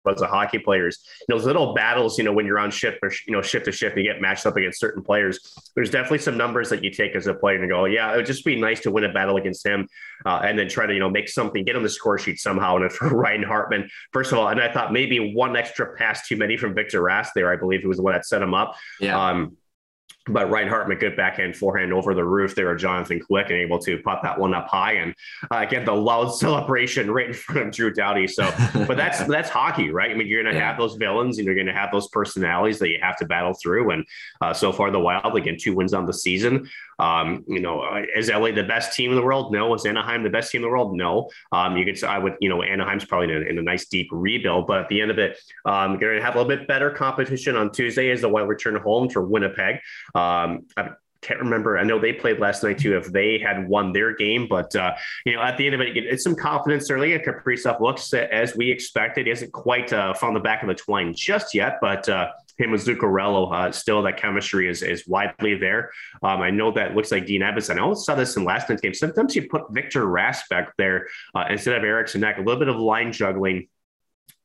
as 0.10 0.22
a 0.22 0.28
hockey 0.28 0.60
players, 0.60 1.00
those 1.28 1.46
little 1.46 1.74
battles, 1.74 2.18
you 2.18 2.24
know, 2.24 2.34
when 2.34 2.46
you're 2.46 2.60
on 2.60 2.72
shift 2.72 3.00
or 3.04 3.12
you 3.28 3.34
know 3.34 3.42
shift 3.42 3.66
to 3.66 3.72
shift, 3.72 3.98
you 3.98 4.04
get 4.04 4.22
matched 4.22 4.46
up 4.46 4.58
against 4.58 4.80
certain 4.80 5.04
players. 5.04 5.56
There's 5.76 5.92
definitely 5.92 6.20
some 6.20 6.38
numbers 6.38 6.70
that 6.70 6.84
you 6.84 6.90
take 6.90 7.16
as 7.16 7.28
a 7.28 7.34
player 7.34 7.62
and 7.62 7.70
go, 7.70 7.86
yeah, 7.86 8.12
it 8.14 8.18
would 8.18 8.26
just 8.26 8.44
be 8.44 8.60
nice 8.60 8.80
to 8.82 8.92
win 8.92 9.04
a 9.04 9.14
battle 9.14 9.38
against 9.38 9.66
him, 9.66 9.88
uh, 10.26 10.42
and 10.44 10.58
then 10.58 10.68
try 10.68 10.86
to 10.86 10.94
you 10.94 11.00
know 11.00 11.10
make 11.10 11.30
something, 11.30 11.64
get 11.64 11.76
on 11.76 11.84
the 11.84 11.90
score 11.90 12.18
sheet 12.18 12.40
somehow. 12.40 12.78
And 12.78 12.92
for 12.92 13.10
Ryan 13.10 13.44
Hartman, 13.44 13.90
first 14.12 14.32
of 14.32 14.40
all, 14.40 14.48
and 14.48 14.60
I 14.60 14.72
thought 14.72 14.92
maybe 14.92 15.34
one 15.34 15.56
extra 15.56 15.96
pass 15.96 16.28
too 16.28 16.38
many 16.38 16.58
from 16.58 16.74
Victor 16.74 17.02
Rask 17.02 17.30
there. 17.36 17.52
I 17.52 17.56
believe 17.56 17.84
it 17.84 17.88
was 17.88 17.98
the 17.98 18.04
one 18.04 18.14
that 18.14 18.26
set 18.26 18.42
him 18.42 18.54
up. 18.54 18.76
yeah, 19.00 19.20
Um, 19.20 19.58
but 20.28 20.50
Ryan 20.52 20.68
Hartman, 20.68 20.98
good 21.00 21.16
backhand 21.18 21.56
forehand 21.56 21.92
over 21.92 22.14
the 22.14 22.24
roof 22.24 22.54
there, 22.54 22.76
Jonathan 22.76 23.20
Quick, 23.20 23.48
and 23.50 23.58
able 23.58 23.80
to 23.80 23.98
put 23.98 24.20
that 24.22 24.38
one 24.40 24.54
up 24.54 24.68
high 24.68 24.94
and 24.94 25.16
uh, 25.50 25.66
get 25.66 25.86
the 25.86 25.94
loud 25.94 26.30
celebration 26.36 27.10
right 27.10 27.28
in 27.30 27.34
front 27.34 27.68
of 27.68 27.74
Drew 27.74 27.92
Doughty. 27.92 28.28
So, 28.28 28.52
but 28.88 28.98
that's 28.98 29.24
that's 29.28 29.50
hockey, 29.50 29.90
right? 29.90 30.12
I 30.12 30.14
mean, 30.14 30.28
you're 30.28 30.44
going 30.44 30.54
to 30.54 30.60
Yeah. 30.60 30.68
have 30.68 30.78
those 30.78 30.96
villains, 30.96 31.38
and 31.40 31.46
you're 31.46 31.56
going 31.56 31.68
to 31.68 31.74
have 31.74 31.92
those 31.92 32.08
personalities 32.10 32.78
that 32.80 32.90
you 32.90 33.00
have 33.02 33.18
to 33.18 33.26
battle 33.26 33.54
through. 33.54 33.92
And 33.92 34.06
uh, 34.42 34.54
so 34.54 34.72
far, 34.72 34.92
the 34.92 35.00
Wild 35.00 35.36
again 35.36 35.58
two 35.60 35.74
wins 35.76 35.94
on 35.94 36.06
the 36.06 36.14
season. 36.14 36.70
Um, 37.02 37.44
you 37.48 37.60
know, 37.60 37.82
uh, 37.82 38.04
is 38.16 38.30
LA 38.30 38.52
the 38.52 38.64
best 38.64 38.96
team 38.96 39.10
in 39.10 39.18
the 39.18 39.24
world? 39.24 39.52
No. 39.52 39.74
Is 39.74 39.86
Anaheim 39.86 40.24
the 40.24 40.30
best 40.30 40.52
team 40.52 40.60
in 40.60 40.64
the 40.64 40.70
world? 40.70 40.96
No. 40.96 41.30
Um, 41.52 41.76
you 41.76 41.84
could 41.84 41.98
say 41.98 42.08
I 42.08 42.20
would, 42.20 42.36
you 42.40 42.48
know, 42.48 42.64
Anaheim's 42.64 43.06
probably 43.06 43.34
in 43.34 43.42
a, 43.42 43.46
in 43.50 43.58
a 43.58 43.62
nice 43.62 43.88
deep 43.88 44.08
rebuild, 44.12 44.68
but 44.68 44.80
at 44.80 44.88
the 44.88 45.02
end 45.02 45.10
of 45.10 45.18
it, 45.18 45.40
um, 45.66 45.98
going 45.98 46.18
to 46.18 46.24
have 46.24 46.36
a 46.36 46.38
little 46.42 46.56
bit 46.56 46.68
better 46.68 46.92
competition 46.92 47.56
on 47.56 47.72
Tuesday 47.72 48.12
as 48.12 48.22
the 48.22 48.30
Wild 48.30 48.48
return 48.48 48.76
home 48.76 49.10
for 49.10 49.24
Winnipeg. 49.24 49.78
Um, 50.14 50.68
I 50.78 50.92
can't 51.22 51.40
remember. 51.40 51.78
I 51.78 51.84
know 51.84 52.00
they 52.00 52.14
played 52.14 52.40
last 52.40 52.64
night 52.64 52.80
too. 52.80 52.96
If 52.98 53.12
they 53.12 53.40
had 53.40 53.68
won 53.68 53.94
their 53.94 54.16
game, 54.16 54.48
but 54.48 54.76
uh, 54.76 54.96
you 55.26 55.36
know, 55.36 55.42
at 55.42 55.58
the 55.58 55.66
end 55.66 55.76
of 55.76 55.82
it, 55.82 55.96
it's 55.96 56.24
some 56.24 56.36
confidence. 56.36 56.88
Certainly, 56.88 57.14
and 57.14 57.24
Kaprizov 57.24 57.80
looks 57.80 58.14
as 58.14 58.56
we 58.56 58.72
expected. 58.72 59.26
He 59.26 59.30
hasn't 59.30 59.52
quite 59.52 59.94
uh, 59.94 60.14
found 60.14 60.36
the 60.36 60.40
back 60.40 60.64
of 60.64 60.68
the 60.68 60.76
twine 60.76 61.14
just 61.16 61.56
yet, 61.56 61.78
but. 61.82 62.08
Uh, 62.08 62.32
him 62.62 62.72
with 62.72 62.86
Zuccarello, 62.86 63.54
uh, 63.54 63.72
still 63.72 64.02
that 64.04 64.18
chemistry 64.18 64.70
is 64.70 64.82
is 64.82 65.08
widely 65.08 65.56
there. 65.56 65.92
Um, 66.22 66.42
I 66.42 66.50
know 66.50 66.72
that 66.72 66.96
looks 66.96 67.12
like 67.12 67.26
Dean 67.26 67.42
Evason. 67.42 67.78
I 67.78 67.82
also 67.82 68.04
saw 68.04 68.16
this 68.16 68.36
in 68.38 68.44
last 68.44 68.70
night's 68.70 68.82
game. 68.82 68.94
Sometimes 68.94 69.36
you 69.36 69.48
put 69.50 69.72
Victor 69.72 70.06
Rask 70.06 70.48
back 70.50 70.74
there 70.78 71.08
uh, 71.36 71.46
instead 71.50 71.76
of 71.76 71.84
Eriksson 71.84 72.24
Ek. 72.24 72.38
A 72.38 72.42
little 72.42 72.60
bit 72.60 72.68
of 72.70 72.78
line 72.78 73.12
juggling 73.12 73.68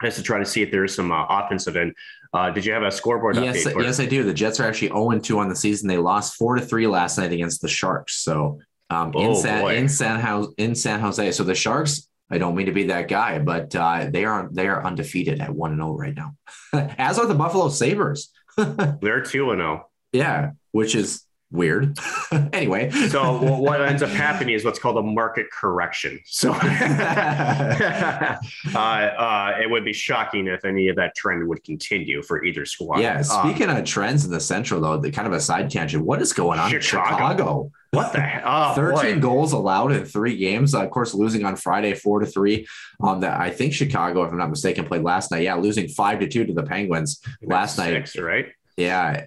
just 0.03 0.17
to 0.19 0.23
try 0.23 0.39
to 0.39 0.45
see 0.45 0.63
if 0.63 0.71
there's 0.71 0.95
some 0.95 1.13
uh, 1.13 1.25
offensive. 1.29 1.77
And 1.77 1.95
uh, 2.33 2.51
did 2.51 2.65
you 2.65 2.73
have 2.73 2.83
a 2.83 2.91
scoreboard 2.91 3.37
yes, 3.37 3.65
update? 3.65 3.83
yes, 3.83 4.01
I 4.01 4.07
do. 4.07 4.23
The 4.23 4.35
Jets 4.35 4.61
are 4.61 4.65
actually 4.65 4.89
zero 4.89 5.11
and 5.11 5.23
two 5.23 5.39
on 5.39 5.49
the 5.49 5.57
season. 5.57 5.89
They 5.89 5.99
lost 5.99 6.37
four 6.37 6.57
to 6.57 6.61
three 6.61 6.87
last 6.87 7.19
night 7.19 7.33
against 7.33 7.63
the 7.63 7.69
Sharks. 7.69 8.17
So 8.17 8.61
um, 8.91 9.13
in 9.15 9.31
Oh, 9.31 9.35
San 9.35 9.71
in 9.75 9.89
San 9.89 10.47
in 10.59 10.75
San 10.75 11.01
Jose. 11.01 11.33
So 11.33 11.45
the 11.45 11.55
Sharks. 11.55 12.09
I 12.31 12.39
don't 12.39 12.55
mean 12.57 12.67
to 12.67 12.73
be 12.73 12.85
that 12.85 13.09
guy, 13.09 13.39
but 13.39 13.75
uh, 13.77 14.09
they 14.11 14.25
are 14.25 14.49
they 14.53 14.67
are 14.69 14.85
undefeated 14.85 15.41
at 15.41 15.55
one 15.55 15.71
and 15.73 15.81
zero 15.81 15.97
right 15.97 16.15
now, 16.15 16.35
as 16.99 17.19
are 17.19 17.27
the 17.27 17.35
Buffalo 17.35 17.69
Sabres. 17.69 18.31
They're 18.57 19.23
two 19.23 19.51
and 19.53 19.61
zero. 19.61 19.89
Yeah, 20.13 20.51
which 20.73 20.95
is 20.97 21.23
weird. 21.53 21.97
anyway, 22.53 22.91
So 22.91 23.39
wh- 23.39 23.61
what 23.61 23.81
ends 23.81 24.03
up 24.03 24.11
happening 24.11 24.55
is 24.55 24.65
what's 24.65 24.79
called 24.81 24.97
a 24.99 25.03
market 25.03 25.47
correction. 25.53 26.19
So 26.25 26.51
uh, 26.53 28.37
uh, 28.77 29.53
it 29.63 29.71
would 29.71 29.85
be 29.85 29.93
shocking 29.93 30.47
if 30.49 30.65
any 30.65 30.89
of 30.89 30.97
that 30.97 31.15
trend 31.17 31.47
would 31.49 31.63
continue 31.65 32.23
for 32.23 32.45
either 32.45 32.65
squad. 32.65 33.01
yeah. 33.01 33.19
Um, 33.19 33.25
Speaking 33.51 33.71
of 33.71 33.85
trends 33.85 34.25
in 34.25 34.31
the 34.31 34.41
Central, 34.41 34.81
though, 34.81 34.97
the 34.99 35.11
kind 35.11 35.27
of 35.27 35.33
a 35.33 35.41
side 35.41 35.71
tangent. 35.71 36.05
What 36.05 36.21
is 36.23 36.33
going 36.33 36.59
on 36.59 36.71
Chicago. 36.71 37.05
in 37.05 37.11
Chicago? 37.13 37.71
What 37.97 38.13
the 38.13 38.21
hell? 38.21 38.73
Oh, 38.73 38.75
13 38.75 39.17
boy. 39.17 39.21
goals 39.21 39.53
allowed 39.53 39.93
in 39.93 40.05
three 40.05 40.37
games. 40.37 40.75
Uh, 40.75 40.83
of 40.85 40.91
course, 40.91 41.15
losing 41.15 41.45
on 41.45 41.57
Friday, 41.57 41.95
four 41.95 42.21
to 42.21 42.27
three. 42.27 42.67
Um, 43.03 43.21
that 43.21 43.41
I 43.41 43.51
think 43.51 43.73
Chicago, 43.73 44.23
if 44.25 44.31
I'm 44.33 44.39
not 44.39 44.51
mistaken, 44.51 44.85
played 44.85 45.03
last 45.03 45.31
night. 45.31 45.43
Yeah, 45.43 45.55
losing 45.55 45.89
five 45.89 46.21
to 46.21 46.29
two 46.29 46.45
to 46.45 46.53
the 46.53 46.63
Penguins 46.63 47.21
last 47.43 47.79
night. 47.79 47.91
Six, 48.07 48.17
right? 48.19 48.47
Yeah, 48.77 49.25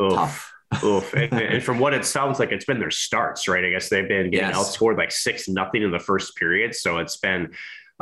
Oof. 0.00 0.14
tough. 0.14 0.52
Oof. 0.84 1.12
And, 1.12 1.32
and 1.34 1.62
from 1.62 1.78
what 1.78 1.92
it 1.92 2.04
sounds 2.04 2.38
like, 2.38 2.50
it's 2.52 2.64
been 2.64 2.78
their 2.78 2.90
starts, 2.90 3.46
right? 3.48 3.64
I 3.64 3.70
guess 3.70 3.88
they've 3.90 4.08
been 4.08 4.30
getting 4.30 4.48
Yes. 4.50 4.56
outscored 4.56 4.96
like 4.96 5.10
six 5.12 5.48
nothing 5.48 5.82
in 5.82 5.90
the 5.90 5.98
first 5.98 6.34
period. 6.36 6.74
So 6.74 6.98
it's 6.98 7.18
been, 7.18 7.52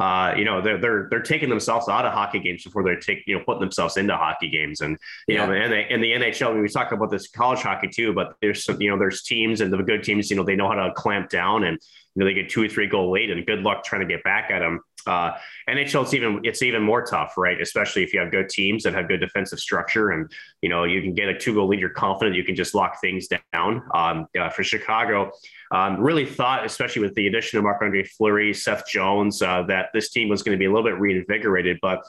uh, 0.00 0.34
you 0.34 0.46
know, 0.46 0.62
they're 0.62 0.80
they're 0.80 1.08
they're 1.10 1.20
taking 1.20 1.50
themselves 1.50 1.86
out 1.86 2.06
of 2.06 2.14
hockey 2.14 2.38
games 2.38 2.64
before 2.64 2.82
they're 2.82 2.98
taking, 2.98 3.24
you 3.26 3.36
know, 3.36 3.44
putting 3.44 3.60
themselves 3.60 3.98
into 3.98 4.16
hockey 4.16 4.48
games. 4.48 4.80
And 4.80 4.96
you 5.28 5.36
know, 5.36 5.52
and 5.52 5.70
the, 5.70 5.76
and 5.76 6.02
the 6.02 6.12
NHL, 6.12 6.48
I 6.48 6.52
mean, 6.54 6.62
we 6.62 6.68
talk 6.68 6.92
about 6.92 7.10
this 7.10 7.28
college 7.28 7.60
hockey 7.60 7.88
too, 7.88 8.14
but 8.14 8.34
there's 8.40 8.64
some, 8.64 8.80
you 8.80 8.88
know, 8.88 8.98
there's 8.98 9.22
teams 9.22 9.60
and 9.60 9.70
the 9.70 9.76
good 9.76 10.02
teams, 10.02 10.30
you 10.30 10.36
know, 10.36 10.42
they 10.42 10.56
know 10.56 10.68
how 10.68 10.74
to 10.74 10.94
clamp 10.94 11.28
down 11.28 11.64
and 11.64 11.78
you 12.14 12.20
know 12.20 12.26
they 12.26 12.34
get 12.34 12.48
two 12.48 12.64
or 12.64 12.68
three 12.68 12.86
goal 12.86 13.10
lead, 13.10 13.30
and 13.30 13.46
good 13.46 13.60
luck 13.60 13.84
trying 13.84 14.00
to 14.00 14.06
get 14.06 14.24
back 14.24 14.50
at 14.50 14.60
them. 14.60 14.80
Uh, 15.06 15.32
NHL, 15.68 16.02
it's 16.02 16.14
even 16.14 16.40
it's 16.44 16.62
even 16.62 16.82
more 16.82 17.04
tough, 17.04 17.34
right? 17.36 17.60
Especially 17.60 18.02
if 18.02 18.12
you 18.12 18.20
have 18.20 18.30
good 18.30 18.48
teams 18.48 18.82
that 18.82 18.94
have 18.94 19.06
good 19.06 19.20
defensive 19.20 19.60
structure, 19.60 20.10
and 20.10 20.30
you 20.60 20.68
know 20.68 20.84
you 20.84 21.02
can 21.02 21.14
get 21.14 21.28
a 21.28 21.38
two 21.38 21.54
goal 21.54 21.68
lead. 21.68 21.78
You're 21.78 21.90
confident 21.90 22.36
you 22.36 22.44
can 22.44 22.56
just 22.56 22.74
lock 22.74 23.00
things 23.00 23.28
down. 23.52 23.82
Um, 23.94 24.26
uh, 24.38 24.50
for 24.50 24.64
Chicago, 24.64 25.30
um, 25.70 26.00
really 26.00 26.26
thought, 26.26 26.64
especially 26.64 27.02
with 27.02 27.14
the 27.14 27.26
addition 27.26 27.58
of 27.58 27.64
Marc 27.64 27.80
Andre 27.82 28.02
Fleury, 28.04 28.52
Seth 28.52 28.86
Jones, 28.86 29.40
uh, 29.42 29.62
that 29.64 29.90
this 29.94 30.10
team 30.10 30.28
was 30.28 30.42
going 30.42 30.56
to 30.56 30.58
be 30.58 30.66
a 30.66 30.70
little 30.72 30.88
bit 30.88 30.98
reinvigorated, 30.98 31.78
but. 31.80 32.04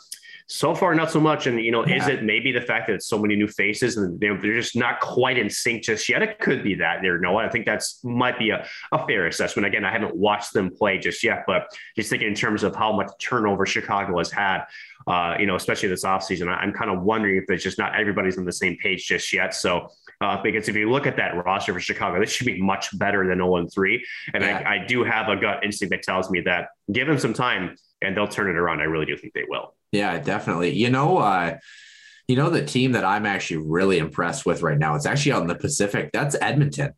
So 0.47 0.75
far, 0.75 0.93
not 0.95 1.11
so 1.11 1.19
much. 1.19 1.47
And, 1.47 1.59
you 1.63 1.71
know, 1.71 1.83
is 1.83 2.07
it 2.07 2.23
maybe 2.23 2.51
the 2.51 2.61
fact 2.61 2.87
that 2.87 2.93
it's 2.93 3.07
so 3.07 3.17
many 3.17 3.35
new 3.35 3.47
faces 3.47 3.97
and 3.97 4.19
they're, 4.19 4.37
they're 4.37 4.55
just 4.55 4.75
not 4.75 4.99
quite 4.99 5.37
in 5.37 5.49
sync 5.49 5.83
just 5.83 6.07
yet? 6.09 6.21
It 6.21 6.39
could 6.39 6.63
be 6.63 6.75
that 6.75 6.99
there, 7.01 7.19
no, 7.19 7.37
I 7.37 7.49
think 7.49 7.65
that's 7.65 8.03
might 8.03 8.37
be 8.37 8.49
a, 8.49 8.65
a 8.91 9.05
fair 9.07 9.27
assessment. 9.27 9.65
Again, 9.65 9.85
I 9.85 9.91
haven't 9.91 10.15
watched 10.15 10.53
them 10.53 10.69
play 10.69 10.97
just 10.97 11.23
yet, 11.23 11.43
but 11.47 11.67
just 11.95 12.09
thinking 12.09 12.27
in 12.27 12.35
terms 12.35 12.63
of 12.63 12.75
how 12.75 12.91
much 12.91 13.09
turnover 13.19 13.65
Chicago 13.65 14.17
has 14.17 14.31
had, 14.31 14.65
uh, 15.07 15.35
you 15.39 15.45
know, 15.45 15.55
especially 15.55 15.89
this 15.89 16.03
offseason, 16.03 16.47
I'm 16.47 16.73
kind 16.73 16.91
of 16.91 17.01
wondering 17.01 17.37
if 17.37 17.45
it's 17.49 17.63
just 17.63 17.77
not 17.77 17.99
everybody's 17.99 18.37
on 18.37 18.45
the 18.45 18.51
same 18.51 18.77
page 18.77 19.07
just 19.07 19.33
yet. 19.33 19.55
So, 19.55 19.89
uh, 20.21 20.41
because 20.41 20.69
if 20.69 20.75
you 20.75 20.91
look 20.91 21.07
at 21.07 21.17
that 21.17 21.43
roster 21.43 21.73
for 21.73 21.79
Chicago, 21.79 22.19
this 22.19 22.31
should 22.31 22.45
be 22.45 22.61
much 22.61 22.97
better 22.99 23.27
than 23.27 23.37
0 23.37 23.67
3. 23.73 24.05
And 24.33 24.43
Yeah. 24.43 24.63
I, 24.65 24.75
I 24.75 24.85
do 24.85 25.03
have 25.03 25.29
a 25.29 25.35
gut 25.35 25.63
instinct 25.63 25.91
that 25.91 26.03
tells 26.03 26.29
me 26.29 26.41
that 26.41 26.69
give 26.91 27.07
them 27.07 27.17
some 27.17 27.33
time 27.33 27.75
and 28.01 28.15
they'll 28.15 28.27
turn 28.27 28.49
it 28.49 28.55
around. 28.57 28.81
I 28.81 28.85
really 28.85 29.05
do 29.05 29.15
think 29.17 29.33
they 29.33 29.45
will. 29.47 29.75
Yeah, 29.91 30.17
definitely. 30.19 30.71
You 30.71 30.89
know, 30.89 31.17
uh, 31.17 31.57
you 32.27 32.35
know 32.35 32.49
the 32.49 32.65
team 32.65 32.93
that 32.93 33.03
I'm 33.03 33.25
actually 33.25 33.57
really 33.67 33.97
impressed 33.97 34.45
with 34.45 34.61
right 34.61 34.77
now. 34.77 34.95
It's 34.95 35.05
actually 35.05 35.33
out 35.33 35.41
in 35.41 35.47
the 35.47 35.55
Pacific. 35.55 36.11
That's 36.13 36.35
Edmonton. 36.39 36.93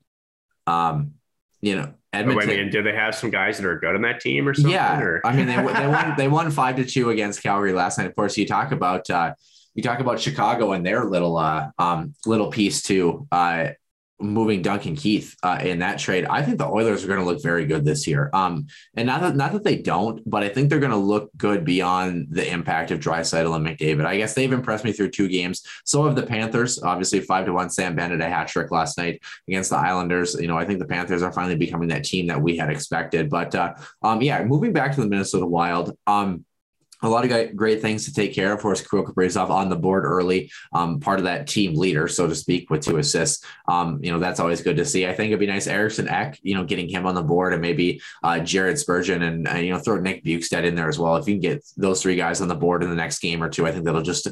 Um, 0.68 1.14
you 1.62 1.76
know, 1.76 1.94
I 2.14 2.20
Edmonton. 2.20 2.48
mean, 2.50 2.70
do 2.70 2.84
they 2.84 2.94
have 2.94 3.16
some 3.16 3.30
guys 3.32 3.58
that 3.58 3.66
are 3.66 3.80
good 3.80 3.96
on 3.96 4.02
that 4.04 4.20
team 4.20 4.48
or 4.48 4.54
something? 4.54 4.72
yeah, 4.72 5.00
Or? 5.00 5.22
I 5.26 5.36
mean 5.36 5.48
they 5.48 5.56
they 5.56 5.88
won 5.88 6.14
they 6.18 6.28
won 6.28 6.52
five 6.52 6.76
to 6.76 6.86
two 6.86 7.10
against 7.10 7.42
Calgary 7.42 7.74
last 7.74 7.98
night. 7.98 8.08
Of 8.08 8.16
course, 8.16 8.38
you 8.38 8.46
talk 8.46 8.72
about 8.72 9.10
uh, 9.10 9.34
you 9.74 9.82
talk 9.82 10.00
about 10.00 10.20
Chicago 10.20 10.74
and 10.74 10.86
their 10.86 11.06
little 11.06 11.38
uh, 11.38 11.70
um, 11.80 12.14
little 12.26 12.52
piece 12.52 12.84
too. 12.84 13.28
Uh, 13.32 13.70
moving 14.24 14.62
Duncan 14.62 14.96
Keith 14.96 15.36
uh, 15.44 15.60
in 15.62 15.80
that 15.80 16.00
trade, 16.00 16.26
I 16.26 16.42
think 16.42 16.58
the 16.58 16.68
Oilers 16.68 17.04
are 17.04 17.08
going 17.08 17.20
to 17.20 17.26
look 17.26 17.44
very 17.44 17.66
good 17.66 17.86
this 17.86 18.08
year. 18.08 18.30
Um, 18.34 18.68
and 18.96 19.08
not 19.08 19.22
that 19.22 19.36
not 19.36 19.52
that 19.52 19.64
they 19.64 19.78
don't, 19.78 20.28
but 20.30 20.44
I 20.44 20.50
think 20.50 20.70
they're 20.70 20.80
going 20.80 20.92
to 20.92 20.98
look 20.98 21.30
good 21.38 21.66
beyond 21.66 22.28
the 22.32 22.50
impact 22.50 22.92
of 22.92 23.00
Draisaitl 23.00 23.56
and 23.56 23.66
McDavid. 23.66 24.06
I 24.06 24.18
guess 24.18 24.34
they've 24.34 24.52
impressed 24.52 24.86
me 24.86 24.92
through 24.92 25.12
two 25.12 25.28
games. 25.28 25.66
So 25.86 26.06
have 26.06 26.16
the 26.16 26.24
Panthers. 26.24 26.82
Obviously, 26.82 27.20
five 27.20 27.46
to 27.46 27.54
one. 27.54 27.70
Sam 27.70 27.96
Bennett 27.96 28.22
a 28.22 28.30
hat 28.30 28.48
trick 28.48 28.72
last 28.72 28.98
night 28.98 29.22
against 29.48 29.70
the 29.70 29.78
Islanders. 29.78 30.36
You 30.40 30.48
know, 30.48 30.58
I 30.58 30.66
think 30.66 30.80
the 30.80 30.86
Panthers 30.86 31.24
are 31.24 31.32
finally 31.32 31.56
becoming 31.56 31.90
that 31.90 32.04
team 32.04 32.28
that 32.28 32.42
we 32.42 32.58
had 32.58 32.70
expected. 32.70 33.30
But 33.30 33.54
uh, 33.54 33.74
um, 34.02 34.22
yeah, 34.22 34.44
moving 34.44 34.74
back 34.74 34.96
to 34.96 35.02
the 35.02 35.08
Minnesota 35.08 35.46
Wild. 35.46 35.98
Um, 36.08 36.46
a 37.04 37.10
lot 37.10 37.30
of 37.30 37.56
great- 37.56 37.82
things 37.82 38.06
to 38.06 38.14
take 38.14 38.34
care 38.34 38.52
of. 38.52 38.60
Of 38.60 38.62
course, 38.62 38.82
Kirill 38.82 39.06
Kaprizov 39.06 39.50
on 39.50 39.70
the 39.70 39.76
board 39.76 40.06
early, 40.06 40.52
um, 40.72 41.00
part 41.00 41.20
of 41.20 41.26
that 41.26 41.48
team 41.48 41.76
leader, 41.76 42.08
so 42.08 42.28
to 42.28 42.36
speak, 42.36 42.70
with 42.70 42.82
two 42.82 42.98
assists. 42.98 43.46
Um, 43.68 44.00
you 44.02 44.12
know, 44.12 44.20
that's 44.20 44.40
always 44.40 44.62
good 44.62 44.78
to 44.78 44.86
see. 44.86 45.06
I 45.06 45.14
think 45.14 45.28
it'd 45.28 45.40
be 45.40 45.48
nice, 45.48 45.68
Eriksson 45.68 46.08
Ek, 46.08 46.40
you 46.44 46.56
know, 46.56 46.64
getting 46.64 46.88
him 46.88 47.06
on 47.06 47.16
the 47.16 47.22
board 47.22 47.52
and 47.52 47.62
maybe 47.62 48.02
uh, 48.24 48.40
Jared 48.40 48.80
Spurgeon 48.80 49.24
and, 49.24 49.48
uh, 49.48 49.56
you 49.56 49.72
know, 49.72 49.80
throw 49.80 50.00
Nick 50.00 50.24
Bjugstad 50.24 50.64
in 50.64 50.76
there 50.76 50.88
as 50.88 50.98
well. 50.98 51.18
If 51.18 51.28
you 51.28 51.34
can 51.34 51.42
get 51.42 51.66
those 51.76 52.02
three 52.02 52.16
guys 52.16 52.42
on 52.42 52.48
the 52.48 52.56
board 52.56 52.84
in 52.84 52.90
the 52.90 52.96
next 52.96 53.20
game 53.20 53.44
or 53.44 53.50
two, 53.50 53.68
I 53.68 53.72
think 53.72 53.86
that'll 53.86 54.02
just 54.02 54.28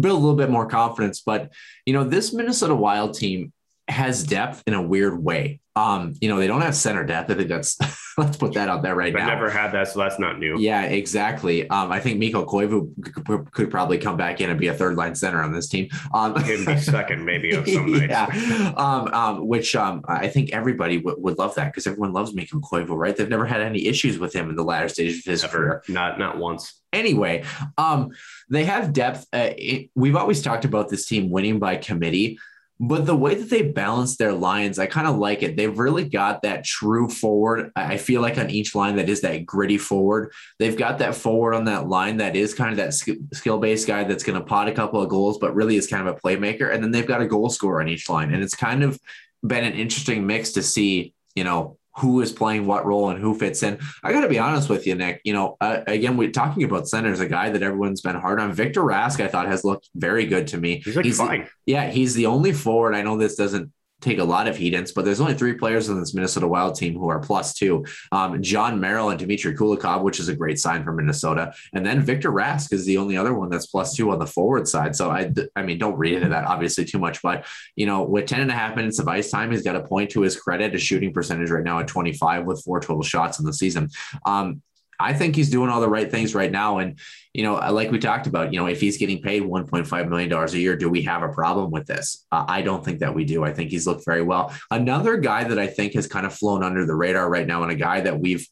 build 0.00 0.18
a 0.18 0.22
little 0.22 0.36
bit 0.36 0.50
more 0.50 0.66
confidence. 0.66 1.20
But, 1.20 1.52
you 1.84 1.92
know, 1.92 2.04
this 2.04 2.32
Minnesota 2.32 2.74
Wild 2.74 3.14
team 3.14 3.52
has 3.88 4.24
depth 4.24 4.62
in 4.66 4.74
a 4.74 4.82
weird 4.82 5.22
way. 5.22 5.60
Um, 5.76 6.14
you 6.20 6.28
know, 6.28 6.38
they 6.38 6.46
don't 6.46 6.60
have 6.60 6.76
center 6.76 7.04
depth. 7.04 7.30
I 7.30 7.34
think 7.34 7.48
that's, 7.48 7.76
let's 8.18 8.36
put 8.36 8.54
that 8.54 8.68
out 8.68 8.82
there 8.82 8.94
right 8.94 9.12
now. 9.12 9.20
I've 9.20 9.26
now. 9.26 9.34
never 9.34 9.50
had 9.50 9.72
that, 9.72 9.88
so 9.88 9.98
that's 9.98 10.20
not 10.20 10.38
new. 10.38 10.56
Yeah, 10.58 10.84
exactly. 10.84 11.68
Um, 11.68 11.90
I 11.90 11.98
think 11.98 12.18
Mikko 12.18 12.46
Koivu 12.46 13.50
could, 13.50 13.70
probably 13.72 13.98
come 13.98 14.16
back 14.16 14.40
in 14.40 14.50
and 14.50 14.58
be 14.58 14.68
a 14.68 14.74
third 14.74 14.94
line 14.94 15.16
center 15.16 15.42
on 15.42 15.52
this 15.52 15.68
team. 15.68 15.88
Um, 16.14 16.38
second, 16.78 17.24
maybe, 17.24 17.54
of 17.54 17.68
some 17.68 17.90
nights. 17.92 18.06
yeah, 18.08 18.72
um, 18.76 19.08
um, 19.08 19.48
which 19.48 19.74
um, 19.74 20.02
I 20.06 20.28
think 20.28 20.52
everybody 20.52 20.98
w- 20.98 21.16
would 21.20 21.38
love 21.38 21.56
that 21.56 21.72
because 21.72 21.88
everyone 21.88 22.12
loves 22.12 22.34
Mikko 22.34 22.60
Koivu, 22.60 22.96
right? 22.96 23.16
They've 23.16 23.28
never 23.28 23.46
had 23.46 23.60
any 23.60 23.86
issues 23.86 24.18
with 24.18 24.32
him 24.32 24.48
in 24.50 24.54
the 24.54 24.64
latter 24.64 24.88
stages 24.88 25.26
of 25.26 25.30
his 25.30 25.44
career. 25.44 25.82
Not 25.88 26.20
not 26.20 26.38
once. 26.38 26.80
Anyway, 26.92 27.42
um, 27.76 28.10
they 28.48 28.64
have 28.64 28.92
depth. 28.92 29.26
Uh, 29.32 29.50
it, 29.58 29.90
we've 29.96 30.14
always 30.14 30.40
talked 30.40 30.64
about 30.64 30.88
this 30.88 31.06
team 31.06 31.30
winning 31.30 31.58
by 31.58 31.76
committee. 31.76 32.38
But 32.80 33.06
the 33.06 33.14
way 33.14 33.36
that 33.36 33.50
they 33.50 33.62
balance 33.62 34.16
their 34.16 34.32
lines, 34.32 34.80
I 34.80 34.86
kind 34.86 35.06
of 35.06 35.16
like 35.16 35.44
it. 35.44 35.56
They've 35.56 35.78
really 35.78 36.08
got 36.08 36.42
that 36.42 36.64
true 36.64 37.08
forward. 37.08 37.70
I 37.76 37.96
feel 37.96 38.20
like 38.20 38.36
on 38.36 38.50
each 38.50 38.74
line 38.74 38.96
that 38.96 39.08
is 39.08 39.20
that 39.20 39.46
gritty 39.46 39.78
forward. 39.78 40.32
They've 40.58 40.76
got 40.76 40.98
that 40.98 41.14
forward 41.14 41.54
on 41.54 41.66
that 41.66 41.88
line 41.88 42.16
that 42.16 42.34
is 42.34 42.52
kind 42.52 42.70
of 42.72 42.76
that 42.78 42.94
skill 43.32 43.58
based 43.58 43.86
guy 43.86 44.02
that's 44.04 44.24
going 44.24 44.38
to 44.38 44.44
pot 44.44 44.68
a 44.68 44.72
couple 44.72 45.00
of 45.00 45.08
goals, 45.08 45.38
but 45.38 45.54
really 45.54 45.76
is 45.76 45.86
kind 45.86 46.06
of 46.06 46.16
a 46.16 46.18
playmaker. 46.18 46.74
And 46.74 46.82
then 46.82 46.90
they've 46.90 47.06
got 47.06 47.22
a 47.22 47.28
goal 47.28 47.48
scorer 47.48 47.80
on 47.80 47.88
each 47.88 48.08
line. 48.10 48.34
And 48.34 48.42
it's 48.42 48.56
kind 48.56 48.82
of 48.82 48.98
been 49.46 49.64
an 49.64 49.74
interesting 49.74 50.26
mix 50.26 50.52
to 50.52 50.62
see, 50.62 51.14
you 51.36 51.44
know, 51.44 51.78
who 51.96 52.20
is 52.20 52.32
playing 52.32 52.66
what 52.66 52.84
role 52.84 53.10
and 53.10 53.20
who 53.20 53.38
fits 53.38 53.62
in. 53.62 53.78
I 54.02 54.12
got 54.12 54.22
to 54.22 54.28
be 54.28 54.38
honest 54.38 54.68
with 54.68 54.86
you, 54.86 54.94
Nick. 54.94 55.20
You 55.24 55.32
know, 55.32 55.56
uh, 55.60 55.80
again, 55.86 56.16
we're 56.16 56.30
talking 56.30 56.64
about 56.64 56.88
centers, 56.88 57.20
a 57.20 57.28
guy 57.28 57.50
that 57.50 57.62
everyone's 57.62 58.00
been 58.00 58.16
hard 58.16 58.40
on. 58.40 58.52
Victor 58.52 58.82
Rask, 58.82 59.22
I 59.22 59.28
thought 59.28 59.46
has 59.46 59.64
looked 59.64 59.90
very 59.94 60.26
good 60.26 60.48
to 60.48 60.58
me. 60.58 60.82
He's 60.84 61.18
like 61.18 61.28
fine. 61.28 61.48
Yeah, 61.66 61.90
he's 61.90 62.14
the 62.14 62.26
only 62.26 62.52
forward. 62.52 62.94
I 62.94 63.02
know 63.02 63.16
this 63.16 63.36
doesn't 63.36 63.72
take 64.04 64.18
a 64.18 64.24
lot 64.24 64.46
of 64.46 64.56
heat 64.56 64.74
ins, 64.74 64.92
but 64.92 65.04
there's 65.04 65.20
only 65.20 65.34
three 65.34 65.54
players 65.54 65.88
on 65.88 65.98
this 65.98 66.14
Minnesota 66.14 66.46
Wild 66.46 66.74
team 66.74 66.94
who 66.94 67.08
are 67.08 67.18
plus 67.18 67.54
two. 67.54 67.84
Um, 68.12 68.42
Jon 68.42 68.78
Merrill 68.78 69.10
and 69.10 69.18
Dmitry 69.18 69.56
Kulikov, 69.56 70.02
which 70.02 70.20
is 70.20 70.28
a 70.28 70.36
great 70.36 70.58
sign 70.58 70.84
for 70.84 70.92
Minnesota. 70.92 71.54
And 71.72 71.84
then 71.84 72.02
Victor 72.02 72.30
Rask 72.30 72.72
is 72.72 72.84
the 72.84 72.98
only 72.98 73.16
other 73.16 73.34
one 73.34 73.48
that's 73.48 73.66
plus 73.66 73.96
two 73.96 74.10
on 74.10 74.18
the 74.18 74.26
forward 74.26 74.68
side. 74.68 74.94
So 74.94 75.10
I, 75.10 75.32
I 75.56 75.62
mean, 75.62 75.78
don't 75.78 75.96
read 75.96 76.14
into 76.14 76.28
that 76.28 76.44
obviously 76.44 76.84
too 76.84 76.98
much, 76.98 77.22
but 77.22 77.46
you 77.76 77.86
know, 77.86 78.02
with 78.02 78.26
10 78.26 78.40
and 78.40 78.50
a 78.50 78.54
half 78.54 78.76
minutes 78.76 78.98
of 78.98 79.08
ice 79.08 79.30
time, 79.30 79.50
he's 79.50 79.62
got 79.62 79.76
a 79.76 79.82
point 79.82 80.10
to 80.10 80.20
his 80.20 80.36
credit, 80.36 80.74
a 80.74 80.78
shooting 80.78 81.12
percentage 81.12 81.50
right 81.50 81.64
now 81.64 81.78
at 81.80 81.88
25 81.88 82.44
with 82.44 82.62
four 82.62 82.80
total 82.80 83.02
shots 83.02 83.38
in 83.38 83.46
the 83.46 83.52
season. 83.52 83.88
Um, 84.26 84.62
I 85.00 85.12
think 85.12 85.34
he's 85.34 85.50
doing 85.50 85.70
all 85.70 85.80
the 85.80 85.88
right 85.88 86.10
things 86.10 86.34
right 86.34 86.52
now. 86.52 86.78
And, 86.78 86.98
you 87.34 87.42
know, 87.42 87.54
like 87.54 87.90
we 87.90 87.98
talked 87.98 88.28
about, 88.28 88.52
you 88.52 88.60
know, 88.60 88.66
if 88.66 88.80
he's 88.80 88.96
getting 88.96 89.20
paid 89.20 89.42
$1.5 89.42 90.08
million 90.08 90.32
a 90.32 90.50
year, 90.52 90.76
do 90.76 90.88
we 90.88 91.02
have 91.02 91.24
a 91.24 91.28
problem 91.28 91.72
with 91.72 91.84
this? 91.84 92.24
Uh, 92.30 92.44
I 92.46 92.62
don't 92.62 92.84
think 92.84 93.00
that 93.00 93.12
we 93.12 93.24
do. 93.24 93.42
I 93.42 93.52
think 93.52 93.70
he's 93.70 93.88
looked 93.88 94.04
very 94.04 94.22
well. 94.22 94.54
Another 94.70 95.16
guy 95.16 95.42
that 95.42 95.58
I 95.58 95.66
think 95.66 95.94
has 95.94 96.06
kind 96.06 96.26
of 96.26 96.32
flown 96.32 96.62
under 96.62 96.86
the 96.86 96.94
radar 96.94 97.28
right 97.28 97.46
now, 97.46 97.64
and 97.64 97.72
a 97.72 97.76
guy 97.76 98.02
that 98.02 98.20
we've 98.20 98.46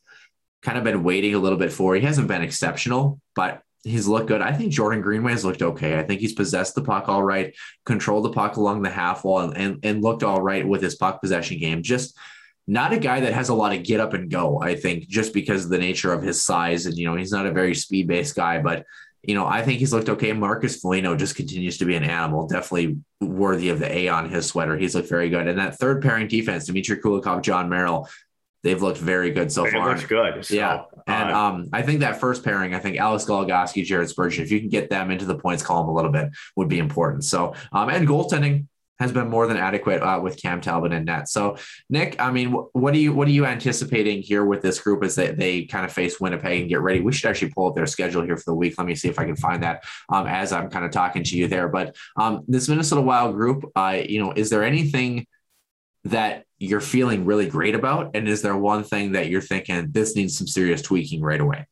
kind 0.63 0.77
of 0.77 0.83
been 0.83 1.05
waiting 1.05 1.37
a 1.37 1.39
little 1.39 1.59
bit 1.59 1.73
for, 1.73 1.95
he 1.95 2.01
hasn't 2.01 2.27
been 2.27 2.43
exceptional, 2.43 3.21
but 3.37 3.63
he's 3.85 4.09
looked 4.09 4.27
good. 4.27 4.43
I 4.43 4.53
think 4.53 4.73
Jordan 4.73 5.01
Greenway 5.01 5.31
has 5.31 5.45
looked 5.45 5.63
okay. 5.63 5.97
I 5.97 6.03
think 6.03 6.21
he's 6.21 6.35
possessed 6.35 6.75
the 6.75 6.83
puck 6.83 7.09
all 7.09 7.23
right, 7.23 7.55
controlled 7.87 8.25
the 8.25 8.33
puck 8.33 8.57
along 8.57 8.83
the 8.83 8.91
half 8.91 9.25
wall, 9.25 9.41
and, 9.41 9.57
and, 9.57 9.79
and 9.85 10.03
looked 10.03 10.25
all 10.25 10.43
right 10.43 10.67
with 10.67 10.83
his 10.83 10.97
puck 10.97 11.21
possession 11.21 11.61
game. 11.61 11.85
Just, 11.85 12.17
not 12.67 12.93
a 12.93 12.99
guy 12.99 13.21
that 13.21 13.33
has 13.33 13.49
a 13.49 13.55
lot 13.55 13.75
of 13.75 13.83
get 13.83 14.01
up 14.01 14.15
and 14.15 14.31
go, 14.31 14.61
I 14.61 14.77
think, 14.77 15.09
just 15.09 15.35
because 15.35 15.65
of 15.65 15.71
the 15.71 15.79
nature 15.79 16.13
of 16.13 16.23
his 16.23 16.43
size. 16.43 16.87
And, 16.87 16.97
you 16.97 17.07
know, 17.07 17.17
he's 17.17 17.33
not 17.33 17.47
a 17.47 17.53
very 17.53 17.75
speed 17.75 18.07
based 18.07 18.37
guy, 18.37 18.61
but, 18.61 18.85
you 19.23 19.35
know, 19.35 19.47
I 19.47 19.63
think 19.63 19.81
he's 19.81 19.93
looked 19.93 20.09
okay. 20.09 20.33
Marcus 20.33 20.81
Foligno 20.81 21.17
just 21.17 21.37
continues 21.37 21.79
to 21.79 21.85
be 21.85 21.97
an 21.97 22.05
animal, 22.05 22.47
definitely 22.47 22.99
worthy 23.21 23.69
of 23.69 23.79
the 23.79 23.93
A 23.93 24.09
on 24.09 24.31
his 24.31 24.47
sweater. 24.47 24.77
He's 24.77 24.95
looked 24.95 25.09
very 25.09 25.29
good. 25.29 25.49
And 25.49 25.59
that 25.59 25.79
third 25.79 26.03
pairing 26.03 26.29
defense, 26.29 26.67
Dmitry 26.67 26.99
Kulikov, 26.99 27.43
Jon 27.43 27.69
Merrill, 27.69 28.09
they've 28.63 28.81
looked 28.81 28.99
very 28.99 29.33
good 29.33 29.51
so 29.51 29.65
It 29.65 29.73
far. 29.73 29.89
looks 29.89 30.07
good. 30.07 30.45
So, 30.45 30.55
yeah. 30.55 30.83
And 31.09 31.33
uh, 31.33 31.39
um, 31.39 31.69
I 31.73 31.83
think 31.83 32.01
that 32.01 32.21
first 32.21 32.45
pairing, 32.45 32.75
I 32.75 32.79
think 32.79 32.97
Alex 32.97 33.25
Goligoski, 33.25 33.85
Jared 33.85 34.09
Spurgeon, 34.09 34.45
if 34.45 34.53
you 34.53 34.61
can 34.61 34.69
get 34.69 34.89
them 34.89 35.11
into 35.11 35.25
the 35.25 35.37
points 35.37 35.65
column 35.65 35.89
a 35.89 35.93
little 35.93 36.13
bit, 36.13 36.31
would 36.55 36.69
be 36.69 36.79
important. 36.79 37.25
So, 37.25 37.55
um, 37.73 37.89
and 37.89 38.07
goaltending, 38.07 38.67
has 38.99 39.13
been 39.13 39.29
more 39.29 39.47
than 39.47 39.57
adequate 39.57 40.03
uh, 40.03 40.21
with 40.23 40.41
Cam 40.41 40.61
Talbot 40.61 40.93
and 40.93 41.07
net. 41.07 41.29
So, 41.29 41.57
Nick, 41.91 42.21
I 42.21 42.31
mean, 42.31 42.53
wh- 42.53 42.75
what 42.75 42.95
do 42.95 43.01
you 43.01 43.13
what 43.13 43.27
are 43.29 43.33
you 43.33 43.47
anticipating 43.47 44.23
here 44.23 44.45
with 44.45 44.63
this 44.63 44.81
group 44.81 45.03
as 45.03 45.15
they, 45.15 45.33
they 45.33 45.65
kind 45.65 45.85
of 45.85 45.93
face 45.93 46.21
Winnipeg 46.21 46.61
and 46.61 46.69
get 46.69 46.81
ready? 46.81 47.01
We 47.01 47.13
should 47.13 47.29
actually 47.29 47.51
pull 47.51 47.69
up 47.69 47.75
their 47.75 47.87
schedule 47.87 48.23
here 48.23 48.37
for 48.37 48.51
the 48.51 48.55
week. 48.55 48.75
Let 48.79 48.87
me 48.87 48.95
see 48.95 49.09
if 49.09 49.19
I 49.19 49.25
can 49.25 49.37
find 49.37 49.63
that 49.63 49.85
um, 50.09 50.27
as 50.27 50.53
I'm 50.53 50.71
kind 50.71 50.85
of 50.85 50.91
talking 50.91 51.25
to 51.25 51.37
you 51.37 51.49
there. 51.49 51.69
But 51.69 51.97
um, 52.17 52.45
this 52.47 52.69
Minnesota 52.69 53.01
Wild 53.01 53.35
group, 53.35 53.65
uh, 53.75 54.01
you 54.09 54.23
know, 54.23 54.33
is 54.33 54.51
there 54.51 54.63
anything 54.63 55.27
that 56.05 56.45
you're 56.59 56.81
feeling 56.81 57.25
really 57.25 57.49
great 57.49 57.75
about? 57.75 58.13
And 58.15 58.29
is 58.29 58.43
there 58.43 58.57
one 58.57 58.85
thing 58.85 59.13
that 59.13 59.29
you're 59.29 59.41
thinking 59.41 59.91
this 59.91 60.15
needs 60.17 60.37
some 60.37 60.47
serious 60.47 60.83
tweaking 60.83 61.23
right 61.23 61.41
away? 61.41 61.67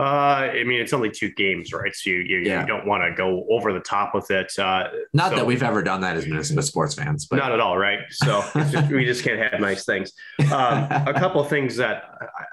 Uh, 0.00 0.48
I 0.54 0.64
mean, 0.64 0.80
it's 0.80 0.94
only 0.94 1.10
two 1.10 1.30
games, 1.32 1.74
right? 1.74 1.94
So 1.94 2.08
you 2.08 2.16
you, 2.16 2.38
yeah. 2.38 2.62
you 2.62 2.66
don't 2.66 2.86
want 2.86 3.02
to 3.04 3.14
go 3.14 3.46
over 3.50 3.72
the 3.74 3.80
top 3.80 4.14
with 4.14 4.30
it. 4.30 4.50
Uh, 4.58 4.88
not 5.12 5.30
so, 5.30 5.36
that 5.36 5.46
we've 5.46 5.62
ever 5.62 5.82
done 5.82 6.00
that 6.00 6.16
as 6.16 6.26
Minnesota 6.26 6.62
sports 6.62 6.94
fans, 6.94 7.26
but 7.26 7.36
not 7.36 7.52
at 7.52 7.60
all, 7.60 7.76
right? 7.76 7.98
So 8.08 8.42
just, 8.70 8.90
we 8.90 9.04
just 9.04 9.22
can't 9.22 9.38
have 9.38 9.60
nice 9.60 9.84
things. 9.84 10.12
Um, 10.50 10.86
a 10.90 11.12
couple 11.12 11.42
of 11.42 11.50
things 11.50 11.76
that 11.76 12.04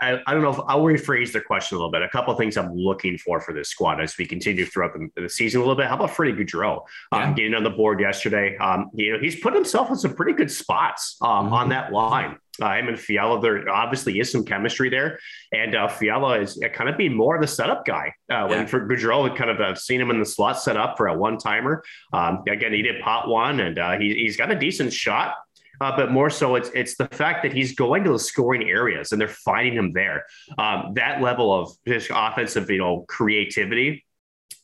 I, 0.01 0.21
I 0.27 0.33
don't 0.33 0.43
know 0.43 0.49
if 0.49 0.59
I'll 0.67 0.83
rephrase 0.83 1.31
the 1.31 1.39
question 1.39 1.77
a 1.77 1.79
little 1.79 1.91
bit. 1.91 2.01
A 2.01 2.09
couple 2.09 2.33
of 2.33 2.37
things 2.37 2.57
I'm 2.57 2.73
looking 2.73 3.17
for 3.17 3.39
for 3.39 3.53
this 3.53 3.69
squad 3.69 4.01
as 4.01 4.17
we 4.17 4.25
continue 4.25 4.65
throughout 4.65 4.93
the, 4.93 5.09
the 5.21 5.29
season 5.29 5.61
a 5.61 5.63
little 5.63 5.77
bit. 5.77 5.87
How 5.87 5.95
about 5.95 6.11
Freddie 6.11 6.33
Gaudreau 6.33 6.83
um, 7.13 7.33
getting 7.33 7.53
on 7.53 7.63
the 7.63 7.69
board 7.69 8.01
yesterday? 8.01 8.57
Um, 8.57 8.91
you 8.93 9.13
know, 9.13 9.19
he's 9.19 9.39
put 9.39 9.53
himself 9.53 9.89
in 9.89 9.95
some 9.95 10.15
pretty 10.15 10.33
good 10.33 10.51
spots 10.51 11.15
um, 11.21 11.45
mm-hmm. 11.45 11.53
on 11.53 11.69
that 11.69 11.93
line 11.93 12.37
uh, 12.61 12.73
him 12.73 12.87
and 12.87 12.99
Fiala, 12.99 13.41
there 13.41 13.69
obviously 13.69 14.19
is 14.19 14.31
some 14.31 14.43
chemistry 14.43 14.89
there. 14.89 15.19
And 15.51 15.75
uh, 15.75 15.87
Fiala 15.87 16.39
is 16.39 16.61
uh, 16.63 16.69
kind 16.69 16.89
of 16.89 16.97
being 16.97 17.15
more 17.15 17.35
of 17.35 17.41
the 17.41 17.47
setup 17.47 17.85
guy. 17.85 18.13
Uh, 18.29 18.47
when 18.47 18.59
yeah. 18.59 18.65
for 18.65 18.87
Gaudreau, 18.87 19.35
kind 19.35 19.49
of 19.49 19.59
uh, 19.59 19.75
seen 19.75 20.01
him 20.01 20.09
in 20.09 20.19
the 20.19 20.25
slot 20.25 20.59
set 20.59 20.77
up 20.77 20.97
for 20.97 21.07
a 21.07 21.17
one 21.17 21.37
timer. 21.37 21.83
Um, 22.13 22.43
again, 22.47 22.73
he 22.73 22.81
did 22.81 23.01
pot 23.01 23.27
one 23.27 23.59
and 23.59 23.79
uh, 23.79 23.97
he, 23.97 24.13
he's 24.13 24.37
got 24.37 24.51
a 24.51 24.55
decent 24.55 24.93
shot. 24.93 25.35
Uh, 25.79 25.95
but 25.95 26.11
more 26.11 26.29
so, 26.29 26.55
it's 26.55 26.71
it's 26.73 26.97
the 26.97 27.05
fact 27.09 27.43
that 27.43 27.53
he's 27.53 27.75
going 27.75 28.03
to 28.03 28.11
the 28.11 28.17
scoring 28.17 28.67
areas 28.67 29.11
and 29.11 29.21
they're 29.21 29.27
finding 29.27 29.75
him 29.75 29.93
there. 29.93 30.25
Um, 30.57 30.93
that 30.95 31.21
level 31.21 31.53
of 31.53 31.69
just 31.87 32.09
offensive, 32.11 32.67
you 32.71 32.79
know, 32.79 33.05
creativity 33.07 34.03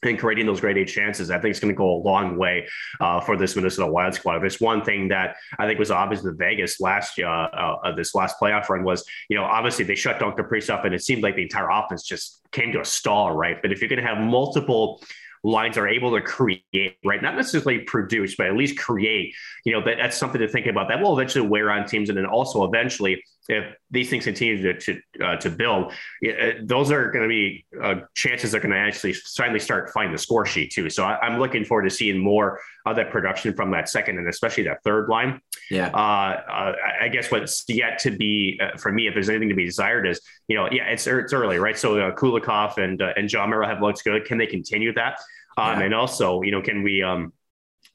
and 0.06 0.20
creating 0.20 0.46
those 0.46 0.62
great 0.62 0.78
A 0.78 0.86
chances, 0.86 1.32
I 1.32 1.40
think 1.40 1.52
it's 1.52 1.60
going 1.60 1.74
to 1.74 1.78
go 1.78 1.96
a 1.96 2.02
long 2.02 2.38
way 2.38 2.68
uh, 3.00 3.20
for 3.20 3.38
this 3.38 3.56
Minnesota 3.56 3.92
Wild 3.92 4.14
squad. 4.14 4.40
There's 4.40 4.60
one 4.62 4.84
thing 4.84 5.08
that 5.10 5.36
I 5.58 5.68
think 5.68 5.80
was 5.80 5.92
obvious 5.92 6.24
with 6.24 6.38
Vegas 6.38 6.80
last 6.80 7.20
uh, 7.20 7.26
uh, 7.26 7.96
this 7.96 8.16
last 8.16 8.40
playoff 8.40 8.70
run 8.70 8.84
was, 8.84 9.06
you 9.30 9.38
know, 9.38 9.44
obviously 9.44 9.86
they 9.86 9.96
shut 9.96 10.20
down 10.20 10.34
Kaprizov 10.34 10.86
and 10.86 10.94
it 10.94 11.04
seemed 11.04 11.24
like 11.24 11.36
the 11.36 11.44
entire 11.44 11.70
offense 11.70 12.04
just 12.04 12.42
came 12.52 12.72
to 12.72 12.82
a 12.82 12.86
stall, 12.86 13.32
right? 13.32 13.62
But 13.62 13.72
if 13.72 13.82
you're 13.82 13.90
going 13.90 14.02
to 14.02 14.08
have 14.08 14.20
multiple 14.20 15.02
lines 15.44 15.78
are 15.78 15.88
able 15.88 16.12
to 16.12 16.22
create, 16.22 16.98
right? 17.04 17.22
Not 17.22 17.36
necessarily 17.36 17.80
produce, 17.80 18.36
but 18.36 18.48
at 18.48 18.56
least 18.56 18.78
create, 18.78 19.34
you 19.66 19.74
know, 19.74 19.84
that, 19.84 19.98
that's 19.98 20.18
something 20.18 20.40
to 20.40 20.48
think 20.48 20.68
about. 20.68 20.88
That 20.88 21.02
will 21.02 21.18
eventually 21.18 21.48
wear 21.48 21.70
on 21.70 21.86
teams. 21.86 22.10
And 22.10 22.18
then 22.18 22.26
also 22.26 22.64
eventually, 22.64 23.22
if 23.50 23.76
these 23.92 24.10
things 24.10 24.24
continue 24.24 24.62
to 24.62 24.80
to, 24.80 25.02
uh, 25.24 25.36
to 25.38 25.50
build, 25.50 25.92
uh, 26.26 26.52
those 26.62 26.92
are 26.92 27.12
going 27.12 27.24
to 27.24 27.30
be 27.30 27.66
uh, 27.82 27.96
chances 28.16 28.52
they're 28.52 28.62
going 28.62 28.72
to 28.72 28.78
actually 28.78 29.14
finally 29.14 29.60
start 29.60 29.90
finding 29.90 30.14
the 30.14 30.18
score 30.18 30.46
sheet 30.46 30.72
too. 30.72 30.90
So 30.90 31.04
I, 31.04 31.28
am 31.28 31.40
looking 31.40 31.66
forward 31.66 31.84
to 31.84 31.90
seeing 31.90 32.18
more 32.18 32.62
of 32.86 32.96
that 32.96 33.12
production 33.12 33.54
from 33.54 33.72
that 33.72 33.90
second 33.90 34.18
and 34.18 34.30
especially 34.30 34.64
that 34.64 34.82
third 34.84 35.10
line. 35.10 35.42
Yeah. 35.70 35.88
Uh, 35.88 36.42
uh 36.52 36.74
I 37.02 37.08
guess 37.08 37.32
what's 37.32 37.64
yet 37.68 38.00
to 38.00 38.12
be 38.12 38.60
uh, 38.62 38.78
for 38.78 38.92
me, 38.92 39.08
if 39.08 39.14
there's 39.14 39.30
anything 39.30 39.50
to 39.50 39.56
be 39.56 39.66
desired, 39.66 40.08
is 40.08 40.22
you 40.48 40.56
know, 40.56 40.70
yeah, 40.72 40.86
it's 40.86 41.08
it's 41.08 41.34
early, 41.34 41.58
right? 41.58 41.78
So 41.78 42.12
Kulikov 42.12 42.78
and 42.78 43.02
and 43.02 43.30
Jon 43.30 43.50
Merrill 43.50 43.70
have 43.70 43.82
looked 43.82 44.04
good. 44.04 44.26
Can 44.26 44.38
they 44.38 44.48
continue 44.48 44.94
that? 44.94 45.20
Um, 45.58 45.80
yeah. 45.80 45.86
And 45.86 45.94
also, 45.94 46.42
you 46.42 46.52
know, 46.52 46.62
can 46.62 46.84
we 46.84 47.04
um, 47.04 47.34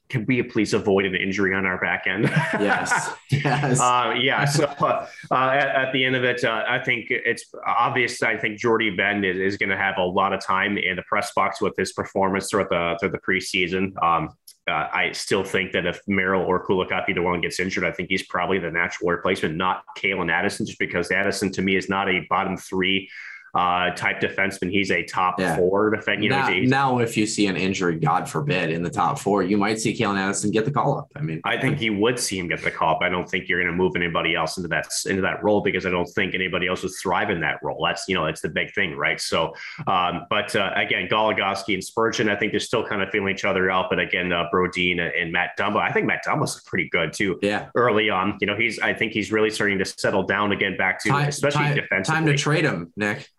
can 0.09 0.25
we 0.25 0.41
please 0.41 0.73
avoid 0.73 1.05
an 1.05 1.15
injury 1.15 1.53
on 1.53 1.65
our 1.65 1.79
back 1.79 2.07
end? 2.07 2.23
yes. 2.59 3.11
Yes. 3.29 3.79
Uh, 3.79 4.15
yeah. 4.19 4.43
So 4.45 4.65
uh, 4.65 5.05
at, 5.31 5.67
at, 5.67 5.93
the 5.93 6.03
end 6.03 6.15
of 6.15 6.23
it, 6.23 6.43
uh, 6.43 6.63
I 6.67 6.79
think 6.79 7.07
it's 7.09 7.45
obvious. 7.65 8.21
I 8.23 8.35
think 8.35 8.59
Jordie 8.59 8.89
Benn 8.89 9.23
is, 9.23 9.37
is 9.37 9.57
going 9.57 9.69
to 9.69 9.77
have 9.77 9.97
a 9.97 10.03
lot 10.03 10.33
of 10.33 10.43
time 10.43 10.79
in 10.79 10.95
the 10.95 11.03
press 11.03 11.31
box 11.33 11.61
with 11.61 11.75
his 11.77 11.93
performance 11.93 12.49
throughout 12.49 12.69
the 12.69 12.97
through 12.99 13.11
the 13.11 13.19
preseason. 13.19 14.01
Um, 14.03 14.29
uh, 14.69 14.87
I 14.93 15.11
still 15.11 15.43
think 15.43 15.71
that 15.73 15.85
if 15.85 15.99
Merrill 16.07 16.43
or 16.43 16.65
Kulikov 16.65 17.09
either 17.09 17.21
one 17.21 17.41
gets 17.41 17.59
injured, 17.59 17.83
I 17.83 17.91
think 17.91 18.09
he's 18.09 18.23
probably 18.23 18.59
the 18.59 18.71
natural 18.71 19.09
replacement, 19.09 19.55
not 19.55 19.83
Calen 19.97 20.31
Addison, 20.31 20.65
just 20.65 20.79
because 20.79 21.11
Addison 21.11 21.51
to 21.53 21.61
me 21.61 21.75
is 21.75 21.89
not 21.89 22.07
a 22.09 22.25
bottom 22.29 22.55
three 22.55 23.09
uh, 23.53 23.91
type 23.91 24.19
defenseman. 24.19 24.71
He's 24.71 24.91
a 24.91 25.03
top 25.03 25.39
yeah. 25.39 25.55
four 25.55 25.89
defense. 25.89 26.23
You 26.23 26.29
now, 26.29 26.49
know, 26.49 26.59
now, 26.59 26.99
if 26.99 27.17
you 27.17 27.25
see 27.25 27.47
an 27.47 27.55
injury, 27.55 27.97
God 27.97 28.29
forbid, 28.29 28.69
in 28.69 28.83
the 28.83 28.89
top 28.89 29.19
four, 29.19 29.43
you 29.43 29.57
might 29.57 29.79
see 29.79 29.95
Calen 29.95 30.17
Addison 30.17 30.51
get 30.51 30.65
the 30.65 30.71
call 30.71 30.97
up. 30.97 31.11
I 31.15 31.21
mean, 31.21 31.41
I 31.43 31.57
think 31.57 31.81
you 31.81 31.97
would 31.97 32.19
see 32.19 32.37
him 32.37 32.47
get 32.47 32.63
the 32.63 32.71
call 32.71 32.95
up. 32.95 33.01
I 33.01 33.09
don't 33.09 33.29
think 33.29 33.47
you're 33.47 33.61
going 33.61 33.71
to 33.71 33.77
move 33.77 33.95
anybody 33.95 34.35
else 34.35 34.57
into 34.57 34.69
that 34.69 34.87
into 35.05 35.21
that 35.21 35.43
role 35.43 35.61
because 35.61 35.85
I 35.85 35.89
don't 35.89 36.07
think 36.07 36.35
anybody 36.35 36.67
else 36.67 36.83
would 36.83 36.91
thrive 37.01 37.29
in 37.29 37.39
that 37.41 37.59
role. 37.63 37.83
That's 37.85 38.07
you 38.07 38.15
know 38.15 38.25
that's 38.25 38.41
the 38.41 38.49
big 38.49 38.73
thing, 38.73 38.95
right? 38.95 39.19
So, 39.19 39.53
um, 39.87 40.25
but 40.29 40.55
uh, 40.55 40.71
again, 40.75 41.07
Goligoski 41.07 41.73
and 41.73 41.83
Spurgeon, 41.83 42.29
I 42.29 42.35
think 42.35 42.51
they're 42.51 42.59
still 42.59 42.85
kind 42.85 43.01
of 43.01 43.09
feeling 43.09 43.33
each 43.33 43.45
other 43.45 43.69
out. 43.71 43.87
But 43.89 43.99
again, 43.99 44.31
uh, 44.31 44.45
Brodin 44.53 44.99
and 44.99 45.31
Matt 45.31 45.57
Dumba, 45.57 45.77
I 45.77 45.91
think 45.91 46.05
Matt 46.05 46.25
Dumba's 46.25 46.61
pretty 46.65 46.89
good 46.89 47.13
too. 47.13 47.39
Yeah, 47.41 47.69
early 47.75 48.09
on, 48.09 48.37
you 48.41 48.47
know, 48.47 48.55
he's 48.55 48.79
I 48.79 48.93
think 48.93 49.13
he's 49.13 49.31
really 49.31 49.49
starting 49.49 49.77
to 49.79 49.85
settle 49.85 50.23
down 50.23 50.51
again 50.51 50.77
back 50.77 51.01
to 51.03 51.09
time, 51.09 51.29
especially 51.29 51.63
time, 51.63 51.75
defensively. 51.75 52.19
Time 52.19 52.25
to 52.27 52.37
trade 52.37 52.65
him, 52.65 52.93
Nick. 52.95 53.29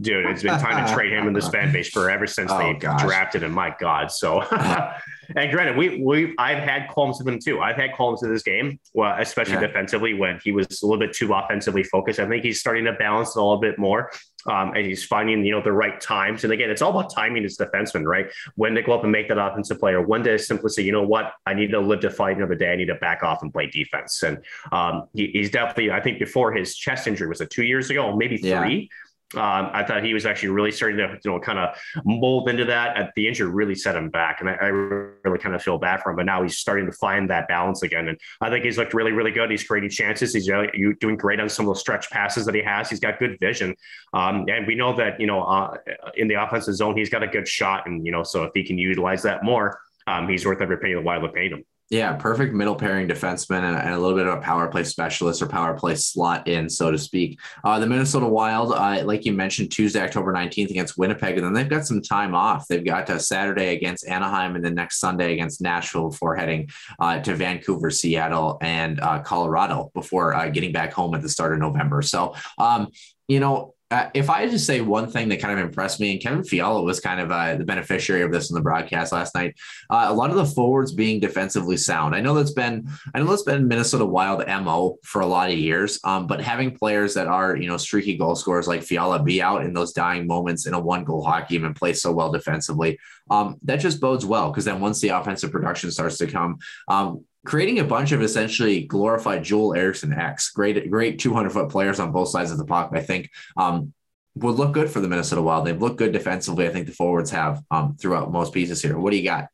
Dude, 0.00 0.26
it's 0.26 0.42
been 0.42 0.58
time 0.58 0.86
to 0.86 0.92
trade 0.92 1.12
him 1.12 1.26
in 1.26 1.32
this 1.32 1.48
fan 1.48 1.72
base 1.72 1.88
for 1.88 2.10
ever 2.10 2.26
since 2.26 2.50
oh, 2.52 2.58
they 2.58 2.74
gosh. 2.74 3.02
drafted 3.02 3.42
him. 3.42 3.52
My 3.52 3.74
God. 3.78 4.10
So, 4.10 4.42
and 5.36 5.50
granted, 5.50 5.76
we, 5.76 6.00
we, 6.02 6.34
I've 6.38 6.58
had 6.58 6.88
qualms 6.88 7.18
with 7.18 7.28
him 7.28 7.38
too. 7.38 7.60
I've 7.60 7.76
had 7.76 7.92
qualms 7.94 8.22
in 8.22 8.32
this 8.32 8.42
game, 8.42 8.78
well, 8.94 9.16
especially 9.18 9.54
yeah. 9.54 9.66
defensively 9.66 10.14
when 10.14 10.40
he 10.42 10.52
was 10.52 10.82
a 10.82 10.86
little 10.86 10.98
bit 10.98 11.14
too 11.14 11.32
offensively 11.32 11.82
focused. 11.82 12.20
I 12.20 12.28
think 12.28 12.44
he's 12.44 12.60
starting 12.60 12.84
to 12.84 12.92
balance 12.92 13.30
it 13.30 13.38
a 13.38 13.42
little 13.42 13.60
bit 13.60 13.78
more. 13.78 14.10
Um, 14.46 14.72
and 14.74 14.86
he's 14.86 15.04
finding, 15.04 15.44
you 15.44 15.52
know, 15.52 15.62
the 15.62 15.72
right 15.72 16.00
times. 16.00 16.44
And 16.44 16.52
again, 16.52 16.70
it's 16.70 16.80
all 16.80 16.90
about 16.90 17.12
timing 17.12 17.44
as 17.44 17.56
defenseman, 17.56 18.04
right? 18.04 18.26
When 18.54 18.74
to 18.74 18.82
go 18.82 18.92
up 18.92 19.02
and 19.02 19.12
make 19.12 19.28
that 19.28 19.38
offensive 19.38 19.78
player, 19.78 20.00
when 20.00 20.22
to 20.24 20.38
simply 20.38 20.70
say, 20.70 20.82
you 20.82 20.92
know 20.92 21.02
what, 21.02 21.32
I 21.44 21.54
need 21.54 21.70
to 21.72 21.80
live 21.80 22.00
to 22.00 22.10
fight 22.10 22.36
another 22.36 22.54
day. 22.54 22.72
I 22.72 22.76
need 22.76 22.86
to 22.86 22.94
back 22.94 23.22
off 23.22 23.42
and 23.42 23.52
play 23.52 23.66
defense. 23.66 24.22
And 24.22 24.38
um, 24.72 25.08
he, 25.12 25.26
he's 25.32 25.50
definitely, 25.50 25.90
I 25.90 26.00
think 26.00 26.18
before 26.18 26.52
his 26.52 26.76
chest 26.76 27.06
injury 27.06 27.28
was 27.28 27.40
it 27.40 27.50
two 27.50 27.64
years 27.64 27.90
ago, 27.90 28.16
maybe 28.16 28.38
three. 28.38 28.90
Yeah 28.90 28.96
um, 29.34 29.70
I 29.74 29.84
thought 29.84 30.02
he 30.02 30.14
was 30.14 30.24
actually 30.24 30.48
really 30.50 30.72
starting 30.72 30.96
to, 30.96 31.18
you 31.22 31.30
know, 31.30 31.38
kind 31.38 31.58
of 31.58 31.76
mold 32.04 32.48
into 32.48 32.64
that. 32.64 32.96
At 32.96 33.12
the 33.14 33.28
injury 33.28 33.50
really 33.50 33.74
set 33.74 33.94
him 33.94 34.08
back, 34.08 34.40
and 34.40 34.48
I, 34.48 34.54
I, 34.54 34.66
really 34.68 35.38
kind 35.38 35.54
of 35.54 35.62
feel 35.62 35.76
bad 35.76 36.00
for 36.00 36.10
him. 36.10 36.16
But 36.16 36.24
now 36.24 36.42
he's 36.42 36.56
starting 36.56 36.86
to 36.86 36.92
find 36.92 37.28
that 37.28 37.46
balance 37.46 37.82
again, 37.82 38.08
and 38.08 38.18
I 38.40 38.48
think 38.48 38.64
he's 38.64 38.78
looked 38.78 38.94
really, 38.94 39.12
really 39.12 39.30
good. 39.30 39.50
He's 39.50 39.62
creating 39.62 39.90
chances. 39.90 40.32
He's 40.32 40.48
uh, 40.48 40.64
doing 40.98 41.16
great 41.16 41.40
on 41.40 41.48
some 41.50 41.66
of 41.66 41.74
those 41.74 41.80
stretch 41.80 42.08
passes 42.08 42.46
that 42.46 42.54
he 42.54 42.62
has. 42.62 42.88
He's 42.88 43.00
got 43.00 43.18
good 43.18 43.38
vision, 43.38 43.74
um, 44.14 44.46
and 44.48 44.66
we 44.66 44.74
know 44.74 44.96
that 44.96 45.20
you 45.20 45.26
know 45.26 45.42
uh, 45.42 45.76
in 46.16 46.26
the 46.26 46.42
offensive 46.42 46.74
zone 46.74 46.96
he's 46.96 47.10
got 47.10 47.22
a 47.22 47.28
good 47.28 47.46
shot, 47.46 47.86
and 47.86 48.06
you 48.06 48.12
know, 48.12 48.22
so 48.22 48.44
if 48.44 48.52
he 48.54 48.64
can 48.64 48.78
utilize 48.78 49.22
that 49.24 49.44
more, 49.44 49.78
um, 50.06 50.26
he's 50.26 50.46
worth 50.46 50.62
every 50.62 50.78
penny 50.78 50.94
the 50.94 51.02
Wild 51.02 51.22
have 51.22 51.34
paid 51.34 51.52
him. 51.52 51.64
Yeah, 51.90 52.12
perfect 52.16 52.52
middle 52.52 52.74
pairing 52.74 53.08
defenseman 53.08 53.62
and, 53.62 53.94
a 53.94 53.98
little 53.98 54.16
bit 54.16 54.26
of 54.26 54.36
a 54.36 54.40
power 54.42 54.68
play 54.68 54.84
specialist 54.84 55.40
or 55.40 55.46
power 55.46 55.72
play 55.72 55.94
slot 55.94 56.46
in, 56.46 56.68
so 56.68 56.90
to 56.90 56.98
speak. 56.98 57.40
Uh, 57.64 57.78
the 57.78 57.86
Minnesota 57.86 58.26
Wild, 58.26 58.72
uh, 58.72 59.02
like 59.06 59.24
you 59.24 59.32
mentioned, 59.32 59.70
Tuesday, 59.70 60.02
October 60.02 60.30
19th 60.34 60.68
against 60.68 60.98
Winnipeg, 60.98 61.38
and 61.38 61.46
then 61.46 61.54
they've 61.54 61.68
got 61.68 61.86
some 61.86 62.02
time 62.02 62.34
off. 62.34 62.68
They've 62.68 62.84
got 62.84 63.08
uh, 63.08 63.18
Saturday 63.18 63.74
against 63.74 64.06
Anaheim 64.06 64.54
and 64.54 64.62
then 64.62 64.74
next 64.74 65.00
Sunday 65.00 65.32
against 65.32 65.62
Nashville 65.62 66.10
before 66.10 66.36
heading 66.36 66.68
uh, 66.98 67.20
to 67.20 67.34
Vancouver, 67.34 67.90
Seattle, 67.90 68.58
and 68.60 69.00
uh, 69.00 69.20
Colorado 69.20 69.90
before 69.94 70.50
getting 70.50 70.72
back 70.72 70.92
home 70.92 71.14
at 71.14 71.22
the 71.22 71.28
start 71.28 71.54
of 71.54 71.58
November. 71.58 72.02
So, 72.02 72.34
um, 72.58 72.88
you 73.28 73.40
know, 73.40 73.74
uh, 73.90 74.10
if 74.12 74.28
I 74.28 74.48
just 74.48 74.66
say 74.66 74.82
one 74.82 75.10
thing 75.10 75.28
that 75.30 75.40
kind 75.40 75.58
of 75.58 75.64
impressed 75.64 75.98
me, 75.98 76.12
and 76.12 76.20
Kevin 76.20 76.44
Fiala 76.44 76.82
was 76.82 77.00
kind 77.00 77.20
of 77.20 77.30
uh, 77.30 77.56
the 77.56 77.64
beneficiary 77.64 78.22
of 78.22 78.30
this 78.30 78.50
in 78.50 78.54
the 78.54 78.60
broadcast 78.60 79.12
last 79.12 79.34
night, 79.34 79.56
uh, 79.88 80.06
a 80.08 80.14
lot 80.14 80.30
of 80.30 80.36
the 80.36 80.44
forwards 80.44 80.92
being 80.92 81.20
defensively 81.20 81.78
sound. 81.78 82.14
I 82.14 82.20
know 82.20 82.34
that's 82.34 82.52
been 82.52 82.86
I 83.14 83.18
know 83.18 83.26
that's 83.26 83.44
been 83.44 83.66
Minnesota 83.66 84.04
Wild 84.04 84.46
mo 84.46 84.98
for 85.04 85.22
a 85.22 85.26
lot 85.26 85.50
of 85.50 85.56
years, 85.56 85.98
um, 86.04 86.26
but 86.26 86.40
having 86.40 86.76
players 86.76 87.14
that 87.14 87.28
are 87.28 87.56
you 87.56 87.66
know 87.66 87.78
streaky 87.78 88.16
goal 88.16 88.34
scorers 88.34 88.68
like 88.68 88.82
Fiala 88.82 89.22
be 89.22 89.40
out 89.40 89.64
in 89.64 89.72
those 89.72 89.92
dying 89.92 90.26
moments 90.26 90.66
in 90.66 90.74
a 90.74 90.80
one 90.80 91.04
goal 91.04 91.24
hockey 91.24 91.54
game 91.54 91.64
and 91.64 91.74
play 91.74 91.94
so 91.94 92.12
well 92.12 92.30
defensively, 92.30 92.98
um, 93.30 93.56
that 93.62 93.76
just 93.76 94.00
bodes 94.00 94.26
well 94.26 94.50
because 94.50 94.66
then 94.66 94.80
once 94.80 95.00
the 95.00 95.08
offensive 95.08 95.50
production 95.50 95.90
starts 95.90 96.18
to 96.18 96.26
come, 96.26 96.58
um, 96.88 97.24
creating 97.46 97.78
a 97.78 97.84
bunch 97.84 98.12
of 98.12 98.22
essentially 98.22 98.82
glorified 98.82 99.44
Joel 99.44 99.74
Eriksson 99.74 100.12
Eks, 100.12 100.50
great, 100.50 100.90
great 100.90 101.18
200 101.18 101.50
foot 101.50 101.68
players 101.68 102.00
on 102.00 102.12
both 102.12 102.28
sides 102.28 102.50
of 102.50 102.58
the 102.58 102.64
puck. 102.64 102.90
I 102.92 103.00
think 103.00 103.30
um, 103.56 103.92
would 104.36 104.56
look 104.56 104.72
good 104.72 104.90
for 104.90 105.00
the 105.00 105.08
Minnesota 105.08 105.42
Wild. 105.42 105.66
They've 105.66 105.80
looked 105.80 105.96
good 105.96 106.12
defensively. 106.12 106.66
I 106.66 106.70
think 106.70 106.86
the 106.86 106.92
forwards 106.92 107.30
have 107.30 107.62
um, 107.70 107.96
throughout 107.96 108.32
most 108.32 108.52
pieces 108.52 108.82
here. 108.82 108.98
What 108.98 109.10
do 109.10 109.16
you 109.16 109.24
got? 109.24 109.48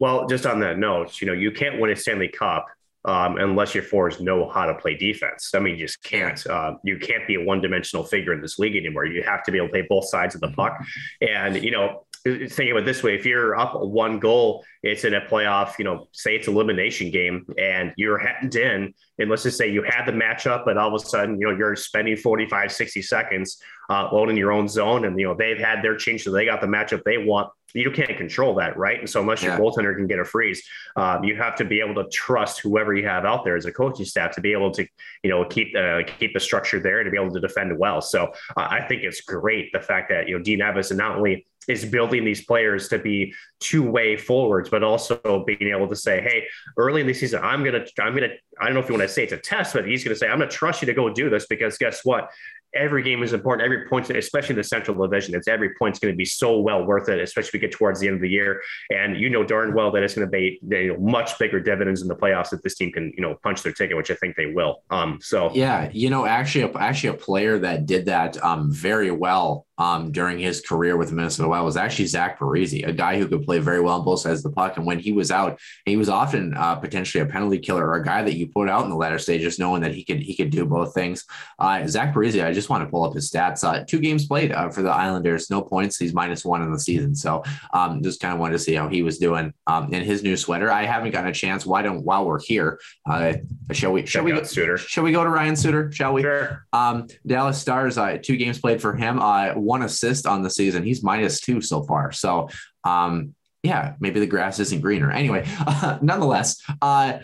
Well, 0.00 0.26
just 0.26 0.46
on 0.46 0.60
that 0.60 0.78
note, 0.78 1.20
you 1.20 1.26
know, 1.26 1.32
you 1.32 1.50
can't 1.50 1.80
win 1.80 1.90
a 1.90 1.96
Stanley 1.96 2.28
Cup 2.28 2.66
um, 3.06 3.38
unless 3.38 3.74
your 3.74 3.84
forwards 3.84 4.20
know 4.20 4.50
how 4.50 4.66
to 4.66 4.74
play 4.74 4.96
defense. 4.96 5.52
I 5.54 5.60
mean, 5.60 5.76
you 5.76 5.86
just 5.86 6.02
can't. 6.02 6.44
Uh, 6.46 6.74
you 6.82 6.98
can't 6.98 7.26
be 7.26 7.36
a 7.36 7.44
one-dimensional 7.44 8.04
figure 8.04 8.32
in 8.32 8.40
this 8.40 8.58
league 8.58 8.76
anymore. 8.76 9.06
You 9.06 9.22
have 9.22 9.44
to 9.44 9.52
be 9.52 9.58
able 9.58 9.68
to 9.68 9.72
play 9.72 9.86
both 9.88 10.08
sides 10.08 10.34
of 10.34 10.40
the 10.40 10.50
puck. 10.50 10.76
And 11.20 11.62
you 11.62 11.70
know, 11.70 12.04
thinking 12.26 12.72
about 12.72 12.84
this 12.84 13.02
way 13.02 13.14
if 13.14 13.24
you're 13.24 13.56
up 13.56 13.80
one 13.80 14.18
goal 14.18 14.64
it's 14.82 15.04
in 15.04 15.14
a 15.14 15.20
playoff 15.20 15.78
you 15.78 15.84
know 15.84 16.08
say 16.12 16.34
it's 16.34 16.48
elimination 16.48 17.10
game 17.10 17.46
and 17.58 17.92
you're 17.96 18.18
heading 18.18 18.50
in 18.60 18.94
and 19.18 19.30
let's 19.30 19.44
just 19.44 19.56
say 19.56 19.70
you 19.70 19.82
had 19.82 20.04
the 20.06 20.12
matchup 20.12 20.64
but 20.64 20.76
all 20.76 20.88
of 20.88 20.94
a 20.94 21.06
sudden 21.06 21.38
you 21.40 21.46
know 21.46 21.56
you're 21.56 21.76
spending 21.76 22.16
45 22.16 22.72
60 22.72 23.02
seconds 23.02 23.62
uh, 23.88 24.08
in 24.28 24.36
your 24.36 24.50
own 24.50 24.66
zone 24.66 25.04
and 25.04 25.18
you 25.18 25.26
know 25.26 25.34
they've 25.34 25.58
had 25.58 25.82
their 25.82 25.96
change 25.96 26.24
so 26.24 26.32
they 26.32 26.44
got 26.44 26.60
the 26.60 26.66
matchup 26.66 27.02
they 27.04 27.18
want 27.18 27.50
you 27.76 27.90
can't 27.90 28.16
control 28.16 28.54
that, 28.54 28.76
right? 28.76 28.98
And 28.98 29.08
so 29.08 29.20
unless 29.20 29.42
your 29.42 29.52
yeah. 29.52 29.58
goaltender 29.58 29.94
can 29.94 30.06
get 30.06 30.18
a 30.18 30.24
freeze, 30.24 30.62
um, 30.96 31.22
you 31.24 31.36
have 31.36 31.54
to 31.56 31.64
be 31.64 31.80
able 31.80 31.94
to 32.02 32.08
trust 32.08 32.60
whoever 32.60 32.94
you 32.94 33.06
have 33.06 33.24
out 33.24 33.44
there 33.44 33.56
as 33.56 33.66
a 33.66 33.72
coaching 33.72 34.06
staff 34.06 34.34
to 34.36 34.40
be 34.40 34.52
able 34.52 34.70
to, 34.72 34.86
you 35.22 35.30
know, 35.30 35.44
keep 35.44 35.76
uh, 35.76 36.00
keep 36.18 36.32
the 36.32 36.40
structure 36.40 36.80
there 36.80 37.04
to 37.04 37.10
be 37.10 37.18
able 37.18 37.32
to 37.32 37.40
defend 37.40 37.76
well. 37.78 38.00
So 38.00 38.32
uh, 38.56 38.66
I 38.70 38.80
think 38.88 39.02
it's 39.02 39.20
great 39.20 39.72
the 39.72 39.80
fact 39.80 40.08
that 40.08 40.26
you 40.26 40.36
know 40.36 40.42
Dean 40.42 40.60
Evason 40.60 40.96
not 40.96 41.16
only 41.16 41.46
is 41.68 41.84
building 41.84 42.24
these 42.24 42.44
players 42.44 42.88
to 42.88 42.98
be 42.98 43.34
two-way 43.58 44.16
forwards, 44.16 44.70
but 44.70 44.84
also 44.84 45.44
being 45.44 45.72
able 45.74 45.88
to 45.88 45.96
say, 45.96 46.20
"Hey, 46.20 46.46
early 46.76 47.00
in 47.00 47.06
the 47.06 47.14
season, 47.14 47.42
I'm 47.42 47.64
gonna, 47.64 47.84
I'm 47.98 48.14
gonna, 48.14 48.28
I 48.60 48.66
don't 48.66 48.74
know 48.74 48.80
if 48.80 48.88
you 48.88 48.94
want 48.94 49.08
to 49.08 49.12
say 49.12 49.24
it's 49.24 49.32
a 49.32 49.38
test, 49.38 49.74
but 49.74 49.86
he's 49.86 50.04
gonna 50.04 50.16
say, 50.16 50.28
I'm 50.28 50.38
gonna 50.38 50.50
trust 50.50 50.82
you 50.82 50.86
to 50.86 50.94
go 50.94 51.12
do 51.12 51.28
this 51.28 51.46
because 51.46 51.76
guess 51.76 52.04
what? 52.04 52.30
Every 52.74 53.02
game 53.02 53.22
is 53.22 53.32
important. 53.32 53.64
Every 53.64 53.88
point, 53.88 54.08
especially 54.10 54.54
the 54.54 54.64
Central 54.64 54.96
Division, 55.06 55.34
it's 55.34 55.48
every 55.48 55.70
point's 55.78 55.98
going 55.98 56.12
to 56.12 56.16
be 56.16 56.24
so 56.24 56.58
well 56.60 56.84
worth 56.84 57.08
it, 57.08 57.20
especially 57.20 57.48
if 57.48 57.52
we 57.54 57.58
get 57.60 57.72
towards 57.72 58.00
the 58.00 58.06
end 58.06 58.16
of 58.16 58.22
the 58.22 58.28
year. 58.28 58.62
And 58.90 59.18
you 59.18 59.30
know 59.30 59.44
darn 59.44 59.74
well 59.74 59.90
that 59.92 60.02
it's 60.02 60.14
going 60.14 60.26
to 60.26 60.30
be 60.30 60.58
you 60.62 60.92
know, 60.92 60.98
much 60.98 61.38
bigger 61.38 61.60
dividends 61.60 62.02
in 62.02 62.08
the 62.08 62.16
playoffs 62.16 62.52
if 62.52 62.62
this 62.62 62.76
team 62.76 62.92
can 62.92 63.12
you 63.16 63.22
know 63.22 63.36
punch 63.42 63.62
their 63.62 63.72
ticket, 63.72 63.96
which 63.96 64.10
I 64.10 64.14
think 64.14 64.36
they 64.36 64.46
will. 64.46 64.82
Um, 64.90 65.18
so 65.22 65.50
yeah, 65.54 65.90
you 65.92 66.10
know, 66.10 66.26
actually, 66.26 66.72
actually 66.74 67.10
a 67.10 67.14
player 67.14 67.58
that 67.58 67.86
did 67.86 68.06
that 68.06 68.42
um 68.42 68.70
very 68.72 69.10
well 69.10 69.65
um, 69.78 70.12
during 70.12 70.38
his 70.38 70.60
career 70.60 70.96
with 70.96 71.10
the 71.10 71.14
Minnesota 71.14 71.48
Wild 71.48 71.64
was 71.64 71.76
actually 71.76 72.06
Zach 72.06 72.38
Parise, 72.38 72.86
a 72.86 72.92
guy 72.92 73.18
who 73.18 73.28
could 73.28 73.44
play 73.44 73.58
very 73.58 73.80
well 73.80 73.98
on 73.98 74.04
both 74.04 74.20
sides 74.20 74.44
of 74.44 74.50
the 74.50 74.54
puck. 74.54 74.76
And 74.76 74.86
when 74.86 74.98
he 74.98 75.12
was 75.12 75.30
out, 75.30 75.60
he 75.84 75.96
was 75.96 76.08
often 76.08 76.54
uh, 76.54 76.76
potentially 76.76 77.22
a 77.22 77.26
penalty 77.26 77.58
killer 77.58 77.86
or 77.86 77.96
a 77.96 78.04
guy 78.04 78.22
that 78.22 78.36
you 78.36 78.48
put 78.48 78.68
out 78.68 78.84
in 78.84 78.90
the 78.90 78.96
latter 78.96 79.18
stages, 79.18 79.58
knowing 79.58 79.82
that 79.82 79.94
he 79.94 80.04
could 80.04 80.20
he 80.20 80.34
could 80.34 80.50
do 80.50 80.64
both 80.64 80.94
things. 80.94 81.24
Uh, 81.58 81.86
Zach 81.86 82.14
Parise, 82.14 82.44
I 82.44 82.52
just 82.52 82.70
want 82.70 82.84
to 82.84 82.90
pull 82.90 83.04
up 83.04 83.14
his 83.14 83.30
stats. 83.30 83.64
Uh, 83.64 83.84
two 83.84 84.00
games 84.00 84.26
played 84.26 84.52
uh, 84.52 84.70
for 84.70 84.82
the 84.82 84.90
Islanders, 84.90 85.50
no 85.50 85.62
points. 85.62 85.98
He's 85.98 86.14
minus 86.14 86.44
one 86.44 86.62
in 86.62 86.72
the 86.72 86.80
season. 86.80 87.14
So 87.14 87.42
um, 87.72 88.02
just 88.02 88.20
kind 88.20 88.32
of 88.32 88.40
wanted 88.40 88.54
to 88.54 88.58
see 88.58 88.74
how 88.74 88.88
he 88.88 89.02
was 89.02 89.18
doing 89.18 89.52
um, 89.66 89.92
in 89.92 90.02
his 90.02 90.22
new 90.22 90.36
sweater. 90.36 90.70
I 90.70 90.84
haven't 90.84 91.10
gotten 91.10 91.30
a 91.30 91.34
chance. 91.34 91.66
Why 91.66 91.82
don't 91.82 92.02
while 92.02 92.24
we're 92.24 92.40
here, 92.40 92.80
uh, 93.08 93.34
shall 93.72 93.92
we? 93.92 94.06
Shall 94.06 94.24
we 94.24 94.32
go? 94.32 94.42
Suter. 94.42 94.78
Shall 94.78 95.04
we 95.04 95.12
go 95.12 95.24
to 95.24 95.30
Ryan 95.30 95.56
Suter? 95.56 95.92
Shall 95.92 96.12
we? 96.12 96.22
Sure. 96.22 96.66
Um, 96.72 97.08
Dallas 97.26 97.60
Stars, 97.60 97.98
uh, 97.98 98.18
two 98.22 98.36
games 98.36 98.58
played 98.58 98.80
for 98.80 98.94
him. 98.94 99.18
One 99.66 99.82
assist 99.82 100.26
on 100.26 100.42
the 100.42 100.50
season. 100.50 100.84
He's 100.84 101.02
minus 101.02 101.40
two 101.40 101.60
so 101.60 101.82
far. 101.82 102.12
So, 102.12 102.48
um, 102.84 103.34
yeah, 103.62 103.94
maybe 104.00 104.20
the 104.20 104.26
grass 104.26 104.60
isn't 104.60 104.80
greener. 104.80 105.10
Anyway, 105.10 105.44
uh, 105.66 105.98
nonetheless, 106.02 106.62
uh, 106.80 107.18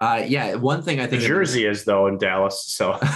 uh, 0.00 0.24
yeah, 0.26 0.54
one 0.54 0.82
thing 0.82 1.00
I 1.00 1.06
think 1.06 1.22
the 1.22 1.28
Jersey 1.28 1.66
is 1.66 1.84
though 1.84 2.06
in 2.06 2.18
Dallas. 2.18 2.64
So. 2.66 2.98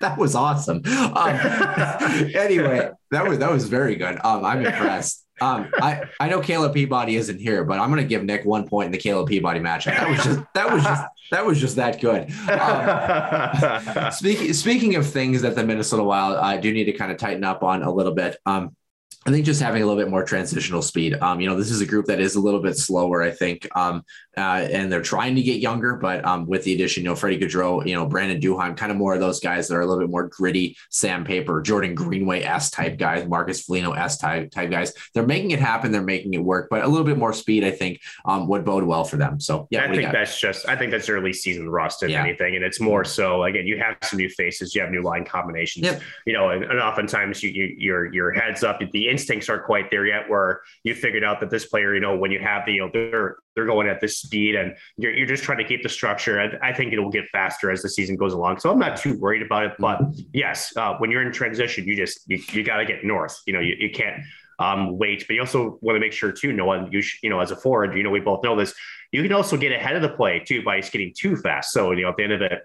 that 0.00 0.16
was 0.16 0.34
awesome. 0.34 0.82
Um, 0.86 1.28
anyway, 2.34 2.90
that 3.10 3.28
was 3.28 3.38
that 3.38 3.50
was 3.50 3.68
very 3.68 3.96
good. 3.96 4.18
Um, 4.24 4.44
I'm 4.44 4.64
impressed. 4.64 5.26
Um, 5.42 5.70
I 5.74 6.02
I 6.20 6.28
know 6.28 6.40
Caleb 6.40 6.74
Peabody 6.74 7.16
isn't 7.16 7.40
here, 7.40 7.64
but 7.64 7.80
I'm 7.80 7.90
going 7.90 8.00
to 8.00 8.08
give 8.08 8.22
Nick 8.22 8.44
one 8.44 8.68
point 8.68 8.86
in 8.86 8.92
the 8.92 8.98
Caleb 8.98 9.28
Peabody 9.28 9.58
matchup. 9.58 9.96
That 9.96 10.08
was 10.08 10.24
just 10.24 10.40
that 10.54 10.72
was 10.72 10.84
just 10.84 11.04
that 11.32 11.46
was 11.46 11.60
just 11.60 11.76
that 11.76 12.00
good. 12.00 12.30
Um, 12.48 14.12
speaking 14.12 14.52
speaking 14.52 14.94
of 14.94 15.06
things 15.06 15.42
that 15.42 15.56
the 15.56 15.64
Minnesota 15.64 16.04
Wild 16.04 16.36
uh, 16.36 16.56
do 16.58 16.72
need 16.72 16.84
to 16.84 16.92
kind 16.92 17.10
of 17.10 17.18
tighten 17.18 17.42
up 17.42 17.62
on 17.64 17.82
a 17.82 17.92
little 17.92 18.14
bit. 18.14 18.36
Um, 18.46 18.76
I 19.24 19.30
think 19.30 19.46
just 19.46 19.62
having 19.62 19.82
a 19.82 19.86
little 19.86 20.02
bit 20.02 20.10
more 20.10 20.24
transitional 20.24 20.82
speed. 20.82 21.14
Um, 21.14 21.40
you 21.40 21.48
know, 21.48 21.56
this 21.56 21.70
is 21.70 21.80
a 21.80 21.86
group 21.86 22.06
that 22.06 22.20
is 22.20 22.34
a 22.34 22.40
little 22.40 22.60
bit 22.60 22.76
slower, 22.76 23.22
I 23.22 23.30
think, 23.30 23.68
um, 23.76 24.02
uh, 24.36 24.66
and 24.70 24.92
they're 24.92 25.02
trying 25.02 25.34
to 25.34 25.42
get 25.42 25.60
younger. 25.60 25.96
But 25.96 26.24
um, 26.24 26.46
with 26.46 26.64
the 26.64 26.74
addition, 26.74 27.02
you 27.02 27.08
know, 27.08 27.16
Freddie 27.16 27.38
Gaudreau, 27.38 27.86
you 27.86 27.94
know, 27.94 28.06
Brandon 28.06 28.40
Duhaime, 28.40 28.76
kind 28.76 28.92
of 28.92 28.98
more 28.98 29.14
of 29.14 29.20
those 29.20 29.40
guys 29.40 29.68
that 29.68 29.74
are 29.74 29.80
a 29.80 29.86
little 29.86 30.02
bit 30.02 30.10
more 30.10 30.28
gritty, 30.28 30.76
sandpaper, 30.90 31.62
Jordan 31.62 31.94
Greenway 31.94 32.42
s 32.42 32.70
type 32.70 32.98
guys, 32.98 33.26
Marcus 33.26 33.62
Foligno 33.62 33.92
s 33.92 34.18
type 34.18 34.50
type 34.50 34.70
guys. 34.70 34.92
They're 35.14 35.26
making 35.26 35.50
it 35.50 35.58
happen. 35.58 35.90
They're 35.90 36.02
making 36.02 36.34
it 36.34 36.44
work. 36.44 36.68
But 36.70 36.84
a 36.84 36.88
little 36.88 37.06
bit 37.06 37.18
more 37.18 37.32
speed, 37.32 37.64
I 37.64 37.70
think, 37.70 38.00
um, 38.24 38.46
would 38.48 38.64
bode 38.64 38.84
well 38.84 39.04
for 39.04 39.16
them. 39.16 39.40
So 39.40 39.66
yeah, 39.70 39.84
I 39.84 39.94
think 39.94 40.12
that's 40.12 40.38
just, 40.38 40.68
I 40.68 40.76
think 40.76 40.92
that's 40.92 41.08
early 41.08 41.32
season 41.32 41.68
rust 41.68 42.02
if 42.02 42.10
yeah. 42.10 42.22
anything, 42.22 42.56
and 42.56 42.64
it's 42.64 42.80
more 42.80 43.04
so 43.04 43.44
again, 43.44 43.66
you 43.66 43.78
have 43.78 43.96
some 44.02 44.18
new 44.18 44.28
faces, 44.28 44.74
you 44.74 44.82
have 44.82 44.90
new 44.90 45.02
line 45.02 45.24
combinations, 45.24 45.86
yep. 45.86 46.02
you 46.26 46.32
know, 46.32 46.50
and, 46.50 46.64
and 46.64 46.78
oftentimes 46.78 47.42
you, 47.42 47.50
you 47.50 47.74
your 47.78 48.12
your 48.12 48.32
heads 48.32 48.62
up 48.62 48.80
the 48.92 49.08
instincts 49.08 49.48
aren't 49.48 49.64
quite 49.64 49.90
there 49.90 50.06
yet 50.06 50.28
where 50.28 50.60
you 50.82 50.94
figured 50.94 51.22
out 51.22 51.40
that 51.40 51.50
this 51.50 51.66
player, 51.66 51.94
you 51.94 52.00
know, 52.00 52.16
when 52.16 52.30
you 52.30 52.40
have 52.40 52.66
the, 52.66 52.72
you 52.72 52.80
know, 52.80 52.90
they're, 52.92 53.36
they're 53.54 53.66
going 53.66 53.88
at 53.88 54.00
this 54.00 54.18
speed 54.18 54.54
and 54.54 54.74
you're, 54.96 55.12
you're 55.12 55.26
just 55.26 55.42
trying 55.42 55.58
to 55.58 55.64
keep 55.64 55.82
the 55.82 55.88
structure. 55.88 56.40
I, 56.40 56.70
I 56.70 56.72
think 56.72 56.92
it 56.92 56.98
will 56.98 57.10
get 57.10 57.26
faster 57.32 57.70
as 57.70 57.82
the 57.82 57.88
season 57.88 58.16
goes 58.16 58.32
along. 58.32 58.60
So 58.60 58.70
I'm 58.70 58.78
not 58.78 58.96
too 58.96 59.18
worried 59.18 59.42
about 59.42 59.64
it, 59.64 59.72
but 59.78 60.00
yes, 60.32 60.72
uh, 60.76 60.94
when 60.98 61.10
you're 61.10 61.22
in 61.22 61.32
transition, 61.32 61.86
you 61.86 61.96
just, 61.96 62.20
you, 62.28 62.40
you 62.52 62.62
got 62.64 62.78
to 62.78 62.84
get 62.84 63.04
north, 63.04 63.38
you 63.46 63.52
know, 63.52 63.60
you, 63.60 63.74
you 63.78 63.90
can't 63.90 64.22
um, 64.58 64.96
wait, 64.96 65.24
but 65.26 65.34
you 65.34 65.40
also 65.40 65.78
want 65.82 65.96
to 65.96 66.00
make 66.00 66.12
sure 66.12 66.32
too, 66.32 66.52
Noah, 66.52 66.88
you, 66.90 67.02
sh- 67.02 67.18
you 67.22 67.30
know, 67.30 67.40
as 67.40 67.50
a 67.50 67.56
forward, 67.56 67.96
you 67.96 68.02
know, 68.02 68.10
we 68.10 68.20
both 68.20 68.44
know 68.44 68.56
this, 68.56 68.74
you 69.10 69.22
can 69.22 69.32
also 69.32 69.56
get 69.56 69.72
ahead 69.72 69.96
of 69.96 70.02
the 70.02 70.08
play 70.08 70.40
too 70.40 70.62
by 70.62 70.80
getting 70.80 71.12
too 71.16 71.36
fast. 71.36 71.72
So, 71.72 71.92
you 71.92 72.02
know, 72.02 72.10
at 72.10 72.16
the 72.16 72.24
end 72.24 72.32
of 72.32 72.42
it, 72.42 72.60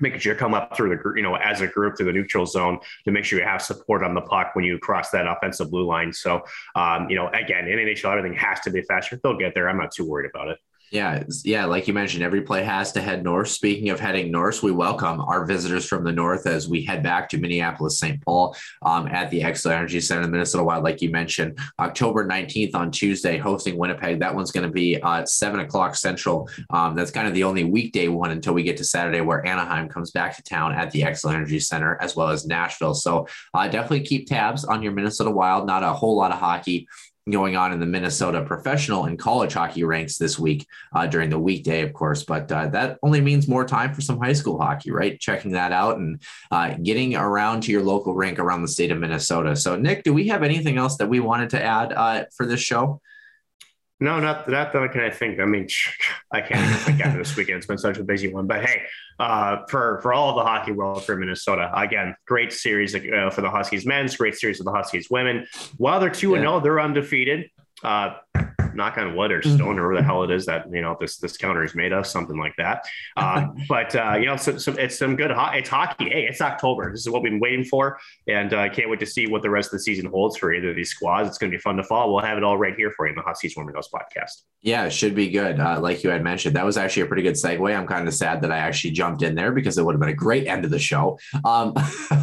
making 0.00 0.20
sure 0.20 0.32
you 0.32 0.38
come 0.38 0.54
up 0.54 0.76
through 0.76 0.96
the 0.96 1.12
you 1.16 1.22
know 1.22 1.34
as 1.36 1.60
a 1.60 1.66
group 1.66 1.96
through 1.96 2.06
the 2.06 2.12
neutral 2.12 2.46
zone 2.46 2.78
to 3.04 3.10
make 3.10 3.24
sure 3.24 3.38
you 3.38 3.44
have 3.44 3.62
support 3.62 4.02
on 4.02 4.14
the 4.14 4.20
puck 4.20 4.50
when 4.54 4.64
you 4.64 4.78
cross 4.78 5.10
that 5.10 5.26
offensive 5.26 5.70
blue 5.70 5.86
line. 5.86 6.12
So 6.12 6.42
um, 6.74 7.08
you 7.08 7.16
know 7.16 7.28
again 7.28 7.68
in 7.68 7.78
NHL 7.78 8.16
everything 8.16 8.36
has 8.38 8.60
to 8.60 8.70
be 8.70 8.82
faster. 8.82 9.18
They'll 9.22 9.36
get 9.36 9.54
there. 9.54 9.68
I'm 9.68 9.78
not 9.78 9.92
too 9.92 10.08
worried 10.08 10.30
about 10.32 10.48
it. 10.48 10.58
Yeah, 10.90 11.22
yeah, 11.44 11.66
like 11.66 11.86
you 11.86 11.94
mentioned, 11.94 12.24
every 12.24 12.42
play 12.42 12.64
has 12.64 12.90
to 12.92 13.00
head 13.00 13.22
north. 13.22 13.46
Speaking 13.46 13.90
of 13.90 14.00
heading 14.00 14.32
north, 14.32 14.60
we 14.60 14.72
welcome 14.72 15.20
our 15.20 15.44
visitors 15.44 15.86
from 15.86 16.02
the 16.02 16.10
north 16.10 16.48
as 16.48 16.68
we 16.68 16.82
head 16.84 17.00
back 17.00 17.28
to 17.28 17.38
Minneapolis, 17.38 18.00
St. 18.00 18.20
Paul, 18.24 18.56
um, 18.82 19.06
at 19.06 19.30
the 19.30 19.40
Xcel 19.40 19.70
Energy 19.70 20.00
Center 20.00 20.22
in 20.22 20.32
Minnesota 20.32 20.64
Wild. 20.64 20.82
Like 20.82 21.00
you 21.00 21.10
mentioned, 21.10 21.60
October 21.78 22.26
19th 22.26 22.74
on 22.74 22.90
Tuesday, 22.90 23.38
hosting 23.38 23.78
Winnipeg. 23.78 24.18
That 24.18 24.34
one's 24.34 24.50
going 24.50 24.66
to 24.66 24.72
be 24.72 25.00
uh, 25.00 25.20
at 25.20 25.28
seven 25.28 25.60
o'clock 25.60 25.94
Central. 25.94 26.48
Um, 26.70 26.96
that's 26.96 27.12
kind 27.12 27.28
of 27.28 27.34
the 27.34 27.44
only 27.44 27.62
weekday 27.62 28.08
one 28.08 28.32
until 28.32 28.54
we 28.54 28.64
get 28.64 28.76
to 28.78 28.84
Saturday, 28.84 29.20
where 29.20 29.46
Anaheim 29.46 29.88
comes 29.88 30.10
back 30.10 30.34
to 30.36 30.42
town 30.42 30.72
at 30.72 30.90
the 30.90 31.02
Xcel 31.02 31.32
Energy 31.32 31.60
Center, 31.60 31.98
as 32.02 32.16
well 32.16 32.30
as 32.30 32.46
Nashville. 32.46 32.94
So 32.94 33.28
uh, 33.54 33.68
definitely 33.68 34.00
keep 34.06 34.26
tabs 34.26 34.64
on 34.64 34.82
your 34.82 34.90
Minnesota 34.90 35.30
Wild. 35.30 35.68
Not 35.68 35.84
a 35.84 35.92
whole 35.92 36.16
lot 36.16 36.32
of 36.32 36.38
hockey 36.40 36.88
going 37.28 37.56
on 37.56 37.72
in 37.72 37.80
the 37.80 37.86
Minnesota 37.86 38.42
professional 38.42 39.04
and 39.04 39.18
college 39.18 39.52
hockey 39.52 39.84
ranks 39.84 40.16
this 40.16 40.38
week 40.38 40.66
uh, 40.94 41.06
during 41.06 41.30
the 41.30 41.38
weekday, 41.38 41.82
of 41.82 41.92
course. 41.92 42.24
But 42.24 42.50
uh, 42.50 42.68
that 42.68 42.98
only 43.02 43.20
means 43.20 43.48
more 43.48 43.64
time 43.64 43.92
for 43.92 44.00
some 44.00 44.18
high 44.18 44.32
school 44.32 44.58
hockey, 44.58 44.90
right? 44.90 45.20
Checking 45.20 45.52
that 45.52 45.72
out 45.72 45.98
and 45.98 46.22
uh, 46.50 46.74
getting 46.82 47.14
around 47.16 47.62
to 47.62 47.72
your 47.72 47.82
local 47.82 48.14
rink 48.14 48.38
around 48.38 48.62
the 48.62 48.68
state 48.68 48.90
of 48.90 48.98
Minnesota. 48.98 49.54
So, 49.54 49.76
Nick, 49.76 50.02
do 50.04 50.14
we 50.14 50.28
have 50.28 50.42
anything 50.42 50.78
else 50.78 50.96
that 50.96 51.08
we 51.08 51.20
wanted 51.20 51.50
to 51.50 51.62
add 51.62 51.92
uh, 51.92 52.24
for 52.34 52.46
this 52.46 52.60
show? 52.60 53.00
No, 54.02 54.18
not, 54.18 54.46
that. 54.46 54.72
that 54.72 54.92
can 54.92 55.02
I 55.02 55.10
think. 55.10 55.40
I 55.40 55.44
mean, 55.44 55.68
I 56.32 56.40
can't 56.40 56.60
even 56.64 56.76
think 56.78 57.00
after 57.00 57.18
this 57.18 57.36
weekend. 57.36 57.58
It's 57.58 57.66
been 57.66 57.78
such 57.78 57.98
a 57.98 58.04
busy 58.04 58.32
one. 58.32 58.46
But 58.46 58.64
hey, 58.64 58.82
uh, 59.18 59.66
for 59.68 60.00
for 60.00 60.14
all 60.14 60.30
of 60.30 60.36
the 60.36 60.42
hockey 60.42 60.72
world 60.72 61.04
for 61.04 61.16
Minnesota, 61.16 61.70
again, 61.74 62.16
great 62.26 62.52
series 62.52 62.94
uh, 62.94 63.30
for 63.30 63.42
the 63.42 63.50
Huskies 63.50 63.84
men's, 63.84 64.16
great 64.16 64.34
series 64.36 64.56
for 64.56 64.64
the 64.64 64.72
Huskies 64.72 65.08
women. 65.10 65.46
While 65.76 66.00
they're 66.00 66.08
two 66.08 66.34
and 66.34 66.42
zero, 66.42 66.54
oh, 66.54 66.60
they're 66.60 66.80
undefeated. 66.80 67.50
Uh, 67.84 68.14
knock 68.80 68.98
on 68.98 69.14
wood 69.14 69.30
or 69.30 69.40
mm-hmm. 69.40 69.56
stone 69.56 69.78
or 69.78 69.88
whatever 69.88 69.96
the 69.96 70.02
hell 70.02 70.22
it 70.22 70.30
is 70.30 70.46
that 70.46 70.64
you 70.72 70.80
know 70.80 70.96
this 71.00 71.18
this 71.18 71.36
counter 71.36 71.62
is 71.62 71.74
made 71.74 71.92
of, 71.92 72.06
something 72.06 72.38
like 72.38 72.54
that. 72.56 72.84
Um, 73.16 73.54
but 73.68 73.94
uh, 73.94 74.16
you 74.18 74.26
know, 74.26 74.36
so, 74.36 74.58
so, 74.58 74.72
it's 74.72 74.98
some 74.98 75.16
good. 75.16 75.30
Ho- 75.30 75.52
it's 75.52 75.68
hockey. 75.68 76.08
Hey, 76.08 76.26
it's 76.28 76.40
October. 76.40 76.90
This 76.90 77.00
is 77.00 77.10
what 77.10 77.22
we've 77.22 77.32
been 77.32 77.40
waiting 77.40 77.64
for, 77.64 77.98
and 78.26 78.52
I 78.54 78.68
uh, 78.68 78.72
can't 78.72 78.90
wait 78.90 79.00
to 79.00 79.06
see 79.06 79.26
what 79.26 79.42
the 79.42 79.50
rest 79.50 79.68
of 79.68 79.72
the 79.72 79.80
season 79.80 80.06
holds 80.06 80.36
for 80.36 80.52
either 80.52 80.70
of 80.70 80.76
these 80.76 80.90
squads. 80.90 81.28
It's 81.28 81.38
going 81.38 81.50
to 81.50 81.56
be 81.56 81.60
fun 81.60 81.76
to 81.76 81.84
follow. 81.84 82.12
We'll 82.12 82.24
have 82.24 82.38
it 82.38 82.44
all 82.44 82.58
right 82.58 82.74
here 82.74 82.92
for 82.96 83.06
you 83.06 83.10
in 83.10 83.16
the 83.16 83.22
Huskies 83.22 83.54
Warming 83.56 83.74
House 83.74 83.88
podcast. 83.88 84.42
Yeah, 84.62 84.84
it 84.84 84.90
should 84.90 85.14
be 85.14 85.28
good. 85.28 85.58
Uh, 85.58 85.80
like 85.80 86.04
you 86.04 86.10
had 86.10 86.22
mentioned, 86.22 86.56
that 86.56 86.64
was 86.64 86.76
actually 86.76 87.02
a 87.02 87.06
pretty 87.06 87.22
good 87.22 87.34
segue. 87.34 87.76
I'm 87.76 87.86
kind 87.86 88.06
of 88.06 88.14
sad 88.14 88.42
that 88.42 88.52
I 88.52 88.58
actually 88.58 88.90
jumped 88.90 89.22
in 89.22 89.34
there 89.34 89.52
because 89.52 89.78
it 89.78 89.84
would 89.84 89.94
have 89.94 90.00
been 90.00 90.10
a 90.10 90.14
great 90.14 90.46
end 90.46 90.64
of 90.64 90.70
the 90.70 90.78
show. 90.78 91.18
Um, 91.44 91.74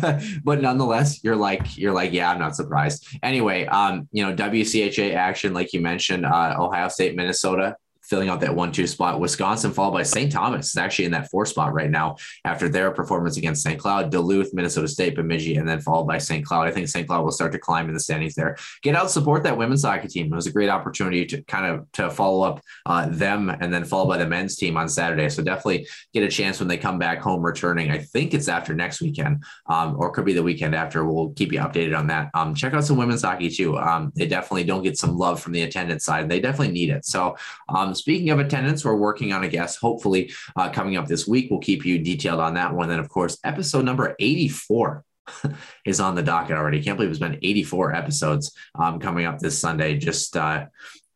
but 0.43 0.61
nonetheless, 0.61 1.23
you're 1.23 1.35
like 1.35 1.77
you're 1.77 1.93
like, 1.93 2.13
yeah, 2.13 2.31
I'm 2.31 2.39
not 2.39 2.55
surprised. 2.55 3.07
Anyway, 3.23 3.65
um, 3.65 4.07
you 4.11 4.25
know, 4.25 4.33
WCHA 4.33 5.15
action, 5.15 5.53
like 5.53 5.73
you 5.73 5.81
mentioned, 5.81 5.96
uh, 6.25 6.55
Ohio 6.59 6.87
State, 6.89 7.15
Minnesota 7.15 7.75
filling 8.07 8.29
out 8.29 8.39
that 8.41 8.55
one 8.55 8.71
two 8.71 8.87
spot. 8.87 9.19
Wisconsin 9.19 9.71
followed 9.71 9.93
by 9.93 10.03
St. 10.03 10.31
Thomas 10.31 10.69
is 10.69 10.77
actually 10.77 11.05
in 11.05 11.11
that 11.11 11.29
four 11.29 11.45
spot 11.45 11.73
right 11.73 11.89
now 11.89 12.15
after 12.45 12.69
their 12.69 12.91
performance 12.91 13.37
against 13.37 13.63
St. 13.63 13.79
Cloud, 13.79 14.11
Duluth, 14.11 14.53
Minnesota 14.53 14.87
State, 14.87 15.15
Bemidji, 15.15 15.55
and 15.57 15.67
then 15.67 15.81
followed 15.81 16.07
by 16.07 16.17
St. 16.17 16.45
Cloud. 16.45 16.67
I 16.67 16.71
think 16.71 16.87
St. 16.87 17.07
Cloud 17.07 17.23
will 17.23 17.31
start 17.31 17.51
to 17.51 17.59
climb 17.59 17.87
in 17.87 17.93
the 17.93 17.99
standings 17.99 18.35
there. 18.35 18.57
Get 18.81 18.95
out, 18.95 19.11
support 19.11 19.43
that 19.43 19.57
women's 19.57 19.83
hockey 19.83 20.07
team. 20.07 20.31
It 20.31 20.35
was 20.35 20.47
a 20.47 20.51
great 20.51 20.69
opportunity 20.69 21.25
to 21.25 21.41
kind 21.43 21.65
of 21.65 21.91
to 21.93 22.09
follow 22.09 22.43
up 22.43 22.61
uh, 22.85 23.07
them 23.09 23.49
and 23.49 23.73
then 23.73 23.83
followed 23.83 24.07
by 24.07 24.17
the 24.17 24.27
men's 24.27 24.55
team 24.55 24.77
on 24.77 24.87
Saturday. 24.87 25.29
So 25.29 25.43
definitely 25.43 25.87
get 26.13 26.23
a 26.23 26.29
chance 26.29 26.59
when 26.59 26.67
they 26.67 26.77
come 26.77 26.99
back 26.99 27.19
home 27.19 27.41
returning. 27.41 27.91
I 27.91 27.99
think 27.99 28.33
it's 28.33 28.47
after 28.47 28.73
next 28.73 29.01
weekend 29.01 29.43
um, 29.67 29.95
or 29.97 30.11
could 30.11 30.25
be 30.25 30.33
the 30.33 30.43
weekend 30.43 30.75
after. 30.75 31.05
We'll 31.05 31.29
keep 31.31 31.51
you 31.51 31.59
updated 31.59 31.97
on 31.97 32.07
that. 32.07 32.29
Um, 32.33 32.55
check 32.55 32.73
out 32.73 32.83
some 32.83 32.97
women's 32.97 33.23
hockey 33.23 33.49
too. 33.49 33.77
Um, 33.77 34.11
they 34.15 34.27
definitely 34.27 34.63
don't 34.63 34.83
get 34.83 34.97
some 34.97 35.17
love 35.17 35.41
from 35.41 35.53
the 35.53 35.63
attendance 35.63 36.05
side. 36.05 36.29
They 36.29 36.39
definitely 36.39 36.73
need 36.73 36.89
it. 36.89 37.05
So 37.05 37.35
um, 37.69 37.93
speaking 37.97 38.29
of 38.29 38.39
attendance, 38.39 38.85
we're 38.85 38.95
working 38.95 39.33
on 39.33 39.43
a 39.43 39.47
guest, 39.47 39.79
hopefully 39.79 40.31
uh, 40.55 40.69
coming 40.69 40.95
up 40.97 41.07
this 41.07 41.27
week. 41.27 41.47
We'll 41.49 41.59
keep 41.59 41.85
you 41.85 41.99
detailed 41.99 42.39
on 42.39 42.53
that 42.55 42.73
one. 42.73 42.89
Then, 42.89 42.99
of 42.99 43.09
course, 43.09 43.37
episode 43.43 43.85
number 43.85 44.15
84 44.19 45.03
is 45.85 45.99
on 45.99 46.15
the 46.15 46.23
docket 46.23 46.57
already. 46.57 46.81
Can't 46.81 46.97
believe 46.97 47.11
it's 47.11 47.19
been 47.19 47.39
84 47.41 47.93
episodes 47.93 48.51
um, 48.75 48.99
coming 48.99 49.25
up 49.25 49.39
this 49.39 49.59
Sunday. 49.59 49.97
Just 49.97 50.37
uh, 50.37 50.65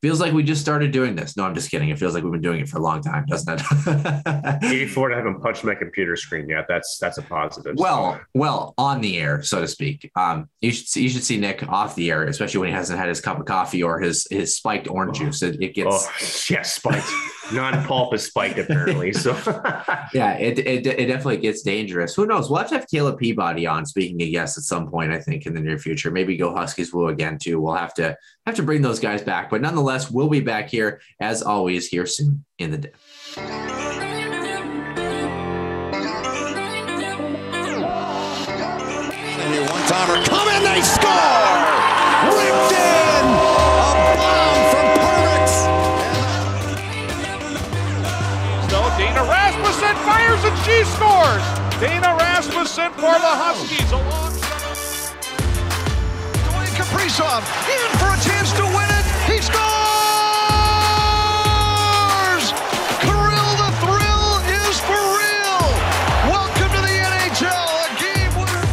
feels 0.01 0.19
like 0.19 0.33
we 0.33 0.43
just 0.43 0.61
started 0.61 0.91
doing 0.91 1.15
this. 1.15 1.37
No, 1.37 1.43
I'm 1.43 1.53
just 1.53 1.69
kidding. 1.69 1.89
It 1.89 1.99
feels 1.99 2.13
like 2.13 2.23
we've 2.23 2.31
been 2.31 2.41
doing 2.41 2.61
it 2.61 2.69
for 2.69 2.77
a 2.77 2.81
long 2.81 3.01
time, 3.01 3.25
doesn't 3.27 3.61
it? 3.61 4.63
84 4.63 5.13
I 5.13 5.15
haven't 5.15 5.41
punched 5.41 5.63
my 5.63 5.75
computer 5.75 6.15
screen 6.15 6.49
yet. 6.49 6.65
That's 6.67 6.97
that's 6.99 7.17
a 7.17 7.21
positive. 7.21 7.75
Well, 7.77 8.19
well, 8.33 8.73
on 8.77 9.01
the 9.01 9.19
air, 9.19 9.43
so 9.43 9.61
to 9.61 9.67
speak. 9.67 10.09
Um, 10.15 10.49
you 10.59 10.71
should 10.71 10.87
see, 10.87 11.03
you 11.03 11.09
should 11.09 11.23
see 11.23 11.37
Nick 11.37 11.67
off 11.69 11.95
the 11.95 12.09
air, 12.09 12.23
especially 12.25 12.59
when 12.61 12.69
he 12.69 12.75
hasn't 12.75 12.99
had 12.99 13.09
his 13.09 13.21
cup 13.21 13.39
of 13.39 13.45
coffee 13.45 13.83
or 13.83 13.99
his 13.99 14.27
his 14.31 14.55
spiked 14.55 14.89
orange 14.89 15.17
oh. 15.21 15.25
juice. 15.25 15.41
It, 15.43 15.61
it 15.61 15.75
gets 15.75 16.07
oh, 16.07 16.45
yeah, 16.53 16.63
spiked. 16.63 17.07
Non-pulp 17.53 18.13
is 18.13 18.25
spiked 18.25 18.59
apparently. 18.59 19.13
So 19.13 19.31
yeah, 20.13 20.37
it, 20.37 20.59
it 20.59 20.85
it 20.85 21.05
definitely 21.07 21.37
gets 21.37 21.61
dangerous. 21.61 22.15
Who 22.15 22.25
knows? 22.25 22.49
We'll 22.49 22.59
have 22.59 22.69
to 22.69 22.75
have 22.75 22.87
Caleb 22.87 23.19
Peabody 23.19 23.67
on. 23.67 23.85
Speaking 23.85 24.21
of 24.21 24.27
yes, 24.27 24.57
at 24.57 24.63
some 24.63 24.89
point, 24.89 25.11
I 25.11 25.19
think 25.19 25.45
in 25.45 25.53
the 25.53 25.61
near 25.61 25.77
future, 25.77 26.11
maybe 26.11 26.37
go 26.37 26.53
Huskies 26.53 26.93
Woo 26.93 27.07
again 27.07 27.37
too. 27.37 27.59
We'll 27.59 27.75
have 27.75 27.93
to 27.95 28.17
have 28.45 28.55
to 28.55 28.63
bring 28.63 28.81
those 28.81 28.99
guys 28.99 29.21
back, 29.21 29.49
but 29.49 29.61
nonetheless, 29.61 30.11
we'll 30.11 30.29
be 30.29 30.41
back 30.41 30.69
here 30.69 31.01
as 31.19 31.41
always 31.41 31.87
here 31.87 32.05
soon 32.05 32.43
in 32.59 32.71
the 32.71 32.77
day. 32.77 32.91
One 39.51 39.83
timer, 39.87 40.23
come 40.25 40.47
in, 40.47 40.63
they 40.63 40.81
score! 40.81 41.11
Ripped 42.25 42.71
in! 42.73 43.10
Fires 50.31 50.43
and 50.45 50.57
she 50.63 50.83
scores. 50.95 51.43
Dana 51.79 52.15
Rasmussen 52.19 52.91
for 52.93 53.15
the 53.19 53.33
Huskies 53.41 53.91
alongside. 53.91 55.17
Dwayne 56.47 56.73
Kaprizov 56.77 57.43
in 57.67 57.89
for 57.99 58.09
a 58.13 58.19
chance 58.21 58.53
to 58.53 58.63
win 58.63 58.87
it. 58.87 59.05
He 59.27 59.41
scores! 59.41 59.61
Kirill 63.01 63.53
the 63.59 63.71
thrill 63.81 64.29
is 64.61 64.79
for 64.85 65.01
real. 65.19 65.63
Welcome 66.29 66.69
to 66.69 66.81
the 66.85 66.95
NHL. 66.95 67.67
A 67.81 67.89
game 67.99 68.33
winner. 68.37 68.65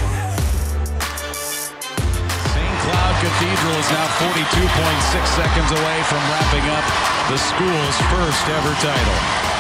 St. 2.55 2.75
Cloud 2.87 3.15
Cathedral 3.19 3.75
is 3.83 3.89
now 3.91 4.07
42.6 4.21 5.27
seconds 5.35 5.71
away 5.73 5.99
from 6.07 6.23
wrapping 6.31 6.67
up 6.71 6.85
the 7.33 7.39
school's 7.39 7.97
first 8.13 8.47
ever 8.49 8.75
title. 8.79 9.58